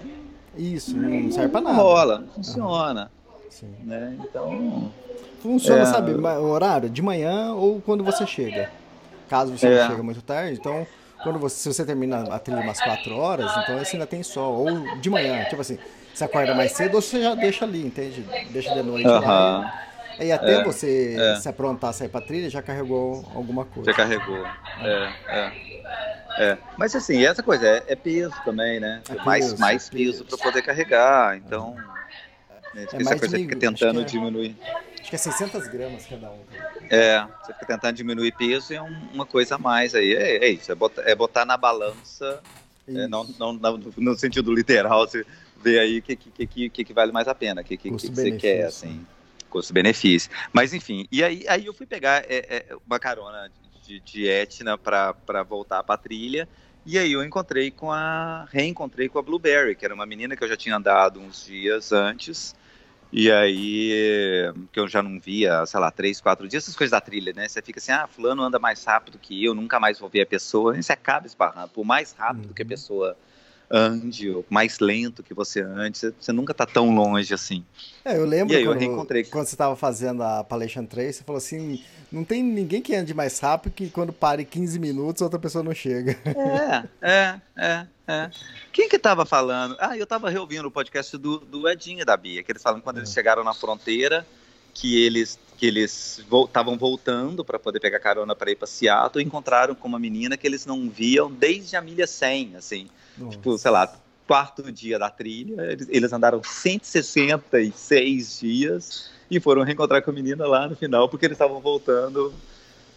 Isso, 0.58 0.98
não 0.98 1.32
serve 1.32 1.50
pra 1.50 1.62
não 1.62 1.72
nada. 1.72 1.84
rola, 1.84 2.20
não 2.20 2.28
funciona, 2.30 3.12
Sim. 3.50 3.68
né? 3.86 4.18
Então, 4.22 4.92
Funciona, 5.42 5.84
É. 5.84 5.86
sabe, 5.86 6.14
ma- 6.16 6.38
horário 6.38 6.90
de 6.90 7.02
manhã 7.02 7.54
ou 7.54 7.80
quando 7.82 8.04
você 8.04 8.26
chega. 8.26 8.68
Caso 9.30 9.58
você 9.58 9.68
É. 9.68 9.82
não 9.84 9.88
chega 9.92 10.04
muito 10.04 10.22
tarde, 10.22 10.58
então 10.60 10.86
quando 11.24 11.40
você, 11.40 11.56
se 11.58 11.68
você 11.74 11.86
termina 11.86 12.24
a 12.34 12.40
trilha 12.40 12.62
umas 12.62 12.82
4 12.82 13.16
horas, 13.16 13.56
então 13.58 13.78
você 13.78 13.96
ainda 13.96 14.06
tem 14.08 14.22
sol. 14.24 14.54
Ou 14.54 14.88
de 15.00 15.10
manhã, 15.10 15.44
tipo 15.46 15.62
assim, 15.62 15.78
você 16.14 16.24
acorda 16.26 16.54
mais 16.54 16.72
cedo 16.74 16.96
ou 16.96 17.02
você 17.02 17.22
já 17.22 17.36
deixa 17.36 17.64
ali, 17.66 17.86
entende? 17.86 18.26
Deixa 18.52 18.74
de 18.74 18.84
noite 18.84 19.08
aham, 19.08 19.22
lá. 19.22 19.72
E, 20.20 20.26
e 20.26 20.32
até 20.32 20.54
É. 20.56 20.64
você 20.64 21.16
É. 21.20 21.36
se 21.36 21.48
aprontar, 21.50 21.94
sair 21.94 22.10
pra 22.10 22.22
trilha, 22.22 22.50
já 22.50 22.62
carregou 22.62 23.26
alguma 23.34 23.66
coisa. 23.66 23.92
já 23.92 23.96
carregou. 23.98 24.46
É, 24.82 25.14
é. 25.28 25.70
É. 26.40 26.58
Mas 26.78 26.96
assim, 26.96 27.26
essa 27.26 27.44
coisa 27.44 27.68
é, 27.68 27.84
é 27.88 27.96
peso 27.96 28.34
também, 28.46 28.80
né? 28.80 29.02
É 29.10 29.16
mais, 29.26 29.46
peso, 29.50 29.60
mais 29.60 29.88
é 29.88 29.92
peso 29.92 30.24
peso. 30.24 30.26
para 30.26 30.38
poder 30.38 30.62
carregar, 30.62 31.36
então. 31.38 31.76
né, 32.74 32.82
É 32.82 32.84
essa 32.84 32.96
mais 33.04 33.20
coisa 33.20 33.38
de 33.38 33.44
fica 33.44 33.56
tentando 33.58 34.00
acho 34.00 34.08
é. 34.08 34.20
diminuir. 34.20 34.56
Acho 35.02 35.10
que 35.10 35.16
é 35.16 35.20
600 35.20 35.68
gramas 35.68 36.06
cada 36.06 36.30
um. 36.32 36.40
É, 36.90 37.26
você 37.44 37.54
fica 37.54 37.66
tentando 37.66 37.96
diminuir 37.96 38.32
peso 38.34 38.72
e 38.74 38.76
é 38.76 38.82
um- 38.82 39.10
uma 39.14 39.26
coisa 39.26 39.56
a 39.56 39.58
mais 39.58 39.94
aí. 39.96 40.14
É, 40.14 40.46
é 40.46 40.50
isso, 40.50 40.72
é 40.72 40.76
botar, 40.76 41.02
é 41.02 41.16
botar 41.16 41.46
na 41.46 41.58
balança, 41.58 42.40
é, 42.88 42.92
Isso. 42.92 43.10
não, 43.10 43.24
não, 43.40 43.54
não- 43.54 43.80
no 43.98 44.16
sentido 44.18 44.54
literal, 44.54 45.08
você 45.08 45.26
vê 45.62 45.80
aí 45.80 46.00
o 46.00 46.02
que, 46.02 46.16
que, 46.16 46.48
que, 46.70 46.84
que, 46.86 46.94
vale 46.94 47.12
mais 47.12 47.28
a 47.28 47.36
pena, 47.36 47.62
o 47.62 47.64
que, 47.66 47.76
que, 47.76 47.92
que, 47.92 48.08
você 48.08 48.32
quer, 48.32 48.66
assim, 48.66 49.06
custo-benefício. 49.50 50.30
Mas 50.54 50.74
enfim, 50.74 51.06
e 51.12 51.24
aí, 51.24 51.46
aí 51.48 51.66
eu 51.66 51.74
fui 51.74 51.86
pegar 51.86 52.24
é, 52.30 52.38
é, 52.70 52.76
uma 52.86 53.00
carona 53.00 53.52
de, 53.82 54.00
de 54.00 54.28
Etna 54.28 54.78
para 54.78 55.44
voltar 55.44 55.84
para 55.84 55.96
a 55.96 55.98
trilha. 55.98 56.48
E 56.86 56.98
aí 56.98 57.12
eu 57.12 57.24
encontrei 57.24 57.72
com 57.72 57.92
a. 57.92 58.48
reencontrei 58.52 59.10
com 59.10 59.20
a 59.20 59.22
Blueberry, 59.22 59.76
que 59.76 59.86
era 59.86 59.94
uma 59.94 60.06
menina 60.06 60.36
que 60.36 60.44
eu 60.44 60.48
já 60.48 60.56
tinha 60.56 60.76
andado 60.76 61.20
uns 61.20 61.46
dias 61.46 61.92
antes. 61.92 62.56
E 63.12 63.32
aí, 63.32 64.54
que 64.72 64.80
eu 64.80 64.88
já 64.88 65.02
não 65.02 65.20
via, 65.20 65.66
sei 65.66 65.80
lá, 65.80 65.90
três, 65.90 66.22
quatro 66.22 66.48
dias, 66.48 66.64
essas 66.64 66.76
coisas 66.76 66.92
da 66.92 67.02
trilha, 67.02 67.34
né? 67.36 67.48
Você 67.48 67.60
fica 67.60 67.80
assim, 67.80 67.92
ah, 67.92 68.08
fulano 68.08 68.44
anda 68.44 68.60
mais 68.60 68.84
rápido 68.84 69.18
que 69.18 69.44
eu, 69.44 69.56
nunca 69.56 69.80
mais 69.80 69.98
vou 69.98 70.08
ver 70.08 70.22
a 70.22 70.26
pessoa. 70.28 70.78
E 70.78 70.84
você 70.84 70.94
acaba 70.94 71.26
esbarrando. 71.26 71.70
Por 71.70 71.84
mais 71.84 72.14
rápido 72.14 72.54
que 72.54 72.62
a 72.62 72.66
Uhum. 72.66 72.70
pessoa 72.70 73.18
ande, 73.72 74.30
ou 74.30 74.46
mais 74.50 74.80
lento 74.80 75.22
que 75.22 75.34
você 75.34 75.62
ande, 75.62 75.98
você, 75.98 76.14
você 76.20 76.32
nunca 76.32 76.54
tá 76.54 76.66
tão 76.66 76.94
longe 76.94 77.34
assim. 77.34 77.64
É, 78.04 78.18
eu 78.18 78.26
lembro 78.26 78.56
aí 78.56 78.64
eu 78.64 78.72
quando, 78.72 78.80
reencontrei. 78.80 79.24
quando 79.24 79.46
você 79.46 79.56
estava 79.56 79.76
fazendo 79.76 80.24
a 80.24 80.44
Palation 80.44 80.86
3, 80.86 81.16
você 81.16 81.24
falou 81.24 81.38
assim, 81.38 81.84
não 82.12 82.24
tem 82.24 82.42
ninguém 82.42 82.82
que 82.82 82.96
ande 82.96 83.14
mais 83.14 83.40
rápido 83.40 83.74
que 83.74 83.90
quando 83.90 84.12
pare 84.12 84.44
15 84.44 84.80
minutos 84.80 85.22
outra 85.22 85.38
pessoa 85.38 85.64
não 85.64 85.74
chega. 85.74 86.18
É, 86.26 86.84
é, 87.02 87.42
é, 87.58 87.88
é. 88.08 88.30
Quem 88.72 88.90
que 88.90 88.98
tava 88.98 89.26
falando? 89.26 89.76
Ah, 89.80 89.98
eu 89.98 90.08
tava 90.08 90.30
reouvindo 90.30 90.68
o 90.68 90.72
podcast 90.72 91.16
do, 91.18 91.40
do 91.40 91.70
Edinho 91.70 92.02
e 92.02 92.06
da 92.06 92.18
Bia, 92.18 92.42
que 92.42 92.52
eles 92.52 92.64
falam 92.64 92.82
quando 92.82 92.98
eles 92.98 93.12
chegaram 93.12 93.44
na 93.44 93.54
fronteira, 93.54 94.26
que 94.74 95.04
eles 95.04 95.38
que 95.60 95.66
eles 95.66 96.24
estavam 96.48 96.78
voltando 96.78 97.44
para 97.44 97.60
poder 97.60 97.82
pegar 97.82 98.00
carona 98.00 98.34
para 98.34 98.50
ir 98.50 98.56
para 98.56 98.66
Seattle 98.66 99.22
e 99.22 99.28
encontraram 99.28 99.76
com 99.76 99.90
uma 99.90 100.00
menina 100.00 100.38
que 100.38 100.48
eles 100.48 100.66
não 100.66 100.90
viam 100.90 101.30
desde 101.30 101.76
a 101.76 101.82
milha 101.82 102.08
100, 102.08 102.56
assim, 102.56 102.88
tipo, 103.30 103.58
sei 103.58 103.70
lá, 103.70 103.94
quarto 104.26 104.72
dia 104.72 104.98
da 104.98 105.10
trilha, 105.10 105.62
eles, 105.64 105.88
eles 105.90 106.14
andaram 106.14 106.42
166 106.42 108.40
dias 108.40 109.10
e 109.30 109.38
foram 109.42 109.64
reencontrar 109.64 110.02
com 110.02 110.12
a 110.12 110.14
menina 110.14 110.48
lá 110.48 110.66
no 110.66 110.78
final, 110.78 111.10
porque 111.10 111.26
eles 111.26 111.36
estavam 111.36 111.60
voltando, 111.60 112.34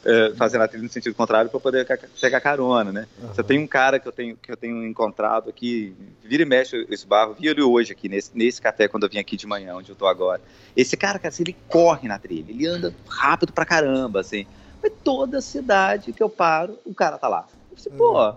é, 0.05 0.35
fazendo 0.35 0.63
a 0.63 0.69
trilha 0.69 0.83
no 0.83 0.89
sentido 0.91 1.15
contrário 1.15 1.51
para 1.51 1.61
poder 1.61 1.87
pegar 2.21 2.41
carona, 2.41 2.91
né? 2.93 3.07
Você 3.33 3.43
tem 3.43 3.59
um 3.59 3.67
cara 3.67 3.99
que 4.01 4.07
eu 4.09 4.13
tenho, 4.13 4.37
que 4.37 4.51
eu 4.51 4.57
tenho 4.57 4.85
encontrado 4.87 5.49
aqui, 5.49 5.95
vira 6.23 6.43
e 6.43 6.47
mexe 6.47 6.87
esse 6.91 7.07
barro, 7.07 7.35
vi 7.39 7.49
ele 7.49 7.63
hoje 7.63 7.93
aqui, 7.93 8.09
nesse, 8.09 8.31
nesse 8.37 8.61
café, 8.61 8.89
quando 8.89 9.05
eu 9.05 9.09
vim 9.09 9.19
aqui 9.19 9.37
de 9.37 9.47
manhã, 9.47 9.75
onde 9.77 9.91
eu 9.91 9.97
tô 9.97 10.07
agora. 10.07 10.41
Esse 10.77 10.97
cara, 10.97 11.19
cara, 11.19 11.29
assim, 11.29 11.43
ele 11.45 11.57
corre 11.69 12.09
na 12.09 12.19
trilha, 12.19 12.51
ele 12.51 12.67
anda 12.67 12.95
rápido 13.09 13.53
pra 13.53 13.65
caramba, 13.65 14.21
assim. 14.21 14.47
Mas 14.83 14.93
toda 15.05 15.41
cidade 15.41 16.13
que 16.13 16.23
eu 16.23 16.29
paro, 16.29 16.79
o 16.85 16.93
cara 16.93 17.17
tá 17.17 17.29
lá. 17.29 17.47
Eu 17.71 17.77
disse, 17.77 17.89
pô, 17.91 18.35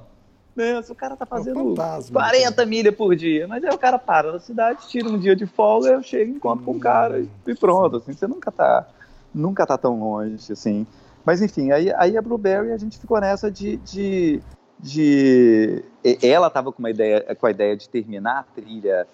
né, 0.56 0.82
se 0.84 0.92
o 0.92 0.96
cara 0.96 1.18
tá 1.18 1.26
fazendo 1.26 1.56
fantasma, 1.76 2.14
40 2.22 2.66
milhas 2.66 2.96
por 2.96 3.16
dia, 3.16 3.48
mas 3.48 3.64
aí 3.64 3.72
o 3.74 3.78
cara 3.78 3.98
para 3.98 4.32
na 4.32 4.40
cidade, 4.40 4.88
tira 4.88 5.10
um 5.10 5.18
dia 5.18 5.36
de 5.36 5.46
folga, 5.48 5.90
eu 5.90 6.04
chego 6.04 6.32
e 6.32 6.36
encontro 6.36 6.64
com 6.64 6.72
o 6.72 6.80
cara 6.80 7.20
e- 7.20 7.28
e 7.48 7.56
pronto, 7.56 7.98
assim, 7.98 8.14
você 8.14 8.28
nunca 8.28 8.52
tá, 8.52 8.88
nunca 9.34 9.66
tá 9.66 9.78
tão 9.78 10.00
longe, 10.00 10.54
assim. 10.54 10.86
Mas 11.26 11.42
enfim, 11.42 11.72
aí, 11.72 11.92
aí 11.96 12.16
a 12.18 12.22
Blueberry 12.22 12.72
a 12.72 12.78
gente 12.78 13.00
ficou 13.00 13.20
nessa 13.20 13.50
de, 13.50 13.78
de, 13.78 14.42
de 14.80 15.84
ela 16.22 16.48
estava 16.48 16.72
com 16.72 16.80
uma 16.80 16.92
ideia, 16.92 17.36
com 17.36 17.48
a 17.48 17.52
ideia 17.52 17.76
de 17.76 17.90
terminar 17.90 18.40
a 18.40 18.44
trilha 18.44 19.08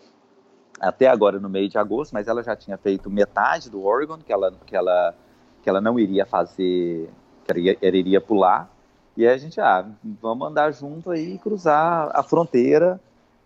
até 0.80 1.08
agora 1.08 1.40
no 1.40 1.48
meio 1.48 1.70
de 1.70 1.78
agosto, 1.78 2.12
mas 2.12 2.28
ela 2.28 2.44
já 2.44 2.56
tinha 2.56 2.78
feito 2.78 3.10
metade 3.10 3.70
do 3.70 3.84
Oregon 3.84 4.18
que 4.18 4.34
ela 4.34 4.52
que 4.66 4.76
ela 4.76 5.16
que 5.64 5.70
ela 5.70 5.80
não 5.80 6.00
iria 6.00 6.26
fazer, 6.26 7.10
que 7.46 7.52
ela 7.52 7.60
iria, 7.60 7.78
ela 7.82 7.96
iria 7.98 8.20
pular. 8.20 8.70
E 9.16 9.28
aí 9.28 9.34
a 9.34 9.38
gente, 9.38 9.62
ah, 9.62 9.86
vamos 10.20 10.48
andar 10.48 10.72
junto 10.74 11.12
aí 11.12 11.36
e 11.36 11.38
cruzar 11.38 12.10
a 12.14 12.24
fronteira. 12.24 13.00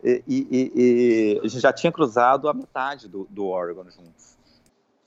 E- 0.04 0.24
e- 0.28 0.72
e 0.76 1.40
a 1.44 1.48
gente 1.48 1.60
já 1.62 1.74
tinha 1.74 1.92
cruzado 1.92 2.48
a 2.48 2.54
metade 2.54 3.08
do, 3.10 3.28
do 3.30 3.48
Oregon 3.48 3.84
juntos. 3.86 4.38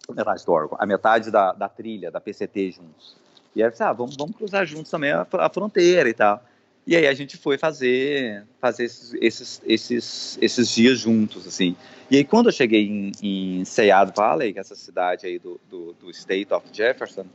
A 0.09 0.13
metade 0.13 0.45
do 0.45 0.53
Oregon, 0.53 0.77
a 0.79 0.85
metade 0.85 1.31
da, 1.31 1.53
da 1.53 1.69
trilha, 1.69 2.11
da 2.11 2.21
PCT 2.21 2.73
juntos. 2.73 3.17
E 3.59 3.63
aí, 3.63 3.73
ah, 3.81 3.93
vamos, 3.93 4.15
vamos 4.17 4.37
cruzar 4.37 4.65
juntos 4.65 4.89
também 4.89 5.11
a, 5.11 5.27
a 5.33 5.51
fronteira 5.51 6.09
e 6.09 6.15
tal. 6.15 6.41
E 6.87 6.95
aí 6.95 7.09
a 7.09 7.13
gente 7.13 7.37
foi 7.37 7.59
fazer, 7.59 8.45
fazer 8.61 8.85
esses, 8.85 9.15
esses, 9.21 9.63
esses, 9.67 10.39
esses 10.41 10.71
dias 10.71 11.01
juntos, 11.01 11.45
assim. 11.45 11.75
E 12.09 12.19
aí 12.19 12.25
quando 12.25 12.47
eu 12.47 12.53
cheguei 12.53 12.87
em, 12.87 13.13
em 13.21 13.65
Sayad 13.65 14.13
Valley, 14.17 14.53
que 14.53 14.61
é 14.61 14.63
essa 14.63 14.77
cidade 14.77 15.27
aí 15.27 15.41
do, 15.41 15.61
do, 15.69 15.93
do 15.95 16.09
State 16.13 16.55
of 16.55 16.65
Jefferson, 16.73 17.27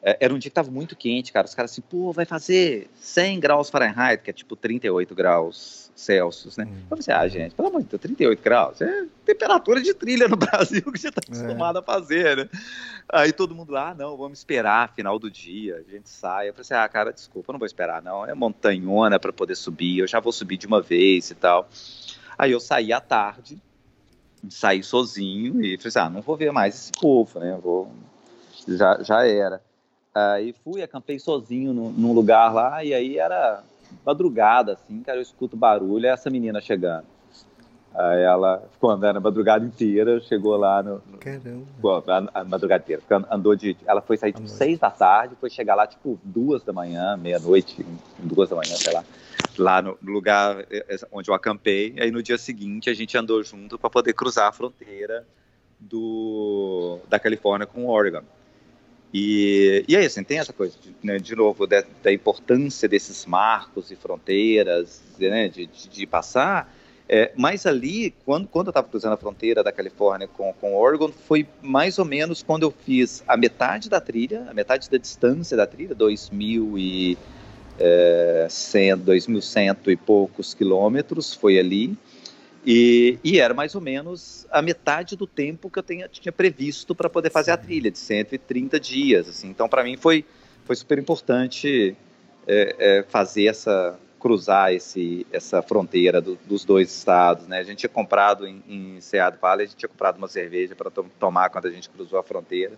é, 0.00 0.16
era 0.20 0.32
um 0.32 0.38
dia 0.38 0.48
que 0.48 0.54
tava 0.54 0.70
muito 0.70 0.94
quente, 0.94 1.32
cara. 1.32 1.44
Os 1.44 1.56
caras 1.56 1.72
assim, 1.72 1.82
pô, 1.82 2.12
vai 2.12 2.24
fazer 2.24 2.88
100 2.94 3.40
graus 3.40 3.68
Fahrenheit, 3.68 4.22
que 4.22 4.30
é 4.30 4.32
tipo 4.32 4.54
38 4.54 5.12
graus 5.12 5.83
Celsius, 5.94 6.56
né? 6.56 6.64
Hum. 6.64 6.76
Eu 6.82 6.88
falei 6.88 7.00
assim, 7.00 7.12
ah, 7.12 7.28
gente, 7.28 7.54
pelo 7.54 7.68
amor 7.68 7.82
de 7.82 7.88
Deus, 7.88 8.02
38 8.02 8.42
graus, 8.42 8.80
é 8.80 9.06
temperatura 9.24 9.80
de 9.80 9.94
trilha 9.94 10.26
no 10.26 10.36
Brasil 10.36 10.82
que 10.82 10.98
você 10.98 11.10
tá 11.10 11.20
é. 11.26 11.30
acostumado 11.30 11.78
é. 11.78 11.80
a 11.80 11.82
fazer, 11.82 12.36
né? 12.36 12.48
Aí 13.08 13.32
todo 13.32 13.54
mundo 13.54 13.72
lá, 13.72 13.90
ah, 13.90 13.94
não, 13.94 14.16
vamos 14.16 14.38
esperar 14.38 14.92
final 14.94 15.18
do 15.18 15.30
dia, 15.30 15.84
a 15.86 15.90
gente 15.90 16.08
sai. 16.08 16.48
Eu 16.48 16.54
falei 16.54 16.62
assim, 16.62 16.74
ah, 16.74 16.88
cara, 16.88 17.12
desculpa, 17.12 17.50
eu 17.50 17.52
não 17.54 17.58
vou 17.58 17.66
esperar, 17.66 18.02
não. 18.02 18.26
É 18.26 18.34
montanhona 18.34 19.18
para 19.18 19.32
poder 19.32 19.54
subir, 19.54 19.98
eu 19.98 20.06
já 20.06 20.18
vou 20.20 20.32
subir 20.32 20.56
de 20.56 20.66
uma 20.66 20.80
vez 20.80 21.30
e 21.30 21.34
tal. 21.34 21.68
Aí 22.36 22.50
eu 22.50 22.60
saí 22.60 22.92
à 22.92 23.00
tarde, 23.00 23.60
saí 24.50 24.82
sozinho 24.82 25.64
e 25.64 25.76
falei 25.76 25.88
assim, 25.88 25.98
ah, 26.00 26.10
não 26.10 26.22
vou 26.22 26.36
ver 26.36 26.50
mais 26.50 26.74
esse 26.74 26.92
povo, 26.92 27.38
né? 27.38 27.52
Eu 27.52 27.60
vou... 27.60 27.92
Já, 28.66 29.02
já 29.02 29.26
era. 29.26 29.62
Aí 30.14 30.54
fui, 30.64 30.82
acampei 30.82 31.18
sozinho 31.18 31.72
no, 31.72 31.90
num 31.90 32.12
lugar 32.12 32.52
lá, 32.52 32.84
e 32.84 32.94
aí 32.94 33.18
era 33.18 33.62
madrugada, 34.04 34.72
assim, 34.72 35.00
cara, 35.02 35.18
eu 35.18 35.22
escuto 35.22 35.56
barulho, 35.56 36.06
é 36.06 36.10
essa 36.10 36.30
menina 36.30 36.60
chegando. 36.60 37.06
Aí 37.94 38.22
ela 38.22 38.60
ficou 38.72 38.90
andando 38.90 39.18
a 39.18 39.20
madrugada 39.20 39.64
inteira, 39.64 40.20
chegou 40.20 40.56
lá 40.56 40.82
no. 40.82 41.00
no 41.06 41.18
Caramba. 41.18 41.64
A, 42.08 42.40
a, 42.40 42.44
madrugada 42.44 42.82
inteira. 42.82 43.00
Andou 43.30 43.54
de. 43.54 43.76
Ela 43.86 44.02
foi 44.02 44.16
sair 44.16 44.32
tipo 44.32 44.48
seis 44.48 44.80
da 44.80 44.90
tarde, 44.90 45.36
foi 45.40 45.48
chegar 45.48 45.76
lá 45.76 45.86
tipo 45.86 46.18
duas 46.24 46.64
da 46.64 46.72
manhã, 46.72 47.16
meia-noite, 47.16 47.86
duas 48.18 48.48
da 48.50 48.56
manhã, 48.56 48.74
sei 48.74 48.92
lá. 48.92 49.04
Lá 49.56 49.80
no 49.80 49.96
lugar 50.02 50.66
é, 50.68 50.84
é, 50.88 50.96
onde 51.12 51.30
eu 51.30 51.34
acampei. 51.34 51.94
Aí 52.00 52.10
no 52.10 52.20
dia 52.20 52.36
seguinte 52.36 52.90
a 52.90 52.94
gente 52.94 53.16
andou 53.16 53.44
junto 53.44 53.78
para 53.78 53.88
poder 53.88 54.12
cruzar 54.12 54.48
a 54.48 54.52
fronteira 54.52 55.24
do, 55.78 56.98
da 57.08 57.20
Califórnia 57.20 57.64
com 57.64 57.84
o 57.84 57.90
Oregon. 57.90 58.22
E, 59.16 59.84
e 59.86 59.94
é 59.94 60.00
isso, 60.00 60.18
assim, 60.18 60.24
tem 60.24 60.40
essa 60.40 60.52
coisa, 60.52 60.74
de, 60.82 60.92
né, 61.00 61.18
de 61.18 61.36
novo, 61.36 61.68
da, 61.68 61.84
da, 62.02 62.12
importância 62.12 62.88
desses 62.88 63.24
marcos 63.24 63.92
e 63.92 63.94
fronteiras, 63.94 65.00
né, 65.16 65.48
de, 65.48 65.66
de, 65.66 65.88
de, 65.88 66.04
passar. 66.04 66.74
É, 67.08 67.30
mas 67.36 67.64
ali, 67.64 68.12
quando, 68.24 68.48
quando 68.48 68.68
eu 68.68 68.70
estava 68.72 68.88
cruzando 68.88 69.12
a 69.12 69.16
fronteira 69.16 69.62
da 69.62 69.70
Califórnia 69.70 70.26
com, 70.26 70.52
com 70.54 70.74
Oregon, 70.74 71.12
foi 71.12 71.46
mais 71.62 71.96
ou 72.00 72.04
menos 72.04 72.42
quando 72.42 72.64
eu 72.64 72.72
fiz 72.72 73.22
a 73.28 73.36
metade 73.36 73.88
da 73.88 74.00
trilha, 74.00 74.46
a 74.50 74.54
metade 74.54 74.90
da 74.90 74.98
distância 74.98 75.56
da 75.56 75.64
trilha, 75.64 75.94
2.100, 75.94 77.16
é, 77.78 78.48
2.100 78.48 79.92
e 79.92 79.96
poucos 79.96 80.54
quilômetros, 80.54 81.32
foi 81.32 81.56
ali. 81.56 81.96
E, 82.66 83.18
e, 83.22 83.38
era 83.38 83.52
mais 83.52 83.74
ou 83.74 83.80
menos 83.80 84.46
a 84.50 84.62
metade 84.62 85.16
do 85.16 85.26
tempo 85.26 85.68
que 85.68 85.78
eu 85.78 85.82
tenha, 85.82 86.08
tinha 86.08 86.32
previsto 86.32 86.94
para 86.94 87.10
poder 87.10 87.30
fazer 87.30 87.50
a 87.50 87.56
trilha, 87.56 87.90
de 87.90 87.98
130 87.98 88.80
dias. 88.80 89.28
Assim. 89.28 89.48
Então, 89.48 89.68
para 89.68 89.84
mim, 89.84 89.96
foi, 89.96 90.24
foi 90.64 90.74
super 90.74 90.98
importante 90.98 91.94
é, 92.46 92.76
é, 92.78 93.02
fazer 93.02 93.46
essa 93.46 93.98
cruzar 94.24 94.72
esse, 94.72 95.26
essa 95.30 95.60
fronteira 95.60 96.18
do, 96.18 96.38
dos 96.46 96.64
dois 96.64 96.90
estados. 96.90 97.46
Né? 97.46 97.58
A 97.58 97.62
gente 97.62 97.80
tinha 97.80 97.90
comprado 97.90 98.46
em, 98.46 98.62
em 98.66 98.98
Seattle 98.98 99.38
Valley, 99.38 99.64
a 99.64 99.68
gente 99.68 99.76
tinha 99.76 99.88
comprado 99.88 100.16
uma 100.16 100.28
cerveja 100.28 100.74
para 100.74 100.90
to 100.90 101.04
tomar 101.20 101.50
quando 101.50 101.66
a 101.66 101.70
gente 101.70 101.90
cruzou 101.90 102.18
a 102.18 102.22
fronteira. 102.22 102.72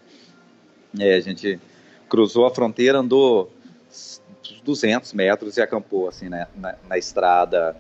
É, 0.99 1.15
a 1.15 1.21
gente 1.21 1.61
cruzou 2.09 2.47
a 2.47 2.51
fronteira, 2.51 2.99
andou 2.99 3.53
200 4.65 5.13
metros 5.13 5.57
e 5.57 5.63
acampou 5.63 6.09
assim, 6.09 6.29
né, 6.29 6.49
na, 6.57 6.75
na 6.89 6.99
estrada 6.99 7.77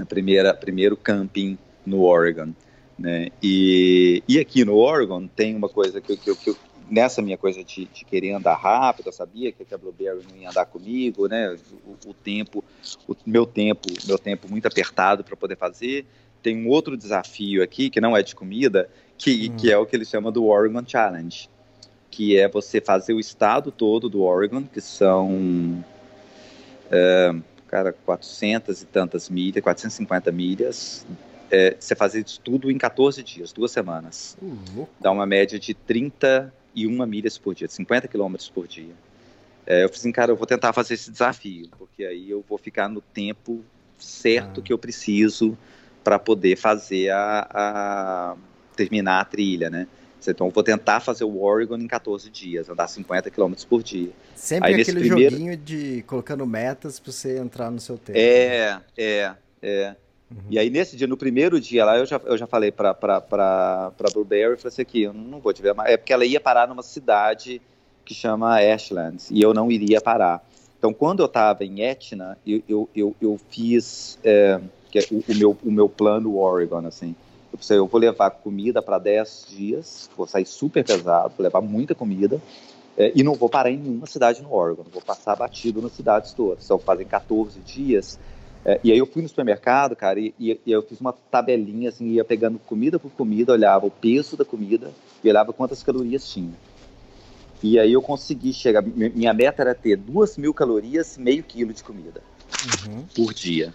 a 0.00 0.04
primeira 0.04 0.54
primeiro 0.54 0.96
camping 0.96 1.58
no 1.84 2.02
Oregon, 2.02 2.52
né? 2.98 3.28
E, 3.42 4.22
e 4.28 4.38
aqui 4.38 4.64
no 4.64 4.76
Oregon 4.76 5.26
tem 5.26 5.54
uma 5.54 5.68
coisa 5.68 6.00
que, 6.00 6.16
que, 6.16 6.34
que 6.34 6.56
nessa 6.90 7.22
minha 7.22 7.36
coisa 7.36 7.62
de, 7.62 7.86
de, 7.86 8.04
querer 8.04 8.32
andar 8.32 8.54
rápido, 8.54 9.06
eu 9.06 9.12
sabia 9.12 9.52
que 9.52 9.66
a 9.72 9.78
Blueberry 9.78 10.20
não 10.30 10.36
ia 10.36 10.50
andar 10.50 10.66
comigo, 10.66 11.26
né? 11.28 11.56
O, 11.86 12.10
o 12.10 12.14
tempo, 12.14 12.64
o 13.08 13.16
meu 13.26 13.46
tempo, 13.46 13.88
meu 14.06 14.18
tempo 14.18 14.48
muito 14.48 14.66
apertado 14.66 15.24
para 15.24 15.36
poder 15.36 15.56
fazer. 15.56 16.06
Tem 16.42 16.56
um 16.56 16.68
outro 16.68 16.96
desafio 16.96 17.62
aqui 17.62 17.88
que 17.88 18.00
não 18.00 18.16
é 18.16 18.22
de 18.22 18.34
comida, 18.34 18.88
que, 19.16 19.50
hum. 19.50 19.56
que 19.56 19.72
é 19.72 19.78
o 19.78 19.86
que 19.86 19.96
eles 19.96 20.08
chamam 20.08 20.30
do 20.30 20.46
Oregon 20.46 20.82
Challenge, 20.86 21.48
que 22.10 22.36
é 22.36 22.48
você 22.48 22.80
fazer 22.80 23.14
o 23.14 23.20
estado 23.20 23.72
todo 23.72 24.08
do 24.08 24.22
Oregon, 24.22 24.62
que 24.62 24.80
são 24.80 25.84
uh, 26.86 27.42
cara, 27.74 27.92
400 27.92 28.82
e 28.82 28.86
tantas 28.86 29.28
milhas, 29.28 29.60
450 29.60 30.30
milhas, 30.30 31.04
é, 31.50 31.74
você 31.76 31.96
fazer 31.96 32.24
isso 32.24 32.40
tudo 32.40 32.70
em 32.70 32.78
14 32.78 33.20
dias, 33.20 33.52
duas 33.52 33.72
semanas. 33.72 34.36
Uhum. 34.40 34.86
Dá 35.00 35.10
uma 35.10 35.26
média 35.26 35.58
de 35.58 35.74
31 35.74 37.04
milhas 37.04 37.36
por 37.36 37.52
dia, 37.52 37.66
50 37.66 38.06
quilômetros 38.06 38.48
por 38.48 38.68
dia. 38.68 38.94
É, 39.66 39.82
eu 39.82 39.88
falei 39.88 39.98
assim, 39.98 40.12
cara, 40.12 40.30
eu 40.30 40.36
vou 40.36 40.46
tentar 40.46 40.72
fazer 40.72 40.94
esse 40.94 41.10
desafio, 41.10 41.68
porque 41.76 42.04
aí 42.04 42.30
eu 42.30 42.44
vou 42.48 42.58
ficar 42.58 42.88
no 42.88 43.00
tempo 43.00 43.64
certo 43.98 44.60
ah. 44.60 44.62
que 44.62 44.72
eu 44.72 44.78
preciso 44.78 45.58
para 46.04 46.16
poder 46.16 46.54
fazer 46.54 47.10
a, 47.10 47.48
a, 47.50 48.36
terminar 48.76 49.20
a 49.20 49.24
trilha, 49.24 49.68
né? 49.68 49.88
Então, 50.30 50.46
eu 50.46 50.50
vou 50.50 50.62
tentar 50.62 51.00
fazer 51.00 51.24
o 51.24 51.42
Oregon 51.42 51.76
em 51.76 51.86
14 51.86 52.30
dias, 52.30 52.68
andar 52.68 52.88
50 52.88 53.30
km 53.30 53.52
por 53.68 53.82
dia. 53.82 54.10
Sempre 54.34 54.74
Aí, 54.74 54.80
aquele 54.80 55.00
primeiro... 55.00 55.30
joguinho 55.30 55.56
de 55.56 56.02
colocando 56.06 56.46
metas 56.46 56.98
para 56.98 57.12
você 57.12 57.38
entrar 57.38 57.70
no 57.70 57.80
seu 57.80 57.96
tempo. 57.98 58.18
É, 58.18 58.80
é, 58.96 59.34
é. 59.62 59.96
Uhum. 60.30 60.42
E 60.50 60.58
aí, 60.58 60.70
nesse 60.70 60.96
dia, 60.96 61.06
no 61.06 61.16
primeiro 61.16 61.60
dia 61.60 61.84
lá, 61.84 61.98
eu 61.98 62.06
já, 62.06 62.20
eu 62.24 62.36
já 62.36 62.46
falei 62.46 62.72
para 62.72 62.94
pra 62.94 63.92
Blueberry, 64.12 64.56
falei 64.56 64.68
assim, 64.68 64.82
aqui, 64.82 65.02
eu 65.02 65.12
não 65.12 65.38
vou 65.40 65.52
te 65.52 65.62
ver 65.62 65.74
mais. 65.74 65.92
É 65.92 65.96
porque 65.96 66.12
ela 66.12 66.24
ia 66.24 66.40
parar 66.40 66.66
numa 66.66 66.82
cidade 66.82 67.60
que 68.04 68.14
chama 68.14 68.58
Ashlands, 68.58 69.30
e 69.30 69.40
eu 69.40 69.54
não 69.54 69.70
iria 69.70 70.00
parar. 70.00 70.44
Então, 70.78 70.92
quando 70.92 71.20
eu 71.20 71.26
estava 71.26 71.64
em 71.64 71.80
Etna, 71.80 72.36
eu, 72.46 72.62
eu, 72.68 72.88
eu, 72.94 73.16
eu 73.20 73.40
fiz 73.48 74.18
é, 74.22 74.60
é 74.94 75.00
o, 75.10 75.24
o, 75.26 75.34
meu, 75.34 75.58
o 75.64 75.72
meu 75.72 75.88
plano 75.88 76.36
Oregon, 76.36 76.86
assim. 76.86 77.14
Eu 77.54 77.58
pensei, 77.58 77.78
eu 77.78 77.86
vou 77.86 78.00
levar 78.00 78.30
comida 78.30 78.82
para 78.82 78.98
10 78.98 79.46
dias, 79.48 80.10
vou 80.16 80.26
sair 80.26 80.44
super 80.44 80.84
pesado, 80.84 81.34
vou 81.38 81.44
levar 81.44 81.60
muita 81.60 81.94
comida, 81.94 82.42
é, 82.98 83.12
e 83.14 83.22
não 83.22 83.34
vou 83.34 83.48
parar 83.48 83.70
em 83.70 83.76
nenhuma 83.76 84.08
cidade 84.08 84.42
no 84.42 84.52
Oregon, 84.52 84.82
vou 84.92 85.00
passar 85.00 85.36
batido 85.36 85.80
nas 85.80 85.92
cidades 85.92 86.32
todas. 86.32 86.64
Então, 86.64 86.80
fazem 86.80 87.06
14 87.06 87.60
dias. 87.60 88.18
É, 88.64 88.80
e 88.82 88.90
aí 88.90 88.98
eu 88.98 89.06
fui 89.06 89.22
no 89.22 89.28
supermercado, 89.28 89.94
cara, 89.94 90.18
e, 90.18 90.34
e, 90.36 90.60
e, 90.66 90.72
eu 90.72 90.82
fiz 90.82 91.00
uma 91.00 91.12
tabelinha, 91.12 91.90
assim, 91.90 92.08
ia 92.08 92.24
pegando 92.24 92.58
comida 92.58 92.98
por 92.98 93.12
comida, 93.12 93.52
olhava 93.52 93.86
o 93.86 93.90
peso 93.90 94.36
da 94.36 94.44
comida 94.44 94.90
e 95.22 95.28
olhava 95.28 95.52
quantas 95.52 95.80
calorias 95.80 96.28
tinha. 96.28 96.54
E 97.62 97.78
aí 97.78 97.92
eu 97.92 98.02
consegui 98.02 98.52
chegar, 98.52 98.82
minha 98.82 99.32
meta 99.32 99.62
era 99.62 99.76
ter 99.76 99.96
duas 99.96 100.36
mil 100.36 100.52
calorias, 100.52 101.16
meio 101.16 101.44
quilo 101.44 101.72
de 101.72 101.84
comida 101.84 102.20
uhum. 102.88 103.04
por 103.14 103.32
dia 103.32 103.72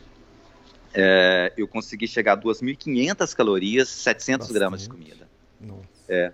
é, 0.94 1.54
eu 1.58 1.68
consegui 1.68 2.08
chegar 2.08 2.34
a 2.34 2.38
2.500 2.38 3.36
calorias, 3.36 3.90
700 3.90 4.40
Bastante. 4.40 4.58
gramas 4.58 4.82
de 4.82 4.90
comida. 4.90 5.28
Nossa. 5.60 5.84
É. 6.08 6.32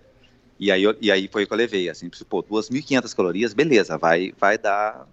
E 0.59 0.71
aí, 0.71 0.83
eu, 0.83 0.95
e 1.01 1.11
aí 1.11 1.27
foi 1.27 1.43
o 1.43 1.47
que 1.47 1.53
eu 1.53 1.57
levei, 1.57 1.89
assim, 1.89 2.09
pô, 2.29 2.41
2.500 2.41 3.13
calorias, 3.13 3.53
beleza, 3.53 3.97
vai, 3.97 4.33
vai 4.39 4.57
dar 4.57 5.05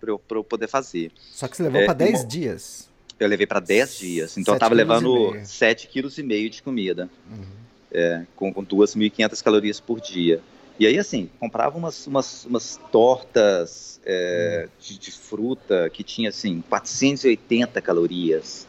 para 0.00 0.10
eu, 0.10 0.20
eu, 0.30 0.44
poder 0.44 0.68
fazer. 0.68 1.12
Só 1.30 1.46
que 1.46 1.56
você 1.56 1.62
levou 1.62 1.80
é, 1.80 1.84
para 1.84 1.94
10 1.94 2.26
dias. 2.26 2.88
Eu 3.18 3.28
levei 3.28 3.46
para 3.46 3.60
10 3.60 3.98
dias, 3.98 4.38
então 4.38 4.54
eu 4.54 4.60
tava 4.60 4.74
levando 4.74 5.34
7,5 5.34 5.88
kg 5.88 6.48
de 6.50 6.62
comida, 6.62 7.08
uhum. 7.30 7.44
é, 7.92 8.24
com, 8.34 8.52
com 8.52 8.64
2.500 8.64 9.42
calorias 9.42 9.80
por 9.80 10.00
dia. 10.00 10.40
E 10.78 10.86
aí, 10.86 10.96
assim, 10.96 11.28
comprava 11.40 11.76
umas, 11.76 12.06
umas, 12.06 12.44
umas 12.44 12.80
tortas 12.92 14.00
é, 14.04 14.64
uhum. 14.64 14.70
de, 14.80 14.98
de, 14.98 15.10
fruta 15.10 15.90
que 15.90 16.04
tinha, 16.04 16.28
assim, 16.28 16.62
480 16.68 17.80
calorias 17.82 18.67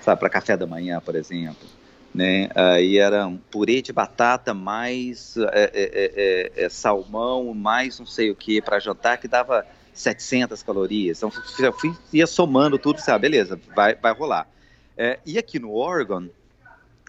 sabe, 0.00 0.20
para 0.20 0.30
café 0.30 0.56
da 0.56 0.66
manhã, 0.66 1.00
por 1.00 1.14
exemplo. 1.14 1.68
Né? 2.14 2.48
Aí 2.54 2.98
era 2.98 3.26
um 3.26 3.36
purê 3.36 3.80
de 3.80 3.92
batata 3.92 4.52
mais 4.52 5.36
é, 5.36 5.42
é, 5.52 5.70
é, 5.74 6.52
é, 6.62 6.64
é 6.64 6.68
salmão, 6.68 7.54
mais 7.54 7.98
não 7.98 8.06
sei 8.06 8.30
o 8.30 8.36
que 8.36 8.60
para 8.60 8.80
jantar, 8.80 9.18
que 9.18 9.28
dava 9.28 9.64
700 9.94 10.62
calorias. 10.62 11.18
Então, 11.18 11.32
eu 11.58 11.72
fui, 11.72 11.94
ia 12.12 12.26
somando 12.26 12.78
tudo, 12.78 12.98
sabe, 12.98 13.14
ah, 13.14 13.18
beleza, 13.18 13.60
vai, 13.74 13.94
vai 13.94 14.12
rolar. 14.12 14.48
É, 14.96 15.18
e 15.24 15.38
aqui 15.38 15.58
no 15.58 15.72
Oregon, 15.72 16.28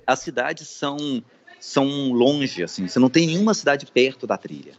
as 0.06 0.20
cidades 0.20 0.68
são, 0.68 0.98
são 1.60 2.12
longe, 2.12 2.64
assim, 2.64 2.88
você 2.88 3.00
não 3.00 3.10
tem 3.10 3.28
nenhuma 3.28 3.54
cidade 3.54 3.86
perto 3.86 4.28
da 4.28 4.38
trilha. 4.38 4.74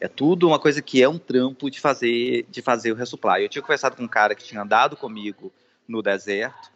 É 0.00 0.06
tudo 0.06 0.46
uma 0.46 0.58
coisa 0.58 0.80
que 0.80 1.02
é 1.02 1.08
um 1.08 1.18
trampo 1.18 1.70
de 1.70 1.80
fazer, 1.80 2.46
de 2.48 2.62
fazer 2.62 2.92
o 2.92 2.94
resupply. 2.94 3.42
Eu 3.42 3.48
tinha 3.48 3.62
conversado 3.62 3.96
com 3.96 4.04
um 4.04 4.08
cara 4.08 4.34
que 4.34 4.44
tinha 4.44 4.62
andado 4.62 4.96
comigo 4.96 5.52
no 5.88 6.02
deserto, 6.02 6.70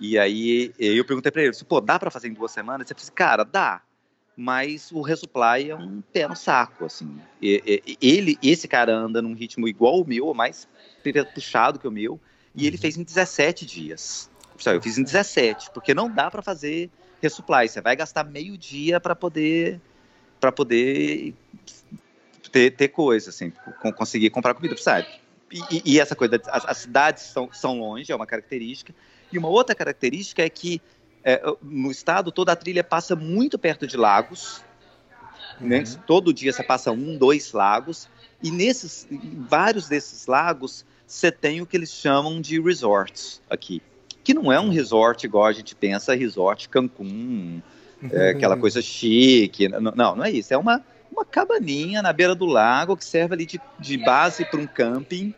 e 0.00 0.18
aí 0.18 0.72
eu 0.78 1.04
perguntei 1.04 1.32
para 1.32 1.42
ele, 1.42 1.56
pô, 1.68 1.80
dá 1.80 1.98
para 1.98 2.10
fazer 2.10 2.28
em 2.28 2.32
duas 2.32 2.52
semanas? 2.52 2.90
Ele 2.90 2.96
disse, 2.96 3.12
cara, 3.12 3.44
dá, 3.44 3.82
mas 4.36 4.92
o 4.92 5.00
resupply 5.00 5.70
é 5.70 5.74
um 5.74 6.00
pé 6.00 6.28
no 6.28 6.36
saco, 6.36 6.84
assim. 6.84 7.20
Ele, 7.42 8.38
esse 8.42 8.68
cara 8.68 8.94
anda 8.94 9.20
num 9.20 9.34
ritmo 9.34 9.66
igual 9.66 10.00
o 10.00 10.06
meu, 10.06 10.26
ou 10.26 10.34
mais 10.34 10.68
puxado 11.34 11.78
que 11.78 11.88
o 11.88 11.90
meu, 11.90 12.20
e 12.54 12.66
ele 12.66 12.76
uhum. 12.76 12.80
fez 12.82 12.96
em 12.96 13.02
17 13.02 13.66
dias. 13.66 14.30
Eu 14.66 14.82
fiz 14.82 14.98
em 14.98 15.02
17, 15.02 15.70
porque 15.72 15.92
não 15.92 16.08
dá 16.10 16.30
para 16.30 16.42
fazer 16.42 16.90
resupply. 17.20 17.68
Você 17.68 17.80
vai 17.80 17.96
gastar 17.96 18.24
meio 18.24 18.56
dia 18.56 19.00
para 19.00 19.16
poder 19.16 19.80
para 20.40 20.52
poder 20.52 21.34
ter, 22.52 22.70
ter 22.70 22.88
coisa, 22.88 23.30
assim, 23.30 23.52
conseguir 23.96 24.30
comprar 24.30 24.54
comida 24.54 24.76
sabe? 24.76 25.08
E, 25.50 25.94
e, 25.94 26.00
essa 26.00 26.14
coisa, 26.14 26.40
as, 26.46 26.64
as, 26.64 26.78
cidades 26.78 27.22
são, 27.24 27.48
são 27.52 27.80
longe, 27.80 28.12
é 28.12 28.14
uma 28.14 28.26
característica. 28.26 28.94
E 29.32 29.38
uma 29.38 29.48
outra 29.48 29.74
característica 29.74 30.42
é 30.42 30.48
que 30.48 30.80
é, 31.24 31.42
no 31.62 31.90
estado 31.90 32.32
toda 32.32 32.52
a 32.52 32.56
trilha 32.56 32.82
passa 32.82 33.14
muito 33.14 33.58
perto 33.58 33.86
de 33.86 33.96
lagos. 33.96 34.62
Né? 35.60 35.80
Uhum. 35.80 36.02
Todo 36.06 36.32
dia 36.32 36.52
você 36.52 36.62
passa 36.62 36.90
um, 36.92 37.16
dois 37.16 37.52
lagos. 37.52 38.08
E 38.42 38.50
nesses, 38.50 39.06
vários 39.48 39.88
desses 39.88 40.26
lagos, 40.26 40.84
você 41.06 41.32
tem 41.32 41.60
o 41.60 41.66
que 41.66 41.76
eles 41.76 41.90
chamam 41.90 42.40
de 42.40 42.60
resorts 42.60 43.42
aqui. 43.50 43.82
Que 44.22 44.32
não 44.32 44.52
é 44.52 44.60
um 44.60 44.70
resort 44.70 45.26
igual 45.26 45.46
a 45.46 45.52
gente 45.52 45.74
pensa, 45.74 46.14
resort 46.14 46.68
Cancún, 46.68 47.60
é, 48.12 48.30
aquela 48.30 48.56
coisa 48.56 48.80
chique. 48.80 49.68
Não, 49.68 50.16
não 50.16 50.24
é 50.24 50.30
isso. 50.30 50.54
É 50.54 50.56
uma, 50.56 50.84
uma 51.10 51.24
cabaninha 51.24 52.02
na 52.02 52.12
beira 52.12 52.34
do 52.34 52.46
lago 52.46 52.96
que 52.96 53.04
serve 53.04 53.34
ali 53.34 53.46
de, 53.46 53.60
de 53.78 53.96
base 53.96 54.44
para 54.44 54.60
um 54.60 54.66
camping. 54.66 55.34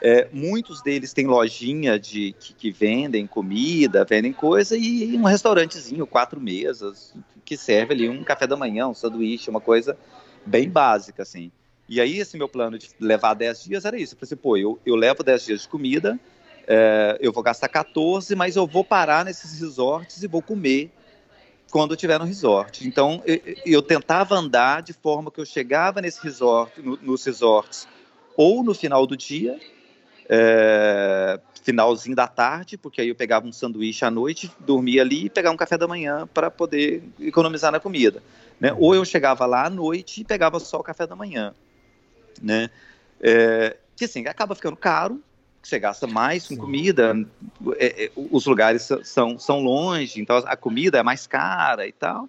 É, 0.00 0.28
muitos 0.32 0.80
deles 0.80 1.12
têm 1.12 1.26
lojinha 1.26 1.98
de 1.98 2.32
que, 2.38 2.54
que, 2.54 2.70
vendem 2.70 3.26
comida, 3.26 4.04
vendem 4.04 4.32
coisa 4.32 4.76
e 4.76 5.16
um 5.16 5.24
restaurantezinho, 5.24 6.06
quatro 6.06 6.40
mesas, 6.40 7.14
que 7.44 7.56
serve 7.56 7.94
ali 7.94 8.08
um 8.08 8.22
café 8.22 8.46
da 8.46 8.56
manhã, 8.56 8.86
um 8.86 8.94
sanduíche, 8.94 9.50
uma 9.50 9.60
coisa 9.60 9.98
bem 10.46 10.68
básica, 10.68 11.22
assim. 11.22 11.50
E 11.88 12.00
aí, 12.00 12.18
esse 12.18 12.36
meu 12.36 12.48
plano 12.48 12.78
de 12.78 12.90
levar 13.00 13.34
10 13.34 13.64
dias 13.64 13.84
era 13.84 13.98
isso. 13.98 14.14
Eu 14.14 14.18
falei 14.18 14.28
assim, 14.28 14.36
pô, 14.36 14.56
eu, 14.56 14.78
eu 14.84 14.94
levo 14.94 15.22
10 15.22 15.44
dias 15.44 15.62
de 15.62 15.68
comida, 15.68 16.20
é, 16.66 17.16
eu 17.20 17.32
vou 17.32 17.42
gastar 17.42 17.68
14, 17.68 18.36
mas 18.36 18.54
eu 18.54 18.66
vou 18.66 18.84
parar 18.84 19.24
nesses 19.24 19.58
resorts 19.58 20.22
e 20.22 20.28
vou 20.28 20.42
comer 20.42 20.92
quando 21.70 21.92
eu 21.92 21.94
estiver 21.94 22.18
no 22.18 22.24
resort. 22.24 22.86
Então, 22.86 23.22
eu, 23.26 23.40
eu, 23.64 23.82
tentava 23.82 24.34
andar 24.34 24.82
de 24.82 24.92
forma 24.92 25.30
que 25.30 25.40
eu 25.40 25.46
chegava 25.46 26.00
nesse 26.00 26.22
resort, 26.22 26.80
no, 26.80 26.98
nos 26.98 27.24
resorts, 27.24 27.88
ou 28.36 28.62
no 28.62 28.74
final 28.74 29.06
do 29.06 29.16
dia, 29.16 29.58
é, 30.28 31.40
finalzinho 31.62 32.14
da 32.14 32.26
tarde, 32.26 32.76
porque 32.76 33.00
aí 33.00 33.08
eu 33.08 33.14
pegava 33.14 33.46
um 33.46 33.52
sanduíche 33.52 34.04
à 34.04 34.10
noite, 34.10 34.50
dormia 34.60 35.02
ali 35.02 35.26
e 35.26 35.30
pegava 35.30 35.54
um 35.54 35.58
café 35.58 35.78
da 35.78 35.88
manhã 35.88 36.28
para 36.32 36.50
poder 36.50 37.02
economizar 37.20 37.72
na 37.72 37.80
comida. 37.80 38.22
Né? 38.60 38.74
Ou 38.78 38.94
eu 38.94 39.04
chegava 39.04 39.46
lá 39.46 39.66
à 39.66 39.70
noite 39.70 40.20
e 40.20 40.24
pegava 40.24 40.60
só 40.60 40.78
o 40.78 40.82
café 40.82 41.06
da 41.06 41.16
manhã. 41.16 41.54
Né? 42.42 42.70
É, 43.20 43.76
que 43.96 44.04
assim, 44.04 44.26
acaba 44.26 44.54
ficando 44.54 44.76
caro, 44.76 45.22
você 45.62 45.78
gasta 45.78 46.06
mais 46.06 46.46
com 46.46 46.56
comida, 46.56 47.14
é, 47.76 48.04
é, 48.04 48.10
os 48.16 48.46
lugares 48.46 48.88
são, 49.04 49.38
são 49.38 49.60
longe, 49.60 50.20
então 50.20 50.36
a 50.46 50.56
comida 50.56 50.98
é 50.98 51.02
mais 51.02 51.26
cara 51.26 51.86
e 51.86 51.92
tal. 51.92 52.28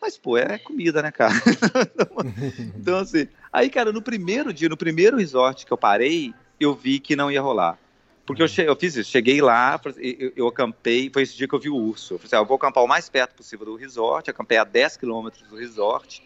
Mas, 0.00 0.16
pô, 0.16 0.38
é 0.38 0.58
comida, 0.58 1.02
né, 1.02 1.10
cara? 1.10 1.34
então, 2.78 2.98
assim, 2.98 3.26
aí, 3.52 3.68
cara, 3.68 3.92
no 3.92 4.00
primeiro 4.00 4.52
dia, 4.52 4.68
no 4.68 4.76
primeiro 4.76 5.16
resort 5.16 5.66
que 5.66 5.72
eu 5.72 5.76
parei, 5.76 6.32
eu 6.60 6.74
vi 6.74 6.98
que 6.98 7.16
não 7.16 7.30
ia 7.30 7.40
rolar. 7.40 7.78
Porque 8.26 8.42
eu, 8.42 8.46
uhum. 8.46 8.64
eu 8.64 8.76
fiz 8.76 8.94
isso, 8.94 9.10
cheguei 9.10 9.40
lá, 9.40 9.80
eu, 9.96 10.32
eu, 10.36 10.48
acampei, 10.48 11.08
foi 11.10 11.22
esse 11.22 11.34
dia 11.34 11.48
que 11.48 11.54
eu 11.54 11.58
vi 11.58 11.70
o 11.70 11.76
urso. 11.76 12.14
Eu 12.14 12.18
falei 12.18 12.26
assim, 12.26 12.36
ah, 12.36 12.40
eu 12.40 12.44
vou 12.44 12.56
acampar 12.56 12.84
o 12.84 12.86
mais 12.86 13.08
perto 13.08 13.34
possível 13.34 13.64
do 13.64 13.74
resort, 13.74 14.28
acampei 14.28 14.58
a 14.58 14.64
10 14.64 14.98
quilômetros 14.98 15.48
do 15.48 15.56
resort, 15.56 16.22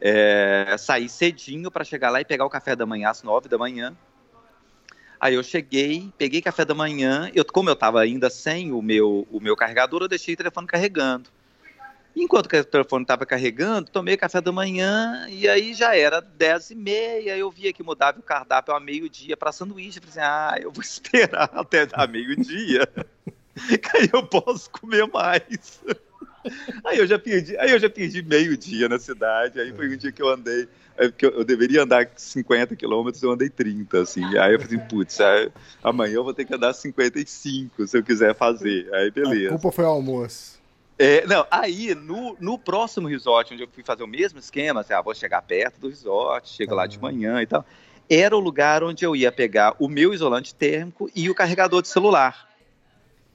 é, 0.00 0.74
saí 0.78 1.06
cedinho 1.06 1.70
para 1.70 1.84
chegar 1.84 2.08
lá 2.08 2.20
e 2.20 2.24
pegar 2.24 2.46
o 2.46 2.50
café 2.50 2.74
da 2.74 2.86
manhã 2.86 3.10
às 3.10 3.22
9 3.22 3.46
da 3.46 3.58
manhã. 3.58 3.94
Aí 5.20 5.34
eu 5.34 5.42
cheguei, 5.42 6.10
peguei 6.16 6.40
café 6.40 6.64
da 6.64 6.74
manhã, 6.74 7.30
eu, 7.34 7.44
como 7.44 7.68
eu 7.68 7.74
estava 7.74 8.00
ainda 8.00 8.30
sem 8.30 8.72
o 8.72 8.80
meu, 8.80 9.28
o 9.30 9.38
meu 9.38 9.54
carregador, 9.54 10.02
eu 10.02 10.08
deixei 10.08 10.32
o 10.32 10.36
telefone 10.36 10.66
carregando. 10.66 11.28
Enquanto 12.16 12.46
o 12.46 12.64
telefone 12.64 13.04
estava 13.04 13.24
carregando, 13.24 13.90
tomei 13.90 14.16
café 14.16 14.40
da 14.40 14.50
manhã 14.50 15.26
e 15.28 15.48
aí 15.48 15.72
já 15.72 15.96
era 15.96 16.20
10 16.20 16.70
e 16.70 16.74
meia. 16.74 17.36
Eu 17.36 17.50
via 17.50 17.72
que 17.72 17.82
mudava 17.82 18.18
o 18.18 18.22
cardápio 18.22 18.74
a 18.74 18.80
meio-dia 18.80 19.36
para 19.36 19.52
sanduíche. 19.52 19.98
Eu 19.98 20.02
falei 20.02 20.10
assim: 20.10 20.20
ah, 20.20 20.58
eu 20.60 20.72
vou 20.72 20.82
esperar 20.82 21.50
até 21.52 21.86
dar 21.86 22.08
meio-dia, 22.08 22.86
que 23.54 23.96
aí 23.96 24.10
eu 24.12 24.26
posso 24.26 24.68
comer 24.70 25.06
mais. 25.06 25.80
Aí 26.84 26.98
eu 26.98 27.06
já 27.06 27.18
perdi, 27.18 27.56
aí 27.58 27.70
eu 27.70 27.78
já 27.78 27.90
perdi 27.90 28.22
meio 28.22 28.56
dia 28.56 28.88
na 28.88 28.98
cidade. 28.98 29.60
Aí 29.60 29.72
foi 29.72 29.92
um 29.92 29.96
dia 29.96 30.10
que 30.10 30.22
eu 30.22 30.28
andei, 30.28 30.68
que 31.16 31.26
eu, 31.26 31.30
eu, 31.30 31.44
deveria 31.44 31.82
andar 31.82 32.08
50 32.16 32.74
quilômetros, 32.74 33.22
eu 33.22 33.30
andei 33.30 33.48
30, 33.48 34.00
assim. 34.00 34.24
Aí 34.38 34.54
eu 34.54 34.60
falei, 34.60 34.78
putz, 34.78 35.18
amanhã 35.82 36.14
eu 36.14 36.24
vou 36.24 36.34
ter 36.34 36.44
que 36.44 36.54
andar 36.54 36.72
55 36.72 37.86
se 37.86 37.96
eu 37.96 38.02
quiser 38.02 38.34
fazer. 38.34 38.92
Aí 38.94 39.10
beleza. 39.10 39.48
A 39.48 39.58
culpa 39.58 39.72
foi 39.72 39.84
o 39.84 39.88
almoço. 39.88 40.57
É, 40.98 41.24
não, 41.26 41.46
aí 41.48 41.94
no, 41.94 42.36
no 42.40 42.58
próximo 42.58 43.06
resort, 43.06 43.54
onde 43.54 43.62
eu 43.62 43.68
fui 43.68 43.84
fazer 43.84 44.02
o 44.02 44.08
mesmo 44.08 44.38
esquema, 44.38 44.80
assim, 44.80 44.92
ah, 44.92 45.00
vou 45.00 45.14
chegar 45.14 45.40
perto 45.42 45.78
do 45.78 45.88
resort, 45.88 46.48
chego 46.48 46.74
lá 46.74 46.86
de 46.86 46.98
manhã 46.98 47.40
e 47.40 47.46
tal, 47.46 47.64
era 48.10 48.36
o 48.36 48.40
lugar 48.40 48.82
onde 48.82 49.04
eu 49.04 49.14
ia 49.14 49.30
pegar 49.30 49.76
o 49.78 49.88
meu 49.88 50.12
isolante 50.12 50.54
térmico 50.54 51.08
e 51.14 51.30
o 51.30 51.34
carregador 51.34 51.82
de 51.82 51.88
celular. 51.88 52.48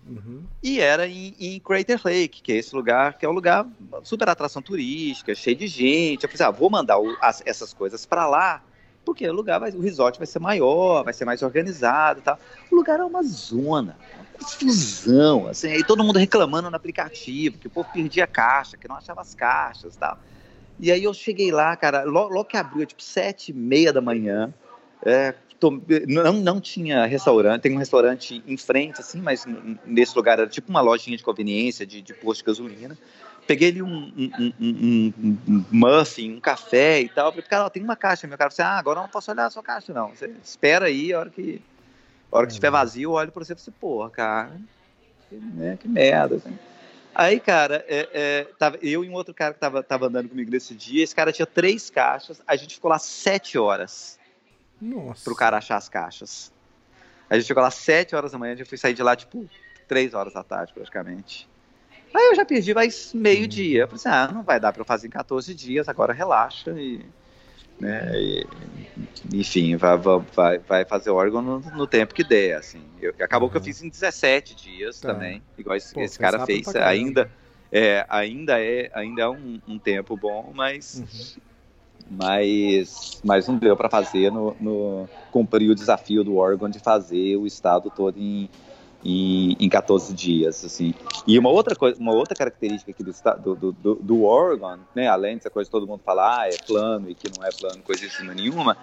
Uhum. 0.05 0.43
E 0.61 0.81
era 0.81 1.07
em, 1.07 1.33
em, 1.39 1.59
Crater 1.59 2.01
Lake, 2.03 2.41
que 2.41 2.51
é 2.51 2.57
esse 2.57 2.75
lugar, 2.75 3.17
que 3.17 3.25
é 3.25 3.29
um 3.29 3.33
lugar 3.33 3.65
super 4.03 4.27
atração 4.27 4.61
turística, 4.61 5.33
cheio 5.33 5.55
de 5.55 5.67
gente. 5.67 6.23
Eu 6.23 6.29
falei, 6.29 6.47
ah, 6.47 6.51
vou 6.51 6.69
mandar 6.69 6.99
o, 6.99 7.15
as, 7.21 7.41
essas 7.45 7.73
coisas 7.73 8.05
para 8.05 8.27
lá, 8.27 8.61
porque 9.05 9.27
o 9.27 9.33
lugar 9.33 9.59
vai, 9.59 9.71
o 9.71 9.81
resort 9.81 10.17
vai 10.17 10.27
ser 10.27 10.39
maior, 10.39 11.03
vai 11.03 11.13
ser 11.13 11.25
mais 11.25 11.41
organizado 11.41 12.19
e 12.19 12.23
tal. 12.23 12.39
O 12.71 12.75
lugar 12.75 12.99
é 12.99 13.03
uma 13.03 13.23
zona, 13.23 13.97
uma 14.15 14.25
confusão, 14.35 15.47
assim, 15.47 15.69
aí 15.69 15.83
todo 15.83 16.03
mundo 16.03 16.19
reclamando 16.19 16.69
no 16.69 16.75
aplicativo, 16.75 17.57
que 17.57 17.67
o 17.67 17.69
povo 17.69 17.89
perdia 17.93 18.25
caixa, 18.25 18.77
que 18.77 18.87
não 18.87 18.95
achava 18.95 19.21
as 19.21 19.33
caixas 19.33 19.95
e 19.95 19.97
tal. 19.97 20.17
E 20.79 20.91
aí 20.91 21.03
eu 21.03 21.13
cheguei 21.13 21.51
lá, 21.51 21.75
cara, 21.75 22.03
logo, 22.03 22.33
logo 22.33 22.45
que 22.45 22.57
abriu, 22.57 22.85
tipo, 22.85 23.03
sete 23.03 23.49
e 23.49 23.53
meia 23.53 23.93
da 23.93 24.01
manhã, 24.01 24.53
é, 25.05 25.33
não, 26.07 26.33
não 26.33 26.59
tinha 26.59 27.05
restaurante, 27.05 27.61
tem 27.61 27.73
um 27.73 27.79
restaurante 27.79 28.43
em 28.45 28.57
frente, 28.57 28.99
assim, 28.99 29.21
mas 29.21 29.45
nesse 29.85 30.15
lugar 30.15 30.39
era 30.39 30.47
tipo 30.47 30.69
uma 30.69 30.81
lojinha 30.81 31.15
de 31.15 31.23
conveniência, 31.23 31.85
de, 31.85 32.01
de 32.01 32.13
posto 32.13 32.39
de 32.39 32.45
gasolina. 32.45 32.97
Peguei 33.45 33.69
ali 33.69 33.81
um, 33.81 34.11
um, 34.17 34.53
um, 34.59 35.13
um, 35.47 35.65
muffin, 35.71 36.35
um 36.35 36.39
café 36.39 37.01
e 37.01 37.09
tal. 37.09 37.31
Falei, 37.31 37.47
cara, 37.47 37.69
tem 37.69 37.83
uma 37.83 37.95
caixa. 37.95 38.27
Meu 38.27 38.37
cara 38.37 38.49
falou 38.49 38.67
assim, 38.67 38.75
ah, 38.75 38.79
agora 38.79 39.01
não 39.01 39.09
posso 39.09 39.31
olhar 39.31 39.45
a 39.45 39.49
sua 39.49 39.63
caixa, 39.63 39.93
não. 39.93 40.09
Você 40.09 40.33
espera 40.43 40.85
aí, 40.85 41.13
a 41.13 41.19
hora 41.19 41.29
que, 41.29 41.61
a 42.31 42.37
hora 42.37 42.47
que 42.47 42.53
estiver 42.53 42.71
vazio, 42.71 43.09
eu 43.09 43.11
olho 43.11 43.31
para 43.31 43.43
você 43.43 43.53
e 43.53 43.55
falo 43.55 43.61
assim, 43.61 43.79
porra, 43.79 44.09
cara, 44.09 44.51
que, 45.29 45.35
né, 45.35 45.77
que 45.79 45.87
merda, 45.87 46.35
assim. 46.35 46.57
Aí, 47.15 47.39
cara, 47.39 47.85
é, 47.87 48.09
é, 48.13 48.47
tava, 48.57 48.79
eu 48.81 49.03
e 49.03 49.09
um 49.09 49.13
outro 49.13 49.33
cara 49.33 49.53
que 49.53 49.59
tava, 49.59 49.83
tava 49.83 50.07
andando 50.07 50.29
comigo 50.29 50.49
nesse 50.49 50.73
dia, 50.73 51.03
esse 51.03 51.13
cara 51.13 51.31
tinha 51.31 51.45
três 51.45 51.89
caixas, 51.89 52.41
a 52.47 52.55
gente 52.55 52.75
ficou 52.75 52.89
lá 52.89 52.97
sete 52.97 53.57
horas 53.57 54.17
nossa. 54.81 55.23
pro 55.23 55.35
cara 55.35 55.57
achar 55.57 55.77
as 55.77 55.87
caixas. 55.87 56.51
A 57.29 57.35
gente 57.35 57.47
chegou 57.47 57.63
lá 57.63 57.71
7 57.71 58.15
horas 58.15 58.31
da 58.31 58.37
manhã, 58.37 58.53
a 58.53 58.55
gente 58.55 58.69
foi 58.69 58.77
sair 58.77 58.93
de 58.93 59.01
lá, 59.01 59.15
tipo, 59.15 59.49
3 59.87 60.13
horas 60.13 60.33
da 60.33 60.43
tarde, 60.43 60.71
praticamente. 60.71 61.49
Aí 62.13 62.29
eu 62.29 62.35
já 62.35 62.45
perdi 62.45 62.73
mais 62.73 63.13
meio-dia. 63.13 63.87
Falei 63.87 63.95
assim, 63.95 64.09
ah, 64.09 64.31
não 64.33 64.43
vai 64.43 64.59
dar 64.59 64.71
para 64.71 64.81
eu 64.81 64.85
fazer 64.85 65.07
em 65.07 65.11
14 65.11 65.53
dias, 65.53 65.89
agora 65.89 66.13
relaxa 66.13 66.71
e. 66.71 67.03
Né, 67.79 68.11
e 68.13 68.47
enfim, 69.33 69.75
vai, 69.75 69.97
vai, 69.97 70.59
vai 70.59 70.85
fazer 70.85 71.09
órgão 71.09 71.41
no, 71.41 71.59
no, 71.59 71.87
tempo 71.87 72.13
que 72.13 72.23
der, 72.23 72.57
assim. 72.57 72.83
Eu, 73.01 73.13
acabou 73.19 73.47
uhum. 73.47 73.51
que 73.51 73.57
eu 73.57 73.63
fiz 73.63 73.81
em 73.81 73.89
17 73.89 74.55
dias 74.55 74.99
tá. 74.99 75.11
também, 75.11 75.41
igual 75.57 75.75
esse, 75.75 75.91
Pô, 75.93 76.01
esse 76.01 76.19
cara 76.19 76.45
fez. 76.45 76.67
Ainda 76.75 77.29
é, 77.71 78.05
ainda 78.07 78.61
é, 78.61 78.91
ainda 78.93 79.23
é 79.23 79.27
um, 79.27 79.59
um 79.67 79.79
tempo 79.79 80.15
bom, 80.15 80.51
mas 80.53 80.99
uhum 80.99 81.41
mas, 82.09 83.21
mas 83.23 83.47
não 83.47 83.57
deu 83.57 83.75
para 83.75 83.89
fazer 83.89 84.31
no, 84.31 84.55
no, 84.59 85.09
cumprir 85.31 85.69
o 85.69 85.75
desafio 85.75 86.23
do 86.23 86.35
Oregon 86.35 86.69
de 86.69 86.79
fazer 86.79 87.37
o 87.37 87.47
estado 87.47 87.91
todo 87.95 88.17
em, 88.19 88.49
em, 89.03 89.55
em 89.59 89.69
14 89.69 90.13
dias, 90.13 90.63
assim. 90.63 90.93
E 91.27 91.37
uma 91.37 91.49
outra 91.49 91.75
coisa, 91.75 91.99
uma 91.99 92.13
outra 92.13 92.35
característica 92.35 92.91
aqui 92.91 93.03
do, 93.03 93.55
do, 93.55 93.71
do, 93.71 93.95
do 93.95 94.23
Oregon, 94.23 94.79
né, 94.95 95.07
além 95.07 95.37
dessa 95.37 95.49
coisa 95.49 95.67
de 95.67 95.71
todo 95.71 95.87
mundo 95.87 96.01
falar, 96.03 96.41
ah, 96.41 96.47
é 96.47 96.57
plano 96.65 97.09
e 97.09 97.15
que 97.15 97.29
não 97.37 97.45
é 97.45 97.49
plano, 97.51 97.81
coisa 97.83 98.05
assim 98.05 98.27
nenhuma, 98.27 98.77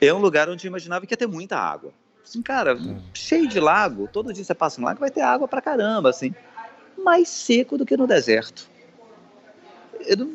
é 0.00 0.12
um 0.12 0.18
lugar 0.18 0.48
onde 0.48 0.66
eu 0.66 0.68
imaginava 0.68 1.06
que 1.06 1.12
ia 1.12 1.18
ter 1.18 1.26
muita 1.26 1.56
água. 1.56 1.92
Assim, 2.22 2.42
cara, 2.42 2.74
hum. 2.74 3.00
cheio 3.12 3.46
de 3.48 3.60
lago, 3.60 4.08
todo 4.10 4.32
dia 4.32 4.44
você 4.44 4.54
passa 4.54 4.80
um 4.80 4.84
lago 4.84 5.00
vai 5.00 5.10
ter 5.10 5.20
água 5.20 5.46
pra 5.46 5.60
caramba, 5.60 6.10
assim. 6.10 6.34
Mais 6.96 7.28
seco 7.28 7.76
do 7.76 7.84
que 7.84 7.96
no 7.96 8.06
deserto 8.06 8.70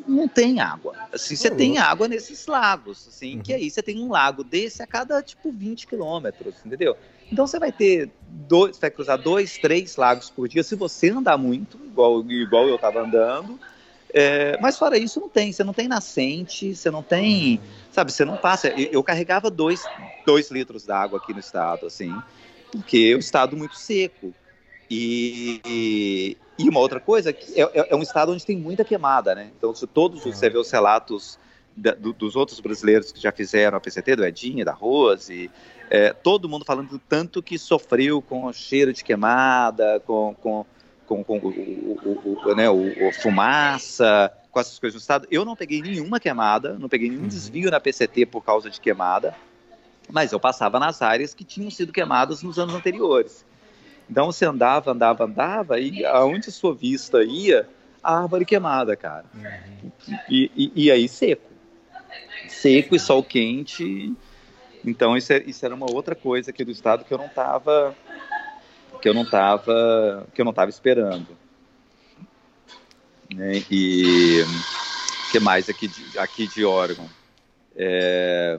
não 0.06 0.26
tem 0.26 0.60
água. 0.60 0.94
Assim, 1.12 1.36
você 1.36 1.50
tem 1.50 1.78
água 1.78 2.08
nesses 2.08 2.46
lagos, 2.46 3.06
assim, 3.08 3.36
uhum. 3.36 3.42
que 3.42 3.52
aí 3.52 3.70
você 3.70 3.82
tem 3.82 4.00
um 4.00 4.10
lago 4.10 4.42
desse 4.42 4.82
a 4.82 4.86
cada, 4.86 5.22
tipo, 5.22 5.52
20 5.52 5.86
quilômetros, 5.86 6.54
entendeu? 6.64 6.96
Então 7.30 7.46
você 7.46 7.58
vai 7.58 7.72
ter 7.72 8.10
dois, 8.28 8.76
você 8.76 8.80
vai 8.80 8.90
cruzar 8.90 9.18
dois, 9.18 9.58
três 9.58 9.96
lagos 9.96 10.30
por 10.30 10.48
dia 10.48 10.62
se 10.62 10.74
você 10.74 11.10
andar 11.10 11.38
muito, 11.38 11.78
igual, 11.84 12.20
igual 12.30 12.68
eu 12.68 12.76
estava 12.76 13.00
andando. 13.00 13.58
É, 14.12 14.58
mas 14.60 14.76
fora 14.76 14.98
isso, 14.98 15.20
não 15.20 15.28
tem. 15.28 15.52
Você 15.52 15.62
não 15.62 15.72
tem 15.72 15.86
nascente, 15.86 16.74
você 16.74 16.90
não 16.90 17.02
tem. 17.02 17.60
Sabe, 17.92 18.12
você 18.12 18.24
não 18.24 18.36
passa. 18.36 18.68
Eu, 18.68 18.88
eu 18.92 19.02
carregava 19.02 19.50
dois, 19.50 19.84
dois 20.26 20.50
litros 20.50 20.84
d'água 20.84 21.18
aqui 21.18 21.32
no 21.32 21.40
estado, 21.40 21.86
assim, 21.86 22.12
porque 22.72 23.10
é 23.12 23.16
um 23.16 23.20
estado 23.20 23.56
muito 23.56 23.76
seco. 23.76 24.34
E, 24.90 26.36
e 26.58 26.68
uma 26.68 26.80
outra 26.80 26.98
coisa, 26.98 27.30
é, 27.30 27.34
é, 27.62 27.70
é, 27.90 27.96
um 27.96 28.02
estado 28.02 28.32
onde 28.32 28.44
tem 28.44 28.56
muita 28.56 28.84
quemada, 28.84 29.34
né? 29.34 29.50
Então, 29.56 29.72
se 29.72 29.86
todos 29.86 30.26
os, 30.26 30.36
você 30.36 30.50
vê 30.50 30.58
os 30.58 30.70
relatos 30.70 31.38
da, 31.76 31.92
do, 31.92 32.12
dos 32.12 32.34
outros 32.34 32.58
brasileiros 32.58 33.12
que 33.12 33.20
já 33.20 33.30
fizeram 33.30 33.78
a 33.78 33.80
PCT, 33.80 34.16
do 34.16 34.24
Edinho, 34.24 34.64
da 34.64 34.72
Rose, 34.72 35.48
é, 35.90 36.12
todo 36.12 36.48
mundo 36.48 36.64
falando 36.64 36.88
do 36.88 36.98
tanto 36.98 37.42
que 37.42 37.58
sofreu 37.58 38.22
com 38.22 38.44
o 38.44 38.52
cheiro 38.52 38.92
de 38.92 39.02
queimada, 39.02 40.00
com, 40.06 40.36
com, 40.40 40.64
com, 41.04 41.24
com 41.24 41.38
o, 41.38 41.48
o, 41.48 42.38
o, 42.46 42.54
né, 42.54 42.70
o, 42.70 43.12
fumaça, 43.20 44.32
com 44.52 44.60
essas 44.60 44.78
coisas 44.78 44.94
no 44.94 45.00
estado. 45.00 45.26
Eu 45.30 45.44
não 45.44 45.56
peguei 45.56 45.82
nenhuma 45.82 46.20
queimada, 46.20 46.78
não 46.78 46.88
peguei 46.88 47.10
nenhum 47.10 47.22
uhum. 47.22 47.28
desvio 47.28 47.70
na 47.72 47.80
PCT 47.80 48.26
por 48.26 48.44
causa 48.44 48.70
de 48.70 48.80
queimada, 48.80 49.34
mas 50.08 50.30
eu 50.30 50.38
passava 50.38 50.78
nas 50.78 51.02
áreas 51.02 51.34
que 51.34 51.42
tinham 51.42 51.70
sido 51.70 51.92
queimadas 51.92 52.42
nos 52.42 52.56
anos 52.56 52.74
anteriores. 52.74 53.44
Então 54.08 54.26
você 54.26 54.44
andava, 54.44 54.92
andava, 54.92 55.24
andava, 55.24 55.80
e 55.80 56.04
aonde 56.04 56.52
sua 56.52 56.74
vista 56.74 57.22
ia, 57.22 57.68
a 58.02 58.22
árvore 58.22 58.44
queimada, 58.44 58.96
cara. 58.96 59.24
Uhum. 59.34 59.90
E, 60.28 60.50
e, 60.56 60.72
e, 60.84 60.90
aí 60.90 61.08
seco. 61.08 61.50
Seco 62.48 62.94
e 62.94 62.98
sol 62.98 63.22
quente. 63.22 64.14
Então 64.84 65.16
isso, 65.16 65.32
é, 65.32 65.42
isso 65.46 65.64
era 65.64 65.74
uma 65.74 65.90
outra 65.90 66.14
coisa 66.14 66.50
aqui 66.50 66.64
do 66.64 66.70
estado 66.70 67.04
que 67.04 67.12
eu 67.12 67.18
não 67.18 67.28
tava 67.28 67.94
que 69.00 69.08
eu 69.08 69.14
não 69.14 69.24
tava 69.24 70.26
que 70.34 70.40
eu 70.40 70.44
não 70.44 70.52
tava 70.52 70.70
esperando. 70.70 71.36
Né? 73.34 73.62
E 73.70 74.44
que 75.30 75.38
mais 75.38 75.68
aqui 75.68 75.86
de, 75.86 76.18
aqui 76.18 76.46
de 76.48 76.64
Oregon? 76.64 77.08
É, 77.76 78.58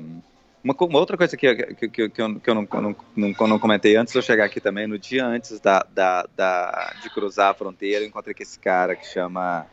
uma, 0.64 0.76
uma, 0.80 1.00
outra 1.00 1.18
coisa 1.18 1.36
que, 1.36 1.56
que, 1.56 1.90
que, 1.90 2.10
que, 2.10 2.22
eu, 2.22 2.40
que 2.40 2.50
eu 2.50 2.56
não, 2.56 2.68
não, 2.72 2.96
não, 3.16 3.48
não, 3.48 3.60
comentei 3.60 3.96
antes 3.96 4.14
de 4.14 4.20
eu 4.20 4.24
chegar 4.24 4.46
aqui 4.46 4.62
também, 4.62 4.88
no 4.88 4.98
dia 4.98 5.26
antes 5.26 5.60
da, 5.60 5.86
da, 5.92 6.28
da, 6.36 6.96
de 7.02 7.10
cruzar 7.10 7.50
a 7.50 7.54
fronteira, 7.54 8.04
eu 8.04 8.08
encontrei 8.08 8.34
com 8.34 8.44
esse 8.44 8.58
cara 8.60 8.96
que 8.96 9.06
chama, 9.06 9.66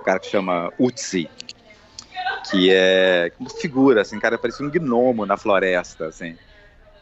um 0.00 0.04
cara 0.04 0.18
que 0.18 0.28
chama 0.28 0.72
Utsi, 0.78 1.28
que 2.50 2.70
é 2.72 3.32
uma 3.38 3.50
figura, 3.50 4.02
assim, 4.02 4.18
cara 4.18 4.38
parecia 4.38 4.64
um 4.64 4.70
gnomo 4.70 5.26
na 5.26 5.36
floresta, 5.36 6.06
assim. 6.06 6.36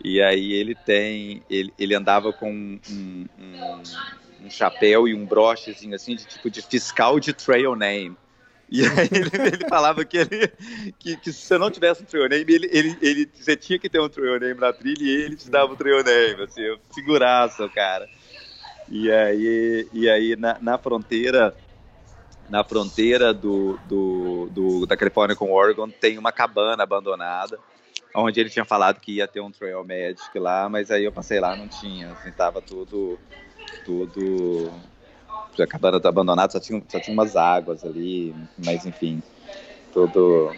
E 0.03 0.21
aí 0.21 0.53
ele 0.53 0.75
tem, 0.75 1.43
ele, 1.49 1.73
ele 1.79 1.95
andava 1.95 2.33
com 2.33 2.51
um, 2.51 2.81
um, 3.39 3.83
um 4.45 4.51
chapéu 4.51 5.09
e 5.09 5.15
um 5.15 5.25
brochezinho 5.25 5.95
assim 5.95 6.15
de 6.15 6.27
tipo 6.27 6.51
de 6.51 6.61
fiscal 6.61 7.19
de 7.19 7.33
trail 7.33 7.75
name. 7.75 8.17
E 8.71 8.85
aí 8.85 9.09
ele, 9.13 9.31
ele 9.55 9.69
falava 9.69 10.05
que, 10.05 10.17
ele, 10.19 10.49
que, 10.99 11.17
que, 11.17 11.33
se 11.33 11.47
você 11.47 11.59
não 11.59 11.71
tivesse 11.71 12.03
um 12.03 12.07
trail 12.07 12.29
name, 12.29 12.53
ele, 12.53 12.69
ele, 12.73 12.99
ele, 13.01 13.31
você 13.33 13.57
tinha 13.57 13.79
que 13.79 13.89
ter 13.89 14.01
um 14.01 14.09
trail 14.09 14.41
name 14.41 14.61
na 14.61 14.73
trilha 14.73 15.03
e 15.03 15.25
ele 15.25 15.37
te 15.37 15.51
dava 15.51 15.71
o 15.71 15.75
um 15.75 15.77
trail 15.77 16.03
name, 16.03 16.43
assim, 16.43 16.63
figuraça, 16.95 17.69
cara. 17.69 18.09
E 18.89 19.11
aí, 19.11 19.89
e 19.93 20.09
aí 20.09 20.37
na, 20.37 20.59
na 20.61 20.79
fronteira, 20.79 21.55
na 22.49 22.63
fronteira 22.63 23.33
do, 23.33 23.79
do, 23.87 24.49
do, 24.51 24.87
da 24.87 24.97
Califórnia 24.97 25.37
com 25.37 25.51
o 25.51 25.55
Oregon, 25.55 25.89
tem 25.89 26.19
uma 26.19 26.33
cabana 26.33 26.83
abandonada, 26.83 27.59
onde 28.15 28.41
ele 28.41 28.51
tinha 28.51 28.65
falado 28.65 29.01
que 29.01 29.13
ia 29.13 29.27
ter 29.27 29.41
um 29.41 29.51
trail 29.51 29.85
magic 29.85 30.39
lá, 30.39 30.69
mas 30.69 30.91
aí 30.91 31.05
eu 31.05 31.13
passei 31.13 31.41
lá, 31.41 31.57
não 31.57 31.69
tinha, 31.69 32.13
assim, 32.13 32.31
tava 32.31 32.61
tudo, 32.61 33.19
tudo 33.85 34.71
a 35.63 35.67
cabana 35.67 36.01
tá 36.01 36.09
abandonada, 36.09 36.53
só 36.53 36.61
tinha, 36.61 36.83
só 36.89 36.99
tinha 36.99 37.15
umas 37.15 37.37
águas 37.37 37.85
ali, 37.85 38.35
mas 38.59 38.85
enfim, 38.85 39.23
tudo, 39.93 40.57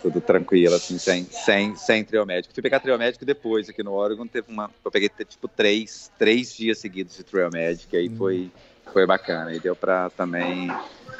tudo 0.00 0.20
tranquilo, 0.20 0.74
assim, 0.74 0.98
sem, 0.98 1.24
sem, 1.30 1.74
sem 1.74 2.04
trio 2.04 2.24
médico. 2.24 2.54
Fui 2.54 2.62
pegar 2.62 2.80
trio 2.80 2.96
médico 2.98 3.24
depois, 3.24 3.68
aqui 3.68 3.82
no 3.82 3.92
Oregon, 3.92 4.26
teve 4.26 4.52
uma, 4.52 4.70
eu 4.84 4.90
peguei 4.90 5.08
tipo 5.08 5.48
três, 5.48 6.10
três 6.16 6.54
dias 6.54 6.78
seguidos 6.78 7.16
de 7.16 7.24
trio 7.24 7.50
médico, 7.50 7.96
aí 7.96 8.08
foi, 8.08 8.52
foi 8.94 9.06
bacana, 9.06 9.52
e 9.52 9.58
deu 9.58 9.74
para 9.74 10.08
também 10.10 10.72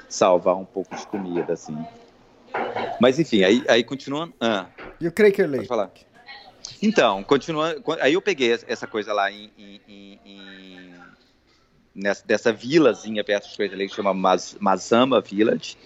salvar 0.08 0.54
um 0.54 0.64
pouco 0.64 0.94
de 0.94 1.04
comida, 1.08 1.52
assim. 1.52 1.76
Mas 3.00 3.18
enfim, 3.18 3.42
aí, 3.42 3.64
aí 3.68 3.82
continua... 3.82 4.32
Ah, 4.40 4.66
e 5.00 5.08
o 5.08 5.12
Cracker 5.12 5.50
Lake? 5.50 5.66
Falar. 5.66 5.90
Então, 6.80 7.22
continua. 7.24 7.76
Aí 8.00 8.14
eu 8.14 8.22
peguei 8.22 8.52
essa 8.52 8.86
coisa 8.86 9.12
lá 9.12 9.30
em, 9.30 9.50
em, 9.58 10.20
em, 10.24 10.94
nessa, 11.94 12.24
dessa 12.24 12.52
vilazinha 12.52 13.24
perto 13.24 13.50
de 13.50 13.56
Crater 13.56 13.76
Lake, 13.76 13.90
que 13.90 13.96
chama 13.96 14.14
Mas, 14.14 14.56
Mazama 14.60 15.20
Village. 15.20 15.76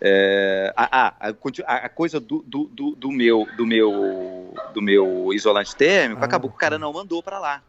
É, 0.00 0.72
a, 0.76 1.06
a, 1.06 1.28
a, 1.28 1.88
coisa 1.88 2.18
do, 2.18 2.42
do, 2.42 2.64
do, 2.64 2.96
do, 2.96 3.12
meu, 3.12 3.46
do, 3.56 3.64
meu, 3.64 4.52
do 4.74 4.82
meu 4.82 5.32
isolante 5.32 5.76
térmico, 5.76 6.20
ah, 6.20 6.24
acabou 6.24 6.50
que 6.50 6.56
o 6.56 6.58
cara 6.58 6.76
não 6.76 6.92
mandou 6.92 7.22
para 7.22 7.38
lá. 7.38 7.62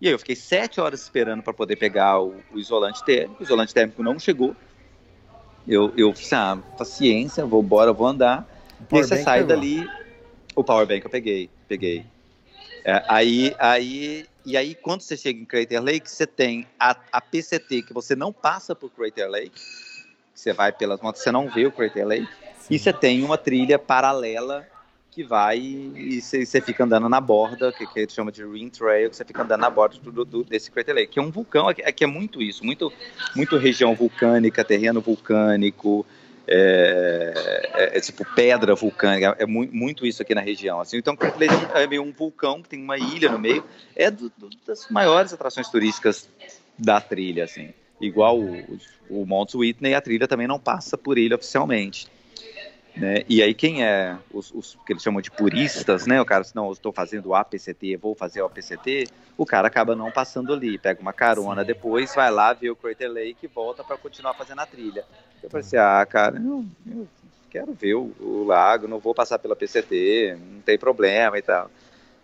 E 0.00 0.06
aí 0.06 0.14
eu 0.14 0.18
fiquei 0.18 0.36
sete 0.36 0.80
horas 0.80 1.02
esperando 1.02 1.42
para 1.42 1.52
poder 1.52 1.76
pegar 1.76 2.20
o, 2.20 2.34
o, 2.52 2.58
isolante 2.58 3.04
térmico, 3.04 3.40
o 3.40 3.42
isolante 3.42 3.74
térmico 3.74 4.02
não 4.02 4.18
chegou. 4.18 4.56
Eu, 5.68 5.92
eu 5.96 6.12
fiz, 6.14 6.32
ah, 6.32 6.58
paciência, 6.78 7.44
vou 7.44 7.62
embora, 7.62 7.92
vou 7.92 8.06
andar. 8.06 8.48
E 8.90 8.96
aí 8.96 9.04
você 9.04 9.22
sai 9.22 9.40
pegou. 9.40 9.56
dali, 9.56 9.88
o 10.56 10.64
powerbank 10.64 11.04
eu 11.04 11.10
peguei, 11.10 11.50
peguei. 11.68 12.06
É, 12.82 13.04
aí, 13.06 13.54
aí 13.58 14.26
e 14.44 14.56
aí, 14.56 14.74
quando 14.74 15.02
você 15.02 15.16
chega 15.16 15.38
em 15.38 15.44
Crater 15.44 15.82
Lake, 15.82 16.10
você 16.10 16.26
tem 16.26 16.66
a, 16.78 16.96
a 17.12 17.20
PCT, 17.20 17.82
que 17.82 17.92
você 17.92 18.16
não 18.16 18.32
passa 18.32 18.74
por 18.74 18.90
Crater 18.90 19.28
Lake, 19.28 19.60
você 20.34 20.52
vai 20.52 20.72
pelas 20.72 20.98
montanhas, 21.00 21.22
você 21.22 21.30
não 21.30 21.48
vê 21.48 21.66
o 21.66 21.72
Crater 21.72 22.06
Lake, 22.06 22.28
Sim. 22.58 22.74
e 22.74 22.78
você 22.78 22.92
tem 22.92 23.22
uma 23.22 23.36
trilha 23.36 23.78
paralela 23.78 24.66
que 25.10 25.24
vai 25.24 25.58
e 25.58 26.20
você, 26.20 26.60
fica 26.60 26.84
andando 26.84 27.08
na 27.08 27.20
borda, 27.20 27.72
que, 27.72 27.86
que 27.86 28.12
chama 28.12 28.30
de 28.30 28.44
Ring 28.44 28.70
Trail, 28.70 29.10
que 29.10 29.16
você 29.16 29.24
fica 29.24 29.42
andando 29.42 29.60
na 29.60 29.70
borda 29.70 29.98
do, 29.98 30.24
do, 30.24 30.44
desse 30.44 30.70
Crater 30.70 30.94
Lake, 30.94 31.12
que 31.12 31.18
é 31.18 31.22
um 31.22 31.30
vulcão, 31.30 31.68
aqui, 31.68 31.82
aqui 31.82 32.04
é 32.04 32.06
muito 32.06 32.40
isso, 32.40 32.64
muito, 32.64 32.92
muito 33.34 33.56
região 33.56 33.94
vulcânica, 33.94 34.64
terreno 34.64 35.00
vulcânico, 35.00 36.06
é, 36.46 37.70
é, 37.74 37.96
é, 37.98 38.00
tipo 38.00 38.24
pedra 38.34 38.74
vulcânica, 38.74 39.36
é 39.38 39.46
muito, 39.46 39.74
muito, 39.74 40.06
isso 40.06 40.22
aqui 40.22 40.34
na 40.34 40.40
região. 40.40 40.80
Assim. 40.80 40.96
Então, 40.96 41.16
Crater 41.16 41.48
Lake 41.48 41.66
é 41.74 41.86
meio 41.86 42.02
um 42.02 42.12
vulcão 42.12 42.62
que 42.62 42.68
tem 42.68 42.82
uma 42.82 42.98
ilha 42.98 43.30
no 43.30 43.38
meio, 43.38 43.64
é 43.96 44.10
do, 44.10 44.32
das 44.66 44.88
maiores 44.90 45.32
atrações 45.32 45.68
turísticas 45.68 46.28
da 46.78 47.00
trilha, 47.00 47.44
assim. 47.44 47.74
Igual 48.00 48.38
o, 48.40 48.78
o 49.10 49.26
Mount 49.26 49.54
Whitney, 49.54 49.94
a 49.94 50.00
trilha 50.00 50.26
também 50.26 50.46
não 50.46 50.58
passa 50.58 50.96
por 50.96 51.18
ele 51.18 51.34
oficialmente. 51.34 52.08
Né? 53.00 53.24
E 53.26 53.42
aí 53.42 53.54
quem 53.54 53.82
é 53.82 54.14
os, 54.30 54.52
os, 54.52 54.76
que 54.84 54.92
eles 54.92 55.02
chamam 55.02 55.22
de 55.22 55.30
puristas, 55.30 56.06
né? 56.06 56.20
O 56.20 56.24
cara, 56.24 56.44
se 56.44 56.54
não, 56.54 56.70
estou 56.70 56.92
fazendo 56.92 57.30
o 57.30 57.34
APCT, 57.34 57.96
vou 57.96 58.14
fazer 58.14 58.42
o 58.42 58.44
APCT, 58.44 59.08
o 59.38 59.46
cara 59.46 59.68
acaba 59.68 59.96
não 59.96 60.12
passando 60.12 60.52
ali, 60.52 60.76
pega 60.76 61.00
uma 61.00 61.14
carona 61.14 61.62
Sim. 61.62 61.66
depois, 61.68 62.14
vai 62.14 62.30
lá, 62.30 62.52
vê 62.52 62.68
o 62.68 62.76
Crater 62.76 63.10
Lake 63.10 63.38
e 63.42 63.46
volta 63.46 63.82
para 63.82 63.96
continuar 63.96 64.34
fazendo 64.34 64.60
a 64.60 64.66
trilha. 64.66 65.06
Eu 65.42 65.48
falei 65.48 65.66
assim, 65.66 65.78
ah, 65.78 66.04
cara, 66.04 66.36
eu, 66.36 66.62
eu 66.86 67.08
quero 67.48 67.72
ver 67.72 67.94
o, 67.94 68.14
o, 68.20 68.44
lago, 68.44 68.86
não 68.86 68.98
vou 68.98 69.14
passar 69.14 69.38
pela 69.38 69.56
PCT, 69.56 70.36
não 70.52 70.60
tem 70.60 70.78
problema 70.78 71.38
e 71.38 71.42
tal. 71.42 71.70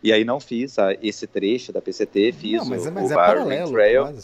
E 0.02 0.12
aí 0.12 0.26
não 0.26 0.38
fiz 0.38 0.78
a, 0.78 0.92
esse 1.02 1.26
trecho 1.26 1.72
da 1.72 1.80
PCT, 1.80 2.32
fiz 2.32 2.58
não, 2.58 2.66
mas, 2.66 2.84
o, 2.84 2.88
é, 2.88 2.90
mas 2.90 3.08
o 3.08 3.12
é 3.12 3.14
paralelo, 3.14 3.72
Trail. 3.72 4.14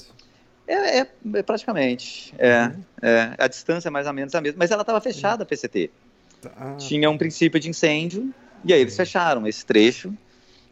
É, 0.66 0.98
é, 1.00 1.06
é, 1.34 1.42
praticamente. 1.42 2.34
É, 2.38 2.64
uhum. 2.64 2.84
é, 3.00 3.34
a 3.38 3.48
distância 3.48 3.88
é 3.88 3.90
mais 3.90 4.06
ou 4.06 4.12
menos 4.12 4.34
a 4.34 4.40
mesma, 4.42 4.58
mas 4.58 4.70
ela 4.70 4.82
estava 4.82 5.00
fechada 5.00 5.44
a 5.44 5.46
PCT. 5.46 5.90
Ah. 6.56 6.74
Tinha 6.76 7.10
um 7.10 7.18
princípio 7.18 7.60
de 7.60 7.68
incêndio, 7.68 8.32
e 8.64 8.72
aí 8.72 8.80
eles 8.80 8.96
fecharam 8.96 9.46
esse 9.46 9.64
trecho, 9.64 10.12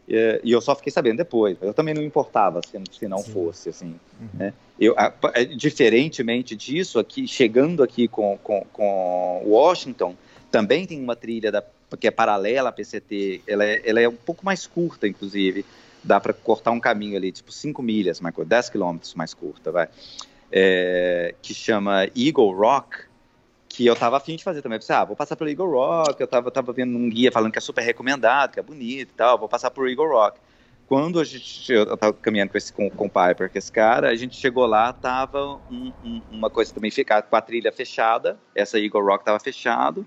e, 0.07 0.41
e 0.43 0.51
eu 0.51 0.61
só 0.61 0.75
fiquei 0.75 0.91
sabendo 0.91 1.17
depois. 1.17 1.57
Eu 1.61 1.73
também 1.73 1.93
não 1.93 2.01
importava 2.01 2.61
se, 2.65 2.81
se 2.91 3.07
não 3.07 3.19
Sim. 3.19 3.31
fosse, 3.31 3.69
assim. 3.69 3.95
Uhum. 4.19 4.29
Né? 4.33 4.53
Eu, 4.79 4.93
a, 4.97 5.13
a, 5.23 5.43
diferentemente 5.43 6.55
disso, 6.55 6.99
aqui 6.99 7.27
chegando 7.27 7.83
aqui 7.83 8.07
com, 8.07 8.37
com, 8.43 8.65
com 8.73 9.43
Washington, 9.45 10.15
também 10.51 10.85
tem 10.85 11.01
uma 11.01 11.15
trilha 11.15 11.51
da, 11.51 11.63
que 11.97 12.07
é 12.07 12.11
paralela 12.11 12.69
à 12.69 12.71
PCT, 12.71 13.41
ela 13.47 13.63
é, 13.63 13.81
ela 13.85 14.01
é 14.01 14.09
um 14.09 14.15
pouco 14.15 14.45
mais 14.45 14.67
curta, 14.67 15.07
inclusive. 15.07 15.65
Dá 16.03 16.19
para 16.19 16.33
cortar 16.33 16.71
um 16.71 16.79
caminho 16.79 17.15
ali, 17.15 17.31
tipo 17.31 17.51
5 17.51 17.81
milhas, 17.81 18.19
mais, 18.19 18.33
10 18.35 18.69
quilômetros 18.69 19.13
mais 19.13 19.33
curta, 19.33 19.71
vai. 19.71 19.87
É, 20.51 21.35
que 21.41 21.53
chama 21.53 22.09
Eagle 22.15 22.51
Rock, 22.51 23.03
que 23.71 23.85
eu 23.85 23.95
tava 23.95 24.17
afim 24.17 24.35
de 24.35 24.43
fazer 24.43 24.61
também. 24.61 24.75
Eu 24.75 24.79
pensei, 24.79 24.95
ah, 24.95 25.05
vou 25.05 25.15
passar 25.15 25.35
pelo 25.35 25.49
Eagle 25.49 25.71
Rock, 25.71 26.19
eu 26.19 26.27
tava, 26.27 26.51
tava 26.51 26.73
vendo 26.73 26.97
um 26.97 27.09
guia 27.09 27.31
falando 27.31 27.51
que 27.51 27.57
é 27.57 27.61
super 27.61 27.81
recomendado, 27.81 28.53
que 28.53 28.59
é 28.59 28.63
bonito 28.63 29.09
e 29.09 29.15
tal, 29.15 29.37
vou 29.37 29.49
passar 29.49 29.71
por 29.71 29.89
Eagle 29.89 30.09
Rock. 30.09 30.39
Quando 30.87 31.21
a 31.21 31.23
gente, 31.23 31.71
eu 31.71 31.95
tava 31.95 32.13
caminhando 32.13 32.51
com, 32.51 32.57
esse, 32.57 32.73
com, 32.73 32.89
com 32.89 33.05
o 33.05 33.09
Piper, 33.09 33.49
com 33.49 33.57
esse 33.57 33.71
cara, 33.71 34.09
a 34.09 34.15
gente 34.15 34.35
chegou 34.35 34.65
lá, 34.65 34.91
tava 34.91 35.55
um, 35.71 35.93
um, 36.03 36.21
uma 36.29 36.49
coisa 36.49 36.73
também 36.73 36.91
ficada, 36.91 37.25
com 37.25 37.35
a 37.35 37.41
trilha 37.41 37.71
fechada, 37.71 38.37
essa 38.53 38.77
Eagle 38.77 39.01
Rock 39.01 39.23
tava 39.23 39.39
fechado, 39.39 40.05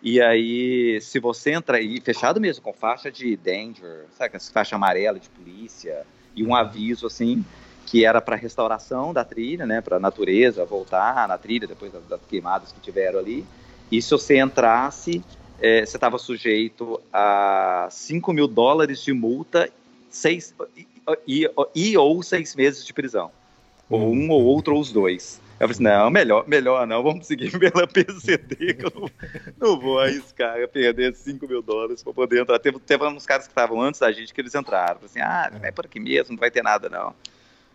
e 0.00 0.20
aí, 0.20 1.00
se 1.00 1.18
você 1.18 1.50
entra, 1.50 1.80
e 1.80 2.00
fechado 2.00 2.40
mesmo, 2.40 2.62
com 2.62 2.72
faixa 2.72 3.10
de 3.10 3.36
danger, 3.36 4.06
sabe, 4.12 4.38
faixa 4.52 4.76
amarela 4.76 5.18
de 5.18 5.28
polícia, 5.28 6.06
e 6.34 6.44
um 6.44 6.54
aviso 6.54 7.06
assim, 7.06 7.44
que 7.90 8.04
era 8.04 8.20
para 8.20 8.36
restauração 8.36 9.12
da 9.12 9.24
trilha, 9.24 9.66
né, 9.66 9.80
para 9.80 9.96
a 9.96 10.00
natureza 10.00 10.64
voltar 10.64 11.26
na 11.26 11.36
trilha 11.36 11.66
depois 11.66 11.92
das, 11.92 12.04
das, 12.04 12.20
queimadas 12.28 12.70
que 12.70 12.78
tiveram 12.78 13.18
ali. 13.18 13.44
E 13.90 14.00
se 14.00 14.12
você 14.12 14.38
entrasse, 14.38 15.20
é, 15.60 15.84
você 15.84 15.96
estava 15.96 16.16
sujeito 16.16 17.00
a 17.12 17.88
5 17.90 18.32
mil 18.32 18.46
dólares 18.46 19.02
de 19.02 19.12
multa 19.12 19.68
seis, 20.08 20.54
e, 20.76 20.86
e, 21.26 21.50
e, 21.74 21.96
ou 21.98 22.22
seis 22.22 22.54
meses 22.54 22.86
de 22.86 22.92
prisão. 22.92 23.32
Ou 23.88 24.14
um 24.14 24.30
ou 24.30 24.44
outro 24.44 24.76
ou 24.76 24.80
os 24.80 24.92
dois. 24.92 25.40
Eu 25.58 25.66
falei 25.66 25.72
assim, 25.72 25.82
não, 25.82 26.10
melhor, 26.10 26.44
melhor 26.46 26.86
não, 26.86 27.02
vamos 27.02 27.26
seguir 27.26 27.50
pela 27.58 27.88
PCD, 27.88 28.74
que 28.74 28.86
eu 28.86 28.92
não, 28.94 29.10
não 29.58 29.80
vou 29.80 29.98
arriscar 29.98 30.56
perder 30.68 31.12
5 31.12 31.44
mil 31.48 31.60
dólares 31.60 32.04
para 32.04 32.12
poder 32.12 32.42
entrar. 32.42 32.60
Teve, 32.60 32.78
teve 32.78 33.04
uns 33.08 33.26
caras 33.26 33.46
que 33.46 33.50
estavam 33.50 33.82
antes 33.82 33.98
da 33.98 34.12
gente 34.12 34.32
que 34.32 34.40
eles 34.40 34.54
entraram. 34.54 35.00
Falei 35.00 35.06
assim, 35.06 35.20
ah, 35.20 35.50
é 35.60 35.72
por 35.72 35.86
aqui 35.86 35.98
mesmo, 35.98 36.34
não 36.34 36.40
vai 36.40 36.52
ter 36.52 36.62
nada 36.62 36.88
não. 36.88 37.12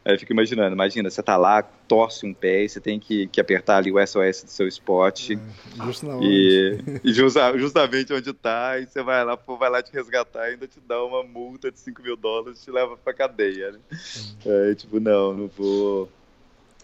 Aí 0.05 0.13
eu 0.13 0.19
fico 0.19 0.33
imaginando, 0.33 0.75
imagina, 0.75 1.09
você 1.09 1.23
tá 1.23 1.35
lá, 1.35 1.63
torce 1.63 2.27
um 2.27 2.33
pé 2.33 2.63
e 2.63 2.69
você 2.69 2.79
tem 2.79 2.99
que, 2.99 3.25
que 3.25 3.41
apertar 3.41 3.77
ali 3.77 3.91
o 3.91 3.97
SOS 4.05 4.43
do 4.43 4.51
seu 4.51 4.67
spot. 4.67 5.31
É, 5.31 5.83
justo 5.83 6.05
e, 6.21 6.77
e 7.03 7.11
justa, 7.11 7.57
justamente 7.57 8.13
onde 8.13 8.31
tá, 8.31 8.77
e 8.77 8.85
você 8.85 9.01
vai 9.01 9.25
lá, 9.25 9.35
pô, 9.35 9.57
vai 9.57 9.67
lá 9.67 9.81
te 9.81 9.91
resgatar 9.91 10.47
e 10.47 10.51
ainda 10.51 10.67
te 10.67 10.79
dá 10.79 11.03
uma 11.03 11.23
multa 11.23 11.71
de 11.71 11.79
5 11.79 12.03
mil 12.03 12.15
dólares 12.15 12.61
e 12.61 12.65
te 12.65 12.69
leva 12.69 12.95
pra 12.95 13.15
cadeia, 13.15 13.71
né? 13.71 13.79
É, 14.45 14.75
tipo, 14.75 14.99
não, 14.99 15.33
não 15.33 15.47
vou, 15.47 16.07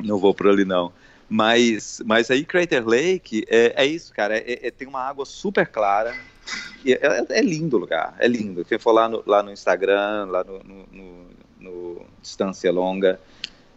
não 0.03 0.17
vou 0.17 0.33
por 0.33 0.47
ali 0.47 0.65
não. 0.65 0.91
Mas, 1.29 2.01
mas 2.03 2.31
aí 2.31 2.43
Crater 2.43 2.85
Lake 2.85 3.45
é, 3.47 3.83
é 3.83 3.85
isso, 3.85 4.11
cara, 4.13 4.35
é, 4.35 4.67
é, 4.67 4.71
tem 4.71 4.87
uma 4.87 4.99
água 4.99 5.27
super 5.27 5.67
clara, 5.67 6.15
é, 6.83 6.91
é, 6.91 7.25
é, 7.29 7.41
lindo 7.41 7.77
o 7.77 7.79
lugar, 7.79 8.15
é 8.17 8.27
lindo. 8.27 8.65
Quem 8.65 8.79
for 8.79 8.91
lá 8.91 9.07
no, 9.07 9.23
lá 9.27 9.43
no 9.43 9.51
Instagram, 9.51 10.25
lá 10.25 10.43
no, 10.43 10.57
no, 10.63 10.87
no 10.91 11.27
no 11.61 12.01
Distância 12.21 12.71
Longa. 12.71 13.19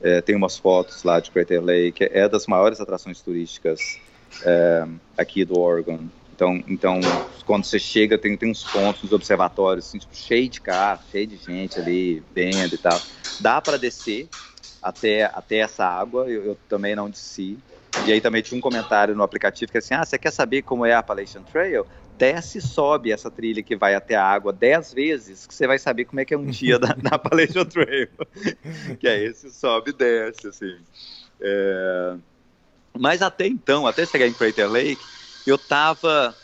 É, 0.00 0.20
tem 0.20 0.34
umas 0.34 0.58
fotos 0.58 1.02
lá 1.04 1.20
de 1.20 1.30
Crater 1.30 1.62
Lake. 1.62 2.04
É 2.10 2.28
das 2.28 2.46
maiores 2.46 2.80
atrações 2.80 3.20
turísticas 3.20 3.98
é, 4.42 4.86
aqui 5.16 5.44
do 5.44 5.58
Oregon. 5.58 6.00
Então, 6.32 6.62
então, 6.66 7.00
quando 7.46 7.64
você 7.64 7.78
chega, 7.78 8.18
tem, 8.18 8.36
tem 8.36 8.50
uns 8.50 8.64
pontos, 8.64 9.04
uns 9.04 9.12
observatórios, 9.12 9.86
assim, 9.86 9.98
tipo, 9.98 10.16
cheio 10.16 10.48
de 10.48 10.60
carro, 10.60 11.00
cheio 11.10 11.28
de 11.28 11.36
gente 11.36 11.78
ali, 11.78 12.22
vendo 12.34 12.74
e 12.74 12.78
tal. 12.78 13.00
Dá 13.38 13.60
para 13.60 13.76
descer 13.76 14.28
até, 14.82 15.24
até 15.24 15.58
essa 15.58 15.86
água, 15.86 16.28
eu, 16.28 16.44
eu, 16.44 16.58
também 16.68 16.96
não 16.96 17.08
desci. 17.08 17.56
E 18.06 18.12
aí 18.12 18.20
também 18.20 18.42
tinha 18.42 18.58
um 18.58 18.60
comentário 18.60 19.14
no 19.14 19.22
aplicativo 19.22 19.70
que 19.70 19.78
é 19.78 19.80
assim, 19.80 19.94
ah, 19.94 20.04
você 20.04 20.18
quer 20.18 20.32
saber 20.32 20.62
como 20.62 20.84
é 20.84 20.92
a 20.92 20.98
Appalachian 20.98 21.42
Trail? 21.42 21.86
Desce 22.16 22.58
e 22.58 22.62
sobe 22.62 23.12
essa 23.12 23.30
trilha 23.30 23.62
que 23.62 23.76
vai 23.76 23.94
até 23.94 24.14
a 24.14 24.24
água 24.24 24.52
dez 24.52 24.92
vezes, 24.92 25.46
que 25.46 25.54
você 25.54 25.66
vai 25.66 25.78
saber 25.78 26.04
como 26.04 26.20
é 26.20 26.24
que 26.24 26.34
é 26.34 26.38
um 26.38 26.46
dia 26.46 26.78
da, 26.78 26.96
na 27.00 27.16
Appalachian 27.16 27.64
Trail. 27.66 28.08
que 28.98 29.08
é 29.08 29.24
esse 29.24 29.50
sobe 29.50 29.90
e 29.90 29.94
desce, 29.94 30.48
assim. 30.48 30.76
É... 31.40 32.16
Mas 32.96 33.22
até 33.22 33.46
então, 33.46 33.86
até 33.86 34.06
chegar 34.06 34.26
em 34.26 34.32
Crater 34.32 34.70
Lake, 34.70 35.02
eu 35.46 35.58
tava 35.58 36.34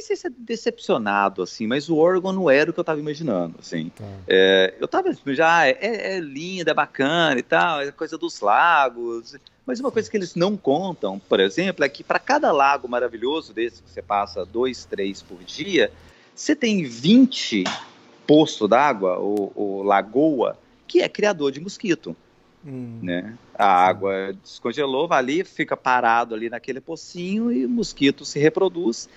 não 0.00 0.06
sei 0.06 0.16
se 0.16 0.26
é 0.26 0.30
decepcionado, 0.36 1.42
assim, 1.42 1.66
mas 1.66 1.88
o 1.88 1.96
Oregon 1.96 2.32
não 2.32 2.50
era 2.50 2.70
o 2.70 2.74
que 2.74 2.80
eu 2.80 2.84
tava 2.84 3.00
imaginando, 3.00 3.56
assim. 3.58 3.90
Tá. 3.90 4.04
É, 4.26 4.74
eu 4.80 4.88
tava 4.88 5.10
já, 5.26 5.66
é, 5.66 6.16
é 6.16 6.20
linda, 6.20 6.70
é 6.70 6.74
bacana 6.74 7.38
e 7.38 7.42
tal, 7.42 7.80
é 7.82 7.92
coisa 7.92 8.16
dos 8.16 8.40
lagos, 8.40 9.36
mas 9.66 9.78
uma 9.78 9.92
coisa 9.92 10.10
que 10.10 10.16
eles 10.16 10.34
não 10.34 10.56
contam, 10.56 11.18
por 11.18 11.38
exemplo, 11.38 11.84
é 11.84 11.88
que 11.88 12.02
para 12.02 12.18
cada 12.18 12.50
lago 12.50 12.88
maravilhoso 12.88 13.52
desse 13.52 13.82
que 13.82 13.90
você 13.90 14.02
passa 14.02 14.44
dois, 14.44 14.84
três 14.84 15.22
por 15.22 15.38
dia, 15.44 15.92
você 16.34 16.56
tem 16.56 16.82
20 16.84 17.64
poços 18.26 18.68
d'água, 18.68 19.18
ou, 19.18 19.52
ou, 19.54 19.82
lagoa, 19.82 20.58
que 20.86 21.02
é 21.02 21.08
criador 21.08 21.52
de 21.52 21.60
mosquito. 21.60 22.16
Hum. 22.64 23.00
Né? 23.02 23.36
A 23.54 23.66
água 23.66 24.34
descongelou, 24.42 25.06
vai 25.06 25.18
ali, 25.18 25.44
fica 25.44 25.76
parado 25.76 26.34
ali 26.34 26.50
naquele 26.50 26.80
pocinho 26.80 27.52
e 27.52 27.64
o 27.64 27.68
mosquito 27.68 28.24
se 28.24 28.38
reproduz. 28.38 29.08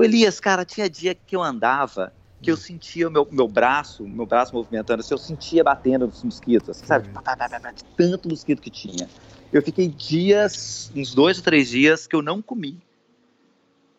O 0.00 0.02
Elias, 0.02 0.40
cara, 0.40 0.64
tinha 0.64 0.88
dia 0.88 1.14
que 1.14 1.36
eu 1.36 1.42
andava, 1.42 2.10
que 2.40 2.50
eu 2.50 2.54
hum. 2.54 2.58
sentia 2.58 3.06
o 3.06 3.10
meu, 3.10 3.28
meu 3.30 3.46
braço, 3.46 4.08
meu 4.08 4.24
braço 4.24 4.54
movimentando, 4.54 5.00
assim, 5.00 5.12
eu 5.12 5.18
sentia 5.18 5.62
batendo 5.62 6.06
nos 6.06 6.24
mosquitos, 6.24 6.70
assim, 6.70 6.86
sabe? 6.86 7.10
Hum. 7.10 7.72
De 7.74 7.84
tanto 7.98 8.26
mosquito 8.26 8.62
que 8.62 8.70
tinha. 8.70 9.06
Eu 9.52 9.60
fiquei 9.60 9.88
dias, 9.88 10.90
uns 10.96 11.14
dois 11.14 11.36
ou 11.36 11.44
três 11.44 11.68
dias, 11.68 12.06
que 12.06 12.16
eu 12.16 12.22
não 12.22 12.40
comi. 12.40 12.80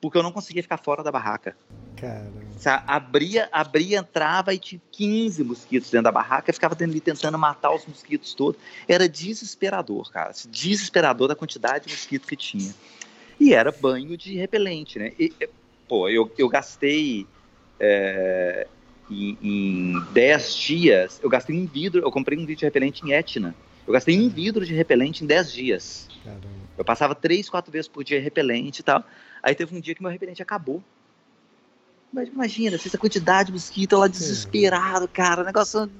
Porque 0.01 0.17
eu 0.17 0.23
não 0.23 0.31
conseguia 0.31 0.63
ficar 0.63 0.77
fora 0.77 1.03
da 1.03 1.11
barraca. 1.11 1.55
Caramba. 1.95 2.41
Abria, 2.87 3.47
abria, 3.51 3.99
entrava 3.99 4.55
e 4.55 4.57
tinha 4.57 4.81
15 4.91 5.43
mosquitos 5.43 5.91
dentro 5.91 6.05
da 6.05 6.11
barraca 6.11 6.49
e 6.49 6.53
ficava 6.53 6.75
ali 6.81 6.99
tentando 6.99 7.37
matar 7.37 7.75
os 7.75 7.85
mosquitos 7.85 8.33
todos. 8.33 8.59
Era 8.87 9.07
desesperador, 9.07 10.11
cara. 10.11 10.33
Desesperador 10.49 11.27
da 11.27 11.35
quantidade 11.35 11.85
de 11.85 11.93
mosquitos 11.93 12.27
que 12.27 12.35
tinha. 12.35 12.73
E 13.39 13.53
era 13.53 13.71
banho 13.71 14.17
de 14.17 14.35
repelente, 14.35 14.97
né? 14.97 15.11
E, 15.19 15.31
pô, 15.91 16.07
eu, 16.07 16.31
eu 16.37 16.47
gastei. 16.47 17.27
É, 17.77 18.65
em, 19.09 19.37
em 19.41 19.99
10 20.13 20.55
dias, 20.55 21.19
eu 21.21 21.29
gastei 21.29 21.53
um 21.53 21.65
vidro, 21.65 22.01
eu 22.01 22.09
comprei 22.09 22.37
um 22.37 22.45
vidro 22.45 22.59
de 22.59 22.65
repelente 22.65 23.01
em 23.03 23.11
Etna. 23.11 23.53
Eu 23.85 23.91
gastei 23.91 24.17
um 24.17 24.29
vidro 24.29 24.65
de 24.65 24.73
repelente 24.73 25.21
em 25.21 25.27
10 25.27 25.51
dias. 25.51 26.07
Caramba. 26.23 26.47
Eu 26.77 26.85
passava 26.85 27.13
três, 27.13 27.49
quatro 27.49 27.69
vezes 27.69 27.89
por 27.89 28.05
dia 28.05 28.21
repelente 28.21 28.79
e 28.79 28.83
tal. 28.83 29.03
Aí 29.43 29.53
teve 29.53 29.75
um 29.75 29.81
dia 29.81 29.93
que 29.93 30.01
meu 30.01 30.09
repelente 30.09 30.41
acabou. 30.41 30.81
Mas 32.13 32.29
imagina, 32.29 32.77
essa 32.77 32.97
quantidade 32.97 33.47
de 33.47 33.53
mosquito 33.53 33.97
lá 33.97 34.07
desesperado, 34.07 35.09
cara, 35.09 35.41
o 35.41 35.45
negócio 35.45 35.91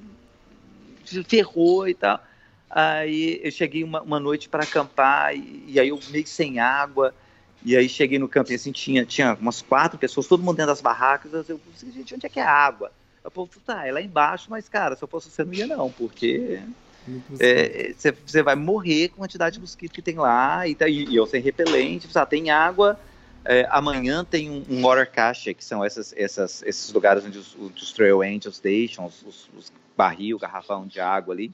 ferrou 1.28 1.86
e 1.86 1.92
tal. 1.92 2.18
Aí 2.70 3.40
eu 3.44 3.50
cheguei 3.50 3.84
uma, 3.84 4.00
uma 4.00 4.18
noite 4.18 4.48
para 4.48 4.62
acampar 4.62 5.36
e, 5.36 5.64
e, 5.68 5.78
aí 5.78 5.88
eu 5.88 6.00
meio 6.08 6.26
sem 6.26 6.58
água. 6.58 7.14
E 7.64 7.76
aí 7.76 7.88
cheguei 7.88 8.18
no 8.18 8.28
camping 8.28 8.54
assim, 8.54 8.72
tinha, 8.72 9.04
tinha 9.04 9.36
umas 9.40 9.62
quatro 9.62 9.98
pessoas, 9.98 10.26
todo 10.26 10.42
mundo 10.42 10.56
dentro 10.56 10.72
das 10.72 10.80
barracas. 10.80 11.32
Eu 11.32 11.44
falei, 11.44 11.94
gente, 11.94 12.14
onde 12.14 12.26
é 12.26 12.28
que 12.28 12.40
é 12.40 12.42
a 12.42 12.50
água? 12.50 12.90
Eu 13.24 13.30
falei, 13.30 13.50
tá, 13.64 13.86
é 13.86 13.92
lá 13.92 14.00
embaixo, 14.00 14.48
mas 14.50 14.68
cara, 14.68 14.96
se 14.96 15.02
eu 15.02 15.08
fosse 15.08 15.30
você 15.30 15.44
não 15.44 15.54
ia 15.54 15.66
não, 15.66 15.90
porque 15.90 16.60
você 17.28 18.14
é, 18.34 18.42
vai 18.42 18.56
morrer 18.56 19.08
com 19.08 19.16
a 19.16 19.18
quantidade 19.26 19.54
de 19.54 19.60
mosquito 19.60 19.92
que 19.92 20.02
tem 20.02 20.16
lá, 20.16 20.66
e, 20.66 20.74
tá, 20.74 20.88
e, 20.88 21.04
e 21.04 21.16
eu 21.16 21.26
sem 21.26 21.40
repelente, 21.40 22.08
ah, 22.14 22.26
tem 22.26 22.50
água, 22.50 22.98
é, 23.44 23.66
amanhã 23.70 24.24
tem 24.24 24.50
um, 24.50 24.64
um 24.68 24.82
water 24.82 25.10
cache, 25.10 25.54
que 25.54 25.64
são 25.64 25.84
essas, 25.84 26.12
essas, 26.16 26.62
esses 26.64 26.92
lugares 26.92 27.24
onde 27.24 27.38
os, 27.38 27.56
os 27.56 27.92
trail 27.92 28.22
angels 28.22 28.60
deixam 28.60 29.06
os, 29.06 29.22
os, 29.22 29.50
os 29.56 29.72
barril, 29.96 30.38
garrafão 30.38 30.86
de 30.86 31.00
água 31.00 31.34
ali, 31.34 31.52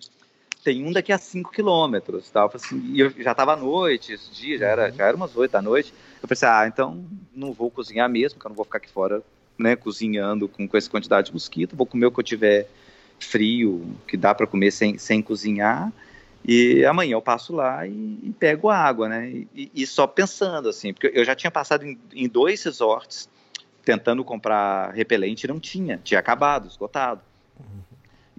tem 0.69 0.85
um 0.85 0.93
daqui 0.93 1.11
a 1.11 1.17
5 1.17 1.51
quilômetros, 1.51 2.29
tá? 2.29 2.47
assim, 2.53 2.79
e 2.93 3.01
eu 3.01 3.09
já 3.09 3.31
estava 3.31 3.55
à 3.55 3.57
noite, 3.57 4.13
esse 4.13 4.31
dia, 4.31 4.59
já 4.59 4.67
era, 4.67 4.91
uhum. 4.91 4.95
já 4.95 5.07
era 5.07 5.17
umas 5.17 5.35
8 5.35 5.51
da 5.51 5.63
noite, 5.63 5.95
eu 6.23 6.29
pensei, 6.29 6.47
ah, 6.47 6.67
então 6.67 7.03
não 7.35 7.55
vou 7.55 7.71
cozinhar 7.71 8.07
mesmo, 8.07 8.37
porque 8.37 8.47
eu 8.47 8.51
não 8.51 8.57
vou 8.57 8.67
ficar 8.67 8.77
aqui 8.77 8.91
fora, 8.91 9.23
né, 9.57 9.75
cozinhando 9.77 10.47
com, 10.47 10.69
com 10.69 10.77
essa 10.77 10.91
quantidade 10.91 11.29
de 11.29 11.33
mosquito, 11.33 11.75
vou 11.75 11.87
comer 11.87 12.05
o 12.05 12.13
que 12.13 12.21
eu 12.21 12.25
tiver 12.25 12.69
frio, 13.19 13.97
que 14.07 14.15
dá 14.15 14.35
para 14.35 14.47
comer 14.47 14.71
sem, 14.71 14.99
sem 14.99 15.23
cozinhar. 15.23 15.91
E 16.47 16.85
amanhã 16.85 17.13
eu 17.13 17.23
passo 17.23 17.55
lá 17.55 17.87
e, 17.87 18.19
e 18.23 18.35
pego 18.39 18.69
a 18.69 18.77
água, 18.77 19.09
né? 19.09 19.29
E, 19.55 19.71
e, 19.75 19.87
só 19.87 20.07
pensando 20.07 20.69
assim, 20.69 20.93
porque 20.93 21.11
eu 21.13 21.25
já 21.25 21.35
tinha 21.35 21.51
passado 21.51 21.85
em, 21.85 21.99
em 22.13 22.29
dois 22.29 22.63
resorts 22.63 23.29
tentando 23.85 24.23
comprar 24.23 24.93
repelente 24.93 25.45
e 25.45 25.49
não 25.49 25.59
tinha, 25.59 25.99
tinha 26.05 26.21
acabado, 26.21 26.69
esgotado. 26.69 27.23
Uhum. 27.59 27.88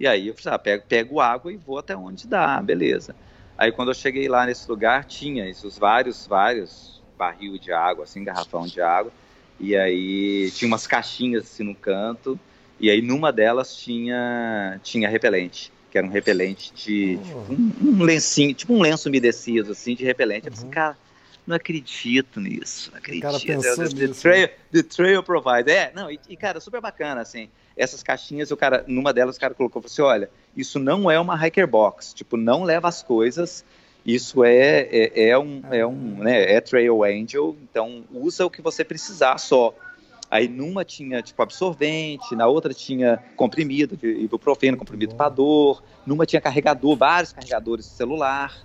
E 0.00 0.06
aí 0.06 0.28
eu 0.28 0.34
falei, 0.34 0.56
ah, 0.56 0.58
pego, 0.58 0.84
pego 0.88 1.20
água 1.20 1.52
e 1.52 1.58
vou 1.58 1.78
até 1.78 1.94
onde 1.94 2.26
dá, 2.26 2.62
beleza. 2.62 3.14
Aí 3.58 3.70
quando 3.70 3.90
eu 3.90 3.94
cheguei 3.94 4.26
lá 4.30 4.46
nesse 4.46 4.66
lugar, 4.66 5.04
tinha 5.04 5.46
esses 5.46 5.76
vários, 5.76 6.26
vários 6.26 7.02
barril 7.18 7.58
de 7.58 7.70
água, 7.70 8.04
assim, 8.04 8.24
garrafão 8.24 8.66
de 8.66 8.80
água. 8.80 9.12
E 9.60 9.76
aí 9.76 10.50
tinha 10.52 10.66
umas 10.66 10.86
caixinhas 10.86 11.44
assim 11.44 11.64
no 11.64 11.74
canto. 11.74 12.40
E 12.80 12.88
aí 12.88 13.02
numa 13.02 13.30
delas 13.30 13.76
tinha, 13.76 14.80
tinha 14.82 15.06
repelente, 15.06 15.70
que 15.90 15.98
era 15.98 16.06
um 16.06 16.10
repelente 16.10 16.72
de 16.72 17.18
oh. 17.20 17.22
tipo, 17.22 17.52
um, 17.52 17.72
um, 17.90 18.02
lencinho, 18.02 18.54
tipo 18.54 18.72
um 18.72 18.80
lenço 18.80 19.10
umedecido, 19.10 19.72
assim, 19.72 19.94
de 19.94 20.02
repelente. 20.02 20.44
Uhum. 20.44 20.48
Eu 20.48 20.52
pensei, 20.52 20.68
cara, 20.70 20.96
não 21.46 21.56
acredito 21.56 22.40
nisso, 22.40 22.90
não 22.90 22.98
acredito. 22.98 23.22
Cara 23.22 23.40
pensou 23.40 23.88
the, 23.88 24.06
nisso, 24.06 24.22
trail, 24.22 24.46
né? 24.46 24.52
the 24.72 24.82
trail 24.82 25.22
provide. 25.22 25.70
É, 25.70 25.92
não, 25.94 26.10
e, 26.10 26.18
e, 26.28 26.36
cara, 26.36 26.60
super 26.60 26.80
bacana, 26.80 27.20
assim. 27.20 27.48
Essas 27.76 28.02
caixinhas, 28.02 28.50
o 28.50 28.56
cara, 28.56 28.84
numa 28.86 29.12
delas 29.12 29.36
o 29.36 29.40
cara 29.40 29.54
colocou, 29.54 29.82
assim, 29.84 30.02
olha, 30.02 30.30
isso 30.56 30.78
não 30.78 31.10
é 31.10 31.18
uma 31.18 31.46
hiker 31.46 31.66
box, 31.66 32.12
tipo, 32.14 32.36
não 32.36 32.62
leva 32.62 32.88
as 32.88 33.02
coisas, 33.02 33.64
isso 34.04 34.44
é, 34.44 34.88
é, 34.90 35.28
é 35.30 35.38
um, 35.38 35.62
é 35.70 35.86
um, 35.86 36.18
né, 36.18 36.52
é 36.52 36.60
Trail 36.60 37.04
Angel, 37.04 37.56
então 37.62 38.04
usa 38.12 38.46
o 38.46 38.50
que 38.50 38.62
você 38.62 38.84
precisar 38.84 39.38
só. 39.38 39.74
Aí 40.30 40.46
numa 40.46 40.84
tinha 40.84 41.20
tipo 41.22 41.42
absorvente, 41.42 42.36
na 42.36 42.46
outra 42.46 42.72
tinha 42.72 43.20
comprimido 43.34 43.96
de 43.96 44.06
ibuprofeno, 44.06 44.76
comprimido 44.76 45.14
para 45.16 45.28
dor, 45.28 45.82
numa 46.06 46.24
tinha 46.24 46.40
carregador, 46.40 46.96
vários 46.96 47.32
carregadores 47.32 47.84
de 47.86 47.92
celular, 47.92 48.56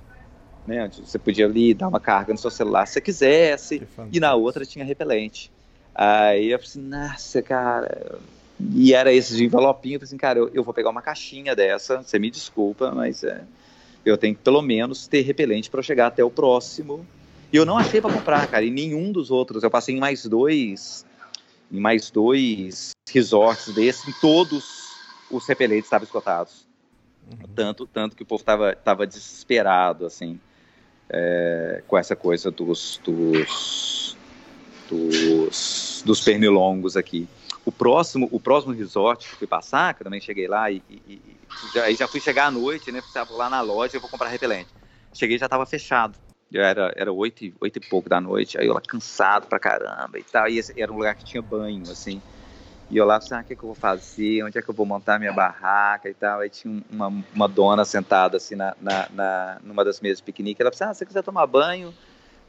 né? 0.66 0.90
Você 1.04 1.18
podia 1.20 1.46
ali 1.46 1.74
dar 1.74 1.88
uma 1.88 2.00
carga 2.00 2.34
no 2.34 2.40
seu 2.40 2.52
celular 2.52 2.86
se 2.86 2.94
você 2.94 3.02
quisesse, 3.02 3.88
e 4.12 4.20
na 4.20 4.34
outra 4.34 4.66
tinha 4.66 4.84
repelente. 4.84 5.52
Aí 5.94 6.52
eu 6.52 6.60
falei 6.60 6.70
assim, 6.70 6.82
nossa, 6.82 7.42
cara. 7.42 8.20
E 8.74 8.94
era 8.94 9.14
esse 9.14 9.36
de 9.36 9.46
envelopinho, 9.46 9.96
eu 9.96 10.00
falei 10.00 10.08
assim, 10.08 10.18
cara, 10.18 10.40
eu, 10.40 10.50
eu 10.54 10.64
vou 10.64 10.74
pegar 10.74 10.90
uma 10.90 11.02
caixinha 11.02 11.56
dessa, 11.56 12.02
você 12.02 12.18
me 12.18 12.32
desculpa, 12.32 12.92
mas 12.92 13.24
é, 13.24 13.44
eu 14.06 14.18
tenho 14.18 14.36
que 14.36 14.42
pelo 14.42 14.62
menos 14.62 15.08
ter 15.08 15.22
repelente 15.22 15.70
para 15.70 15.82
chegar 15.82 16.08
até 16.08 16.24
o 16.24 16.30
próximo. 16.30 17.06
E 17.52 17.58
eu 17.58 17.66
não 17.66 17.78
achei 17.78 18.02
para 18.02 18.14
comprar, 18.14 18.48
cara, 18.48 18.64
e 18.64 18.72
nenhum 18.72 19.12
dos 19.12 19.32
outros. 19.32 19.64
Eu 19.64 19.72
passei 19.72 19.96
em 19.96 20.00
mais 20.00 20.26
dois 20.26 21.06
em 21.72 21.80
mais 21.80 22.12
dois 22.12 22.92
resorts 23.10 23.74
desses, 23.74 24.08
em 24.08 24.14
todos 24.20 24.64
os 25.32 25.48
repelentes 25.48 25.86
estavam 25.86 26.06
esgotados. 26.06 26.66
Uhum. 27.30 27.48
Tanto, 27.56 27.88
tanto 27.88 28.16
que 28.16 28.24
o 28.24 28.26
povo 28.26 28.42
estava 28.42 28.76
tava 28.76 29.08
desesperado, 29.08 30.06
assim. 30.06 30.40
É, 31.10 31.84
com 31.88 31.98
essa 31.98 32.15
coisa 32.15 32.52
dos, 32.52 32.99
dos, 33.03 34.18
dos, 34.90 36.03
dos 36.06 36.22
pernilongos 36.22 36.98
aqui. 36.98 37.27
O 37.65 37.72
próximo, 37.72 38.27
o 38.32 38.40
próximo 38.40 38.73
resort 38.73 39.27
que 39.27 39.36
fui 39.36 39.48
passar, 39.48 39.94
que 39.94 40.02
eu 40.02 40.06
também 40.06 40.22
cheguei 40.22 40.48
lá 40.48 40.69
e, 40.69 40.82
e, 40.90 40.94
e 40.94 41.73
já, 41.73 41.91
já 41.91 42.07
fui 42.07 42.19
chegar 42.19 42.48
à 42.48 42.52
noite, 42.52 42.91
né? 42.91 42.99
Estava 42.99 43.34
lá 43.34 43.49
na 43.49 43.61
loja, 43.61 43.98
eu 43.98 44.02
vou 44.02 44.10
comprar 44.10 44.30
repelente. 44.30 44.69
Cheguei 45.14 45.38
já 45.38 45.45
estava 45.45 45.65
fechado. 45.65 46.15
Já 46.52 46.61
era, 46.61 46.94
era 46.95 47.11
oito, 47.11 47.52
oito 47.60 47.77
e 47.77 47.90
pouco 47.90 48.07
da 48.07 48.22
noite, 48.22 48.57
aí 48.57 48.68
eu 48.68 48.73
lá 48.73 48.82
cansado 48.82 49.48
pra 49.48 49.57
caramba 49.57 50.19
e 50.19 50.23
tal. 50.23 50.48
E 50.48 50.60
esse, 50.60 50.80
era 50.80 50.91
um 50.91 50.95
lugar 50.95 51.15
que 51.15 51.26
tinha 51.26 51.41
banho, 51.41 51.90
assim. 51.90 52.22
E 52.90 52.98
eu 52.98 53.06
lá, 53.06 53.18
assim, 53.18 53.34
ah, 53.34 53.41
o 53.41 53.44
que, 53.44 53.53
é 53.53 53.56
que 53.56 53.64
eu 53.64 53.68
vou 53.68 53.76
fazer? 53.76 54.44
Onde 54.44 54.57
é 54.57 54.62
que 54.62 54.70
eu 54.70 54.74
vou 54.74 54.86
montar 54.86 55.18
minha 55.18 55.34
barraca 55.34 56.07
e 56.07 56.14
tal? 56.14 56.40
Aí 56.40 56.49
tinha 56.49 56.84
uma, 56.91 57.12
uma 57.34 57.48
dona 57.48 57.84
sentada, 57.84 58.38
assim, 58.38 58.56
na, 58.56 58.76
na, 58.80 59.10
na 59.12 59.57
numa 59.64 59.84
das 59.84 59.99
mesas 59.99 60.20
de 60.20 60.24
piquenique. 60.24 60.62
Ela 60.62 60.70
disse, 60.70 60.84
ah, 60.84 60.94
se 60.94 60.99
você 60.99 61.06
quiser 61.06 61.24
tomar 61.24 61.48
banho, 61.48 61.94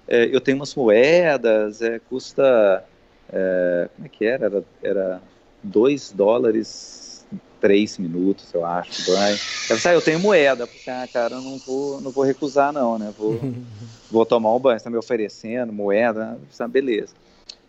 é, 0.07 0.27
eu 0.27 0.41
tenho 0.41 0.59
umas 0.59 0.75
moedas, 0.75 1.81
é, 1.83 1.99
custa... 1.99 2.85
É, 3.33 3.89
como 3.97 4.07
é 4.07 4.09
que 4.09 4.25
era? 4.25 4.47
Era, 4.47 4.65
era 4.83 5.23
dois 5.63 6.13
dólares, 6.13 7.27
três 7.61 7.99
minutos, 7.99 8.53
eu 8.55 8.65
acho, 8.65 9.11
banho. 9.11 9.39
Ela 9.69 9.77
disse, 9.77 9.89
ah, 9.89 9.95
eu 9.95 10.03
tenho 10.03 10.21
moeda. 10.21 10.67
porque 10.67 10.89
ah, 10.91 11.09
cara, 11.13 11.37
eu 11.37 11.43
não 11.43 11.59
vou, 11.59 12.01
não 12.01 12.11
vou 12.11 12.25
recusar 12.25 12.73
não, 12.73 12.99
né? 12.99 13.13
Vou, 13.19 13.41
vou 14.11 14.25
tomar 14.25 14.55
um 14.55 14.59
banho. 14.59 14.79
Você 14.79 14.85
tá 14.85 14.91
me 14.91 14.97
oferecendo 14.97 15.73
moeda? 15.73 16.39
Disse, 16.49 16.63
ah, 16.63 16.69
beleza. 16.69 17.15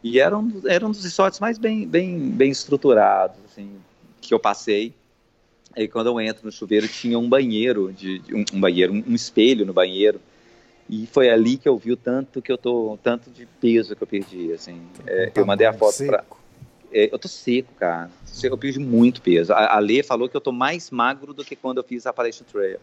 E 0.03 0.19
era 0.19 0.37
um, 0.37 0.61
era 0.67 0.85
um 0.85 0.91
dos 0.91 1.03
resorts 1.03 1.39
mais 1.39 1.57
bem, 1.57 1.87
bem, 1.87 2.17
bem 2.29 2.51
estruturados, 2.51 3.37
assim, 3.45 3.71
que 4.21 4.33
eu 4.33 4.39
passei. 4.39 4.93
Aí 5.75 5.87
quando 5.87 6.07
eu 6.07 6.19
entro 6.19 6.45
no 6.45 6.51
chuveiro 6.51 6.87
tinha 6.87 7.17
um 7.19 7.27
banheiro, 7.29 7.91
de, 7.93 8.21
um, 8.31 8.43
um, 8.53 8.59
banheiro, 8.59 8.93
um, 8.93 9.03
um, 9.07 9.15
espelho 9.15 9.65
no 9.65 9.73
banheiro. 9.73 10.19
E 10.89 11.05
foi 11.05 11.29
ali 11.29 11.57
que 11.57 11.67
eu 11.67 11.77
vi 11.77 11.91
o 11.91 11.97
tanto 11.97 12.41
que 12.41 12.51
eu 12.51 12.57
tô, 12.57 12.97
tanto 13.03 13.29
de 13.29 13.45
peso 13.59 13.95
que 13.95 14.01
eu 14.01 14.07
perdi, 14.07 14.53
assim. 14.53 14.81
É, 15.05 15.27
tá 15.27 15.41
eu 15.41 15.45
mandei 15.45 15.67
a 15.67 15.73
foto 15.73 15.93
seco. 15.93 16.11
pra... 16.11 16.23
É, 16.91 17.09
eu 17.11 17.19
tô 17.19 17.27
seco, 17.27 17.73
cara. 17.75 18.09
Eu 18.41 18.57
perdi 18.57 18.79
muito 18.79 19.21
peso. 19.21 19.51
A, 19.51 19.75
a 19.75 19.79
Lê 19.79 20.01
falou 20.01 20.29
que 20.29 20.37
eu 20.37 20.41
tô 20.41 20.51
mais 20.51 20.89
magro 20.89 21.33
do 21.33 21.43
que 21.43 21.55
quando 21.55 21.77
eu 21.77 21.83
fiz 21.83 22.07
a 22.07 22.11
Appalachian 22.11 22.45
Trail. 22.49 22.79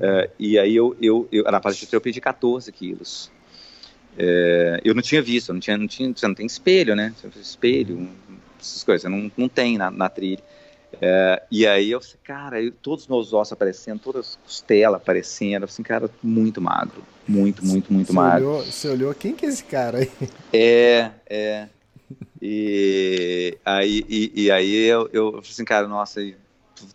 É, 0.00 0.30
e 0.38 0.58
aí 0.58 0.74
eu, 0.74 0.96
eu, 1.00 1.28
eu 1.30 1.44
na 1.44 1.58
Appalachian 1.58 1.86
Trail 1.86 1.98
eu 1.98 2.02
perdi 2.02 2.20
14 2.20 2.72
quilos. 2.72 3.30
É, 4.16 4.80
eu 4.84 4.94
não 4.94 5.02
tinha 5.02 5.22
visto, 5.22 5.52
não 5.52 5.60
tinha, 5.60 5.76
não 5.76 5.86
tinha, 5.86 6.12
você 6.14 6.26
não 6.26 6.34
tem 6.34 6.46
espelho, 6.46 6.96
né? 6.96 7.14
Espelho, 7.40 8.08
essas 8.60 8.82
coisas, 8.82 9.02
você 9.02 9.08
não, 9.08 9.30
não 9.36 9.48
tem 9.48 9.78
na, 9.78 9.90
na 9.90 10.08
trilha. 10.08 10.42
É, 11.00 11.42
e 11.50 11.66
aí 11.66 11.90
eu 11.90 12.00
falei, 12.00 12.16
cara, 12.24 12.62
eu, 12.62 12.72
todos 12.72 13.04
os 13.04 13.08
meus 13.08 13.32
ossos 13.32 13.52
aparecendo, 13.52 14.00
todas 14.00 14.20
as 14.20 14.36
costelas 14.36 15.00
aparecendo, 15.00 15.64
eu 15.64 15.68
falei, 15.68 15.84
cara, 15.84 16.10
muito 16.22 16.60
magro, 16.60 17.02
muito, 17.26 17.64
muito, 17.64 17.92
muito 17.92 18.08
você 18.08 18.12
magro. 18.12 18.48
Olhou, 18.48 18.64
você 18.64 18.88
olhou, 18.88 19.14
quem 19.14 19.34
que 19.34 19.44
é 19.44 19.48
esse 19.48 19.64
cara 19.64 19.98
aí? 19.98 20.10
É, 20.52 21.10
é. 21.28 21.68
E 22.40 23.58
aí, 23.64 24.04
e, 24.08 24.44
e 24.44 24.50
aí 24.50 24.74
eu, 24.86 25.10
eu 25.12 25.30
falei 25.30 25.50
assim, 25.50 25.64
cara, 25.64 25.86
nossa, 25.86 26.22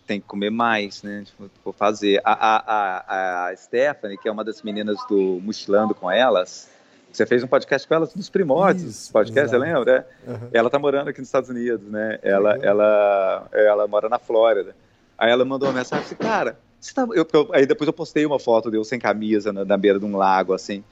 tem 0.08 0.20
que 0.20 0.28
comer 0.28 0.50
mais, 0.50 1.04
né? 1.04 1.24
Tipo, 1.26 1.50
vou 1.64 1.74
fazer. 1.74 2.22
A, 2.24 2.32
a, 2.34 2.58
a, 2.58 3.48
a 3.50 3.56
Stephanie, 3.56 4.18
que 4.18 4.28
é 4.28 4.32
uma 4.32 4.44
das 4.44 4.62
meninas 4.62 4.98
do 5.08 5.40
Mochilando 5.42 5.94
com 5.94 6.10
Elas, 6.10 6.70
você 7.14 7.26
fez 7.28 7.44
um 7.44 7.48
podcast 7.48 7.88
com 7.88 7.94
ela 7.94 8.08
dos 8.08 8.30
primórdios, 8.30 8.90
Isso, 8.90 9.14
podcast, 9.14 9.52
você 9.52 9.58
lembra? 9.58 10.08
Uhum. 10.28 10.50
Ela 10.52 10.70
tá 10.70 10.80
morando 10.80 11.10
aqui 11.10 11.20
nos 11.20 11.28
Estados 11.28 11.50
Unidos, 11.50 11.88
né? 11.88 12.18
Ela, 12.24 12.58
ela, 12.58 13.48
ela 13.54 13.88
mora 13.88 14.10
na 14.10 14.18
Flórida. 14.18 14.76
Aí 15.18 15.32
ela 15.32 15.46
mandou 15.46 15.70
uma 15.70 15.76
mensagem 15.76 16.04
assim, 16.06 16.16
cara, 16.16 16.58
você 16.80 16.94
tá... 16.94 17.08
eu, 17.14 17.28
eu, 17.32 17.50
aí 17.54 17.68
depois 17.68 17.88
eu 17.88 17.94
postei 17.94 18.26
uma 18.26 18.40
foto 18.40 18.72
de 18.72 18.78
eu 18.78 18.84
sem 18.84 19.00
camisa 19.00 19.54
na, 19.54 19.64
na 19.64 19.78
beira 19.78 20.00
de 20.00 20.06
um 20.06 20.18
lago, 20.18 20.54
assim. 20.54 20.84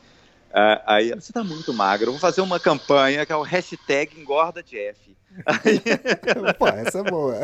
Uh, 0.52 0.84
aí 0.86 1.12
você 1.16 1.32
tá 1.32 1.44
muito 1.44 1.74
magro, 1.74 2.08
eu 2.08 2.12
vou 2.12 2.20
fazer 2.20 2.42
uma 2.42 2.60
campanha 2.60 3.26
que 3.26 3.32
é 3.32 3.36
o 3.36 3.42
hashtag 3.42 4.20
engorda 4.20 4.62
Jeff. 4.62 5.16
Pô, 6.60 6.68
essa 6.68 7.00
é 7.00 7.04
boa. 7.04 7.40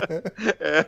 É. 0.59 0.85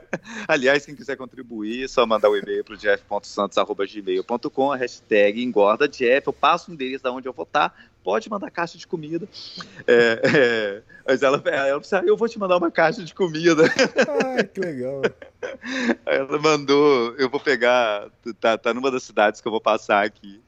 Aliás, 0.48 0.86
quem 0.86 0.96
quiser 0.96 1.16
contribuir, 1.16 1.86
é 1.86 1.88
só 1.88 2.06
mandar 2.06 2.30
o 2.30 2.34
um 2.34 2.36
e-mail 2.36 2.64
para 2.64 2.74
o 2.74 2.78
jeff.santos.gmail.com, 2.78 4.72
a 4.72 4.76
hashtag 4.76 5.42
engorda 5.42 5.88
Jeff. 5.88 6.28
Eu 6.28 6.34
passo 6.34 6.70
o 6.70 6.74
endereço 6.74 7.04
de 7.04 7.10
onde 7.10 7.28
eu 7.28 7.34
vou 7.34 7.44
estar. 7.44 7.74
Pode 8.04 8.30
mandar 8.30 8.52
caixa 8.52 8.78
de 8.78 8.88
comida. 8.88 9.28
É, 9.88 10.22
é, 10.24 10.82
mas 11.08 11.22
ela, 11.22 11.42
ela 11.46 11.80
disse, 11.80 11.96
ah, 11.96 12.04
eu 12.06 12.18
vou 12.18 12.28
te 12.28 12.40
mandar 12.40 12.58
uma 12.58 12.72
caixa 12.72 13.04
de 13.04 13.14
comida. 13.14 13.64
Ai, 14.26 14.44
que 14.44 14.60
legal. 14.60 15.02
Ela 16.06 16.40
mandou, 16.40 17.16
eu 17.18 17.30
vou 17.30 17.40
pegar, 17.40 18.10
tá, 18.40 18.58
tá 18.58 18.74
numa 18.74 18.92
das 18.92 19.04
cidades 19.04 19.42
que 19.42 19.48
eu 19.48 19.52
vou 19.52 19.62
passar 19.62 20.06
aqui. 20.06 20.42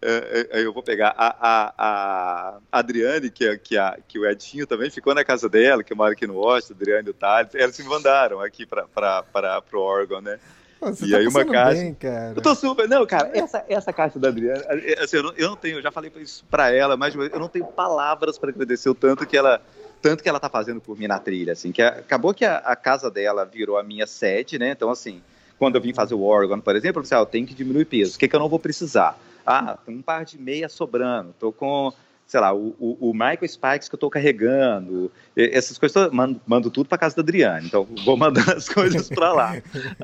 É, 0.00 0.48
é, 0.52 0.64
eu 0.64 0.72
vou 0.72 0.82
pegar 0.82 1.12
a, 1.16 1.36
a, 1.40 1.74
a 1.76 2.58
Adriane, 2.70 3.30
que, 3.30 3.44
é, 3.44 3.56
que, 3.56 3.76
a, 3.76 3.98
que 4.06 4.16
o 4.18 4.24
Edinho 4.24 4.64
também 4.64 4.90
ficou 4.90 5.12
na 5.12 5.24
casa 5.24 5.48
dela, 5.48 5.82
que 5.82 5.92
mora 5.92 6.12
aqui 6.12 6.24
no 6.24 6.36
Washington, 6.36 6.74
Adriane 6.74 7.08
e 7.08 7.10
o 7.10 7.14
Thales, 7.14 7.54
elas 7.54 7.74
se 7.74 7.82
mandaram 7.82 8.40
aqui 8.40 8.64
para 8.64 9.24
o 9.72 9.78
Oregon, 9.78 10.20
né? 10.20 10.38
Você 10.80 11.06
e 11.06 11.10
tá 11.10 11.16
aí 11.16 11.26
uma 11.26 11.44
caixa. 11.44 11.80
Bem, 11.80 11.94
cara. 11.94 12.32
Eu 12.36 12.40
tô 12.40 12.54
super. 12.54 12.88
Não, 12.88 13.04
cara, 13.04 13.30
essa, 13.34 13.64
essa 13.68 13.92
caixa 13.92 14.20
da 14.20 14.28
Adriana, 14.28 14.62
assim, 15.02 15.16
eu, 15.16 15.22
não, 15.24 15.32
eu 15.36 15.48
não 15.48 15.56
tenho, 15.56 15.78
eu 15.78 15.82
já 15.82 15.90
falei 15.90 16.12
isso 16.16 16.44
pra 16.48 16.70
ela, 16.70 16.96
mas 16.96 17.16
eu 17.16 17.40
não 17.40 17.48
tenho 17.48 17.66
palavras 17.66 18.38
para 18.38 18.50
agradecer 18.50 18.88
o 18.88 18.94
tanto 18.94 19.26
que 19.26 19.36
ela. 19.36 19.60
Tanto 20.00 20.22
que 20.22 20.28
ela 20.28 20.38
tá 20.38 20.48
fazendo 20.48 20.80
por 20.80 20.96
mim 20.96 21.08
na 21.08 21.18
trilha, 21.18 21.54
assim, 21.54 21.72
que 21.72 21.82
acabou 21.82 22.32
que 22.32 22.44
a, 22.44 22.58
a 22.58 22.76
casa 22.76 23.10
dela 23.10 23.44
virou 23.44 23.76
a 23.76 23.82
minha 23.82 24.06
sede, 24.06 24.56
né? 24.56 24.70
Então, 24.70 24.90
assim, 24.90 25.20
quando 25.58 25.74
eu 25.74 25.80
vim 25.80 25.92
fazer 25.92 26.14
o 26.14 26.22
Oregon, 26.22 26.60
por 26.60 26.76
exemplo, 26.76 27.02
eu 27.02 27.04
falei, 27.04 27.20
ah, 27.20 27.26
eu 27.26 27.26
tenho 27.26 27.44
que 27.44 27.52
diminuir 27.52 27.84
peso. 27.84 28.14
O 28.14 28.18
que, 28.18 28.28
que 28.28 28.36
eu 28.36 28.38
não 28.38 28.48
vou 28.48 28.60
precisar? 28.60 29.18
Ah, 29.50 29.78
tem 29.82 29.96
um 29.96 30.02
par 30.02 30.26
de 30.26 30.38
meia 30.38 30.68
sobrando. 30.68 31.34
Tô 31.38 31.50
com, 31.50 31.90
sei 32.26 32.38
lá, 32.38 32.52
o, 32.52 32.76
o, 32.78 33.10
o 33.10 33.12
Michael 33.14 33.48
Spikes 33.48 33.88
que 33.88 33.94
eu 33.94 33.98
tô 33.98 34.10
carregando. 34.10 35.10
Essas 35.34 35.78
coisas, 35.78 36.10
mando, 36.12 36.38
mando 36.46 36.70
tudo 36.70 36.86
para 36.86 36.98
casa 36.98 37.16
da 37.16 37.22
Adriane. 37.22 37.66
Então, 37.66 37.88
vou 38.04 38.14
mandando 38.14 38.50
as 38.52 38.68
coisas 38.68 39.08
para 39.08 39.32
lá. 39.32 39.52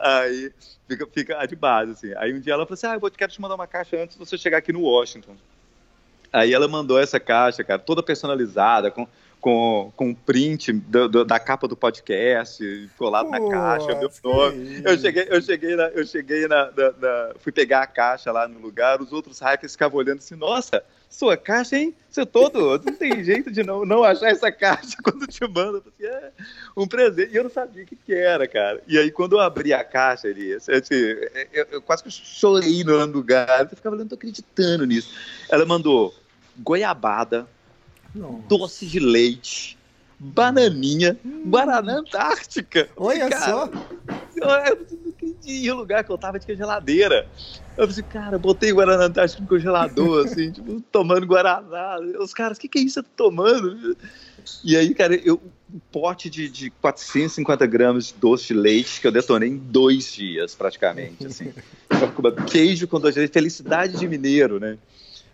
Aí 0.00 0.50
fica, 0.88 1.06
fica 1.12 1.46
de 1.46 1.54
base, 1.54 1.92
assim. 1.92 2.14
Aí 2.16 2.32
um 2.32 2.40
dia 2.40 2.54
ela 2.54 2.64
falou 2.64 2.72
assim, 2.74 2.86
ah, 2.86 2.94
eu 2.94 3.10
quero 3.10 3.30
te 3.30 3.38
mandar 3.38 3.56
uma 3.56 3.66
caixa 3.66 4.02
antes 4.02 4.16
de 4.16 4.24
você 4.24 4.38
chegar 4.38 4.56
aqui 4.56 4.72
no 4.72 4.80
Washington. 4.80 5.36
Aí 6.32 6.54
ela 6.54 6.66
mandou 6.66 6.98
essa 6.98 7.20
caixa, 7.20 7.62
cara, 7.62 7.78
toda 7.78 8.02
personalizada, 8.02 8.90
com 8.90 9.06
com, 9.44 9.92
com 9.94 10.14
print 10.14 10.72
do, 10.72 11.06
do, 11.06 11.22
da 11.22 11.38
capa 11.38 11.68
do 11.68 11.76
podcast 11.76 12.90
colado 12.96 13.28
na 13.28 13.38
caixa, 13.46 13.94
meu 13.94 14.10
nome. 14.24 14.80
Eu 14.82 14.96
cheguei, 14.96 15.26
eu 15.28 15.42
cheguei, 15.42 15.76
na, 15.76 15.88
eu 15.88 16.06
cheguei 16.06 16.48
na, 16.48 16.70
na, 16.70 16.92
na, 16.92 17.34
Fui 17.40 17.52
pegar 17.52 17.82
a 17.82 17.86
caixa 17.86 18.32
lá 18.32 18.48
no 18.48 18.58
lugar, 18.58 19.02
os 19.02 19.12
outros 19.12 19.38
hackers 19.40 19.72
ficavam 19.72 19.98
olhando 19.98 20.20
assim, 20.20 20.34
nossa, 20.34 20.82
sua 21.10 21.36
caixa, 21.36 21.76
hein? 21.76 21.94
Você 22.08 22.24
todo. 22.24 22.82
Não 22.82 22.94
tem 22.94 23.20
jeito 23.22 23.50
de 23.50 23.62
não, 23.62 23.84
não 23.84 24.02
achar 24.02 24.30
essa 24.30 24.50
caixa 24.50 24.96
quando 25.04 25.26
te 25.26 25.46
manda. 25.46 25.76
Assim, 25.76 26.06
é 26.06 26.32
um 26.74 26.86
presente. 26.86 27.30
E 27.30 27.36
eu 27.36 27.44
não 27.44 27.50
sabia 27.50 27.82
o 27.82 27.86
que, 27.86 27.96
que 27.96 28.14
era, 28.14 28.48
cara. 28.48 28.82
E 28.88 28.98
aí, 28.98 29.10
quando 29.10 29.34
eu 29.34 29.40
abri 29.40 29.74
a 29.74 29.84
caixa 29.84 30.26
ali, 30.26 30.54
assim, 30.54 30.72
eu, 31.52 31.66
eu, 31.70 31.82
quase 31.82 32.02
que 32.02 32.10
chorei 32.10 32.82
no 32.82 33.04
lugar. 33.04 33.60
Eu 33.60 33.76
ficava 33.76 33.94
olhando, 33.94 34.08
tô 34.08 34.14
acreditando 34.14 34.86
nisso. 34.86 35.14
Ela 35.50 35.66
mandou 35.66 36.14
goiabada, 36.56 37.46
nossa. 38.14 38.42
doce 38.48 38.86
de 38.86 39.00
leite, 39.00 39.76
bananinha, 40.18 41.18
hum. 41.24 41.42
Guaraná 41.46 41.98
Antártica. 41.98 42.88
Olha 42.96 43.28
cara, 43.28 43.44
só. 43.44 43.70
E 45.44 45.70
o 45.70 45.74
lugar 45.76 46.04
que 46.04 46.10
eu 46.10 46.18
tava 46.18 46.38
tinha 46.38 46.56
geladeira. 46.56 47.28
Eu 47.76 47.88
falei, 47.88 48.04
cara, 48.04 48.38
botei 48.38 48.72
Guaraná 48.72 49.06
Antártica 49.06 49.42
no 49.42 49.48
congelador, 49.48 50.24
assim, 50.26 50.52
tipo, 50.52 50.80
tomando 50.92 51.26
Guaraná. 51.26 51.98
Os 52.20 52.32
caras, 52.32 52.56
o 52.56 52.60
que, 52.60 52.68
que 52.68 52.78
é 52.78 52.82
isso? 52.82 53.00
Eu 53.00 53.02
tô 53.02 53.30
tomando? 53.30 53.96
E 54.62 54.76
aí, 54.76 54.94
cara, 54.94 55.14
eu, 55.16 55.40
um 55.72 55.80
pote 55.90 56.30
de, 56.30 56.48
de 56.48 56.70
450 56.70 57.66
gramas 57.66 58.06
de 58.08 58.14
doce 58.14 58.48
de 58.48 58.54
leite 58.54 59.00
que 59.00 59.06
eu 59.06 59.12
detonei 59.12 59.48
em 59.48 59.56
dois 59.56 60.12
dias, 60.12 60.54
praticamente, 60.54 61.26
assim. 61.26 61.52
Queijo 62.50 62.86
com 62.86 63.00
doce 63.00 63.14
de 63.14 63.20
leite, 63.20 63.32
felicidade 63.32 63.98
de 63.98 64.06
mineiro, 64.06 64.60
né? 64.60 64.78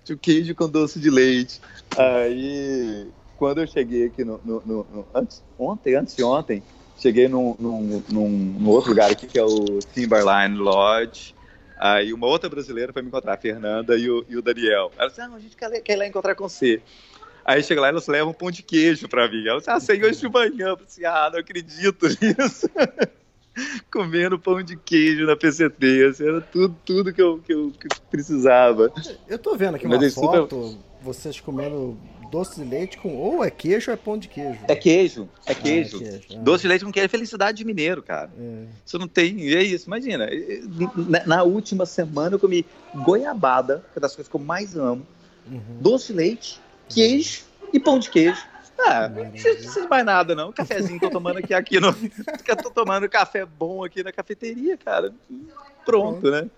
Tinha 0.05 0.19
queijo 0.19 0.55
com 0.55 0.69
doce 0.69 0.99
de 0.99 1.11
leite. 1.11 1.61
Aí, 1.97 3.09
quando 3.37 3.61
eu 3.61 3.67
cheguei 3.67 4.07
aqui 4.07 4.25
no, 4.25 4.41
no, 4.45 4.63
no, 4.65 4.87
no 4.93 5.07
antes, 5.15 5.43
ontem, 5.59 5.95
antes 5.95 6.17
de 6.17 6.23
ontem, 6.23 6.63
cheguei 6.99 7.29
num, 7.29 7.57
num, 7.59 8.03
num, 8.09 8.29
num, 8.29 8.69
outro 8.69 8.91
lugar 8.91 9.11
aqui 9.11 9.27
que 9.27 9.39
é 9.39 9.45
o 9.45 9.79
Timberline 9.95 10.57
Lodge. 10.57 11.35
Aí 11.79 12.13
uma 12.13 12.27
outra 12.27 12.51
brasileira 12.51 12.93
foi 12.93 13.01
me 13.01 13.09
encontrar, 13.09 13.35
a 13.35 13.39
Fernanda 13.39 13.97
e 13.97 14.11
o, 14.11 14.25
e 14.29 14.37
o 14.37 14.43
Daniel. 14.43 14.93
Ela 14.99 15.09
disse, 15.09 15.21
ah, 15.21 15.31
a 15.35 15.39
gente 15.39 15.57
quer, 15.57 15.81
quer 15.81 15.95
ir 15.95 15.97
lá 15.97 16.07
encontrar 16.07 16.35
com 16.35 16.49
você. 16.49 16.83
Aí 17.45 17.63
chega 17.63 17.81
lá 17.81 17.89
elas 17.89 18.07
levam 18.07 18.31
um 18.31 18.35
pão 18.35 18.51
de 18.51 18.63
queijo 18.63 19.09
pra 19.09 19.29
mim. 19.29 19.47
Ela 19.47 19.59
disse, 19.59 19.71
ah, 19.71 19.81
sei 19.81 20.05
hoje 20.05 20.21
de 20.21 20.29
manhã. 20.29 20.69
Eu 20.69 20.77
disse, 20.77 21.05
ah, 21.07 21.31
não 21.33 21.41
acredito 21.41 22.07
nisso. 22.07 22.69
comendo 23.91 24.39
pão 24.39 24.63
de 24.63 24.77
queijo 24.77 25.27
na 25.27 25.37
PCT. 25.37 26.05
Assim, 26.11 26.27
era 26.27 26.41
tudo, 26.41 26.77
tudo 26.85 27.13
que, 27.13 27.21
eu, 27.23 27.39
que 27.39 27.53
eu 27.53 27.71
que 27.73 27.89
precisava. 28.11 28.93
Eu 29.29 29.39
tô 29.39 29.57
vendo 29.57 29.77
aqui 29.77 29.87
uma 29.87 30.11
foto. 30.11 30.67
Super... 30.69 30.79
vocês 31.03 31.41
comendo 31.41 31.97
doce 32.31 32.63
de 32.63 32.69
leite 32.69 32.97
com 32.97 33.17
ou 33.17 33.45
é 33.45 33.51
queijo 33.51 33.91
ou 33.91 33.95
é 33.95 33.97
pão 33.97 34.17
de 34.17 34.29
queijo? 34.29 34.59
É 34.69 34.77
queijo, 34.77 35.29
é 35.47 35.55
queijo. 35.55 35.99
Ah, 35.99 36.05
é 36.05 36.11
queijo, 36.11 36.37
ah. 36.37 36.39
Doce 36.39 36.63
de 36.63 36.69
leite 36.69 36.85
com 36.85 36.93
queijo 36.93 37.07
é 37.07 37.09
felicidade 37.09 37.59
de 37.59 37.65
mineiro, 37.65 38.03
cara. 38.03 38.31
É. 38.39 38.65
Isso 38.87 38.99
não 38.99 39.09
tem. 39.09 39.53
É 39.53 39.63
isso, 39.63 39.87
imagina. 39.87 40.29
Na, 41.09 41.27
na 41.27 41.43
última 41.43 41.85
semana 41.87 42.37
eu 42.37 42.39
comi 42.39 42.65
goiabada, 42.95 43.85
que 43.93 43.99
é 43.99 44.01
das 44.01 44.15
coisas 44.15 44.31
que 44.31 44.37
eu 44.37 44.41
mais 44.41 44.77
amo, 44.77 45.07
Uhum. 45.51 45.79
doce 45.81 46.09
de 46.09 46.13
leite, 46.13 46.61
queijo 46.89 47.43
e 47.73 47.81
pão 47.81 47.99
de 47.99 48.11
queijo. 48.11 48.41
Ah, 48.87 49.09
não 49.09 49.31
precisa 49.31 49.83
de 49.83 49.89
mais 49.89 50.05
nada, 50.05 50.35
não. 50.35 50.53
Cafezinho 50.53 51.01
tô 51.01 51.11
tomando 51.11 51.39
aqui, 51.39 51.53
aqui 51.55 51.81
no. 51.81 51.93
tô 52.63 52.71
tomando 52.71 53.09
café 53.09 53.45
bom 53.45 53.85
aqui 53.85 54.03
na 54.03 54.13
cafeteria, 54.13 54.77
cara. 54.77 55.13
Pronto, 55.85 56.31
né? 56.31 56.49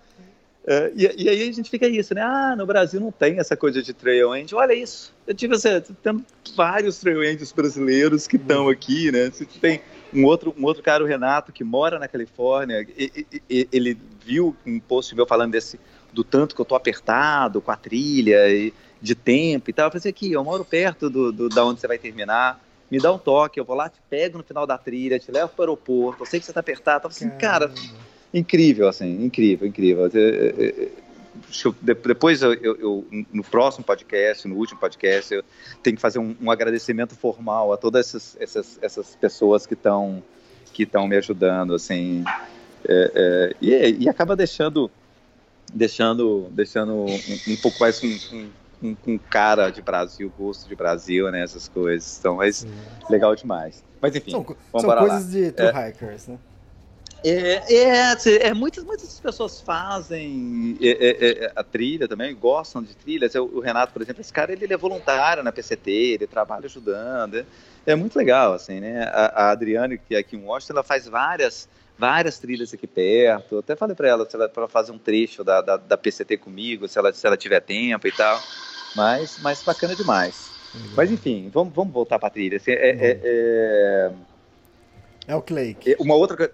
É, 0.65 0.93
e, 0.95 1.23
e 1.23 1.29
aí 1.29 1.41
a 1.49 1.51
gente 1.51 1.69
fica 1.69 1.87
isso, 1.87 2.15
né? 2.15 2.21
Ah, 2.21 2.55
no 2.55 2.65
Brasil 2.65 2.99
não 2.99 3.11
tem 3.11 3.37
essa 3.37 3.55
coisa 3.57 3.83
de 3.83 3.93
trail 3.93 4.31
angel. 4.31 4.57
Olha 4.57 4.73
isso. 4.73 5.13
Eu 5.27 5.33
tive 5.33 5.55
assim, 5.55 5.69
tem 6.01 6.25
vários 6.55 6.99
trail 6.99 7.19
angels 7.19 7.51
brasileiros 7.51 8.27
que 8.27 8.37
estão 8.37 8.69
aqui, 8.69 9.11
né? 9.11 9.29
Você 9.29 9.45
tem 9.45 9.81
um 10.13 10.23
outro, 10.23 10.55
um 10.57 10.63
outro 10.63 10.81
cara, 10.81 11.03
o 11.03 11.07
Renato, 11.07 11.51
que 11.51 11.63
mora 11.65 11.99
na 11.99 12.07
Califórnia. 12.07 12.87
e- 12.97 13.27
e- 13.49 13.67
ele 13.73 13.97
viu 14.25 14.55
um 14.65 14.79
post 14.79 15.13
meu 15.13 15.25
falando 15.25 15.51
desse 15.51 15.77
do 16.13 16.23
tanto 16.23 16.55
que 16.55 16.61
eu 16.61 16.65
tô 16.65 16.75
apertado 16.75 17.59
com 17.59 17.71
a 17.71 17.75
trilha 17.75 18.47
e 18.49 18.71
de 19.03 19.15
tempo 19.15 19.69
e 19.69 19.73
tal. 19.73 19.87
Eu 19.87 19.91
falei 19.91 19.99
assim, 19.99 20.09
aqui, 20.09 20.31
eu 20.31 20.43
moro 20.45 20.63
perto 20.63 21.09
do, 21.09 21.29
do- 21.31 21.49
da 21.49 21.65
onde 21.65 21.81
você 21.81 21.87
vai 21.87 21.97
terminar. 21.97 22.63
Me 22.89 22.99
dá 22.99 23.11
um 23.11 23.17
toque, 23.17 23.59
eu 23.59 23.65
vou 23.65 23.75
lá, 23.75 23.89
te 23.89 23.99
pego 24.09 24.37
no 24.37 24.43
final 24.45 24.65
da 24.65 24.77
trilha, 24.77 25.19
te 25.19 25.29
levo 25.29 25.49
para 25.49 25.59
o 25.59 25.63
aeroporto. 25.63 26.23
Eu 26.23 26.25
sei 26.25 26.39
que 26.39 26.45
você 26.45 26.53
tá 26.53 26.61
apertado. 26.61 27.05
Eu 27.05 27.09
assim, 27.09 27.29
cara, 27.31 27.69
incrível, 28.33 28.87
assim, 28.87 29.25
incrível, 29.25 29.67
incrível. 29.67 30.09
Eu- 30.13 31.75
Depois, 31.81 32.41
eu, 32.41 32.53
eu- 32.53 32.79
eu- 32.79 33.07
no 33.31 33.43
próximo 33.43 33.83
podcast, 33.83 34.47
no 34.47 34.55
último 34.55 34.79
podcast, 34.79 35.33
eu 35.33 35.43
tenho 35.81 35.95
que 35.97 36.01
fazer 36.01 36.19
um, 36.19 36.35
um 36.39 36.49
agradecimento 36.49 37.15
formal 37.15 37.73
a 37.73 37.77
todas 37.77 38.07
essas, 38.07 38.37
essas, 38.39 38.79
essas 38.81 39.15
pessoas 39.15 39.65
que 39.65 39.73
estão 39.73 40.23
que 40.71 40.83
estão 40.83 41.07
me 41.07 41.15
ajudando, 41.17 41.75
assim, 41.75 42.23
É, 42.87 43.11
é, 43.15 43.55
e, 43.61 44.03
e 44.03 44.09
acaba 44.09 44.35
deixando 44.35 44.89
deixando 45.73 46.47
deixando 46.51 46.93
um, 46.93 47.51
um 47.53 47.55
pouco 47.61 47.79
mais 47.79 48.03
um, 48.03 48.07
um, 48.35 48.49
um- 48.83 48.97
um 49.07 49.17
cara 49.17 49.69
de 49.69 49.81
Brasil, 49.81 50.31
gosto 50.37 50.67
de 50.67 50.75
Brasil, 50.75 51.31
né, 51.31 51.41
essas 51.41 51.67
coisas. 51.67 52.17
Então, 52.19 52.35
mas 52.35 52.67
legal 53.09 53.35
demais. 53.35 53.83
Mas 54.01 54.15
enfim, 54.15 54.31
São, 54.31 54.45
são 54.71 54.79
embora 54.81 55.01
lá. 55.01 55.07
coisas 55.07 55.31
de 55.31 55.51
true 55.51 55.71
hikers, 55.71 56.27
né? 56.27 56.39
É, 57.25 57.73
é, 57.73 58.01
assim, 58.11 58.31
é, 58.31 58.53
muitas, 58.53 58.83
muitas 58.83 59.17
pessoas 59.17 59.61
fazem 59.61 60.77
é, 60.81 60.89
é, 60.89 61.45
é, 61.45 61.51
a 61.55 61.63
trilha 61.63 62.05
também, 62.05 62.35
gostam 62.35 62.83
de 62.83 62.93
trilhas. 62.93 63.33
O, 63.35 63.45
o 63.45 63.59
Renato, 63.61 63.93
por 63.93 64.01
exemplo, 64.01 64.19
esse 64.19 64.33
cara 64.33 64.51
ele 64.51 64.73
é 64.73 64.75
voluntário 64.75 65.41
na 65.41 65.49
PCT, 65.51 65.89
ele 65.89 66.27
trabalha 66.27 66.65
ajudando. 66.65 67.35
É, 67.37 67.45
é 67.85 67.95
muito 67.95 68.17
legal, 68.17 68.51
assim, 68.51 68.81
né? 68.81 69.03
A, 69.05 69.45
a 69.45 69.51
Adriane, 69.51 69.97
que 69.97 70.15
é 70.15 70.17
aqui 70.17 70.35
em 70.35 70.43
Washington, 70.43 70.73
ela 70.73 70.83
faz 70.83 71.07
várias, 71.07 71.69
várias 71.97 72.39
trilhas 72.39 72.73
aqui 72.73 72.87
perto. 72.87 73.55
Eu 73.55 73.59
até 73.59 73.73
falei 73.73 73.95
para 73.95 74.09
ela 74.09 74.29
se 74.29 74.35
ela 74.35 74.49
para 74.49 74.67
fazer 74.67 74.91
um 74.91 74.99
trecho 74.99 75.45
da, 75.45 75.61
da, 75.61 75.77
da 75.77 75.97
PCT 75.97 76.35
comigo, 76.35 76.89
se 76.89 76.99
ela, 76.99 77.13
se 77.13 77.25
ela 77.25 77.37
tiver 77.37 77.61
tempo 77.61 78.05
e 78.05 78.11
tal. 78.11 78.37
Mas, 78.93 79.37
mas 79.39 79.63
bacana 79.63 79.95
demais. 79.95 80.51
Mas 80.95 81.11
enfim, 81.11 81.49
vamos, 81.53 81.73
vamos 81.73 81.93
voltar 81.93 82.17
para 82.19 82.27
a 82.27 82.31
trilha. 82.31 82.57
Assim, 82.57 82.71
é- 82.71 82.89
é- 82.89 83.19
é... 83.23 84.11
É 85.27 85.35
o 85.35 85.41
Clake. 85.41 85.93
É, 85.93 85.95
Uma 85.99 86.15
outra 86.15 86.35
coisa. 86.35 86.53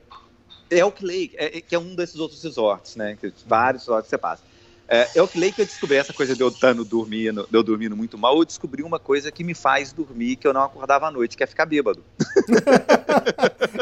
Elk 0.69 1.03
Lake, 1.03 1.35
é, 1.37 1.57
é- 1.57 1.61
que 1.61 1.73
é 1.73 1.79
um 1.79 1.95
desses 1.95 2.17
outros 2.19 2.43
resorts, 2.43 2.95
né? 2.95 3.17
Que 3.19 3.33
vários 3.47 3.83
resorts 3.83 4.05
que 4.05 4.09
você 4.11 4.17
passa. 4.17 4.43
É, 4.87 5.07
Elk 5.15 5.39
Lake 5.39 5.59
eu 5.59 5.65
descobri 5.65 5.97
essa 5.97 6.13
coisa 6.13 6.35
de 6.35 6.41
eu 6.41 6.49
estando 6.49 6.83
dormindo, 6.83 7.47
de 7.49 7.57
eu 7.57 7.63
dormindo 7.63 7.95
muito 7.95 8.17
mal, 8.17 8.37
eu 8.37 8.45
descobri 8.45 8.81
uma 8.83 8.99
coisa 8.99 9.31
que 9.31 9.43
me 9.43 9.53
faz 9.53 9.91
dormir, 9.93 10.35
que 10.35 10.47
eu 10.47 10.53
não 10.53 10.63
acordava 10.63 11.07
à 11.07 11.11
noite, 11.11 11.37
que 11.37 11.43
é 11.43 11.47
ficar 11.47 11.65
bêbado. 11.65 12.03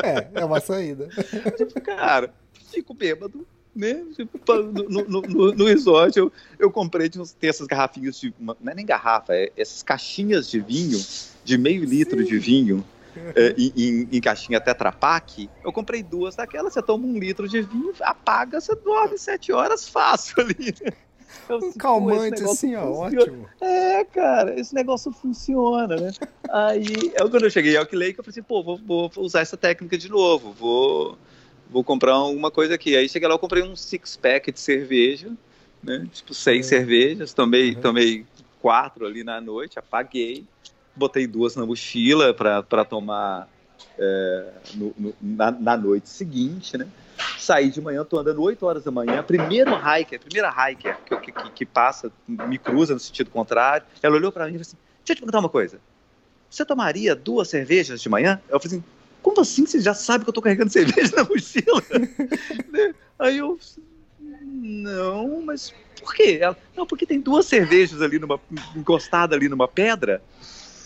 É, 0.04 0.42
é 0.42 0.46
uma 0.46 0.60
saída. 0.60 1.10
Tipo, 1.58 1.82
cara, 1.82 2.34
fico 2.70 2.94
bêbado, 2.94 3.48
né? 3.78 4.04
Tipo, 4.16 4.40
no, 4.56 4.90
no, 4.90 5.22
no- 5.22 5.54
no 5.54 5.66
resort 5.66 6.18
eu, 6.18 6.32
eu 6.58 6.72
comprei 6.72 7.08
de 7.08 7.22
uns, 7.22 7.32
tem 7.32 7.50
essas 7.50 7.68
garrafinhas 7.68 8.20
de. 8.20 8.34
uma- 8.40 8.58
não 8.60 8.72
é 8.72 8.76
nem 8.76 8.86
garrafa, 8.86 9.34
é 9.36 9.52
essas 9.56 9.84
caixinhas 9.84 10.50
de 10.50 10.60
vinho, 10.60 11.00
de 11.44 11.58
meio 11.58 11.84
litro 11.86 12.24
de 12.24 12.38
vinho. 12.38 12.84
é, 13.36 13.54
em, 13.58 14.08
em- 14.12 14.22
caixinha 14.22 14.60
Tetra 14.60 14.92
Pak, 14.92 15.50
eu 15.64 15.72
comprei 15.72 16.04
duas 16.04 16.36
daquelas, 16.36 16.74
você 16.74 16.82
toma 16.82 17.06
um 17.06 17.18
litro 17.18 17.48
de 17.48 17.62
vinho, 17.62 17.94
apaga, 18.02 18.60
você 18.60 18.76
dorme 18.76 19.18
sete 19.18 19.52
horas 19.52 19.88
fácil 19.88 20.34
ali. 20.42 20.76
Eu, 21.50 21.60
Um 21.60 21.72
calmante 21.74 22.44
assim, 22.44 22.76
ó, 22.76 22.94
funciona. 22.94 23.22
ótimo. 23.22 23.50
É, 23.62 24.04
cara, 24.06 24.60
esse 24.60 24.74
negócio 24.74 25.12
funciona, 25.12 25.98
né? 25.98 26.12
Aí, 26.50 27.12
eu, 27.16 27.30
quando 27.30 27.44
eu 27.46 27.50
cheguei 27.50 27.76
Elk 27.76 27.96
Lake, 27.96 28.20
eu 28.20 28.24
falei 28.24 28.32
assim, 28.32 28.44
pô, 28.44 28.64
vou, 28.64 28.78
vou 28.78 29.12
usar 29.18 29.42
essa 29.42 29.58
técnica 29.58 29.98
de 29.98 30.10
novo, 30.10 30.54
vou, 30.54 31.18
vou 31.70 31.84
comprar 31.84 32.14
alguma 32.14 32.50
coisa 32.52 32.76
aqui. 32.76 32.96
Aí 32.96 33.08
cheguei 33.10 33.28
lá, 33.28 33.36
eu 33.36 33.40
comprei 33.40 33.64
um 33.64 33.76
six-pack 33.76 34.52
de 34.52 34.60
cerveja, 34.60 35.32
né? 35.84 36.08
Tipo, 36.12 36.34
seis 36.34 36.66
cervejas, 36.66 37.34
tomei, 37.34 37.76
tomei 37.76 38.26
quatro 38.60 39.06
ali 39.06 39.24
na 39.24 39.40
noite, 39.40 39.78
apaguei, 39.80 40.46
botei 40.96 41.28
duas 41.28 41.56
na 41.56 41.66
mochila 41.66 42.34
para 42.34 42.84
tomar 42.86 43.48
é, 44.00 44.52
no- 44.76 44.94
no- 44.98 45.16
na, 45.22 45.52
na 45.52 45.78
noite 45.78 46.10
seguinte, 46.10 46.78
né? 46.78 46.88
Saí 47.38 47.70
de 47.70 47.80
manhã, 47.82 48.04
tô 48.04 48.18
andando 48.20 48.42
8 48.42 48.66
horas 48.66 48.84
da 48.84 48.92
manhã, 48.92 49.24
primeiro 49.24 49.72
hiker, 49.76 50.20
primeira 50.20 50.50
hiker 50.50 50.98
que, 51.06 51.18
que, 51.18 51.32
que- 51.32 51.50
que 51.52 51.66
passa, 51.66 52.12
me 52.28 52.58
cruza 52.58 52.94
no 52.94 53.00
sentido 53.00 53.30
contrário, 53.30 53.86
ela 54.02 54.16
olhou 54.16 54.32
para 54.32 54.46
mim 54.46 54.52
e 54.52 54.54
falou 54.54 54.62
assim, 54.62 54.78
deixa 55.04 55.12
eu 55.12 55.16
te 55.16 55.20
perguntar 55.20 55.40
uma 55.40 55.50
coisa, 55.50 55.80
você 56.50 56.66
tomaria 56.66 57.16
duas 57.16 57.50
cervejas 57.50 58.02
de 58.02 58.10
manhã? 58.10 58.42
Eu 58.50 58.60
falei 58.60 58.78
assim, 58.78 58.84
como 59.22 59.42
assim 59.42 59.66
você 59.66 59.80
já 59.80 59.94
sabe 59.94 60.24
que 60.24 60.30
eu 60.30 60.34
tô 60.34 60.42
carregando 60.42 60.72
cerveja 60.74 61.16
na 61.16 61.24
mochila? 61.24 61.84
Né? 62.72 62.94
Aí 63.20 63.38
eu, 63.38 63.58
não, 64.20 65.42
mas 65.46 65.74
por 66.00 66.14
quê? 66.14 66.40
Ela, 66.42 66.58
não, 66.76 66.86
porque 66.86 67.06
tem 67.06 67.20
duas 67.20 67.46
cervejas 67.46 68.02
ali 68.02 68.20
numa, 68.20 68.40
encostada 68.76 69.36
ali 69.36 69.50
numa 69.50 69.68
pedra, 69.68 70.22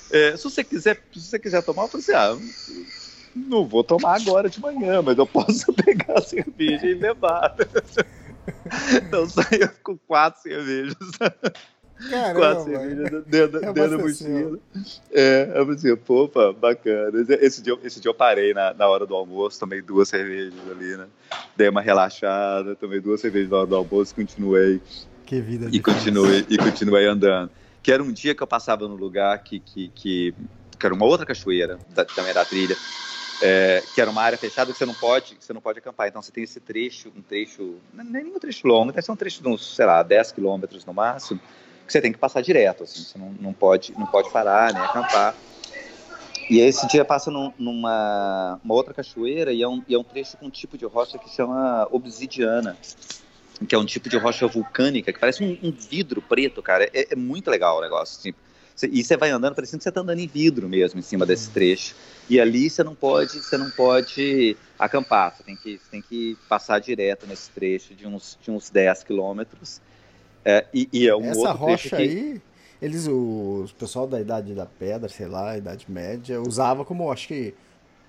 é, 0.09 0.35
se 0.35 0.43
você 0.43 0.63
quiser, 0.63 1.01
se 1.13 1.21
você 1.21 1.39
quiser 1.39 1.61
tomar, 1.61 1.83
eu 1.83 1.87
falei 1.89 2.03
assim, 2.03 2.13
ah, 2.13 2.37
não 3.33 3.67
vou 3.67 3.83
tomar 3.83 4.15
agora 4.21 4.49
de 4.49 4.59
manhã, 4.59 5.01
mas 5.01 5.17
eu 5.17 5.25
posso 5.25 5.71
pegar 5.73 6.19
a 6.19 6.21
cerveja 6.21 6.85
e 6.85 6.93
levar. 6.93 7.55
Então 8.95 9.27
saia 9.29 9.69
com 9.83 9.97
quatro 9.97 10.41
cervejas. 10.41 10.97
Caramba, 12.09 12.39
quatro 12.39 12.63
cervejas 12.63 13.23
dentro, 13.27 13.57
É 13.57 13.73
dentro 13.73 13.89
da 13.89 13.97
mochila. 13.97 14.59
É, 15.11 15.51
eu 15.55 15.65
falei 15.65 15.75
assim, 15.75 15.95
pô, 15.97 16.27
pá, 16.27 16.51
bacana. 16.51 17.11
Esse 17.39 17.61
dia, 17.61 17.77
esse 17.83 17.99
dia 17.99 18.09
eu 18.09 18.13
parei 18.15 18.53
na, 18.53 18.73
na 18.73 18.87
hora 18.87 19.05
do 19.05 19.15
almoço, 19.15 19.59
tomei 19.59 19.81
duas 19.81 20.09
cervejas 20.09 20.53
ali, 20.69 20.97
né? 20.97 21.07
Dei 21.55 21.69
uma 21.69 21.81
relaxada, 21.81 22.75
tomei 22.75 22.99
duas 22.99 23.21
cervejas 23.21 23.49
na 23.49 23.57
hora 23.57 23.67
do 23.67 23.75
almoço, 23.75 24.15
continuei 24.15 24.81
Que 25.25 25.41
vida 25.41 25.69
e 25.71 25.79
continuei, 25.79 26.45
e 26.49 26.57
continuei 26.57 27.05
andando. 27.05 27.51
Que 27.83 27.91
era 27.91 28.01
um 28.01 28.11
dia 28.11 28.35
que 28.35 28.43
eu 28.43 28.47
passava 28.47 28.87
num 28.87 28.95
lugar 28.95 29.37
que, 29.43 29.59
que, 29.59 29.89
que, 29.89 30.35
que 30.77 30.85
era 30.85 30.93
uma 30.93 31.05
outra 31.05 31.25
cachoeira, 31.25 31.79
da, 31.89 32.05
também 32.05 32.33
da 32.33 32.45
trilha, 32.45 32.75
é, 33.41 33.83
que 33.93 33.99
era 33.99 34.09
uma 34.09 34.21
área 34.21 34.37
fechada 34.37 34.71
que 34.71 34.77
você 34.77 34.85
não 34.85 34.93
pode, 34.93 35.35
você 35.39 35.51
não 35.51 35.61
pode 35.61 35.79
acampar. 35.79 36.07
Então 36.07 36.21
você 36.21 36.31
tem 36.31 36.43
esse 36.43 36.59
trecho, 36.59 37.11
um 37.15 37.21
trecho, 37.21 37.75
é 37.97 38.03
nem 38.03 38.25
um 38.25 38.39
trecho 38.39 38.67
longo, 38.67 38.91
deve 38.91 39.01
ser 39.01 39.11
um 39.11 39.15
trecho 39.15 39.41
de 39.41 39.49
uns, 39.49 39.75
sei 39.75 39.85
lá, 39.85 40.03
10 40.03 40.31
quilômetros 40.31 40.85
no 40.85 40.93
máximo, 40.93 41.39
que 41.85 41.91
você 41.91 42.01
tem 42.01 42.11
que 42.11 42.17
passar 42.17 42.41
direto, 42.41 42.83
assim, 42.83 43.03
você 43.03 43.17
não, 43.17 43.31
não, 43.39 43.53
pode, 43.53 43.93
não 43.97 44.05
pode 44.05 44.29
parar, 44.31 44.73
nem 44.73 44.83
acampar. 44.83 45.35
E 46.49 46.59
esse 46.59 46.85
dia 46.87 47.05
passa 47.05 47.31
num- 47.31 47.53
numa 47.57 48.59
uma 48.63 48.73
outra 48.73 48.93
cachoeira 48.93 49.53
e 49.53 49.61
é, 49.61 49.67
um, 49.67 49.81
e 49.87 49.93
é 49.93 49.97
um 49.97 50.03
trecho 50.03 50.37
com 50.37 50.47
um 50.47 50.49
tipo 50.49 50.77
de 50.77 50.85
rocha 50.85 51.17
que 51.17 51.29
chama 51.29 51.87
obsidiana 51.91 52.77
que 53.67 53.75
é 53.75 53.77
um 53.77 53.85
tipo 53.85 54.09
de 54.09 54.17
rocha 54.17 54.47
vulcânica, 54.47 55.13
que 55.13 55.19
parece 55.19 55.43
um, 55.43 55.55
um 55.61 55.71
vidro 55.71 56.19
preto, 56.21 56.63
cara. 56.63 56.89
É, 56.93 57.13
é 57.13 57.15
muito 57.15 57.49
legal 57.51 57.77
o 57.77 57.81
negócio. 57.81 58.33
Cê- 58.75 58.89
E 58.91 59.03
você 59.03 59.15
vai 59.15 59.29
andando, 59.29 59.53
parecendo 59.53 59.77
que 59.77 59.83
você 59.83 59.89
está 59.89 60.01
andando 60.01 60.17
em 60.19 60.25
vidro 60.27 60.67
mesmo, 60.67 60.99
em 60.99 61.03
cima 61.03 61.25
desse 61.27 61.51
trecho. 61.51 61.95
E 62.27 62.39
ali 62.39 62.69
você 62.69 62.83
não 62.83 62.95
pode, 62.95 63.37
você 63.39 63.57
não 63.59 63.69
pode 63.69 64.57
acampar, 64.79 65.35
você 65.35 65.43
tem 65.43 65.55
que, 65.55 65.79
tem 65.91 66.01
que 66.01 66.35
passar 66.49 66.79
direto 66.79 67.27
nesse 67.27 67.51
trecho 67.51 67.93
de 67.93 68.07
uns, 68.07 68.35
de 68.41 68.49
uns 68.49 68.71
10 68.71 69.03
quilômetros. 69.03 69.79
É, 70.43 70.65
e, 70.73 70.89
e 70.91 71.07
é 71.07 71.15
um 71.15 71.23
Essa 71.25 71.39
outro 71.39 71.53
rocha 71.57 71.89
que... 71.89 71.95
aí, 72.01 72.41
eles, 72.81 73.07
o, 73.07 73.65
o 73.65 73.69
pessoal 73.77 74.07
da 74.07 74.19
Idade 74.19 74.53
da 74.55 74.65
Pedra, 74.65 75.07
sei 75.07 75.27
lá, 75.27 75.55
Idade 75.57 75.85
Média, 75.89 76.41
usava 76.41 76.83
como, 76.83 77.11
acho 77.11 77.27
que, 77.27 77.53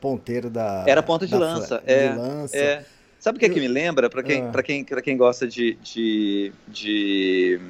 ponteiro 0.00 0.48
da. 0.48 0.84
Era 0.86 1.02
ponta 1.02 1.26
de 1.26 1.32
da 1.32 1.38
lança, 1.38 1.82
é, 1.86 2.08
de 2.08 2.18
lança. 2.18 2.56
É. 2.56 2.84
Sabe 3.20 3.36
o 3.36 3.38
que, 3.38 3.46
é 3.46 3.48
que 3.50 3.60
me 3.60 3.68
lembra? 3.68 4.10
Pra 4.10 4.22
quem, 4.22 4.42
Ah. 4.42 4.62
quem, 4.62 4.82
pra 4.84 5.00
quem 5.02 5.16
gosta 5.16 5.46
de, 5.46 5.74
de, 5.74 6.52
de 6.66 7.60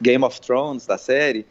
Game 0.00 0.24
of 0.24 0.40
Thrones, 0.40 0.86
da 0.86 0.98
série, 0.98 1.46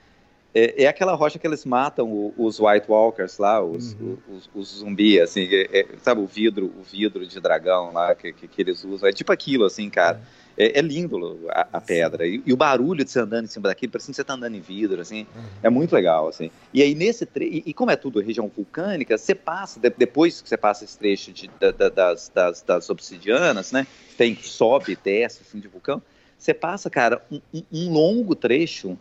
é, 0.53 0.83
é 0.83 0.87
aquela 0.87 1.13
rocha 1.13 1.37
que 1.39 1.47
eles 1.47 1.63
matam 1.63 2.11
o- 2.11 2.33
os 2.37 2.59
White 2.59 2.87
Walkers 2.89 3.37
lá, 3.37 3.63
os, 3.63 3.93
Uhum. 3.93 4.17
os, 4.29 4.49
os 4.53 4.67
zumbis, 4.79 5.21
assim, 5.21 5.47
é- 5.49 5.79
é- 5.81 5.87
sabe 6.01 6.19
o 6.19 6.25
vidro, 6.27 6.73
o 6.77 6.83
vidro 6.83 7.25
de 7.25 7.39
dragão 7.39 7.93
lá 7.93 8.13
que, 8.15 8.33
que, 8.33 8.47
que 8.49 8.61
eles 8.61 8.83
usam? 8.83 9.07
É 9.07 9.13
tipo 9.13 9.31
aquilo, 9.31 9.63
assim, 9.63 9.89
cara. 9.89 10.19
É, 10.19 10.46
é 10.57 10.81
lindo 10.81 11.47
a, 11.49 11.67
a 11.73 11.81
pedra. 11.81 12.25
E, 12.25 12.41
e, 12.43 12.51
o 12.51 12.57
barulho 12.57 13.05
de 13.05 13.11
você 13.11 13.19
andando 13.19 13.45
em 13.45 13.47
cima 13.47 13.67
daquilo, 13.67 13.91
parecendo 13.91 14.11
que 14.11 14.15
você 14.15 14.21
está 14.23 14.33
andando 14.33 14.55
em 14.55 14.59
vidro, 14.59 14.99
assim. 14.99 15.27
Uhum. 15.35 15.43
É 15.61 15.69
muito 15.69 15.93
legal, 15.93 16.27
assim. 16.27 16.49
E 16.73 16.81
aí, 16.81 16.95
nesse 16.95 17.25
trecho, 17.25 17.51
e, 17.53 17.63
e, 17.67 17.73
como 17.73 17.91
é 17.91 17.95
tudo 17.95 18.19
região 18.19 18.47
vulcânica, 18.47 19.17
você 19.17 19.35
passa, 19.35 19.79
de, 19.79 19.89
depois 19.91 20.41
que 20.41 20.49
você 20.49 20.57
passa 20.57 20.83
esse 20.83 20.97
trecho 20.97 21.31
de, 21.31 21.47
da, 21.59 21.71
da, 21.71 21.89
das, 21.89 22.31
das, 22.33 22.61
das, 22.63 22.89
obsidianas, 22.89 23.71
né? 23.71 23.85
Tem, 24.17 24.35
sobe, 24.35 24.97
desce, 25.01 25.43
assim, 25.47 25.59
de 25.59 25.67
vulcão. 25.67 26.01
Você 26.37 26.53
passa, 26.53 26.89
cara, 26.89 27.21
um, 27.31 27.39
um 27.71 27.91
longo 27.91 28.35
trecho, 28.35 28.97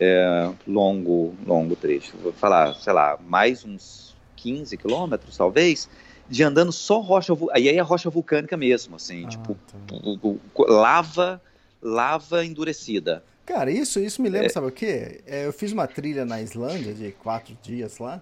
é, 0.00 0.50
longo, 0.66 1.34
longo 1.46 1.76
trecho, 1.76 2.16
vou 2.16 2.32
falar, 2.32 2.74
sei 2.74 2.92
lá, 2.92 3.18
mais 3.26 3.64
uns 3.64 4.14
15 4.36 4.76
quilômetros, 4.76 5.36
talvez, 5.36 5.88
de 6.28 6.42
andando 6.42 6.72
só 6.72 7.00
rocha, 7.00 7.32
aí 7.52 7.68
é 7.68 7.80
rocha 7.80 8.10
vulcânica 8.10 8.56
mesmo, 8.56 8.96
assim, 8.96 9.24
ah, 9.26 9.28
tipo, 9.28 9.56
tá. 9.88 10.64
lava, 10.68 11.40
lava 11.80 12.44
endurecida. 12.44 13.22
Cara, 13.44 13.70
isso, 13.70 14.00
isso 14.00 14.20
me 14.20 14.28
lembra, 14.28 14.46
é... 14.46 14.50
sabe 14.50 14.66
o 14.66 14.72
quê? 14.72 15.20
É, 15.26 15.46
eu 15.46 15.52
fiz 15.52 15.72
uma 15.72 15.86
trilha 15.86 16.24
na 16.24 16.42
Islândia 16.42 16.92
de 16.92 17.12
quatro 17.12 17.56
dias 17.62 17.98
lá, 17.98 18.20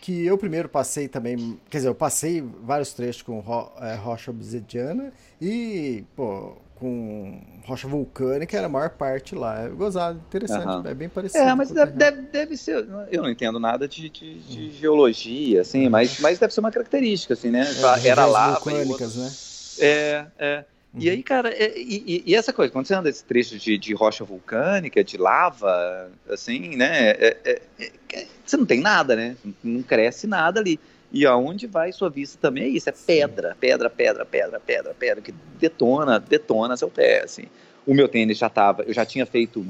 que 0.00 0.26
eu 0.26 0.36
primeiro 0.36 0.68
passei 0.68 1.08
também, 1.08 1.58
quer 1.70 1.78
dizer, 1.78 1.88
eu 1.88 1.94
passei 1.94 2.42
vários 2.62 2.92
trechos 2.92 3.22
com 3.22 3.40
ro, 3.40 3.72
é, 3.80 3.94
rocha 3.94 4.30
obsidiana 4.30 5.12
e, 5.40 6.04
pô, 6.14 6.56
com 6.78 7.40
rocha 7.64 7.88
vulcânica 7.88 8.56
era 8.56 8.66
a 8.66 8.70
maior 8.70 8.90
parte 8.90 9.34
lá. 9.34 9.64
É 9.64 9.68
gozado, 9.68 10.18
interessante, 10.26 10.66
uhum. 10.66 10.86
é 10.86 10.94
bem 10.94 11.08
parecido. 11.08 11.42
É, 11.44 11.54
mas 11.54 11.70
deve, 11.70 11.92
deve, 11.92 12.22
deve, 12.22 12.56
ser. 12.56 12.86
Eu 13.10 13.22
não 13.22 13.30
entendo 13.30 13.58
nada 13.58 13.88
de, 13.88 14.08
de, 14.08 14.38
de 14.40 14.66
hum. 14.66 14.70
geologia, 14.70 15.60
assim, 15.62 15.84
uhum. 15.84 15.90
mas, 15.90 16.20
mas 16.20 16.38
deve 16.38 16.54
ser 16.54 16.60
uma 16.60 16.70
característica, 16.70 17.34
assim, 17.34 17.50
né? 17.50 17.66
É, 18.02 18.08
era 18.08 18.26
lá. 18.26 18.54
vulcânicas, 18.54 19.16
né? 19.16 19.30
É, 19.80 20.26
é. 20.38 20.64
Uhum. 20.94 21.00
E 21.02 21.10
aí, 21.10 21.22
cara, 21.22 21.50
é, 21.50 21.74
e, 21.76 22.22
e, 22.26 22.34
essa 22.34 22.52
coisa, 22.52 22.72
quando 22.72 22.86
você 22.86 22.94
anda 22.94 23.10
esse 23.10 23.22
trecho 23.22 23.58
de, 23.58 23.76
de 23.76 23.94
rocha 23.94 24.24
vulcânica, 24.24 25.04
de 25.04 25.18
lava, 25.18 26.10
assim, 26.30 26.76
né? 26.76 27.10
É, 27.10 27.36
é, 27.44 27.62
é 28.14 28.26
você 28.44 28.56
não 28.56 28.64
tem 28.64 28.80
nada, 28.80 29.14
né? 29.14 29.36
Não 29.62 29.82
cresce 29.82 30.26
nada 30.26 30.60
ali. 30.60 30.80
E 31.10 31.24
aonde 31.24 31.66
vai 31.66 31.90
sua 31.92 32.10
vista 32.10 32.38
também 32.40 32.64
é 32.64 32.68
isso, 32.68 32.88
é 32.88 32.92
pedra, 32.92 33.56
pedra, 33.58 33.88
pedra, 33.88 34.24
pedra, 34.26 34.60
pedra, 34.60 34.94
pedra, 34.94 35.22
que 35.22 35.32
detona, 35.58 36.20
detona 36.20 36.76
seu 36.76 36.90
pé, 36.90 37.22
assim. 37.24 37.44
O 37.86 37.94
meu 37.94 38.08
tênis 38.08 38.36
já 38.36 38.48
estava, 38.48 38.82
eu 38.82 38.92
já 38.92 39.06
tinha 39.06 39.24
feito 39.24 39.64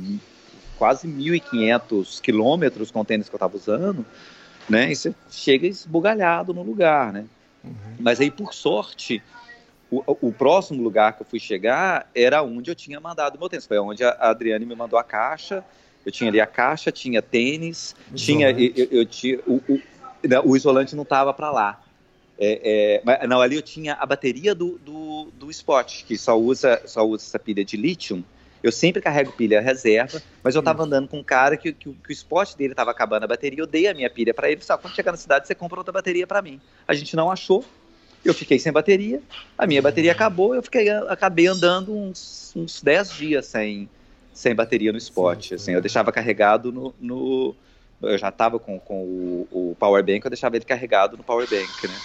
quase 0.76 1.06
1.500 1.06 2.20
quilômetros 2.20 2.90
com 2.90 3.00
o 3.00 3.04
tênis 3.04 3.28
que 3.28 3.34
eu 3.34 3.38
estava 3.38 3.56
usando, 3.56 4.04
né? 4.68 4.90
E 4.90 4.96
você 4.96 5.14
chega 5.30 5.66
esbugalhado 5.66 6.52
no 6.52 6.62
lugar, 6.62 7.12
né? 7.12 7.24
Uhum. 7.62 7.72
Mas 8.00 8.20
aí, 8.20 8.30
por 8.30 8.52
sorte, 8.52 9.22
o, 9.90 10.02
o, 10.28 10.32
próximo 10.32 10.82
lugar 10.82 11.14
que 11.14 11.22
eu 11.22 11.26
fui 11.26 11.38
chegar 11.38 12.10
era 12.14 12.42
onde 12.42 12.70
eu 12.70 12.74
tinha 12.74 13.00
mandado 13.00 13.36
o 13.36 13.38
meu 13.38 13.48
tênis. 13.48 13.66
Foi 13.66 13.78
onde 13.78 14.02
a 14.02 14.10
Adriane 14.20 14.66
me 14.66 14.74
mandou 14.74 14.98
a 14.98 15.04
caixa. 15.04 15.64
Eu 16.04 16.12
tinha 16.12 16.30
ali 16.30 16.40
a 16.40 16.46
caixa, 16.46 16.90
tinha 16.90 17.20
tênis, 17.20 17.94
tinha 18.14 18.50
eu, 18.50 18.72
eu, 18.76 18.88
eu 18.90 19.06
tinha 19.06 19.38
o, 19.46 19.56
o, 19.68 19.80
o 20.44 20.56
isolante 20.56 20.96
não 20.96 21.02
estava 21.02 21.32
para 21.32 21.50
lá. 21.50 21.82
É, 22.40 23.02
é, 23.04 23.26
não, 23.26 23.40
ali 23.40 23.56
eu 23.56 23.62
tinha 23.62 23.94
a 23.94 24.06
bateria 24.06 24.54
do, 24.54 24.78
do, 24.78 25.28
do 25.34 25.50
Spot, 25.50 26.04
que 26.04 26.16
só 26.16 26.38
usa, 26.38 26.80
só 26.86 27.04
usa 27.04 27.24
essa 27.24 27.38
pilha 27.38 27.64
de 27.64 27.76
lítio. 27.76 28.24
Eu 28.62 28.72
sempre 28.72 29.00
carrego 29.00 29.32
pilha 29.32 29.60
reserva, 29.60 30.20
mas 30.42 30.54
eu 30.54 30.60
estava 30.60 30.82
andando 30.82 31.08
com 31.08 31.18
um 31.18 31.22
cara 31.22 31.56
que, 31.56 31.72
que, 31.72 31.92
que 31.92 32.08
o 32.08 32.12
spot 32.12 32.56
dele 32.56 32.72
estava 32.72 32.90
acabando 32.90 33.22
a 33.22 33.26
bateria, 33.26 33.60
eu 33.60 33.66
dei 33.68 33.86
a 33.86 33.94
minha 33.94 34.10
pilha 34.10 34.34
para 34.34 34.50
ele, 34.50 34.60
só 34.62 34.76
quando 34.76 34.96
chegar 34.96 35.12
na 35.12 35.16
cidade 35.16 35.46
você 35.46 35.54
compra 35.54 35.78
outra 35.78 35.92
bateria 35.92 36.26
para 36.26 36.42
mim. 36.42 36.60
A 36.86 36.92
gente 36.92 37.14
não 37.14 37.30
achou, 37.30 37.64
eu 38.24 38.34
fiquei 38.34 38.58
sem 38.58 38.72
bateria, 38.72 39.22
a 39.56 39.64
minha 39.64 39.80
bateria 39.80 40.10
acabou, 40.10 40.56
eu 40.56 40.62
fiquei, 40.62 40.90
acabei 40.90 41.46
andando 41.46 41.96
uns, 41.96 42.52
uns 42.56 42.82
10 42.82 43.12
dias 43.12 43.46
sem, 43.46 43.88
sem 44.34 44.56
bateria 44.56 44.90
no 44.90 44.98
spot. 44.98 45.52
Assim, 45.52 45.72
eu 45.72 45.80
deixava 45.80 46.10
carregado 46.10 46.72
no, 46.72 46.92
no 47.00 47.54
eu 48.02 48.18
já 48.18 48.28
estava 48.28 48.58
com, 48.58 48.78
com 48.78 49.02
o, 49.02 49.48
o 49.50 49.76
power 49.78 50.04
bank, 50.04 50.24
eu 50.24 50.30
deixava 50.30 50.56
ele 50.56 50.64
carregado 50.64 51.16
no 51.16 51.24
power 51.24 51.48
bank, 51.48 51.86
né? 51.86 51.98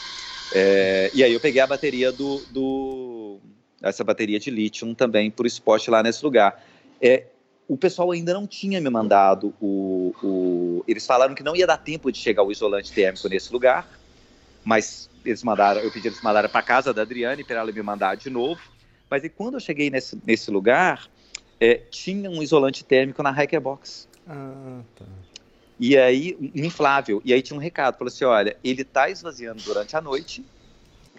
É, 0.51 1.11
e 1.13 1.23
aí 1.23 1.33
eu 1.33 1.39
peguei 1.39 1.61
a 1.61 1.67
bateria 1.67 2.11
do, 2.11 2.43
do 2.51 3.39
essa 3.81 4.03
bateria 4.03 4.39
de 4.39 4.49
lítio 4.49 4.93
também 4.95 5.29
por 5.29 5.45
spot 5.45 5.87
lá 5.87 6.01
nesse 6.03 6.23
lugar. 6.23 6.63
É, 7.01 7.25
o 7.67 7.77
pessoal 7.77 8.11
ainda 8.11 8.33
não 8.33 8.45
tinha 8.45 8.79
me 8.79 8.89
mandado 8.89 9.53
o, 9.59 10.13
o, 10.23 10.83
Eles 10.87 11.05
falaram 11.05 11.33
que 11.33 11.43
não 11.43 11.55
ia 11.55 11.67
dar 11.67 11.77
tempo 11.77 12.11
de 12.11 12.17
chegar 12.17 12.43
o 12.43 12.51
isolante 12.51 12.91
térmico 12.91 13.27
nesse 13.27 13.51
lugar, 13.51 13.87
mas 14.63 15.09
eles 15.25 15.43
mandaram, 15.43 15.81
eu 15.81 15.91
pedi 15.91 16.07
eles 16.07 16.21
mandaram 16.21 16.49
para 16.49 16.61
casa 16.61 16.93
da 16.93 17.01
Adriane 17.01 17.43
para 17.43 17.59
ela 17.59 17.71
me 17.71 17.81
mandar 17.81 18.15
de 18.15 18.29
novo. 18.29 18.61
Mas 19.09 19.23
e 19.23 19.29
quando 19.29 19.55
eu 19.55 19.59
cheguei 19.59 19.89
nesse, 19.89 20.19
nesse 20.25 20.49
lugar, 20.51 21.07
é, 21.59 21.75
tinha 21.75 22.29
um 22.29 22.41
isolante 22.41 22.83
térmico 22.83 23.21
na 23.23 23.31
Hiker 23.31 23.61
Box. 23.61 24.07
Ah, 24.27 24.81
tá. 24.95 25.05
E 25.85 25.97
aí, 25.97 26.37
inflável. 26.55 27.21
E 27.25 27.33
aí 27.33 27.41
tinha 27.41 27.57
um 27.57 27.59
recado, 27.59 27.97
falou 27.97 28.07
assim, 28.07 28.23
olha, 28.23 28.55
ele 28.63 28.83
está 28.83 29.09
esvaziando 29.09 29.61
durante 29.63 29.97
a 29.97 29.99
noite, 29.99 30.41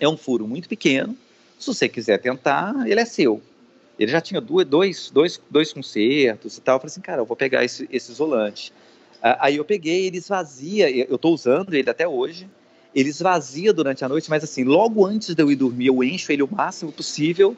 é 0.00 0.08
um 0.08 0.16
furo 0.16 0.48
muito 0.48 0.70
pequeno, 0.70 1.14
se 1.58 1.66
você 1.66 1.86
quiser 1.86 2.16
tentar, 2.16 2.74
ele 2.86 2.98
é 2.98 3.04
seu. 3.04 3.42
Ele 3.98 4.10
já 4.10 4.22
tinha 4.22 4.40
dois, 4.40 5.10
dois, 5.10 5.38
dois 5.50 5.70
concertos 5.70 6.56
e 6.56 6.62
tal. 6.62 6.76
Eu 6.76 6.80
falei 6.80 6.90
assim, 6.90 7.02
cara, 7.02 7.20
eu 7.20 7.26
vou 7.26 7.36
pegar 7.36 7.62
esse, 7.62 7.86
esse 7.92 8.10
isolante. 8.10 8.72
Aí 9.20 9.56
eu 9.56 9.66
peguei, 9.66 10.06
ele 10.06 10.16
esvazia, 10.16 10.88
eu 10.90 11.16
estou 11.16 11.34
usando 11.34 11.74
ele 11.74 11.90
até 11.90 12.08
hoje, 12.08 12.48
ele 12.94 13.10
esvazia 13.10 13.70
durante 13.70 14.02
a 14.02 14.08
noite, 14.08 14.30
mas 14.30 14.42
assim, 14.42 14.64
logo 14.64 15.04
antes 15.04 15.34
de 15.34 15.42
eu 15.42 15.52
ir 15.52 15.56
dormir, 15.56 15.88
eu 15.88 16.02
encho 16.02 16.32
ele 16.32 16.42
o 16.42 16.48
máximo 16.50 16.90
possível, 16.90 17.54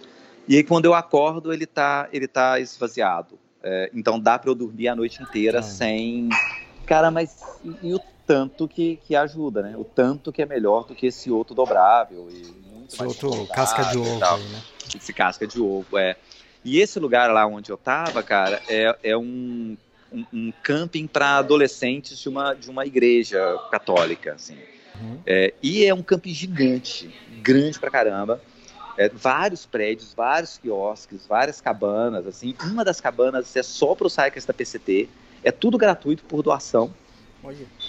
e 0.49 0.57
aí 0.57 0.65
quando 0.65 0.87
eu 0.87 0.95
acordo, 0.95 1.53
ele 1.53 1.65
está 1.65 2.09
ele 2.13 2.27
tá 2.27 2.59
esvaziado. 2.59 3.39
É, 3.63 3.91
então 3.95 4.19
dá 4.19 4.37
para 4.39 4.51
eu 4.51 4.57
dormir 4.57 4.89
a 4.89 4.97
noite 4.97 5.23
inteira 5.23 5.61
ah. 5.61 5.63
sem 5.63 6.29
Cara, 6.87 7.11
mas 7.11 7.59
e, 7.65 7.89
e, 7.89 7.95
o 7.95 8.01
tanto 8.27 8.67
que, 8.67 8.97
que 9.05 9.15
ajuda, 9.15 9.63
né? 9.63 9.77
O 9.77 9.85
tanto 9.85 10.33
que 10.33 10.41
é 10.41 10.47
melhor 10.47 10.85
do 10.85 10.95
que 10.95 11.07
esse 11.07 11.31
outro 11.31 11.55
dobrável 11.55 12.29
e 12.31 12.43
muito 12.73 12.95
esse 12.95 12.99
mais 12.99 13.23
outro 13.23 13.47
casca 13.49 13.83
de 13.85 13.99
ovo 13.99 14.25
aí, 14.25 14.45
né? 14.45 14.63
Esse 14.95 15.13
casca 15.13 15.47
de 15.47 15.61
ovo, 15.61 15.99
é. 15.99 16.17
E 16.65 16.81
esse 16.81 16.99
lugar 16.99 17.31
lá 17.31 17.47
onde 17.47 17.71
eu 17.71 17.77
tava, 17.77 18.23
cara, 18.23 18.61
é, 18.69 18.97
é 19.03 19.17
um, 19.17 19.77
um, 20.13 20.25
um 20.33 20.53
camping 20.63 21.07
para 21.07 21.39
adolescentes 21.39 22.19
de 22.19 22.29
uma, 22.29 22.55
de 22.55 22.71
uma 22.71 22.87
igreja 22.87 23.39
católica, 23.71 24.35
assim. 24.35 24.57
Uhum. 25.01 25.19
É, 25.27 25.53
e 25.63 25.85
é 25.85 25.95
um 25.95 26.03
camping 26.03 26.33
gigante, 26.33 27.15
grande 27.43 27.79
pra 27.79 27.91
caramba. 27.91 28.41
É, 28.99 29.11
vários 29.11 29.67
prédios, 29.67 30.15
vários 30.15 30.57
quiosques, 30.57 31.27
várias 31.27 31.61
cabanas, 31.61 32.27
assim. 32.27 32.55
Uma 32.63 32.85
das 32.85 33.01
cabanas 33.01 33.55
é 33.55 33.63
só 33.63 33.95
para 33.95 34.07
os 34.07 34.17
hikers 34.17 34.47
da 34.47 34.55
PCT. 34.55 35.09
É 35.47 35.53
tudo 35.53 35.79
gratuito 35.79 36.25
por 36.25 36.43
doação. 36.43 36.93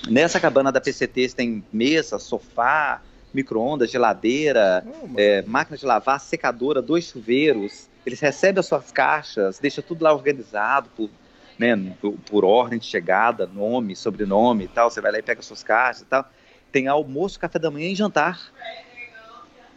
Nessa 0.08 0.40
cabana 0.40 0.72
da 0.72 0.80
PCT 0.80 1.30
tem 1.30 1.66
mesa, 1.74 2.20
sofá, 2.20 3.02
micro-ondas, 3.34 3.90
geladeira, 3.90 4.86
oh, 4.86 5.10
é, 5.18 5.42
máquina 5.42 5.76
de 5.76 5.84
lavar, 5.84 6.20
secadora, 6.20 6.84
dois 6.84 7.06
chuveiros. 7.06 7.90
Eles 8.06 8.20
recebem 8.20 8.60
as 8.60 8.68
suas 8.68 8.92
caixas, 8.92 9.58
deixa 9.58 9.82
tudo 9.82 10.04
lá 10.04 10.14
organizado 10.14 10.88
por, 10.96 11.10
né, 11.58 11.76
por, 12.00 12.14
por, 12.30 12.46
ordem 12.46 12.78
de 12.78 12.86
chegada, 12.86 13.48
nome, 13.48 13.96
sobrenome 13.96 14.66
e 14.66 14.68
tal. 14.68 14.92
Você 14.92 15.02
vai 15.02 15.12
lá 15.12 15.18
e 15.18 15.24
pega 15.24 15.40
as 15.40 15.48
suas 15.48 15.64
caixas 15.64 16.04
e 16.04 16.06
tal. 16.06 16.30
Tem 16.72 16.88
almoço, 16.88 17.40
café 17.40 17.58
da 17.58 17.72
manhã 17.72 17.90
e 17.90 17.96
jantar. 17.96 18.52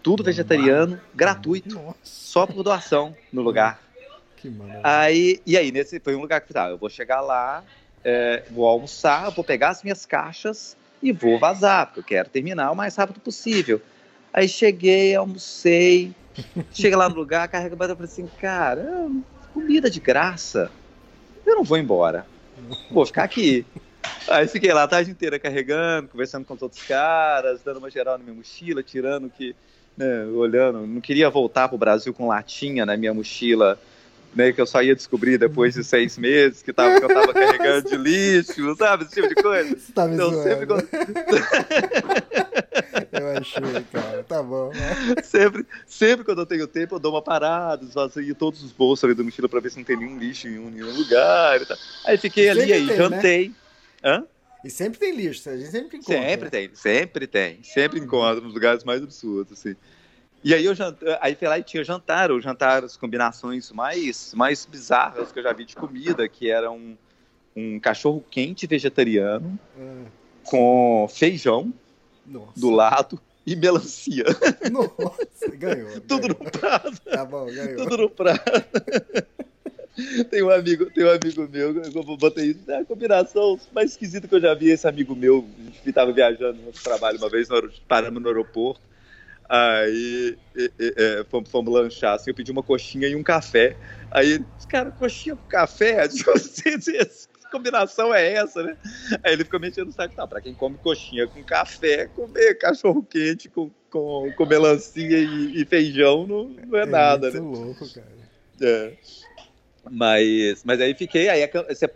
Tudo 0.02 0.22
vegetariano, 0.22 1.00
gratuito, 1.14 1.76
Nossa. 1.76 1.96
só 2.02 2.46
por 2.46 2.62
doação 2.62 3.16
no 3.32 3.40
lugar. 3.40 3.80
Que 4.40 4.50
aí, 4.82 5.40
e 5.44 5.56
aí, 5.56 5.70
nesse 5.70 6.00
foi 6.00 6.14
um 6.16 6.20
lugar 6.20 6.40
que 6.40 6.52
tá, 6.52 6.70
eu 6.70 6.78
vou 6.78 6.88
chegar 6.88 7.20
lá, 7.20 7.62
é, 8.02 8.42
vou 8.50 8.66
almoçar, 8.66 9.30
vou 9.30 9.44
pegar 9.44 9.68
as 9.68 9.82
minhas 9.82 10.06
caixas 10.06 10.76
e 11.02 11.12
vou 11.12 11.38
vazar, 11.38 11.86
porque 11.86 12.00
eu 12.00 12.04
quero 12.04 12.30
terminar 12.30 12.70
o 12.70 12.76
mais 12.76 12.96
rápido 12.96 13.20
possível. 13.20 13.82
Aí 14.32 14.48
cheguei, 14.48 15.14
almocei, 15.14 16.14
chega 16.72 16.96
lá 16.96 17.08
no 17.08 17.16
lugar, 17.16 17.48
carrega 17.48 17.74
e 17.74 17.78
falei 17.78 17.94
assim, 18.04 18.26
cara, 18.40 19.10
comida 19.52 19.90
de 19.90 20.00
graça, 20.00 20.70
eu 21.44 21.56
não 21.56 21.64
vou 21.64 21.76
embora, 21.76 22.26
vou 22.90 23.04
ficar 23.04 23.24
aqui. 23.24 23.66
Aí 24.26 24.48
fiquei 24.48 24.72
lá 24.72 24.84
a 24.84 24.88
tarde 24.88 25.10
inteira 25.10 25.38
carregando, 25.38 26.08
conversando 26.08 26.46
com 26.46 26.56
todos 26.56 26.78
os 26.78 26.84
caras, 26.84 27.62
dando 27.62 27.78
uma 27.78 27.90
geral 27.90 28.16
na 28.16 28.24
minha 28.24 28.36
mochila, 28.36 28.82
tirando 28.82 29.28
que, 29.28 29.54
né, 29.96 30.24
olhando, 30.24 30.86
não 30.86 31.00
queria 31.00 31.28
voltar 31.28 31.68
pro 31.68 31.76
Brasil 31.76 32.14
com 32.14 32.28
latinha 32.28 32.86
na 32.86 32.96
minha 32.96 33.12
mochila 33.12 33.78
né, 34.34 34.52
que 34.52 34.60
eu 34.60 34.66
só 34.66 34.82
ia 34.82 34.94
descobrir 34.94 35.38
depois 35.38 35.74
de 35.74 35.82
seis 35.82 36.16
meses 36.16 36.62
que, 36.62 36.72
tava, 36.72 36.98
que 36.98 37.04
eu 37.04 37.08
tava 37.08 37.32
carregando 37.32 37.88
de 37.88 37.96
lixo, 37.96 38.74
sabe? 38.76 39.04
Esse 39.04 39.14
tipo 39.14 39.28
de 39.28 39.34
coisa. 39.34 39.76
Você 39.76 39.92
tá 39.92 40.06
me 40.06 40.14
então, 40.14 40.42
sempre 40.42 40.66
Eu 43.12 43.36
achei, 43.36 43.84
cara. 43.92 44.22
Tá 44.22 44.42
bom. 44.42 44.70
Né? 44.70 45.16
Sempre, 45.22 45.66
sempre 45.86 46.24
quando 46.24 46.40
eu 46.40 46.46
tenho 46.46 46.66
tempo, 46.66 46.94
eu 46.94 46.98
dou 46.98 47.12
uma 47.12 47.22
parada, 47.22 47.84
esvazio 47.84 48.34
todos 48.34 48.62
os 48.62 48.72
bolsos 48.72 49.04
ali 49.04 49.14
da 49.14 49.22
mochila 49.22 49.48
pra 49.48 49.60
ver 49.60 49.70
se 49.70 49.78
não 49.78 49.84
tem 49.84 49.96
nenhum 49.96 50.18
lixo 50.18 50.46
em 50.46 50.58
um, 50.58 50.70
nenhum 50.70 50.96
lugar. 50.96 51.60
Aí 52.06 52.16
fiquei 52.16 52.48
ali, 52.48 52.72
aí 52.72 52.78
tem, 52.86 52.86
né? 52.86 52.96
jantei. 52.96 53.48
Né? 53.48 53.54
Hã? 54.04 54.24
E 54.64 54.70
sempre 54.70 54.98
tem 54.98 55.16
lixo, 55.16 55.48
a 55.48 55.56
gente 55.56 55.70
sempre 55.70 55.96
encontra. 55.96 56.22
Sempre 56.22 56.50
tem, 56.50 56.70
sempre 56.74 57.26
tem. 57.26 57.62
Sempre 57.62 57.98
encontra 57.98 58.40
nos 58.40 58.52
lugares 58.52 58.84
mais 58.84 59.02
absurdos, 59.02 59.58
assim. 59.58 59.74
E 60.42 60.54
aí 60.54 60.64
eu 60.64 60.74
jant... 60.74 60.96
aí 61.20 61.34
fui 61.34 61.46
lá 61.48 61.58
e 61.58 61.62
tinha 61.62 61.84
jantar, 61.84 62.30
o 62.30 62.40
jantar, 62.40 62.82
as 62.84 62.96
combinações 62.96 63.70
mais, 63.72 64.32
mais 64.34 64.64
bizarras 64.64 65.30
que 65.30 65.38
eu 65.38 65.42
já 65.42 65.52
vi 65.52 65.64
de 65.64 65.76
comida, 65.76 66.26
que 66.28 66.50
era 66.50 66.70
um, 66.70 66.96
um 67.54 67.78
cachorro 67.78 68.24
quente 68.30 68.66
vegetariano 68.66 69.58
Ah, 69.78 70.04
com 70.44 71.06
feijão 71.10 71.72
Nossa. 72.26 72.58
do 72.58 72.70
lado 72.70 73.20
e 73.46 73.54
melancia. 73.54 74.24
Nossa, 74.72 75.56
ganhou. 75.56 76.00
Tudo 76.08 76.28
no 76.28 76.34
ganhou. 76.34 76.50
prato, 76.52 77.00
Tá 77.02 77.24
bom, 77.24 77.46
ganhou. 77.46 77.76
tudo 77.76 77.96
no 77.98 78.10
prato. 78.10 78.40
Tem 80.30 80.42
um 80.42 80.48
amigo, 80.48 80.86
tem 80.92 81.04
um 81.04 81.10
amigo 81.10 81.46
meu, 81.50 81.82
eu 81.82 82.16
botei 82.16 82.52
isso, 82.52 82.70
é 82.70 82.78
a 82.78 82.84
combinação 82.84 83.58
mais 83.74 83.90
esquisita 83.90 84.26
que 84.26 84.34
eu 84.34 84.40
já 84.40 84.54
vi, 84.54 84.70
esse 84.70 84.88
amigo 84.88 85.14
meu, 85.14 85.46
a 85.58 85.62
gente 85.64 85.88
estava 85.88 86.10
viajando 86.12 86.62
no 86.62 86.72
trabalho 86.72 87.18
uma 87.18 87.28
vez, 87.28 87.48
no 87.50 87.70
paramos 87.86 88.22
no 88.22 88.28
aeroporto, 88.28 88.80
aí 89.50 90.38
e- 90.54 90.72
e- 90.78 90.94
é, 90.96 91.24
fomos, 91.28 91.50
fomos 91.50 91.72
lanchar, 91.74 92.14
assim, 92.14 92.30
eu 92.30 92.34
pedi 92.34 92.52
uma 92.52 92.62
coxinha 92.62 93.08
e 93.08 93.16
um 93.16 93.22
café, 93.22 93.76
aí, 94.08 94.46
cara, 94.68 94.92
coxinha 94.92 95.34
com 95.34 95.42
café, 95.48 96.06
que 96.08 97.50
combinação 97.50 98.14
é 98.14 98.32
essa, 98.34 98.62
né? 98.62 98.78
Aí 99.24 99.32
ele 99.32 99.42
ficou 99.42 99.58
me 99.58 99.68
enchendo 99.68 99.90
o 99.90 99.92
saco, 99.92 100.14
tá, 100.14 100.24
pra 100.24 100.40
quem 100.40 100.54
come 100.54 100.78
coxinha 100.78 101.26
com 101.26 101.42
café, 101.42 102.06
comer 102.06 102.54
cachorro 102.54 103.02
quente 103.02 103.48
com, 103.48 103.68
com, 103.90 104.32
com 104.36 104.46
melancia 104.46 105.18
e, 105.18 105.60
e 105.60 105.64
feijão 105.66 106.28
não, 106.28 106.44
não 106.48 106.78
é, 106.78 106.86
nada, 106.86 107.28
muito 107.32 107.42
né? 107.42 107.58
louco, 107.58 107.92
cara. 107.92 108.06
É. 108.60 108.92
Mas, 109.90 110.62
mas 110.62 110.80
aí 110.80 110.94
fiquei. 110.94 111.28
Aí 111.30 111.40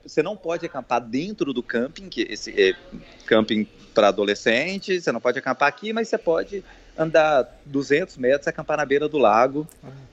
você 0.03 0.23
não 0.23 0.37
pode 0.37 0.65
acampar 0.65 1.01
dentro 1.03 1.53
do 1.53 1.63
camping, 1.63 2.09
que 2.09 2.23
esse 2.31 2.51
é 2.59 2.75
camping 3.27 3.69
para 3.95 4.09
adolescente. 4.09 5.01
Você 5.01 5.13
não 5.13 5.21
pode 5.21 5.39
acampar 5.39 5.69
aqui, 5.69 5.93
mas 5.93 6.09
você 6.09 6.17
pode 6.17 6.65
andar 6.97 7.61
200 7.67 8.17
metros 8.17 8.47
acampar 8.49 8.77
na 8.77 8.85
beira 8.85 9.09
do 9.09 9.19
lago. 9.19 9.67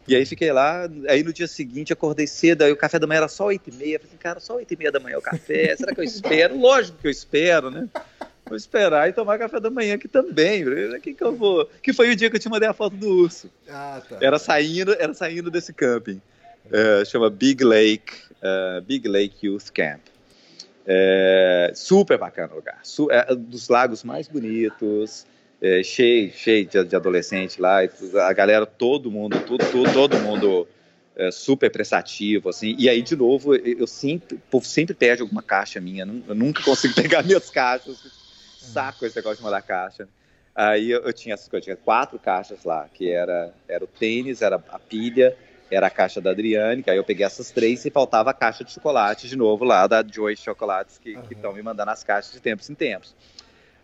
E 0.07 0.15
aí 0.15 0.25
fiquei 0.25 0.51
lá. 0.51 0.89
Aí 1.07 1.23
no 1.23 1.31
dia 1.31 1.47
seguinte 1.47 1.93
acordei 1.93 2.27
cedo. 2.27 2.63
Aí 2.63 2.71
o 2.71 2.75
café 2.77 2.97
da 2.99 3.05
manhã 3.07 3.19
era 3.19 3.27
só 3.27 3.45
8 3.45 3.69
e 3.69 3.73
meia. 3.73 3.99
Falei, 3.99 4.09
assim, 4.11 4.17
cara, 4.17 4.39
só 4.39 4.55
8 4.55 4.73
e 4.73 4.77
meia 4.77 4.91
da 4.91 4.99
manhã 4.99 5.17
o 5.17 5.21
café. 5.21 5.75
Será 5.75 5.93
que 5.93 5.99
eu 6.01 6.05
espero? 6.05 6.57
Lógico 6.59 6.97
que 6.97 7.07
eu 7.07 7.11
espero, 7.11 7.69
né? 7.69 7.87
Vou 8.45 8.57
esperar 8.57 9.07
e 9.07 9.13
tomar 9.13 9.37
café 9.37 9.59
da 9.59 9.69
manhã 9.69 9.95
aqui 9.95 10.07
também. 10.07 10.65
Que 11.01 11.13
que 11.13 11.23
eu 11.23 11.35
vou? 11.35 11.69
Que 11.81 11.93
foi 11.93 12.09
o 12.11 12.15
dia 12.15 12.29
que 12.29 12.35
eu 12.35 12.39
te 12.39 12.49
mandei 12.49 12.67
a 12.67 12.73
foto 12.73 12.95
do 12.97 13.07
urso. 13.07 13.49
Ah, 13.69 14.01
tá. 14.09 14.17
Era 14.19 14.37
saindo, 14.39 14.93
era 14.99 15.13
saindo 15.13 15.49
desse 15.49 15.71
camping. 15.71 16.19
É, 16.71 17.05
chama 17.05 17.29
Big 17.29 17.63
Lake, 17.63 18.13
é, 18.41 18.81
Big 18.81 19.07
Lake 19.07 19.45
Youth 19.47 19.69
Camp. 19.73 20.01
É, 20.85 21.71
super 21.75 22.17
bacana 22.17 22.51
o 22.53 22.55
lugar. 22.57 22.79
Su- 22.83 23.09
é 23.11 23.31
um 23.31 23.35
dos 23.35 23.69
lagos 23.69 24.03
mais 24.03 24.27
bonitos, 24.27 25.25
é, 25.61 25.83
cheio, 25.83 26.31
cheio 26.31 26.65
de, 26.65 26.83
de 26.83 26.95
adolescente 26.95 27.61
lá. 27.61 27.79
A 28.27 28.33
galera, 28.33 28.65
todo 28.65 29.11
mundo, 29.11 29.39
tudo, 29.45 29.63
tudo, 29.71 29.93
todo 29.93 30.17
mundo 30.17 30.67
é, 31.15 31.29
super 31.29 31.71
prestativo, 31.71 32.49
assim. 32.49 32.75
E 32.77 32.89
aí, 32.89 33.01
de 33.01 33.15
novo, 33.15 33.55
eu 33.55 33.79
eu 33.79 33.87
sempre, 33.87 34.35
o 34.35 34.41
povo 34.49 34.65
sempre 34.65 34.95
perde 34.95 35.21
alguma 35.21 35.43
caixa 35.43 35.79
minha. 35.79 36.03
Eu 36.27 36.35
nunca 36.35 36.63
consigo 36.63 36.93
pegar 36.99 37.23
minhas 37.23 37.49
caixas. 37.49 38.01
Saco 38.57 39.05
esse 39.05 39.15
negócio 39.15 39.37
de 39.37 39.43
mandar 39.43 39.61
caixa. 39.61 40.07
Aí 40.53 40.91
eu, 40.91 41.01
eu 41.01 41.13
tinha 41.13 41.33
essas 41.33 41.47
coisas, 41.47 41.63
tinha 41.63 41.77
quatro 41.77 42.19
caixas 42.19 42.63
lá, 42.63 42.89
que 42.93 43.09
era, 43.09 43.53
era 43.67 43.83
o 43.83 43.87
tênis, 43.87 44.41
era 44.41 44.57
a 44.69 44.79
pilha, 44.79 45.35
era 45.69 45.87
a 45.87 45.89
caixa 45.89 46.19
da 46.19 46.31
Adriane, 46.31 46.83
que 46.83 46.89
aí 46.89 46.97
eu 46.97 47.03
peguei 47.03 47.25
essas 47.25 47.51
três 47.51 47.85
e 47.85 47.89
faltava 47.89 48.31
a 48.31 48.33
caixa 48.33 48.63
de 48.63 48.71
chocolate 48.71 49.27
de 49.29 49.37
novo 49.37 49.63
lá, 49.63 49.87
da 49.87 50.03
Joy 50.05 50.35
Chocolates, 50.35 50.97
que 50.97 51.15
Aham. 51.15 51.25
estão 51.31 51.53
me 51.53 51.61
mandando 51.61 51.91
as 51.91 52.03
caixas 52.03 52.33
de 52.33 52.41
tempos 52.41 52.69
em 52.69 52.75
tempos. 52.75 53.15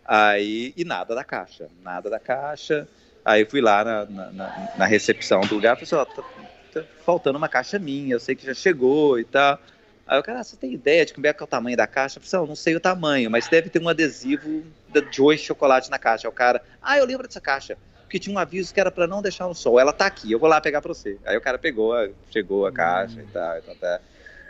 Aí, 0.08 0.74
e 0.76 0.84
nada 0.84 1.14
da 1.14 1.24
caixa, 1.24 1.70
nada 1.82 2.10
da 2.10 2.20
caixa. 2.20 2.88
Aí 3.24 3.44
fui 3.44 3.60
lá 3.60 3.84
na, 3.84 4.06
na, 4.06 4.52
na- 4.74 4.86
recepção 4.86 5.42
do 5.42 5.54
lugar, 5.56 5.76
falei 5.76 5.84
assim, 5.84 5.96
ó, 5.96 6.04
tá, 6.06 6.24
tá 6.70 6.84
faltando 7.04 7.38
uma 7.38 7.48
caixa 7.48 7.78
minha, 7.78 8.14
eu 8.14 8.20
sei 8.20 8.34
que 8.36 8.46
já 8.46 8.54
chegou 8.54 9.18
e 9.20 9.24
tal. 9.24 9.60
Aí 10.06 10.18
o 10.18 10.22
cara, 10.22 10.40
ah, 10.40 10.44
você 10.44 10.56
tem 10.56 10.72
ideia 10.72 11.04
de 11.04 11.12
como 11.12 11.26
é 11.26 11.32
que 11.34 11.42
é 11.42 11.44
o 11.44 11.46
tamanho 11.48 11.76
da 11.76 11.86
caixa? 11.86 12.18
Eu 12.18 12.22
falei, 12.22 12.42
assim, 12.44 12.48
"Não, 12.50 12.56
sei 12.56 12.76
o 12.76 12.80
tamanho, 12.80 13.30
mas 13.30 13.48
deve 13.48 13.68
ter 13.68 13.82
um 13.82 13.88
adesivo 13.88 14.66
da 14.88 15.02
Joy 15.08 15.36
Chocolate 15.36 15.90
na 15.90 15.98
caixa. 15.98 16.26
Aí 16.26 16.30
o 16.30 16.34
cara, 16.34 16.62
ah, 16.80 16.96
eu 16.98 17.04
lembro 17.04 17.26
dessa 17.28 17.40
caixa, 17.40 17.76
porque 18.02 18.18
tinha 18.18 18.34
um 18.34 18.38
aviso 18.38 18.72
que 18.72 18.80
era 18.80 18.90
pra 18.90 19.06
não 19.06 19.20
deixar 19.20 19.46
no 19.46 19.54
sol. 19.54 19.78
Ela 19.78 19.92
tá 19.92 20.06
aqui, 20.06 20.32
eu 20.32 20.38
vou 20.38 20.48
lá 20.48 20.60
pegar 20.62 20.80
pra 20.80 20.94
você. 20.94 21.20
Aí 21.26 21.36
o 21.36 21.40
cara 21.42 21.58
pegou, 21.58 21.92
chegou 22.30 22.64
a 22.66 22.72
caixa 22.72 23.20
e 23.22 23.26
tal, 23.26 23.58
então 23.58 23.74
até 23.74 24.00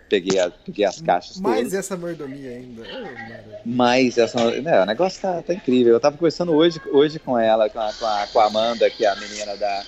peguei, 0.09 0.39
a- 0.39 0.51
peguei 0.51 0.85
as 0.85 1.01
caixas 1.01 1.40
Mais 1.40 1.56
todas. 1.59 1.74
essa 1.74 1.97
mordomia 1.97 2.51
ainda. 2.51 2.82
Oh. 2.82 3.59
Mas 3.64 4.16
essa, 4.18 4.51
né, 4.60 4.82
o 4.82 4.86
negócio 4.86 5.20
tá, 5.20 5.43
tá 5.43 5.55
incrível. 5.55 5.93
Eu 5.94 6.01
tava 6.01 6.16
conversando 6.16 6.52
hoje, 6.55 6.80
hoje 6.93 7.18
com 7.18 7.39
ela, 7.39 7.68
com 7.68 7.78
a, 7.80 7.93
com, 7.93 8.06
a, 8.06 8.26
com 8.32 8.40
a 8.40 8.47
Amanda, 8.47 8.89
que 8.90 9.05
é 9.05 9.09
a 9.09 9.16
menina 9.16 9.56
da, 9.56 9.82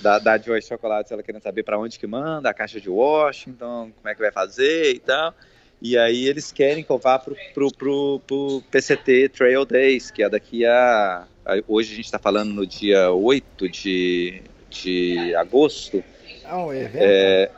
da, 0.00 0.18
da 0.18 0.38
Joy 0.38 0.60
Chocolates, 0.62 1.10
ela 1.12 1.22
querendo 1.22 1.42
saber 1.42 1.62
para 1.62 1.78
onde 1.78 1.98
que 1.98 2.06
manda, 2.06 2.48
a 2.50 2.54
caixa 2.54 2.80
de 2.80 2.88
Washington, 2.90 3.90
como 3.96 4.08
é 4.08 4.14
que 4.14 4.20
vai 4.20 4.30
fazer 4.32 4.94
e 4.94 4.98
tal. 5.00 5.34
E 5.82 5.98
aí 5.98 6.26
eles 6.26 6.50
querem 6.52 6.82
que 6.82 6.90
eu 6.90 6.96
vá 6.98 7.18
pro, 7.18 7.36
pro, 7.52 7.70
pro, 7.70 8.20
pro 8.26 8.62
PCT 8.70 9.28
Trail 9.28 9.64
Days, 9.66 10.10
que 10.10 10.22
é 10.22 10.28
daqui 10.30 10.64
a. 10.64 11.24
a- 11.44 11.62
Hoje 11.68 11.92
a 11.92 11.96
gente 11.96 12.06
está 12.06 12.18
falando 12.18 12.50
no 12.52 12.66
dia 12.66 13.10
8 13.10 13.68
de, 13.68 14.40
de 14.70 15.34
agosto. 15.34 16.02
Ah, 16.46 16.64
um 16.64 16.72
evento? 16.72 16.96
É, 17.02 17.50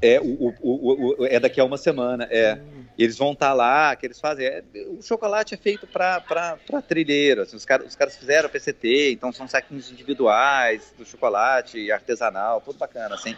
é, 0.00 0.20
o, 0.20 0.54
o, 0.60 1.22
o, 1.22 1.26
é 1.26 1.40
daqui 1.40 1.60
a 1.60 1.64
uma 1.64 1.78
semana. 1.78 2.26
É. 2.30 2.54
Hum, 2.54 2.84
Eles 2.98 3.16
vão 3.16 3.32
estar 3.32 3.52
lá, 3.52 3.94
que 3.96 4.06
eles 4.06 4.20
fazem. 4.20 4.46
é, 4.46 4.62
o 4.88 5.02
chocolate 5.02 5.54
é 5.54 5.56
feito 5.56 5.86
para 5.86 6.56
trilheiro. 6.86 7.42
assim, 7.42 7.56
os, 7.56 7.64
caras, 7.64 7.86
os 7.86 7.96
caras 7.96 8.16
fizeram 8.16 8.48
PCT, 8.48 9.12
então 9.12 9.32
são 9.32 9.48
saquinhos 9.48 9.90
individuais 9.90 10.92
do 10.96 11.04
chocolate, 11.04 11.90
artesanal, 11.90 12.60
tudo 12.60 12.78
bacana, 12.78 13.14
assim. 13.14 13.36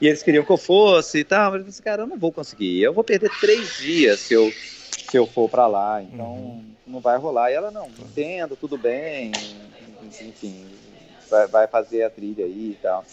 E 0.00 0.08
eles 0.08 0.22
queriam 0.22 0.44
que 0.44 0.50
eu 0.50 0.56
fosse 0.56 1.18
e 1.18 1.24
tal, 1.24 1.52
mas 1.52 1.60
eu 1.60 1.66
disse, 1.66 1.82
cara, 1.82 2.02
eu 2.02 2.06
não 2.06 2.18
vou 2.18 2.32
conseguir. 2.32 2.82
Eu 2.82 2.92
vou 2.92 3.04
perder 3.04 3.30
três 3.38 3.78
dias 3.78 4.18
se 4.20 4.34
eu, 4.34 4.50
se 4.50 5.16
eu 5.16 5.26
for 5.26 5.48
para 5.48 5.66
lá, 5.66 6.02
então 6.02 6.64
não 6.86 6.98
vai 7.00 7.16
rolar. 7.18 7.50
E 7.50 7.54
ela, 7.54 7.70
não, 7.70 7.88
entendo, 7.88 8.56
tudo 8.56 8.76
bem, 8.76 9.30
enfim, 10.20 10.66
vai, 11.30 11.46
vai 11.46 11.66
fazer 11.68 12.02
a 12.02 12.10
trilha 12.10 12.44
aí 12.44 12.72
e 12.72 12.78
tal. 12.82 13.04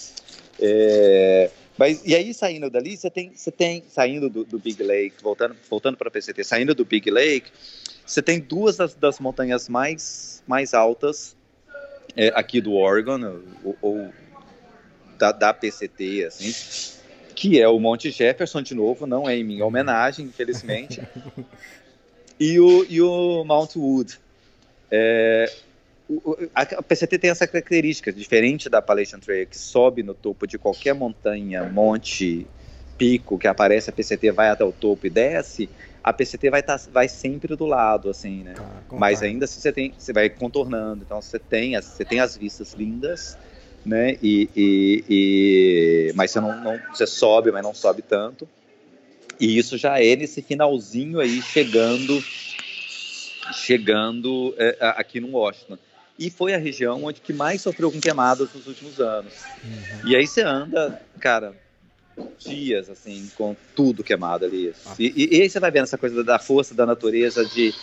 É, 0.59 1.49
mas, 1.79 2.01
e 2.05 2.13
aí, 2.13 2.33
saindo 2.33 2.69
dali, 2.69 2.97
você 2.97 3.09
tem, 3.09 3.31
você 3.33 3.49
tem 3.49 3.81
saindo 3.87 4.29
do, 4.29 4.43
do 4.43 4.59
Big 4.59 4.83
Lake, 4.83 5.23
voltando, 5.23 5.55
voltando 5.69 5.95
para 5.95 6.09
a 6.09 6.11
PCT, 6.11 6.43
saindo 6.43 6.75
do 6.75 6.83
Big 6.83 7.09
Lake, 7.09 7.49
você 8.05 8.21
tem 8.21 8.37
duas 8.37 8.75
das, 8.75 8.93
das 8.93 9.17
montanhas 9.17 9.69
mais, 9.69 10.43
mais 10.45 10.73
altas 10.73 11.37
é, 12.17 12.33
aqui 12.35 12.59
do 12.59 12.73
Oregon, 12.73 13.39
ou, 13.63 13.77
ou 13.81 14.13
da, 15.17 15.31
da 15.31 15.53
PCT, 15.53 16.25
assim, 16.25 16.53
que 17.33 17.61
é 17.61 17.69
o 17.69 17.79
Monte 17.79 18.11
Jefferson, 18.11 18.61
de 18.61 18.75
novo, 18.75 19.07
não 19.07 19.29
é 19.29 19.37
em 19.37 19.43
minha 19.45 19.65
homenagem, 19.65 20.25
infelizmente, 20.25 21.01
e 22.37 22.59
o, 22.59 22.85
e 22.89 23.01
o 23.01 23.45
Mount 23.45 23.77
Wood. 23.77 24.19
É, 24.91 25.49
o- 26.09 26.49
a 26.55 26.65
PCT 26.83 27.19
tem 27.19 27.29
essa 27.29 27.45
característica, 27.47 28.11
diferente 28.11 28.67
da 28.69 28.79
Appalachian 28.79 29.19
Trail, 29.19 29.45
que 29.45 29.57
sobe 29.57 30.01
no 30.03 30.13
topo 30.13 30.47
de 30.47 30.57
qualquer 30.57 30.93
montanha, 30.93 31.63
monte, 31.65 32.47
pico 32.97 33.37
que 33.37 33.47
aparece, 33.47 33.89
a 33.89 33.93
PCT 33.93 34.31
vai 34.31 34.49
até 34.49 34.63
o 34.63 34.71
topo 34.73 35.05
e 35.05 35.09
desce, 35.09 35.69
a 36.03 36.11
PCT 36.11 36.49
vai, 36.49 36.63
tá, 36.63 36.77
vai 36.91 37.07
sempre 37.07 37.55
do 37.55 37.65
lado, 37.65 38.09
assim, 38.09 38.43
né? 38.43 38.55
tá, 38.55 38.83
Mas 38.97 39.21
ainda 39.21 39.45
assim 39.45 39.61
você 39.61 39.71
tem, 39.71 39.93
você 39.97 40.11
vai 40.11 40.29
contornando, 40.29 41.03
então 41.03 41.21
você 41.21 41.37
tem 41.39 41.75
as, 41.75 41.85
você 41.85 42.03
tem 42.03 42.19
as 42.19 42.35
vistas 42.35 42.73
lindas, 42.73 43.37
né? 43.85 44.17
E, 44.21 44.49
e- 44.55 45.03
e- 45.09 46.13
mas 46.15 46.31
você 46.31 46.41
não, 46.41 46.59
não- 46.61 46.79
você 46.91 47.05
sobe, 47.07 47.51
mas 47.51 47.63
não 47.63 47.73
sobe 47.73 48.01
tanto. 48.01 48.49
E 49.39 49.57
isso 49.57 49.77
já 49.77 50.01
é 50.03 50.15
nesse 50.17 50.41
finalzinho 50.41 51.19
aí 51.21 51.41
chegando, 51.41 52.21
chegando 53.53 54.53
é, 54.57 54.75
aqui 54.97 55.19
no 55.19 55.29
Washington. 55.31 55.77
E 56.19 56.29
foi 56.29 56.53
a 56.53 56.57
região 56.57 57.05
onde 57.05 57.21
que 57.21 57.31
mais 57.31 57.61
sofreu 57.61 57.89
com 57.89 57.99
queimadas 58.01 58.53
nos 58.53 58.67
últimos 58.67 58.99
anos. 58.99 59.33
Uhum. 59.63 60.09
E 60.09 60.15
aí 60.17 60.27
você 60.27 60.41
anda, 60.41 60.99
cara, 61.17 61.55
dias 62.37 62.89
assim, 62.89 63.31
com 63.35 63.55
tudo 63.73 64.03
queimado 64.03 64.43
ali. 64.43 64.73
E, 64.99 65.13
e- 65.15 65.37
e 65.37 65.41
aí 65.41 65.49
você 65.49 65.61
vai 65.61 65.71
vendo 65.71 65.83
essa 65.83 65.97
coisa 65.97 66.21
da 66.21 66.37
força 66.37 66.75
da 66.75 66.85
natureza 66.85 67.45
de 67.45 67.73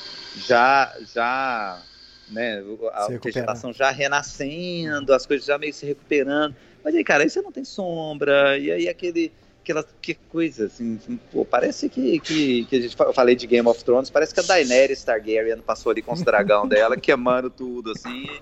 já, 0.47 0.95
já, 1.15 1.83
né, 2.29 2.63
a 2.93 3.07
vegetação 3.09 3.73
já 3.73 3.91
renascendo, 3.91 5.15
as 5.15 5.25
coisas 5.25 5.47
já 5.47 5.57
meio 5.57 5.73
se 5.73 5.87
recuperando. 5.87 6.55
Mas 6.85 6.95
aí, 6.95 7.03
cara, 7.03 7.23
aí 7.25 7.31
você 7.31 7.41
não 7.41 7.51
tem 7.51 7.65
sombra, 7.65 8.59
e 8.59 8.71
aí 8.71 8.87
aquele. 8.89 9.33
Aquela 9.67 9.85
que 10.01 10.15
coisa, 10.15 10.67
assim, 10.67 10.97
pô, 11.33 11.45
parece 11.45 11.89
que, 11.89 12.21
que, 12.21 12.65
que 12.67 12.77
a 12.77 12.81
gente 12.81 12.95
eu 13.01 13.13
falei 13.13 13.35
de 13.35 13.49
Game 13.49 13.67
of 13.67 13.83
Thrones, 13.83 14.09
parece 14.09 14.33
que 14.33 14.39
a 14.39 14.43
Daenerys 14.45 15.03
Targaryen 15.03 15.59
passou 15.59 15.91
ali 15.91 16.01
com 16.03 16.13
os 16.13 16.23
dragão 16.23 16.69
dela, 16.69 16.97
queimando 16.97 17.51
tudo, 17.51 17.91
assim, 17.91 18.39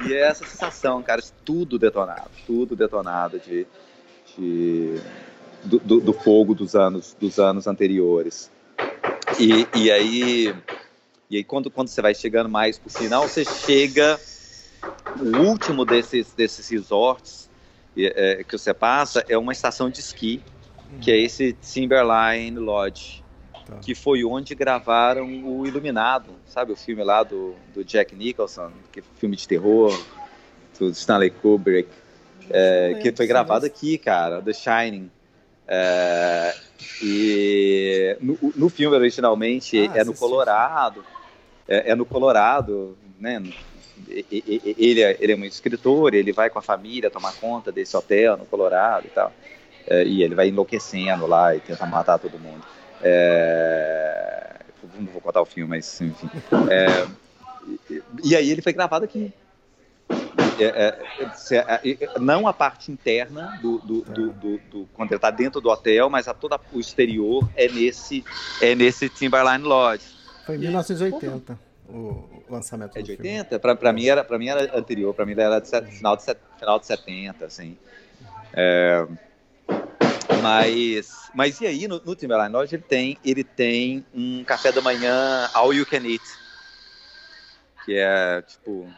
e 0.00 0.14
é 0.14 0.22
essa 0.22 0.46
sensação, 0.46 1.02
cara, 1.02 1.20
tudo 1.44 1.78
detonado, 1.78 2.30
tudo 2.46 2.74
detonado 2.74 3.38
de, 3.38 3.66
de- 4.34 4.98
do, 5.64 5.78
do- 5.78 6.00
do 6.00 6.12
fogo 6.14 6.54
dos 6.54 6.74
anos, 6.74 7.14
dos 7.20 7.38
anos 7.38 7.66
anteriores. 7.66 8.50
E, 9.38 9.66
e 9.78 9.90
aí, 9.92 10.54
e 11.28 11.36
aí 11.36 11.44
quando, 11.44 11.70
quando 11.70 11.88
você 11.88 12.00
vai 12.00 12.14
chegando 12.14 12.48
mais 12.48 12.78
pro 12.78 12.88
final, 12.88 13.28
você 13.28 13.44
chega 13.44 14.18
o 15.20 15.36
último 15.40 15.84
desses, 15.84 16.32
desses 16.32 16.66
resorts 16.70 17.50
é, 17.94 18.42
que 18.42 18.56
você 18.56 18.72
passa 18.72 19.22
é 19.28 19.36
uma 19.36 19.52
estação 19.52 19.90
de 19.90 20.00
esqui, 20.00 20.42
que 21.00 21.10
é 21.10 21.18
esse 21.18 21.52
Timberline 21.54 22.58
Lodge, 22.58 23.22
Tá. 23.64 23.76
que 23.80 23.94
foi 23.94 24.24
onde 24.24 24.54
gravaram 24.54 25.24
o 25.44 25.64
Iluminado, 25.66 26.30
sabe 26.46 26.72
o 26.72 26.76
filme 26.76 27.04
lá 27.04 27.22
do, 27.22 27.54
do 27.72 27.84
Jack 27.84 28.14
Nicholson, 28.14 28.72
que 28.90 29.00
é 29.00 29.02
filme 29.18 29.36
de 29.36 29.46
terror, 29.46 29.96
do 30.78 30.88
Stanley 30.90 31.30
Kubrick, 31.30 31.88
é, 32.50 32.98
que 33.00 33.12
foi 33.12 33.26
gravado 33.26 33.64
aqui, 33.64 33.98
cara, 33.98 34.42
The 34.42 34.52
Shining. 34.52 35.10
É, 35.68 36.54
e 37.00 38.16
no, 38.20 38.36
no 38.56 38.68
filme 38.68 38.96
originalmente 38.96 39.88
Ah, 39.94 39.98
é 39.98 40.04
no. 40.04 40.12
Colorado, 40.12 41.04
é, 41.68 41.92
é 41.92 41.94
no 41.94 42.04
Colorado, 42.04 42.98
né? 43.18 43.40
Ele 44.08 45.00
é, 45.02 45.16
ele 45.20 45.32
é 45.32 45.36
um 45.36 45.44
escritor, 45.44 46.12
ele 46.14 46.32
vai 46.32 46.50
com 46.50 46.58
a 46.58 46.62
família 46.62 47.08
tomar 47.08 47.32
conta 47.34 47.70
desse 47.70 47.96
hotel 47.96 48.36
no 48.36 48.44
Colorado 48.44 49.06
e 49.06 49.10
tal. 49.10 49.32
É, 49.86 50.04
e 50.04 50.22
ele 50.22 50.34
vai 50.34 50.48
enlouquecendo 50.48 51.26
lá 51.26 51.54
e 51.54 51.60
tenta 51.60 51.84
matar 51.86 52.18
todo 52.18 52.38
mundo. 52.38 52.62
É, 53.02 54.56
Não 54.98 55.06
vou 55.06 55.20
contar 55.20 55.40
o 55.42 55.46
filme, 55.46 55.70
mas 55.70 56.00
enfim. 56.00 56.30
É, 56.70 57.06
e, 57.90 58.02
e 58.24 58.36
aí 58.36 58.50
ele 58.50 58.62
foi 58.62 58.72
gravado 58.72 59.04
aqui. 59.04 59.32
É, 60.58 60.96
é, 61.50 61.90
é, 61.90 62.18
não 62.20 62.46
a 62.46 62.52
parte 62.52 62.92
interna 62.92 63.58
do, 63.60 63.78
do, 63.78 64.02
do, 64.02 64.32
do- 64.32 64.58
do- 64.70 64.88
quando 64.94 65.10
ele 65.10 65.16
está 65.16 65.30
dentro 65.30 65.60
do 65.60 65.68
hotel, 65.70 66.08
mas 66.08 66.28
a 66.28 66.34
todo 66.34 66.58
o 66.72 66.78
exterior 66.78 67.48
é 67.56 67.68
nesse 67.68 68.24
é 68.60 68.74
nesse 68.74 69.08
Timberline 69.08 69.64
Lodge. 69.64 70.04
Foi 70.46 70.56
em 70.56 70.58
1980 70.58 71.58
o 71.88 72.42
lançamento 72.48 72.96
É 72.96 73.00
do 73.00 73.04
de 73.06 73.16
filme. 73.16 73.30
80? 73.30 73.58
Pra, 73.58 73.74
pra, 73.74 73.92
mim 73.92 74.06
era, 74.06 74.22
pra 74.24 74.38
mim 74.38 74.48
era 74.48 74.76
anterior, 74.78 75.14
pra 75.14 75.26
mim 75.26 75.32
era 75.32 75.58
de 75.60 75.68
final, 75.68 76.16
de 76.16 76.22
final 76.58 76.78
de 76.78 76.86
70, 76.86 77.44
assim. 77.46 77.76
É, 78.54 79.06
mas, 80.40 81.30
mas 81.34 81.60
e 81.60 81.66
aí, 81.66 81.86
no, 81.88 82.00
no 82.04 82.14
Timberline 82.14 82.52
Lodge, 82.52 82.74
ele 82.74 82.82
tem, 82.82 83.18
ele 83.24 83.44
tem 83.44 84.04
um 84.14 84.44
café 84.44 84.72
da 84.72 84.80
manhã 84.80 85.48
all 85.54 85.72
you 85.74 85.84
can 85.86 86.04
eat, 86.06 86.22
que 87.84 87.94
é, 87.98 88.42
tipo, 88.42 88.88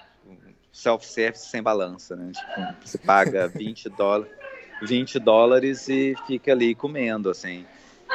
self-service 0.73 1.47
sem 1.47 1.63
balança, 1.63 2.15
né? 2.17 2.31
Tipo, 2.33 2.67
você 2.85 2.99
paga 2.99 3.49
20 3.49 3.89
dólares, 3.89 4.33
20 4.83 5.19
dólares 5.19 5.89
e 5.89 6.15
fica 6.27 6.53
ali 6.53 6.75
comendo, 6.75 7.31
assim. 7.31 7.65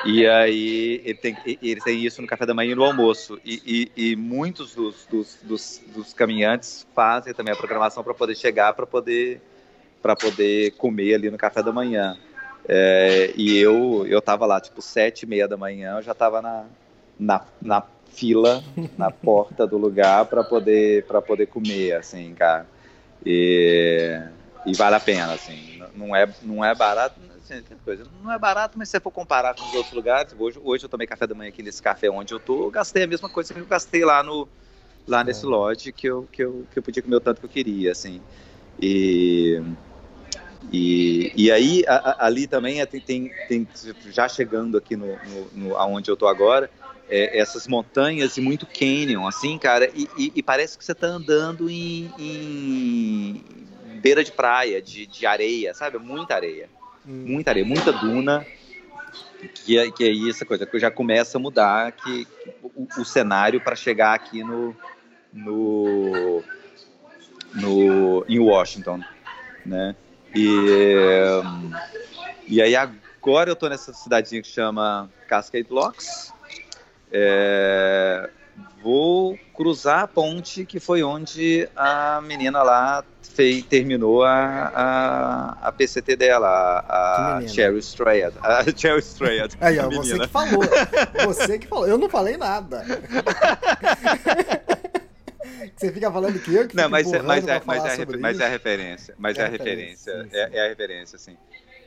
E 0.05 0.25
aí 0.27 1.01
ele 1.03 1.15
tem, 1.15 1.35
ele 1.45 1.81
tem 1.81 1.99
isso 2.05 2.21
no 2.21 2.27
café 2.27 2.45
da 2.45 2.53
manhã 2.53 2.71
e 2.71 2.75
no 2.75 2.83
almoço. 2.83 3.39
E, 3.43 3.89
e- 3.97 4.11
e 4.11 4.15
muitos 4.15 4.73
dos, 4.73 5.05
dos, 5.07 5.35
dos- 5.43 5.81
dos 5.87 6.13
caminhantes 6.13 6.85
fazem 6.95 7.33
também 7.33 7.53
a 7.53 7.57
programação 7.57 8.03
para 8.03 8.13
poder 8.13 8.35
chegar, 8.35 8.73
para 8.73 8.85
poder, 8.85 9.41
para 10.01 10.15
poder 10.15 10.71
comer 10.77 11.15
ali 11.15 11.29
no 11.29 11.37
café 11.37 11.61
da 11.61 11.71
manhã. 11.73 12.17
É, 12.67 13.33
e 13.35 13.57
eu 13.57 14.05
eu 14.07 14.21
tava 14.21 14.45
lá, 14.45 14.59
tipo, 14.59 14.81
sete 14.81 15.23
e 15.23 15.25
meia 15.25 15.47
da 15.47 15.57
manhã, 15.57 15.97
eu 15.97 16.01
já 16.01 16.13
tava 16.13 16.41
na, 16.41 16.65
na, 17.19 17.41
na 17.61 17.83
fila, 18.11 18.63
na 18.97 19.09
porta 19.11 19.65
do 19.65 19.77
lugar 19.77 20.25
para 20.25 20.43
poder, 20.43 21.03
para 21.05 21.21
poder 21.21 21.47
comer, 21.47 21.93
assim, 21.93 22.33
cara. 22.33 22.67
E, 23.25 24.19
e 24.65 24.73
vale 24.73 24.95
a 24.95 24.99
pena, 24.99 25.33
assim. 25.33 25.79
Não 25.93 26.15
é, 26.15 26.27
não 26.41 26.63
é 26.63 26.73
barato, 26.75 27.19
assim, 27.37 27.63
coisa. 27.83 28.05
Não 28.23 28.31
é 28.31 28.37
barato, 28.37 28.77
mas 28.77 28.89
se 28.89 28.93
você 28.93 28.99
for 28.99 29.11
comparar 29.11 29.53
com 29.55 29.65
os 29.65 29.73
outros 29.73 29.93
lugares, 29.93 30.33
hoje, 30.37 30.59
hoje 30.63 30.85
eu 30.85 30.89
tomei 30.89 31.07
café 31.07 31.25
da 31.27 31.35
manhã 31.35 31.49
aqui 31.49 31.63
nesse 31.63 31.81
café 31.81 32.09
onde 32.09 32.33
eu 32.33 32.39
tô, 32.39 32.65
eu 32.65 32.71
gastei 32.71 33.03
a 33.03 33.07
mesma 33.07 33.29
coisa 33.29 33.53
que 33.53 33.59
eu 33.59 33.65
gastei 33.65 34.05
lá 34.05 34.23
no 34.23 34.47
lá 35.07 35.23
nesse 35.23 35.43
lote 35.43 35.91
que 35.91 36.07
eu, 36.07 36.29
que, 36.31 36.43
eu, 36.43 36.67
que 36.71 36.77
eu 36.77 36.83
podia 36.83 37.01
comer 37.01 37.15
o 37.15 37.19
tanto 37.19 37.39
que 37.39 37.45
eu 37.45 37.49
queria, 37.49 37.91
assim. 37.91 38.21
E, 38.79 39.61
e, 40.71 41.31
e 41.35 41.51
aí, 41.51 41.83
a- 41.87 41.95
a- 42.19 42.25
ali 42.27 42.47
também 42.47 42.81
é, 42.81 42.85
tem, 42.85 42.99
tem, 42.99 43.31
tem- 43.47 43.67
já 44.11 44.27
chegando 44.27 44.77
aqui 44.77 44.95
no, 44.95 45.07
no, 45.07 45.51
no- 45.53 45.77
aonde 45.77 46.11
eu 46.11 46.17
tô 46.17 46.27
agora, 46.27 46.69
é, 47.09 47.39
essas 47.39 47.67
montanhas 47.67 48.37
e 48.37 48.41
muito 48.41 48.67
canyon, 48.67 49.25
assim, 49.25 49.57
cara, 49.57 49.89
e, 49.95 50.07
e- 50.17 50.31
e 50.35 50.43
parece 50.43 50.77
que 50.77 50.83
você 50.85 50.93
tá 50.93 51.07
andando 51.07 51.69
em, 51.69 52.11
em 52.19 53.43
beira 54.01 54.23
de 54.23 54.31
praia, 54.31 54.81
de, 54.81 55.07
de 55.07 55.25
areia, 55.25 55.73
sabe? 55.73 55.97
Muita 55.97 56.35
areia. 56.35 56.69
Muita 57.05 57.51
areia, 57.51 57.65
muita 57.65 57.91
duna. 57.91 58.45
Que 59.65 59.77
é, 59.77 59.89
que 59.89 60.03
é 60.03 60.29
essa 60.29 60.45
coisa, 60.45 60.65
que 60.65 60.77
já 60.79 60.91
começa 60.91 61.37
a 61.37 61.41
mudar 61.41 61.93
que, 61.93 62.25
que 62.25 62.49
o, 62.61 62.87
o 63.01 63.05
cenário 63.05 63.61
para 63.61 63.75
chegar 63.75 64.13
aqui 64.13 64.43
no, 64.43 64.75
no, 65.31 66.43
no 67.53 68.25
em 68.27 68.37
Washington, 68.39 69.01
né? 69.65 69.95
E, 70.35 71.41
e 72.47 72.61
aí 72.61 72.75
agora 72.75 73.49
eu 73.49 73.55
tô 73.55 73.67
nessa 73.67 73.93
cidadezinha 73.93 74.41
que 74.41 74.47
chama 74.47 75.09
Cascade 75.27 75.67
Locks. 75.69 76.31
É, 77.11 78.29
vou 78.83 79.37
cruzar 79.55 80.03
a 80.03 80.07
ponte 80.07 80.65
que 80.65 80.79
foi 80.79 81.03
onde 81.03 81.67
a 81.75 82.21
menina 82.21 82.61
lá 82.61 83.03
fez, 83.21 83.63
terminou 83.63 84.23
a, 84.23 84.71
a, 84.75 85.67
a 85.67 85.71
PCT 85.71 86.15
dela, 86.15 86.85
a? 86.87 87.47
Cheryl 87.47 87.79
Strayed. 87.79 88.33
A 88.41 88.63
Cheryl 88.75 88.99
Strayed. 88.99 89.57
Aí, 89.61 89.79
ó, 89.79 89.89
você 89.89 90.19
que 90.19 90.27
falou. 90.27 90.63
Você 91.25 91.59
que 91.59 91.67
falou. 91.67 91.87
Eu 91.87 91.97
não 91.97 92.09
falei 92.09 92.35
nada. 92.37 92.85
Você 95.75 95.91
fica 95.91 96.11
falando 96.11 96.39
que 96.39 96.53
eu 96.53 96.67
que 96.67 96.75
Não, 96.75 96.83
fico 96.83 96.91
mas, 96.91 97.13
é- 97.13 97.21
mas, 97.21 97.43
pra 97.45 97.55
é, 97.55 97.61
mas, 97.65 97.99
é, 97.99 98.03
a 98.03 98.17
mas 98.17 98.39
é 98.39 98.45
a 98.45 98.49
referência. 98.49 99.15
Mas 99.17 99.37
É 99.37 99.41
é, 99.41 99.43
a 99.43 99.47
a 99.47 99.49
referência. 99.49 100.13
referência, 100.13 100.47
sim, 100.47 100.53
É, 100.53 100.57
é 100.59 100.65
a 100.65 100.69
referência, 100.69 101.15
assim. 101.15 101.37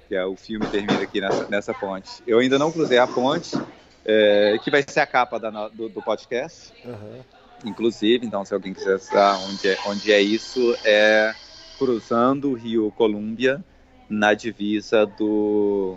Que 0.09 0.15
é, 0.15 0.25
o 0.25 0.37
filme 0.37 0.67
termina 0.67 1.03
aqui 1.03 1.21
nessa, 1.21 1.47
nessa 1.49 1.75
ponte. 1.75 2.11
Eu 2.27 2.39
ainda 2.39 2.59
não 2.59 2.71
cruzei 2.73 2.99
a 2.99 3.07
ponte, 3.07 3.57
é, 4.05 4.59
que 4.63 4.71
vai 4.71 4.83
ser 4.87 5.01
a 5.01 5.07
capa 5.07 5.39
da 5.39 5.69
do, 5.69 5.89
do 5.89 6.03
podcast. 6.03 6.73
Aham. 6.85 7.25
Inclusive, 7.65 8.27
então, 8.27 8.45
se 8.45 8.53
alguém 8.53 8.75
quiser 8.75 8.99
saber 8.99 9.41
onde 9.49 9.69
é, 9.69 9.79
onde 9.87 10.13
é 10.13 10.21
isso, 10.21 10.77
é 10.85 11.33
cruzando 11.79 12.51
o 12.51 12.55
Rio 12.55 12.91
Columbia 12.93 13.65
na 14.09 14.35
divisa 14.35 15.07
do 15.07 15.97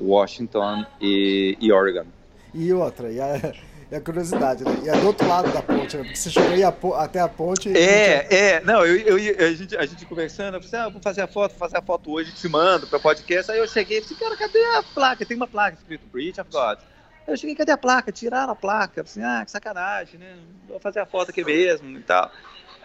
Washington 0.00 0.84
e, 1.00 1.56
e 1.60 1.72
Oregon. 1.72 2.06
E 2.52 2.72
outra, 2.72 3.10
e 3.10 3.20
a, 3.20 3.54
e 3.90 3.94
a 3.96 4.00
curiosidade, 4.00 4.64
né? 4.64 4.70
E 4.84 4.88
é 4.88 4.92
do 4.96 5.06
outro 5.06 5.26
lado 5.28 5.52
da 5.52 5.62
ponte, 5.62 5.96
né? 5.96 6.02
Porque 6.04 6.16
você 6.16 6.30
chegou 6.30 6.50
aí 6.50 6.62
a 6.64 6.74
até 6.98 7.20
a 7.20 7.28
ponte. 7.28 7.68
e 7.68 7.72
não 7.72 7.78
tinha- 7.80 7.90
É, 7.90 8.34
é, 8.56 8.60
não, 8.60 8.84
eu, 8.84 8.96
eu, 8.98 9.18
ia- 9.18 9.36
a, 9.46 9.52
gente, 9.54 9.76
a 9.76 9.86
gente 9.86 10.04
conversando, 10.06 10.56
eu 10.56 10.62
falei 10.62 10.80
assim, 10.80 10.88
ah, 10.88 10.92
vou 10.92 11.02
fazer 11.02 11.20
a 11.22 11.26
foto, 11.26 11.50
vou 11.52 11.58
fazer 11.58 11.78
a 11.78 11.82
foto 11.82 12.10
hoje, 12.12 12.32
te 12.32 12.48
mando 12.48 12.86
pra 12.86 12.98
podcast. 12.98 13.50
Aí 13.52 13.58
eu 13.58 13.68
cheguei 13.68 13.98
e 13.98 14.02
falei, 14.02 14.18
cara, 14.18 14.36
cadê 14.36 14.64
a 14.76 14.82
placa? 14.82 15.24
Tem 15.26 15.36
uma 15.36 15.46
placa 15.46 15.76
escrito 15.76 16.06
Bridge 16.12 16.40
of 16.40 16.50
God. 16.50 16.78
Aí 17.26 17.32
eu 17.32 17.36
cheguei, 17.36 17.54
cadê 17.54 17.72
a 17.72 17.78
placa? 17.78 18.10
Tiraram 18.12 18.52
a 18.52 18.56
placa. 18.56 19.00
Eu 19.00 19.04
falei, 19.06 19.28
ah, 19.28 19.44
que 19.44 19.50
sacanagem, 19.50 20.18
né? 20.18 20.36
Vou 20.68 20.78
fazer 20.80 21.00
a 21.00 21.06
foto 21.06 21.30
aqui 21.30 21.44
mesmo 21.44 21.98
e 21.98 22.02
tal. 22.02 22.30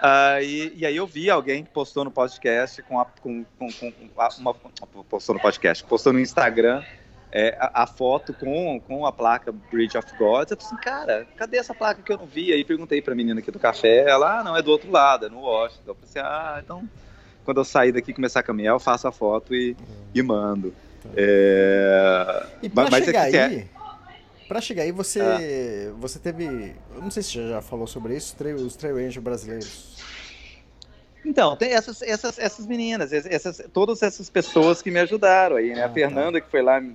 Aí, 0.01 0.71
e 0.77 0.85
aí 0.85 0.95
eu 0.95 1.05
vi 1.05 1.29
alguém 1.29 1.63
que 1.63 1.69
postou 1.71 2.05
no 2.05 2.11
podcast 2.11 2.81
com, 2.83 2.99
a, 2.99 3.05
com, 3.05 3.43
com, 3.57 3.69
com 3.69 3.91
a- 4.17 4.29
uma, 4.39 4.53
postou 4.53 5.35
no 5.35 5.41
podcast, 5.41 5.83
postou 5.83 6.13
no 6.13 6.19
Instagram 6.21 6.81
é, 7.31 7.55
a, 7.59 7.83
a 7.83 7.87
foto 7.87 8.33
com, 8.33 8.79
com 8.81 9.05
a 9.05 9.11
placa 9.11 9.51
Bridge 9.51 9.97
of 9.97 10.07
God. 10.17 10.49
Eu 10.51 10.57
falei 10.57 10.65
assim, 10.65 10.77
cara, 10.77 11.27
cadê 11.37 11.57
essa 11.57 11.73
placa 11.73 12.01
que 12.01 12.11
eu 12.11 12.17
não 12.17 12.25
vi? 12.25 12.51
Aí 12.51 12.63
perguntei 12.63 13.01
pra 13.01 13.13
menina 13.15 13.39
aqui 13.39 13.51
do 13.51 13.59
café, 13.59 14.09
ela, 14.09 14.39
ah, 14.39 14.43
não, 14.43 14.55
é 14.57 14.61
do 14.61 14.71
outro 14.71 14.89
lado, 14.91 15.25
é 15.27 15.29
no 15.29 15.41
Washington. 15.41 15.83
Eu 15.91 15.95
falei 15.95 16.09
assim, 16.09 16.19
ah, 16.19 16.59
então 16.63 16.89
quando 17.45 17.57
eu 17.59 17.65
sair 17.65 17.91
daqui 17.91 18.11
e 18.11 18.13
começar 18.13 18.41
a 18.41 18.43
caminhar, 18.43 18.73
eu 18.75 18.79
faço 18.79 19.07
a 19.07 19.11
foto 19.11 19.55
e, 19.55 19.75
e 20.13 20.21
mando. 20.21 20.73
É, 21.15 22.45
E 22.61 22.69
pra 22.69 22.83
mas- 22.83 22.91
mas 22.91 23.01
é 23.01 23.05
chegar 23.05 23.29
que 23.31 23.37
é- 23.37 23.45
aí, 23.45 23.67
pra 24.47 24.61
chegar 24.61 24.83
aí, 24.83 24.91
você, 24.91 25.93
você 25.99 26.19
teve, 26.19 26.75
eu 26.95 27.01
não 27.01 27.09
sei 27.11 27.23
se 27.23 27.31
você 27.33 27.49
já 27.49 27.61
falou 27.61 27.87
sobre 27.87 28.15
isso, 28.15 28.35
tra- 28.35 28.53
os 28.55 28.75
trail 28.75 28.95
ranger 28.97 29.21
brasileiros. 29.21 29.97
Então, 31.25 31.55
tem 31.55 31.71
essas, 31.73 32.01
essas, 32.01 32.39
essas 32.39 32.65
meninas, 32.65 33.11
essas, 33.11 33.61
todas 33.73 34.01
essas 34.01 34.29
pessoas 34.29 34.81
que 34.81 34.89
me 34.89 34.99
ajudaram 34.99 35.57
aí, 35.57 35.73
né? 35.75 35.83
Ah, 35.83 35.85
a 35.87 35.89
Fernanda 35.89 36.39
que 36.39 36.49
foi 36.49 36.61
lá 36.61 36.79
me, 36.79 36.91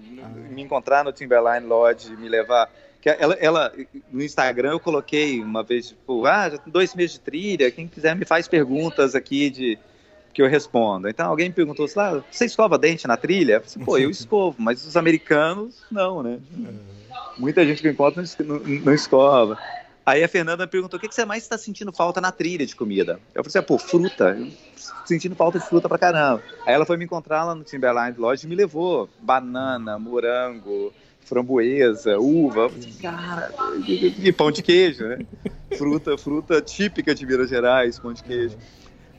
me 0.51 0.63
encontrar 0.63 1.05
no 1.05 1.13
Timberline 1.13 1.67
Lodge, 1.67 2.17
me 2.17 2.29
levar. 2.29 2.71
Que 3.03 3.11
ela, 3.11 3.35
ela, 3.35 3.73
no 4.11 4.23
Instagram 4.23 4.73
eu 4.73 4.81
coloquei 4.81 5.43
uma 5.43 5.63
vez, 5.63 5.89
tipo, 5.89 6.25
ah, 6.25 6.49
já 6.49 6.57
tem 6.59 6.73
dois 6.73 6.95
meses 6.95 7.13
de 7.13 7.21
trilha, 7.21 7.71
quem 7.71 7.87
quiser 7.87 8.17
me 8.17 8.25
faz 8.25 8.49
perguntas 8.49 9.15
aqui 9.15 9.51
de 9.51 9.79
que 10.33 10.41
eu 10.43 10.49
respondo. 10.49 11.09
Então 11.09 11.29
alguém 11.29 11.49
me 11.49 11.55
perguntou 11.55 11.85
assim, 11.85 12.01
ah, 12.01 12.23
você 12.31 12.47
escova 12.47 12.79
dente 12.79 13.07
na 13.07 13.17
trilha? 13.17 13.55
Eu 13.55 13.61
falei, 13.61 13.67
assim, 13.67 13.85
Pô, 13.85 13.99
eu 13.99 14.09
escovo, 14.11 14.57
mas 14.59 14.85
os 14.87 14.97
americanos 14.97 15.85
não, 15.91 16.23
né? 16.23 16.39
Muita 17.37 17.65
gente 17.67 17.83
que 17.83 17.89
es- 17.89 18.39
não, 18.39 18.59
não 18.59 18.95
escova. 18.95 19.59
Aí 20.07 20.23
a 20.23 20.29
Fernanda 20.29 20.65
me 20.65 20.71
perguntou: 20.71 20.99
o 20.99 21.01
que, 21.01 21.09
que 21.09 21.15
você 21.15 21.25
mais 21.25 21.43
está 21.43 21.57
sentindo 21.57 21.93
falta 21.93 22.21
na 22.21 22.31
trilha 22.31 22.67
de 22.67 22.77
comida? 22.77 23.21
Eu 23.35 23.43
falei 23.43 23.49
assim: 23.49 23.59
ah, 23.59 23.63
pô, 23.63 23.79
fruta. 23.79 24.37
Eu 24.39 24.49
sentindo 25.07 25.35
falta 25.35 25.59
de 25.59 25.67
fruta 25.67 25.89
pra 25.89 25.99
caramba. 25.99 26.43
Aí 26.67 26.75
ela 26.75 26.85
foi 26.85 26.97
me 26.97 27.05
encontrar 27.05 27.45
lá 27.45 27.55
no 27.55 27.65
Timberline 27.65 28.15
Lodge 28.17 28.45
e 28.45 28.49
me 28.49 28.55
levou 28.55 29.09
banana, 29.19 29.99
morango, 29.99 30.93
framboesa, 31.25 32.19
uva. 32.19 32.71
Cara, 33.01 33.53
e, 33.87 34.29
e 34.29 34.33
pão 34.33 34.51
de 34.51 34.63
queijo, 34.63 35.05
né? 35.05 35.19
Fruta, 35.79 36.17
fruta 36.19 36.61
típica 36.61 37.15
de 37.15 37.27
Minas 37.27 37.49
Gerais, 37.49 37.99
pão 37.99 38.13
de 38.13 38.23
queijo. 38.23 38.57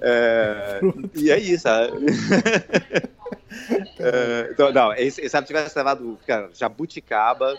É, 0.01 0.79
e 1.15 1.31
é 1.31 1.39
isso. 1.39 1.63
sabe? 1.63 1.93
É, 3.99 4.49
então, 4.51 4.71
não, 4.71 4.93
esse, 4.93 5.27
se 5.27 5.43
tivesse 5.43 5.77
levado 5.77 6.19
cara, 6.27 6.49
jabuticaba, 6.53 7.55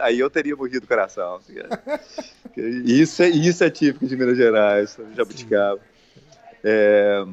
aí 0.00 0.18
eu 0.18 0.30
teria 0.30 0.56
morrido 0.56 0.80
do 0.80 0.86
coração. 0.86 1.36
Assim, 1.36 1.54
é. 1.58 2.60
isso, 2.60 3.22
é, 3.22 3.28
isso 3.28 3.62
é 3.62 3.70
típico 3.70 4.06
de 4.06 4.16
Minas 4.16 4.36
Gerais, 4.36 4.98
jabuticaba. 5.14 5.80
É, 6.62 7.24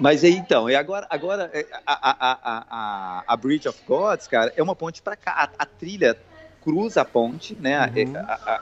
mas 0.00 0.22
então, 0.24 0.68
e 0.70 0.74
agora, 0.74 1.06
agora 1.10 1.50
é, 1.52 1.66
a, 1.86 2.10
a, 2.10 2.38
a, 2.42 3.24
a, 3.26 3.36
Bridge 3.36 3.68
of 3.68 3.78
Gods, 3.86 4.28
cara, 4.28 4.52
é 4.56 4.62
uma 4.62 4.76
ponte 4.76 5.02
para 5.02 5.16
cá. 5.16 5.32
A, 5.32 5.62
a, 5.62 5.66
trilha 5.66 6.16
cruza 6.62 7.00
a 7.00 7.04
ponte, 7.04 7.56
né? 7.58 7.80
Uhum. 7.80 8.14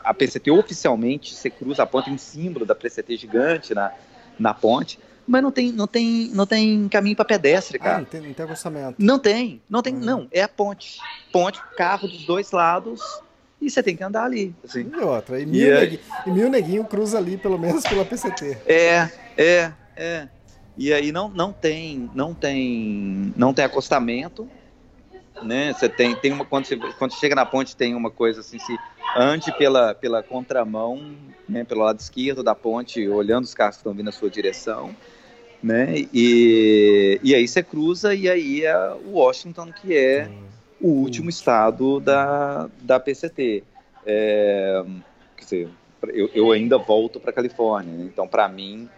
A, 0.04 0.14
PCT 0.14 0.50
oficialmente 0.50 1.34
você 1.34 1.50
cruza 1.50 1.82
a 1.82 1.86
ponte, 1.86 2.10
um 2.10 2.18
símbolo 2.18 2.64
da 2.64 2.74
PCT 2.74 3.16
gigante 3.16 3.74
na, 3.74 3.92
na 4.38 4.54
ponte. 4.54 4.98
Mas 5.26 5.42
não 5.42 5.50
tem, 5.50 5.72
não 5.72 5.86
tem, 5.86 6.30
não 6.34 6.46
tem 6.46 6.88
caminho 6.88 7.16
para 7.16 7.24
pedestre, 7.24 7.78
cara. 7.78 7.96
Ah, 7.96 7.98
não 8.00 8.04
tem, 8.04 8.20
não 8.20 8.34
tem 8.34 8.44
acostamento. 8.44 8.94
Não 8.98 9.18
tem, 9.18 9.62
não 9.68 9.82
tem, 9.82 9.94
uhum. 9.94 10.00
não. 10.00 10.28
É 10.30 10.42
a 10.42 10.48
ponte. 10.48 10.98
Ponte, 11.32 11.60
carro 11.76 12.06
dos 12.06 12.26
dois 12.26 12.50
lados 12.50 13.00
e 13.60 13.70
você 13.70 13.82
tem 13.82 13.96
que 13.96 14.04
andar 14.04 14.24
ali. 14.24 14.54
Assim. 14.62 14.90
E 14.92 14.96
outra, 15.00 15.40
e 15.40 15.46
mil, 15.46 15.66
e, 15.66 15.80
neguinho, 15.80 16.00
e 16.26 16.30
mil 16.30 16.50
neguinho 16.50 16.84
cruza 16.84 17.16
ali, 17.16 17.38
pelo 17.38 17.58
menos 17.58 17.82
pela 17.84 18.04
PCT. 18.04 18.58
É, 18.66 19.08
é, 19.36 19.72
é. 19.96 20.28
E 20.76 20.92
aí 20.92 21.10
não, 21.10 21.28
não 21.28 21.52
tem, 21.52 22.10
não 22.14 22.34
tem, 22.34 23.32
não 23.36 23.54
tem 23.54 23.64
acostamento, 23.64 24.48
né? 25.42 25.72
Você 25.72 25.88
tem, 25.88 26.14
tem 26.14 26.32
uma 26.32 26.44
quando 26.44 26.66
você, 26.66 26.76
quando 26.76 27.12
você 27.12 27.18
chega 27.18 27.34
na 27.34 27.46
ponte 27.46 27.76
tem 27.76 27.94
uma 27.94 28.10
coisa 28.10 28.40
assim, 28.40 28.58
se 28.58 28.76
ande 29.16 29.52
pela 29.56 29.94
pela 29.94 30.22
contramão, 30.22 31.16
né, 31.48 31.64
pelo 31.64 31.82
lado 31.82 32.00
esquerdo 32.00 32.42
da 32.42 32.54
ponte, 32.54 33.06
olhando 33.08 33.44
os 33.44 33.54
carros 33.54 33.76
que 33.76 33.80
estão 33.80 33.92
vindo 33.92 34.06
na 34.06 34.12
sua 34.12 34.30
direção, 34.30 34.94
né? 35.62 35.94
E, 36.12 37.20
e 37.22 37.34
aí 37.34 37.46
você 37.46 37.62
cruza 37.62 38.14
e 38.14 38.28
aí 38.28 38.64
é 38.64 38.76
Washington 39.06 39.72
que 39.72 39.96
é 39.96 40.28
o 40.80 40.88
último 40.88 41.30
estado 41.30 42.00
da, 42.00 42.68
da 42.82 43.00
PCT. 43.00 43.64
É, 44.06 44.84
quer 45.36 45.44
dizer, 45.44 45.68
eu, 46.08 46.30
eu 46.34 46.52
ainda 46.52 46.76
volto 46.76 47.18
para 47.18 47.32
Califórnia, 47.32 47.94
né? 47.94 48.04
então 48.04 48.28
para 48.28 48.46
mim 48.48 48.88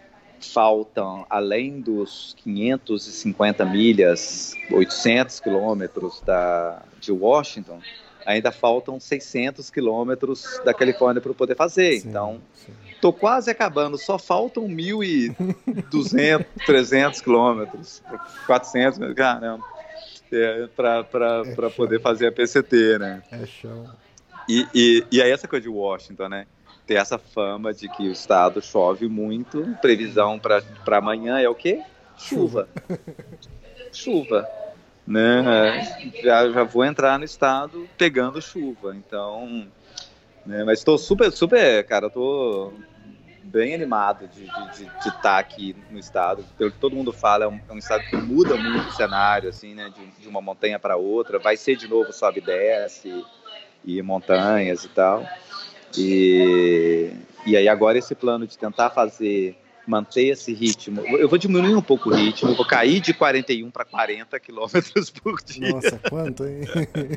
faltam, 0.41 1.27
além 1.29 1.81
dos 1.81 2.35
550 2.43 3.65
milhas, 3.65 4.55
800 4.71 5.41
quilômetros 5.41 6.21
da, 6.21 6.83
de 7.01 7.13
Washington, 7.13 7.81
ainda 8.27 8.51
faltam 8.51 8.99
600 8.99 9.71
quilômetros 9.71 10.61
da 10.65 10.75
Califórnia 10.75 11.23
para 11.23 11.33
poder 11.33 11.55
fazer. 11.55 12.01
Sim, 12.01 12.09
então, 12.09 12.41
estou 12.91 13.13
quase 13.13 13.51
acabando, 13.51 13.97
só 13.97 14.19
faltam 14.19 14.69
1.200, 14.69 16.45
300 16.67 17.21
quilômetros, 17.23 18.03
400, 18.47 19.15
caramba, 19.15 19.65
é, 20.33 20.67
para 20.67 21.07
é 21.47 21.71
poder 21.71 22.01
fazer 22.01 22.27
a 22.27 22.33
PCT, 22.33 22.99
né? 22.99 23.23
É 23.31 23.47
chão. 23.47 23.89
E, 24.49 24.67
e, 24.75 25.05
e 25.11 25.23
aí 25.23 25.31
essa 25.31 25.49
coisa 25.49 25.63
de 25.63 25.69
Washington, 25.69 26.29
né? 26.29 26.47
Tem 26.87 26.97
essa 26.97 27.19
fama 27.19 27.75
de 27.75 27.89
que 27.89 28.09
o 28.09 28.13
estado 28.13 28.63
chove 28.63 29.09
muito. 29.09 29.77
Previsão 29.83 30.39
para 30.39 30.63
amanhã 30.93 31.39
é 31.39 31.49
o 31.49 31.55
quê? 31.55 31.83
Chuva. 32.17 32.69
chuva. 33.93 34.49
Né? 35.07 35.83
Já, 36.23 36.49
já 36.51 36.63
vou 36.63 36.85
entrar 36.85 37.19
no 37.19 37.25
estado 37.25 37.89
pegando 37.99 38.41
chuva. 38.41 38.95
Então, 38.95 39.67
né? 40.45 40.63
mas 40.65 40.79
estou 40.79 40.97
super, 40.97 41.31
super, 41.33 41.85
cara, 41.85 42.07
estou 42.07 42.73
bem 43.43 43.75
animado 43.75 44.29
de 44.29 44.45
estar 44.45 44.71
de, 44.73 44.85
de, 44.85 44.91
de 45.03 45.23
tá 45.23 45.39
aqui 45.39 45.77
no 45.91 45.99
estado. 45.99 46.45
Pelo 46.57 46.71
que 46.71 46.79
todo 46.79 46.95
mundo 46.95 47.13
fala, 47.13 47.45
é 47.45 47.49
um, 47.49 47.61
é 47.69 47.73
um 47.73 47.79
estado 47.79 48.05
que 48.05 48.17
muda 48.17 48.57
muito 48.57 48.89
o 48.89 48.93
cenário, 48.93 49.49
assim, 49.49 49.75
né? 49.75 49.93
De, 49.97 50.23
de 50.23 50.29
uma 50.29 50.41
montanha 50.41 50.79
para 50.79 50.97
outra. 50.97 51.39
Vai 51.39 51.57
ser 51.57 51.77
de 51.77 51.89
novo 51.89 52.13
sobe 52.13 52.39
e 52.39 52.43
desce 52.43 53.25
e 53.85 54.03
montanhas 54.03 54.85
e 54.85 54.89
tal. 54.89 55.25
E, 55.97 57.11
e 57.47 57.57
aí 57.57 57.69
agora 57.69 57.99
esse 57.99 58.15
plano 58.15 58.47
de 58.47 58.57
tentar 58.57 58.91
fazer, 58.91 59.57
manter 59.87 60.29
esse 60.29 60.53
ritmo, 60.53 61.01
eu 61.03 61.29
vou 61.29 61.39
diminuir 61.39 61.75
um 61.75 61.83
pouco 61.83 62.11
o 62.11 62.15
ritmo, 62.15 62.55
vou 62.55 62.67
cair 62.67 63.01
de 63.01 63.15
41 63.15 63.71
para 63.71 63.85
40 63.85 64.39
quilômetros 64.41 65.11
por 65.11 65.41
dia. 65.45 65.71
Nossa, 65.71 66.01
quanto, 66.11 66.45
hein? 66.45 66.63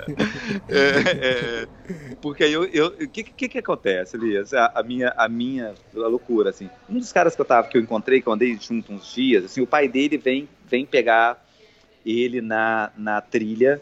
é, 0.70 1.64
é, 1.64 1.68
porque 2.22 2.44
aí 2.44 2.54
eu, 2.54 2.64
o 2.64 3.08
que, 3.08 3.24
que, 3.24 3.50
que 3.50 3.58
acontece, 3.58 4.16
Elias? 4.16 4.54
A, 4.54 4.72
a, 4.76 4.84
minha, 4.84 5.14
a 5.18 5.28
minha 5.28 5.74
a 5.96 6.08
loucura, 6.08 6.52
assim, 6.52 6.70
um 6.88 7.00
dos 7.00 7.12
caras 7.12 7.36
que 7.36 7.41
eu 7.41 7.46
tava, 7.46 7.68
que 7.68 7.78
eu 7.78 7.82
encontrei, 7.82 8.22
que 8.22 8.28
eu 8.28 8.34
andei 8.34 8.58
junto 8.60 8.94
uns 8.94 9.14
dias, 9.14 9.46
assim, 9.46 9.62
o 9.62 9.68
pai 9.68 9.88
dele 9.88 10.18
vem, 10.18 10.48
vem 10.68 10.86
pegar 10.86 11.44
ele 12.06 12.40
na, 12.40 12.91
na 12.96 13.20
trilha 13.20 13.82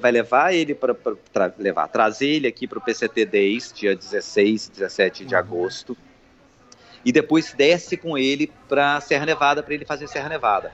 vai 0.00 0.10
levar 0.10 0.52
ele 0.54 0.74
para 0.74 0.94
tra 1.32 1.52
levar, 1.58 1.88
trazer 1.88 2.28
ele 2.28 2.46
aqui 2.46 2.66
para 2.66 2.78
o 2.78 2.80
PCT 2.80 3.26
10, 3.26 3.72
dia 3.72 3.96
16, 3.96 4.68
17 4.68 5.24
de 5.24 5.34
uhum. 5.34 5.40
agosto, 5.40 5.96
e 7.04 7.12
depois 7.12 7.52
desce 7.52 7.96
com 7.96 8.16
ele 8.16 8.50
para 8.68 9.00
Serra 9.00 9.26
Nevada 9.26 9.62
para 9.62 9.74
ele 9.74 9.84
fazer 9.84 10.08
Serra 10.08 10.28
Nevada. 10.28 10.72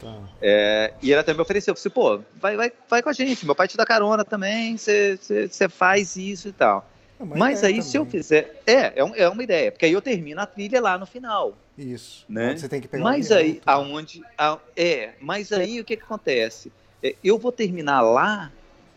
Tá. 0.00 0.14
É, 0.42 0.92
e 1.02 1.10
ele 1.10 1.20
até 1.20 1.32
me 1.32 1.40
ofereceu, 1.40 1.72
eu 1.72 1.76
falei, 1.76 1.94
pô, 1.94 2.24
vai, 2.38 2.56
vai, 2.56 2.72
vai 2.88 3.02
com 3.02 3.08
a 3.08 3.12
gente, 3.12 3.46
meu 3.46 3.54
pai 3.54 3.66
te 3.66 3.76
dá 3.76 3.86
carona 3.86 4.24
também, 4.24 4.76
você 4.76 5.68
faz 5.68 6.16
isso 6.16 6.48
e 6.48 6.52
tal. 6.52 6.88
É 7.18 7.24
Mas 7.24 7.64
aí, 7.64 7.74
também. 7.74 7.82
se 7.82 7.96
eu 7.96 8.04
fizer. 8.04 8.62
É, 8.66 8.92
é, 8.96 9.04
um, 9.04 9.14
é, 9.14 9.28
uma 9.28 9.42
ideia, 9.42 9.72
porque 9.72 9.86
aí 9.86 9.92
eu 9.92 10.02
termino 10.02 10.40
a 10.40 10.46
trilha 10.46 10.80
lá 10.80 10.98
no 10.98 11.06
final. 11.06 11.56
Isso. 11.76 12.24
Né? 12.28 12.56
Você 12.56 12.68
tem 12.68 12.80
que 12.80 12.88
pegar 12.88 13.04
Mas 13.04 13.32
aí, 13.32 13.60
aonde. 13.64 14.22
A, 14.36 14.58
é, 14.76 15.14
mas 15.20 15.50
aí 15.52 15.80
o 15.80 15.84
que, 15.84 15.96
que 15.96 16.02
acontece? 16.02 16.70
É, 17.02 17.14
eu 17.22 17.38
vou 17.38 17.52
terminar 17.52 18.00
lá 18.00 18.52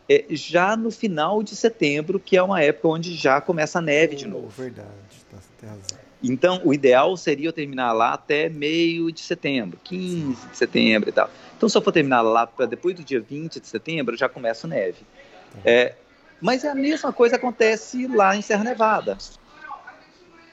é, 0.10 0.26
já 0.30 0.76
no 0.76 0.90
final 0.90 1.44
de 1.44 1.56
setembro, 1.56 2.20
que 2.20 2.36
é 2.36 2.42
uma 2.42 2.62
época 2.62 2.88
onde 2.88 3.16
já 3.16 3.40
começa 3.40 3.80
a 3.80 3.82
neve 3.82 4.16
de 4.16 4.28
novo. 4.28 4.50
Verdade, 4.50 4.88
tá, 5.30 5.38
tem 5.60 5.70
razão. 5.70 6.00
Então, 6.22 6.62
o 6.66 6.74
ideal 6.74 7.16
seria 7.16 7.48
eu 7.48 7.54
terminar 7.54 7.94
lá 7.94 8.14
até 8.14 8.50
meio 8.50 9.12
de 9.12 9.22
setembro, 9.22 9.80
15 9.84 10.48
de 10.50 10.58
setembro 10.58 11.10
e 11.10 11.12
tal. 11.14 11.30
Então, 11.56 11.70
se 11.70 11.78
eu 11.78 11.82
for 11.82 11.92
terminar 11.92 12.22
lá 12.22 12.46
para 12.46 12.66
depois 12.66 12.96
do 12.96 13.04
dia 13.04 13.22
20 13.22 13.60
de 13.60 13.68
setembro, 13.68 14.18
já 14.18 14.28
começa 14.28 14.68
a 14.68 14.70
neve. 14.70 15.00
Tá. 15.54 15.60
É, 15.64 15.96
mas 16.42 16.64
é 16.64 16.70
a 16.70 16.76
mesma 16.76 17.14
coisa 17.14 17.36
acontece 17.36 18.08
lá 18.08 18.36
em 18.36 18.42
Serra 18.42 18.64
Nevada, 18.64 19.18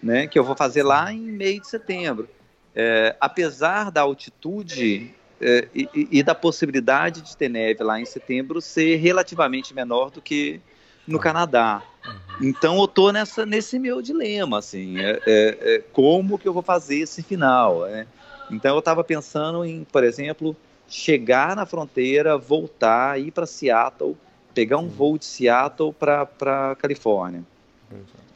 né, 0.03 0.27
que 0.27 0.39
eu 0.39 0.45
vou 0.45 0.55
fazer 0.55 0.83
lá 0.83 1.13
em 1.13 1.21
meio 1.21 1.61
de 1.61 1.69
setembro. 1.69 2.29
É, 2.75 3.17
apesar 3.19 3.91
da 3.91 4.03
altitude 4.03 5.15
e, 5.41 5.89
e, 5.95 6.23
da 6.23 6.35
possibilidade 6.35 7.21
de 7.21 7.37
ter 7.37 7.49
neve 7.49 7.83
lá 7.85 8.01
em 8.01 8.07
setembro 8.07 8.61
ser 8.61 8.97
relativamente 8.97 9.75
menor 9.75 10.11
do 10.11 10.21
que 10.21 10.61
no 11.07 11.19
Canadá. 11.19 11.83
Uhum. 12.05 12.49
Então 12.49 12.79
eu 12.79 12.89
tô 12.89 13.13
nessa, 13.13 13.45
nesse 13.45 13.79
meu 13.79 14.01
dilema, 14.01 14.59
assim, 14.59 14.99
é, 14.99 15.21
é, 15.27 15.59
é 15.75 15.83
como 15.93 16.39
que 16.39 16.49
eu 16.49 16.53
vou 16.53 16.63
fazer 16.63 17.01
esse 17.01 17.23
final, 17.23 17.83
né? 17.83 18.07
Então 18.51 18.75
eu 18.75 18.79
estava 18.79 19.05
pensando 19.05 19.65
em, 19.65 19.85
por 19.85 20.05
exemplo, 20.05 20.57
chegar 20.89 21.55
na 21.55 21.67
fronteira, 21.67 22.39
voltar, 22.39 23.21
ir 23.21 23.31
para 23.31 23.45
Seattle, 23.45 24.17
pegar 24.55 24.79
um 24.79 24.89
voo 24.89 25.19
de 25.19 25.25
Seattle 25.25 25.93
para 25.93 26.77
Califórnia. 26.79 27.45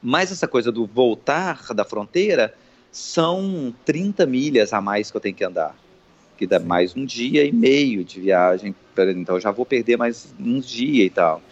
Mas 0.02 0.30
essa 0.32 0.46
coisa 0.46 0.70
do 0.70 0.86
voltar 0.86 1.72
da 1.74 1.84
fronteira 1.84 2.54
são 2.92 3.74
30 3.84 4.26
milhas 4.26 4.72
a 4.72 4.80
mais 4.80 5.10
que 5.10 5.16
eu 5.16 5.20
tenho 5.20 5.34
que 5.34 5.44
andar 5.44 5.74
que 6.40 6.46
dá 6.46 6.58
mais 6.58 6.96
um 6.96 7.04
dia 7.04 7.44
e 7.44 7.52
meio 7.52 8.02
de 8.02 8.18
viagem, 8.18 8.74
então 9.14 9.34
eu 9.34 9.40
já 9.42 9.50
vou 9.50 9.66
perder 9.66 9.98
mais 9.98 10.34
uns 10.40 10.66
dias 10.66 11.06
e 11.06 11.10
tal. 11.10 11.42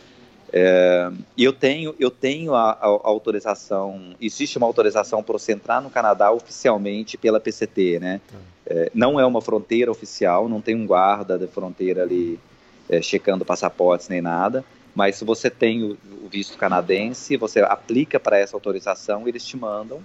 É, 0.51 1.11
eu 1.37 1.53
tenho, 1.53 1.95
eu 2.01 2.11
tenho 2.11 2.55
a, 2.55 2.71
a, 2.71 2.87
autorização, 2.87 4.17
existe 4.19 4.57
uma 4.57 4.67
autorização 4.67 5.23
para 5.23 5.35
você 5.35 5.53
entrar 5.53 5.83
no 5.83 5.91
Canadá 5.91 6.33
oficialmente 6.33 7.19
pela 7.19 7.39
PCT, 7.39 7.99
né? 8.01 8.23
É, 8.65 8.91
não 8.95 9.21
é 9.21 9.27
uma 9.27 9.43
fronteira 9.43 9.91
oficial, 9.91 10.49
não 10.49 10.63
tem 10.63 10.75
um 10.75 10.87
guarda 10.87 11.37
da 11.37 11.47
fronteira 11.47 12.03
ali 12.03 12.41
é, 12.89 13.03
checando 13.03 13.45
passaportes 13.45 14.09
nem 14.09 14.23
nada, 14.23 14.65
mas 14.95 15.17
se 15.17 15.25
você 15.27 15.51
tem 15.51 15.83
o, 15.83 15.99
o 16.25 16.31
visto 16.31 16.57
canadense, 16.57 17.37
você 17.37 17.61
aplica 17.61 18.19
para 18.19 18.39
essa 18.39 18.57
autorização, 18.57 19.29
eles 19.29 19.45
te 19.45 19.55
mandam 19.55 20.01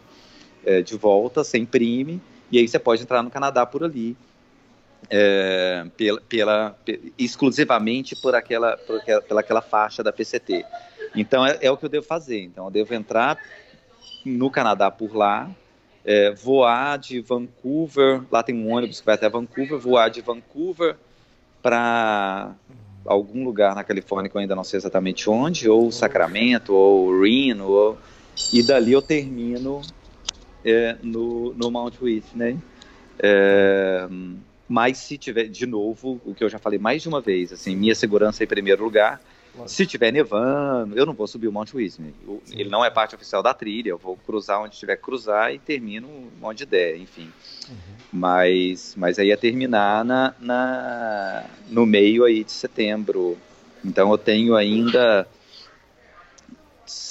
é, 0.65 0.81
de 0.81 0.97
volta, 0.97 1.41
você 1.41 1.57
imprime, 1.57 2.22
e 2.51 2.60
aí 2.60 2.68
você 2.68 2.77
pode 2.77 3.01
entrar 3.01 3.23
no 3.23 3.31
Canadá 3.31 3.65
por 3.65 3.81
ali 3.81 4.18
é, 5.09 5.85
pela, 5.95 6.21
pela, 6.21 6.80
exclusivamente 7.17 8.15
por 8.15 8.35
aquela, 8.35 8.77
por 8.77 8.97
aquela, 8.97 9.21
pela 9.21 9.39
aquela 9.41 9.61
faixa 9.61 10.03
da 10.03 10.11
PCT. 10.11 10.65
Então 11.15 11.45
é, 11.45 11.57
é, 11.61 11.71
o 11.71 11.77
que 11.77 11.85
eu 11.85 11.89
devo 11.89 12.05
fazer. 12.05 12.41
Então 12.41 12.65
eu 12.65 12.71
devo 12.71 12.93
entrar 12.93 13.38
no 14.25 14.49
Canadá 14.49 14.89
por 14.89 15.15
lá, 15.15 15.49
é, 16.05 16.31
voar 16.31 16.97
de 16.97 17.19
Vancouver, 17.21 18.21
lá 18.31 18.41
tem 18.43 18.55
um 18.55 18.71
ônibus 18.71 18.99
que 18.99 19.05
vai 19.05 19.15
até 19.15 19.30
Vancouver, 19.30 19.77
voar 19.77 20.09
de 20.09 20.21
Vancouver 20.21 20.95
para 21.61 22.53
algum 23.05 23.43
lugar 23.43 23.75
na 23.75 23.84
Califórnia 23.84 24.30
que 24.30 24.35
eu 24.35 24.41
ainda 24.41 24.55
não 24.55 24.63
sei 24.63 24.77
exatamente 24.77 25.30
onde, 25.30 25.69
ou 25.69 25.91
Sacramento, 25.91 26.73
ou 26.73 27.21
Reno, 27.21 27.67
ou, 27.67 27.97
e 28.51 28.63
dali 28.63 28.93
eu 28.93 29.01
termino 29.01 29.81
é, 30.63 30.95
no, 31.01 31.53
no 31.53 31.69
Mount 31.69 32.01
Whitney. 32.01 32.57
É, 33.19 34.07
mas 34.68 34.98
se 34.98 35.18
tiver, 35.18 35.45
de 35.45 35.65
novo, 35.65 36.22
o 36.26 36.34
que 36.34 36.44
eu 36.44 36.49
já 36.49 36.57
falei 36.57 36.80
mais 36.80 37.02
de 37.02 37.10
uma 37.10 37.22
vez, 37.22 37.52
assim, 37.52 37.76
minha 37.76 37.95
segurança 37.95 38.44
em 38.44 38.48
primeiro 38.48 38.84
lugar. 38.84 39.22
Se 39.68 39.85
tiver 39.85 40.11
nevando, 40.11 40.98
eu 40.98 41.06
não 41.06 41.14
vou 41.14 41.27
subir 41.27 41.48
o 41.48 41.52
Monte 41.52 41.77
Wisney. 41.77 42.11
Ele 42.52 42.69
não 42.69 42.84
é 42.84 42.90
parte 42.90 43.14
oficial 43.14 43.44
da 43.44 43.53
trilha, 43.53 43.90
eu 43.90 43.99
vou 43.99 44.18
cruzar 44.18 44.60
onde 44.60 44.76
tiver 44.76 44.95
que 44.95 45.03
cruzar 45.03 45.53
e 45.53 45.60
termino 45.60 46.31
onde 46.41 46.65
der, 46.65 46.98
enfim. 46.98 47.31
Uhum. 47.69 47.95
Mas, 48.11 48.95
mas 48.98 49.19
aí 49.19 49.27
ia 49.27 49.38
terminar 49.38 50.03
na, 50.03 50.34
na, 50.40 51.45
no 51.69 51.85
meio 51.85 52.26
aí 52.26 52.44
de 52.44 52.52
setembro. 52.52 53.38
Então 53.85 54.10
eu 54.10 54.18
tenho 54.18 54.56
ainda, 54.56 55.27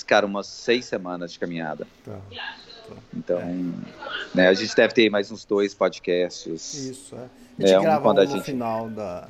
cara, 0.05 0.27
umas 0.27 0.49
seis 0.49 0.85
semanas 0.85 1.33
de 1.33 1.39
caminhada. 1.39 1.87
Tá. 2.05 2.19
tá. 2.29 2.97
Então, 3.15 3.39
é. 3.39 4.35
né, 4.35 4.49
a 4.49 4.55
gente 4.55 4.75
deve 4.75 4.93
ter 4.93 5.09
mais 5.11 5.31
uns 5.31 5.45
dois 5.45 5.75
podcasts. 5.75 6.75
Isso, 6.75 7.15
é. 7.15 7.42
A 7.65 7.67
gente 7.67 7.79
é, 7.79 7.81
grava 7.81 8.09
um, 8.09 8.13
um 8.13 8.21
gente... 8.21 8.37
no 8.37 8.43
final 8.43 8.91
da, 8.91 9.29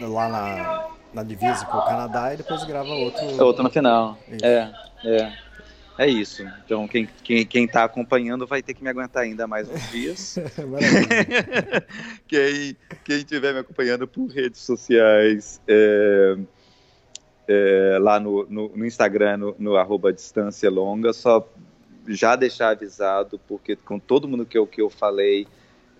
lá 0.00 0.28
na, 0.28 0.88
na 1.12 1.22
divisa 1.22 1.64
com 1.66 1.78
o 1.78 1.84
Canadá 1.84 2.34
e 2.34 2.36
depois 2.38 2.64
grava 2.64 2.88
outro. 2.88 3.44
Outro 3.44 3.62
no 3.62 3.70
final. 3.70 4.18
Isso. 4.28 4.44
É, 4.44 4.72
é. 5.04 5.44
É 5.96 6.08
isso. 6.08 6.44
Então, 6.64 6.88
quem, 6.88 7.08
quem, 7.22 7.46
quem 7.46 7.68
tá 7.68 7.84
acompanhando 7.84 8.46
vai 8.46 8.60
ter 8.60 8.74
que 8.74 8.82
me 8.82 8.90
aguentar 8.90 9.22
ainda 9.22 9.46
mais 9.46 9.68
uns 9.68 9.90
dias. 9.92 10.36
quem, 12.26 12.76
quem 13.04 13.22
tiver 13.22 13.52
me 13.52 13.60
acompanhando 13.60 14.06
por 14.08 14.26
redes 14.26 14.60
sociais, 14.60 15.60
é, 15.68 16.36
é, 17.46 17.98
lá 18.00 18.18
no, 18.18 18.44
no, 18.50 18.76
no, 18.76 18.84
Instagram, 18.84 19.36
no, 19.36 19.56
no 19.56 19.76
arroba 19.76 20.12
distância 20.12 20.68
longa, 20.68 21.12
só 21.12 21.48
já 22.08 22.34
deixar 22.34 22.70
avisado, 22.70 23.40
porque 23.46 23.76
com 23.76 23.98
todo 23.98 24.26
mundo 24.26 24.44
que 24.44 24.58
eu, 24.58 24.66
que 24.66 24.82
eu 24.82 24.90
falei, 24.90 25.46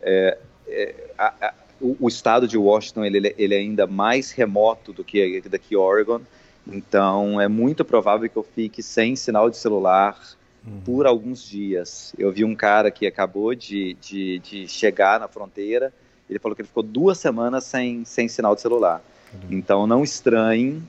é, 0.02 0.38
é 0.68 0.94
a, 1.18 1.46
a, 1.48 1.54
o, 1.80 1.96
o, 2.00 2.08
estado 2.08 2.46
de 2.48 2.56
Washington 2.56 3.04
ele, 3.04 3.34
ele 3.36 3.54
é 3.54 3.58
ainda 3.58 3.86
mais 3.86 4.30
remoto 4.30 4.92
do 4.92 5.04
que 5.04 5.42
daqui 5.48 5.76
Oregon, 5.76 6.20
então 6.66 7.40
é 7.40 7.48
muito 7.48 7.84
provável 7.84 8.28
que 8.28 8.36
eu 8.36 8.42
fique 8.42 8.82
sem 8.82 9.16
sinal 9.16 9.50
de 9.50 9.56
celular 9.56 10.18
uhum. 10.66 10.80
por 10.84 11.06
alguns 11.06 11.46
dias. 11.46 12.14
Eu 12.16 12.32
vi 12.32 12.44
um 12.44 12.54
cara 12.54 12.90
que 12.90 13.06
acabou 13.06 13.54
de, 13.54 13.94
de, 14.00 14.38
de, 14.38 14.68
chegar 14.68 15.20
na 15.20 15.28
fronteira, 15.28 15.92
ele 16.28 16.38
falou 16.38 16.56
que 16.56 16.62
ele 16.62 16.68
ficou 16.68 16.82
duas 16.82 17.18
semanas 17.18 17.64
sem, 17.64 18.04
sem 18.04 18.28
sinal 18.28 18.54
de 18.54 18.62
celular. 18.62 19.02
Uhum. 19.32 19.58
Então 19.58 19.86
não 19.86 20.02
estranhe 20.02 20.82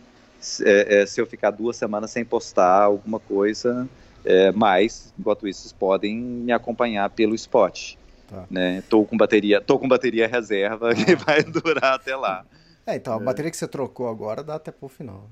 é, 0.61 1.01
é, 1.01 1.05
se 1.05 1.19
eu 1.19 1.25
ficar 1.25 1.51
duas 1.51 1.75
semanas 1.75 2.11
sem 2.11 2.23
postar 2.23 2.83
alguma 2.83 3.19
coisa, 3.19 3.87
é, 4.23 4.51
mas 4.51 5.13
enquanto 5.17 5.47
isso 5.47 5.61
vocês 5.61 5.73
podem 5.73 6.15
me 6.17 6.51
acompanhar 6.51 7.09
pelo 7.09 7.35
spot. 7.35 7.95
Tá. 8.35 8.45
Né? 8.49 8.83
Tô 8.89 9.05
com 9.05 9.17
bateria, 9.17 9.61
tô 9.61 9.79
com 9.79 9.87
bateria 9.87 10.27
reserva 10.27 10.91
ah. 10.91 10.95
que 10.95 11.15
vai 11.15 11.41
durar 11.43 11.93
até 11.93 12.15
lá. 12.15 12.45
É, 12.85 12.95
então 12.95 13.17
a 13.17 13.21
é. 13.21 13.23
bateria 13.23 13.49
que 13.49 13.57
você 13.57 13.67
trocou 13.67 14.07
agora 14.07 14.43
dá 14.43 14.55
até 14.55 14.71
pro 14.71 14.87
final. 14.87 15.27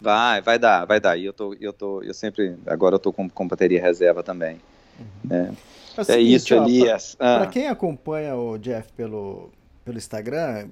Vai, 0.00 0.40
vai 0.40 0.58
dar, 0.58 0.84
vai 0.84 1.00
dar. 1.00 1.16
E 1.16 1.24
eu 1.24 1.32
tô, 1.32 1.54
eu 1.60 1.72
tô, 1.72 2.02
eu 2.02 2.14
sempre, 2.14 2.56
agora 2.66 2.94
eu 2.94 2.98
tô 2.98 3.12
com, 3.12 3.28
com 3.28 3.46
bateria 3.46 3.82
reserva 3.82 4.22
também. 4.22 4.60
Uhum. 4.98 5.06
Né? 5.24 5.54
É, 5.96 6.00
é 6.00 6.04
seguinte, 6.04 6.34
isso, 6.34 6.54
ó, 6.54 6.64
Elias. 6.64 7.14
Pra, 7.14 7.34
ah. 7.34 7.38
pra, 7.40 7.46
quem 7.48 7.68
acompanha 7.68 8.34
o 8.34 8.56
Jeff 8.56 8.90
pelo, 8.92 9.50
pelo 9.84 9.98
Instagram, 9.98 10.68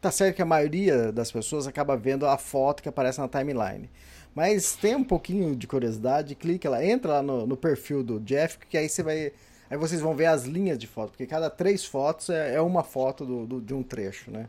tá 0.00 0.10
certo 0.10 0.36
que 0.36 0.42
a 0.42 0.46
maioria 0.46 1.10
das 1.10 1.32
pessoas 1.32 1.66
acaba 1.66 1.96
vendo 1.96 2.26
a 2.26 2.38
foto 2.38 2.82
que 2.82 2.88
aparece 2.88 3.20
na 3.20 3.26
timeline. 3.26 3.90
Mas 4.32 4.76
tem 4.76 4.94
um 4.94 5.02
pouquinho 5.02 5.56
de 5.56 5.66
curiosidade, 5.66 6.36
clica 6.36 6.70
lá, 6.70 6.84
entra 6.84 7.14
lá 7.14 7.22
no, 7.22 7.46
no 7.46 7.56
perfil 7.56 8.04
do 8.04 8.20
Jeff, 8.20 8.58
que 8.68 8.78
aí 8.78 8.88
você 8.88 9.02
vai 9.02 9.32
Aí 9.70 9.76
vocês 9.76 10.00
vão 10.00 10.16
ver 10.16 10.26
as 10.26 10.44
linhas 10.44 10.76
de 10.76 10.88
foto, 10.88 11.10
porque 11.10 11.26
cada 11.26 11.48
três 11.48 11.84
fotos 11.84 12.28
é, 12.28 12.56
é 12.56 12.60
uma 12.60 12.82
foto 12.82 13.24
do, 13.24 13.46
do, 13.46 13.60
de 13.60 13.72
um 13.72 13.84
trecho, 13.84 14.30
né? 14.30 14.48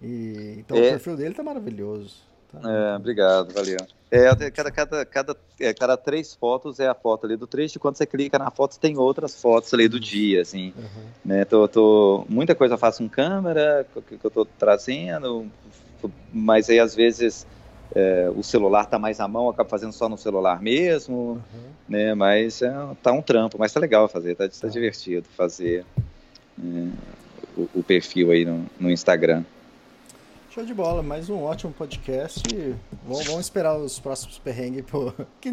E, 0.00 0.54
então 0.58 0.76
é. 0.76 0.80
o 0.80 0.90
perfil 0.90 1.16
dele 1.16 1.34
tá 1.34 1.42
maravilhoso. 1.42 2.16
Tá? 2.52 2.60
É, 2.70 2.96
obrigado, 2.96 3.52
valeu. 3.52 3.78
É, 4.10 4.50
cada, 4.50 4.70
cada, 4.70 5.04
cada, 5.04 5.36
é, 5.58 5.74
cada 5.74 5.96
três 5.96 6.34
fotos 6.34 6.80
é 6.80 6.86
a 6.86 6.94
foto 6.94 7.26
ali 7.26 7.36
do 7.36 7.46
trecho, 7.46 7.78
e 7.78 7.80
quando 7.80 7.96
você 7.96 8.06
clica 8.06 8.38
na 8.38 8.50
foto, 8.50 8.78
tem 8.78 8.96
outras 8.96 9.40
fotos 9.40 9.74
ali 9.74 9.88
do 9.88 9.98
dia, 9.98 10.42
assim. 10.42 10.72
Uhum. 10.76 11.04
Né, 11.24 11.44
tô, 11.44 11.66
tô, 11.66 12.24
muita 12.28 12.54
coisa 12.54 12.74
eu 12.74 12.78
faço 12.78 13.02
com 13.02 13.08
câmera, 13.08 13.86
que, 14.08 14.18
que 14.18 14.24
eu 14.24 14.30
tô 14.30 14.44
trazendo, 14.44 15.46
mas 16.32 16.70
aí 16.70 16.78
às 16.78 16.94
vezes 16.94 17.44
é, 17.94 18.30
o 18.34 18.42
celular 18.42 18.86
tá 18.86 18.98
mais 18.98 19.20
à 19.20 19.26
mão, 19.26 19.48
acaba 19.48 19.68
fazendo 19.68 19.92
só 19.92 20.08
no 20.08 20.16
celular 20.16 20.62
mesmo, 20.62 21.14
uhum. 21.54 21.70
né? 21.88 22.14
Mas 22.14 22.62
é, 22.62 22.72
tá 23.02 23.12
um 23.12 23.22
trampo, 23.22 23.58
mas 23.58 23.72
tá 23.72 23.80
legal 23.80 24.08
fazer, 24.08 24.36
tá, 24.36 24.48
tá 24.48 24.68
divertido 24.68 25.26
fazer 25.36 25.84
é, 26.58 26.88
o, 27.56 27.68
o, 27.74 27.82
perfil 27.82 28.30
aí 28.30 28.44
no, 28.44 28.66
no, 28.78 28.90
Instagram. 28.90 29.44
Show 30.50 30.64
de 30.64 30.74
bola, 30.74 31.02
mais 31.02 31.28
um 31.28 31.42
ótimo 31.42 31.72
podcast. 31.72 32.42
Vamos, 33.04 33.26
vamos 33.26 33.40
esperar 33.40 33.76
os 33.76 33.98
próximos 33.98 34.38
perrengues 34.38 34.84
pô, 34.84 35.12
que 35.40 35.50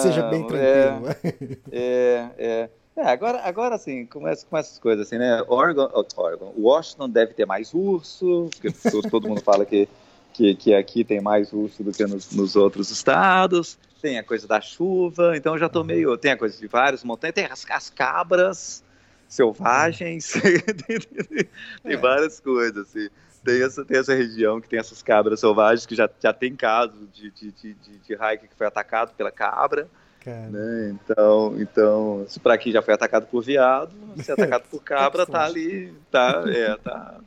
seja 0.00 0.22
bem 0.28 0.46
tranquilo. 0.46 1.58
É, 1.70 1.78
é, 1.78 2.30
é. 2.38 2.70
É, 2.96 3.08
agora, 3.08 3.40
agora 3.40 3.74
assim, 3.74 4.06
começa 4.06 4.46
com 4.48 4.56
essas 4.56 4.78
coisas 4.78 5.04
assim, 5.06 5.18
né? 5.18 5.42
Oregon, 5.48 5.90
Oregon, 6.16 6.52
Washington 6.56 7.08
deve 7.08 7.34
ter 7.34 7.44
mais 7.44 7.74
urso, 7.74 8.48
porque 8.52 8.70
todo 9.10 9.28
mundo 9.28 9.40
fala 9.40 9.66
que 9.66 9.88
que, 10.34 10.54
que 10.56 10.74
aqui 10.74 11.04
tem 11.04 11.20
mais 11.20 11.52
urso 11.52 11.84
do 11.84 11.92
que 11.92 12.04
nos, 12.04 12.32
nos, 12.32 12.56
outros 12.56 12.90
estados, 12.90 13.78
tem 14.02 14.18
a 14.18 14.24
coisa 14.24 14.48
da 14.48 14.60
chuva, 14.60 15.36
então 15.36 15.56
já 15.56 15.68
tô 15.68 15.80
uhum. 15.80 15.86
meio. 15.86 16.18
Tem 16.18 16.32
a 16.32 16.36
coisa 16.36 16.58
de 16.58 16.66
vários 16.66 17.04
montanhas, 17.04 17.34
tem 17.34 17.46
as, 17.46 17.64
as 17.70 17.88
cabras 17.88 18.82
selvagens, 19.28 20.32
tem, 20.86 20.98
tem, 20.98 21.48
é. 21.92 21.96
várias 21.96 22.40
coisas. 22.40 22.88
Assim. 22.88 23.08
Tem 23.44 23.62
essa, 23.62 23.84
tem 23.84 23.98
essa 23.98 24.14
região 24.14 24.60
que 24.60 24.68
tem 24.68 24.78
essas 24.78 25.02
cabras 25.02 25.38
selvagens, 25.38 25.86
que 25.86 25.94
já, 25.94 26.10
já 26.20 26.32
tem 26.32 26.56
caso 26.56 27.08
de, 27.12 27.30
de, 27.30 27.52
de, 27.52 27.74
de, 27.74 27.98
de 27.98 28.12
hiker 28.12 28.48
que 28.48 28.56
foi 28.56 28.66
atacado 28.66 29.14
pela 29.14 29.30
cabra. 29.30 29.88
Né? 30.26 30.90
Então, 30.94 31.54
então, 31.60 32.24
se 32.26 32.40
para 32.40 32.54
aqui 32.54 32.72
já 32.72 32.80
foi 32.80 32.94
atacado 32.94 33.26
por 33.26 33.44
viado, 33.44 33.92
se 34.22 34.30
é 34.30 34.34
atacado 34.34 34.64
por 34.70 34.80
cabra, 34.82 35.26
tá 35.26 35.44
ali, 35.44 35.92
tá, 36.10 36.44
é, 36.46 36.76
tá, 36.76 37.20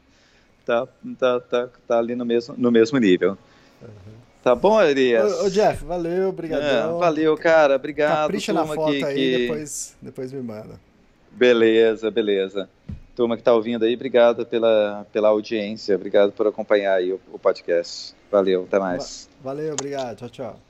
tá, 0.68 0.88
tá, 1.18 1.39
tá, 1.39 1.69
tá 1.88 1.98
ali 1.98 2.14
no 2.14 2.26
mesmo, 2.26 2.53
no 2.57 2.69
mesmo 2.69 2.98
nível. 2.98 3.38
Uhum. 3.81 4.18
Tá 4.44 4.53
bom, 4.53 4.81
Elias? 4.81 5.41
Ô, 5.41 5.45
ô 5.45 5.49
Jeff, 5.49 5.84
valeu, 5.85 6.30
obrigado. 6.30 6.61
É, 6.61 6.99
valeu, 6.99 7.35
cara, 7.38 7.76
obrigado. 7.76 8.23
Capricha 8.23 8.53
na 8.53 8.65
foto 8.65 8.91
que, 8.91 9.03
aí, 9.03 9.15
que... 9.15 9.38
Depois, 9.38 9.98
depois 10.02 10.31
me 10.34 10.41
manda. 10.41 10.80
Beleza, 11.31 12.11
beleza. 12.11 12.69
Turma 13.15 13.38
que 13.38 13.44
tá 13.44 13.53
ouvindo 13.53 13.84
aí, 13.84 13.95
obrigado 13.95 14.45
pela, 14.45 15.06
pela 15.11 15.30
audiência, 15.30 15.95
obrigado 15.95 16.31
por 16.31 16.45
acompanhar 16.48 16.95
aí 16.95 17.11
o, 17.11 17.19
o 17.31 17.39
podcast. 17.39 18.14
Valeu, 18.30 18.64
até 18.64 18.77
mais. 18.77 19.30
Valeu, 19.41 19.73
obrigado, 19.73 20.18
tchau, 20.18 20.30
tchau. 20.30 20.66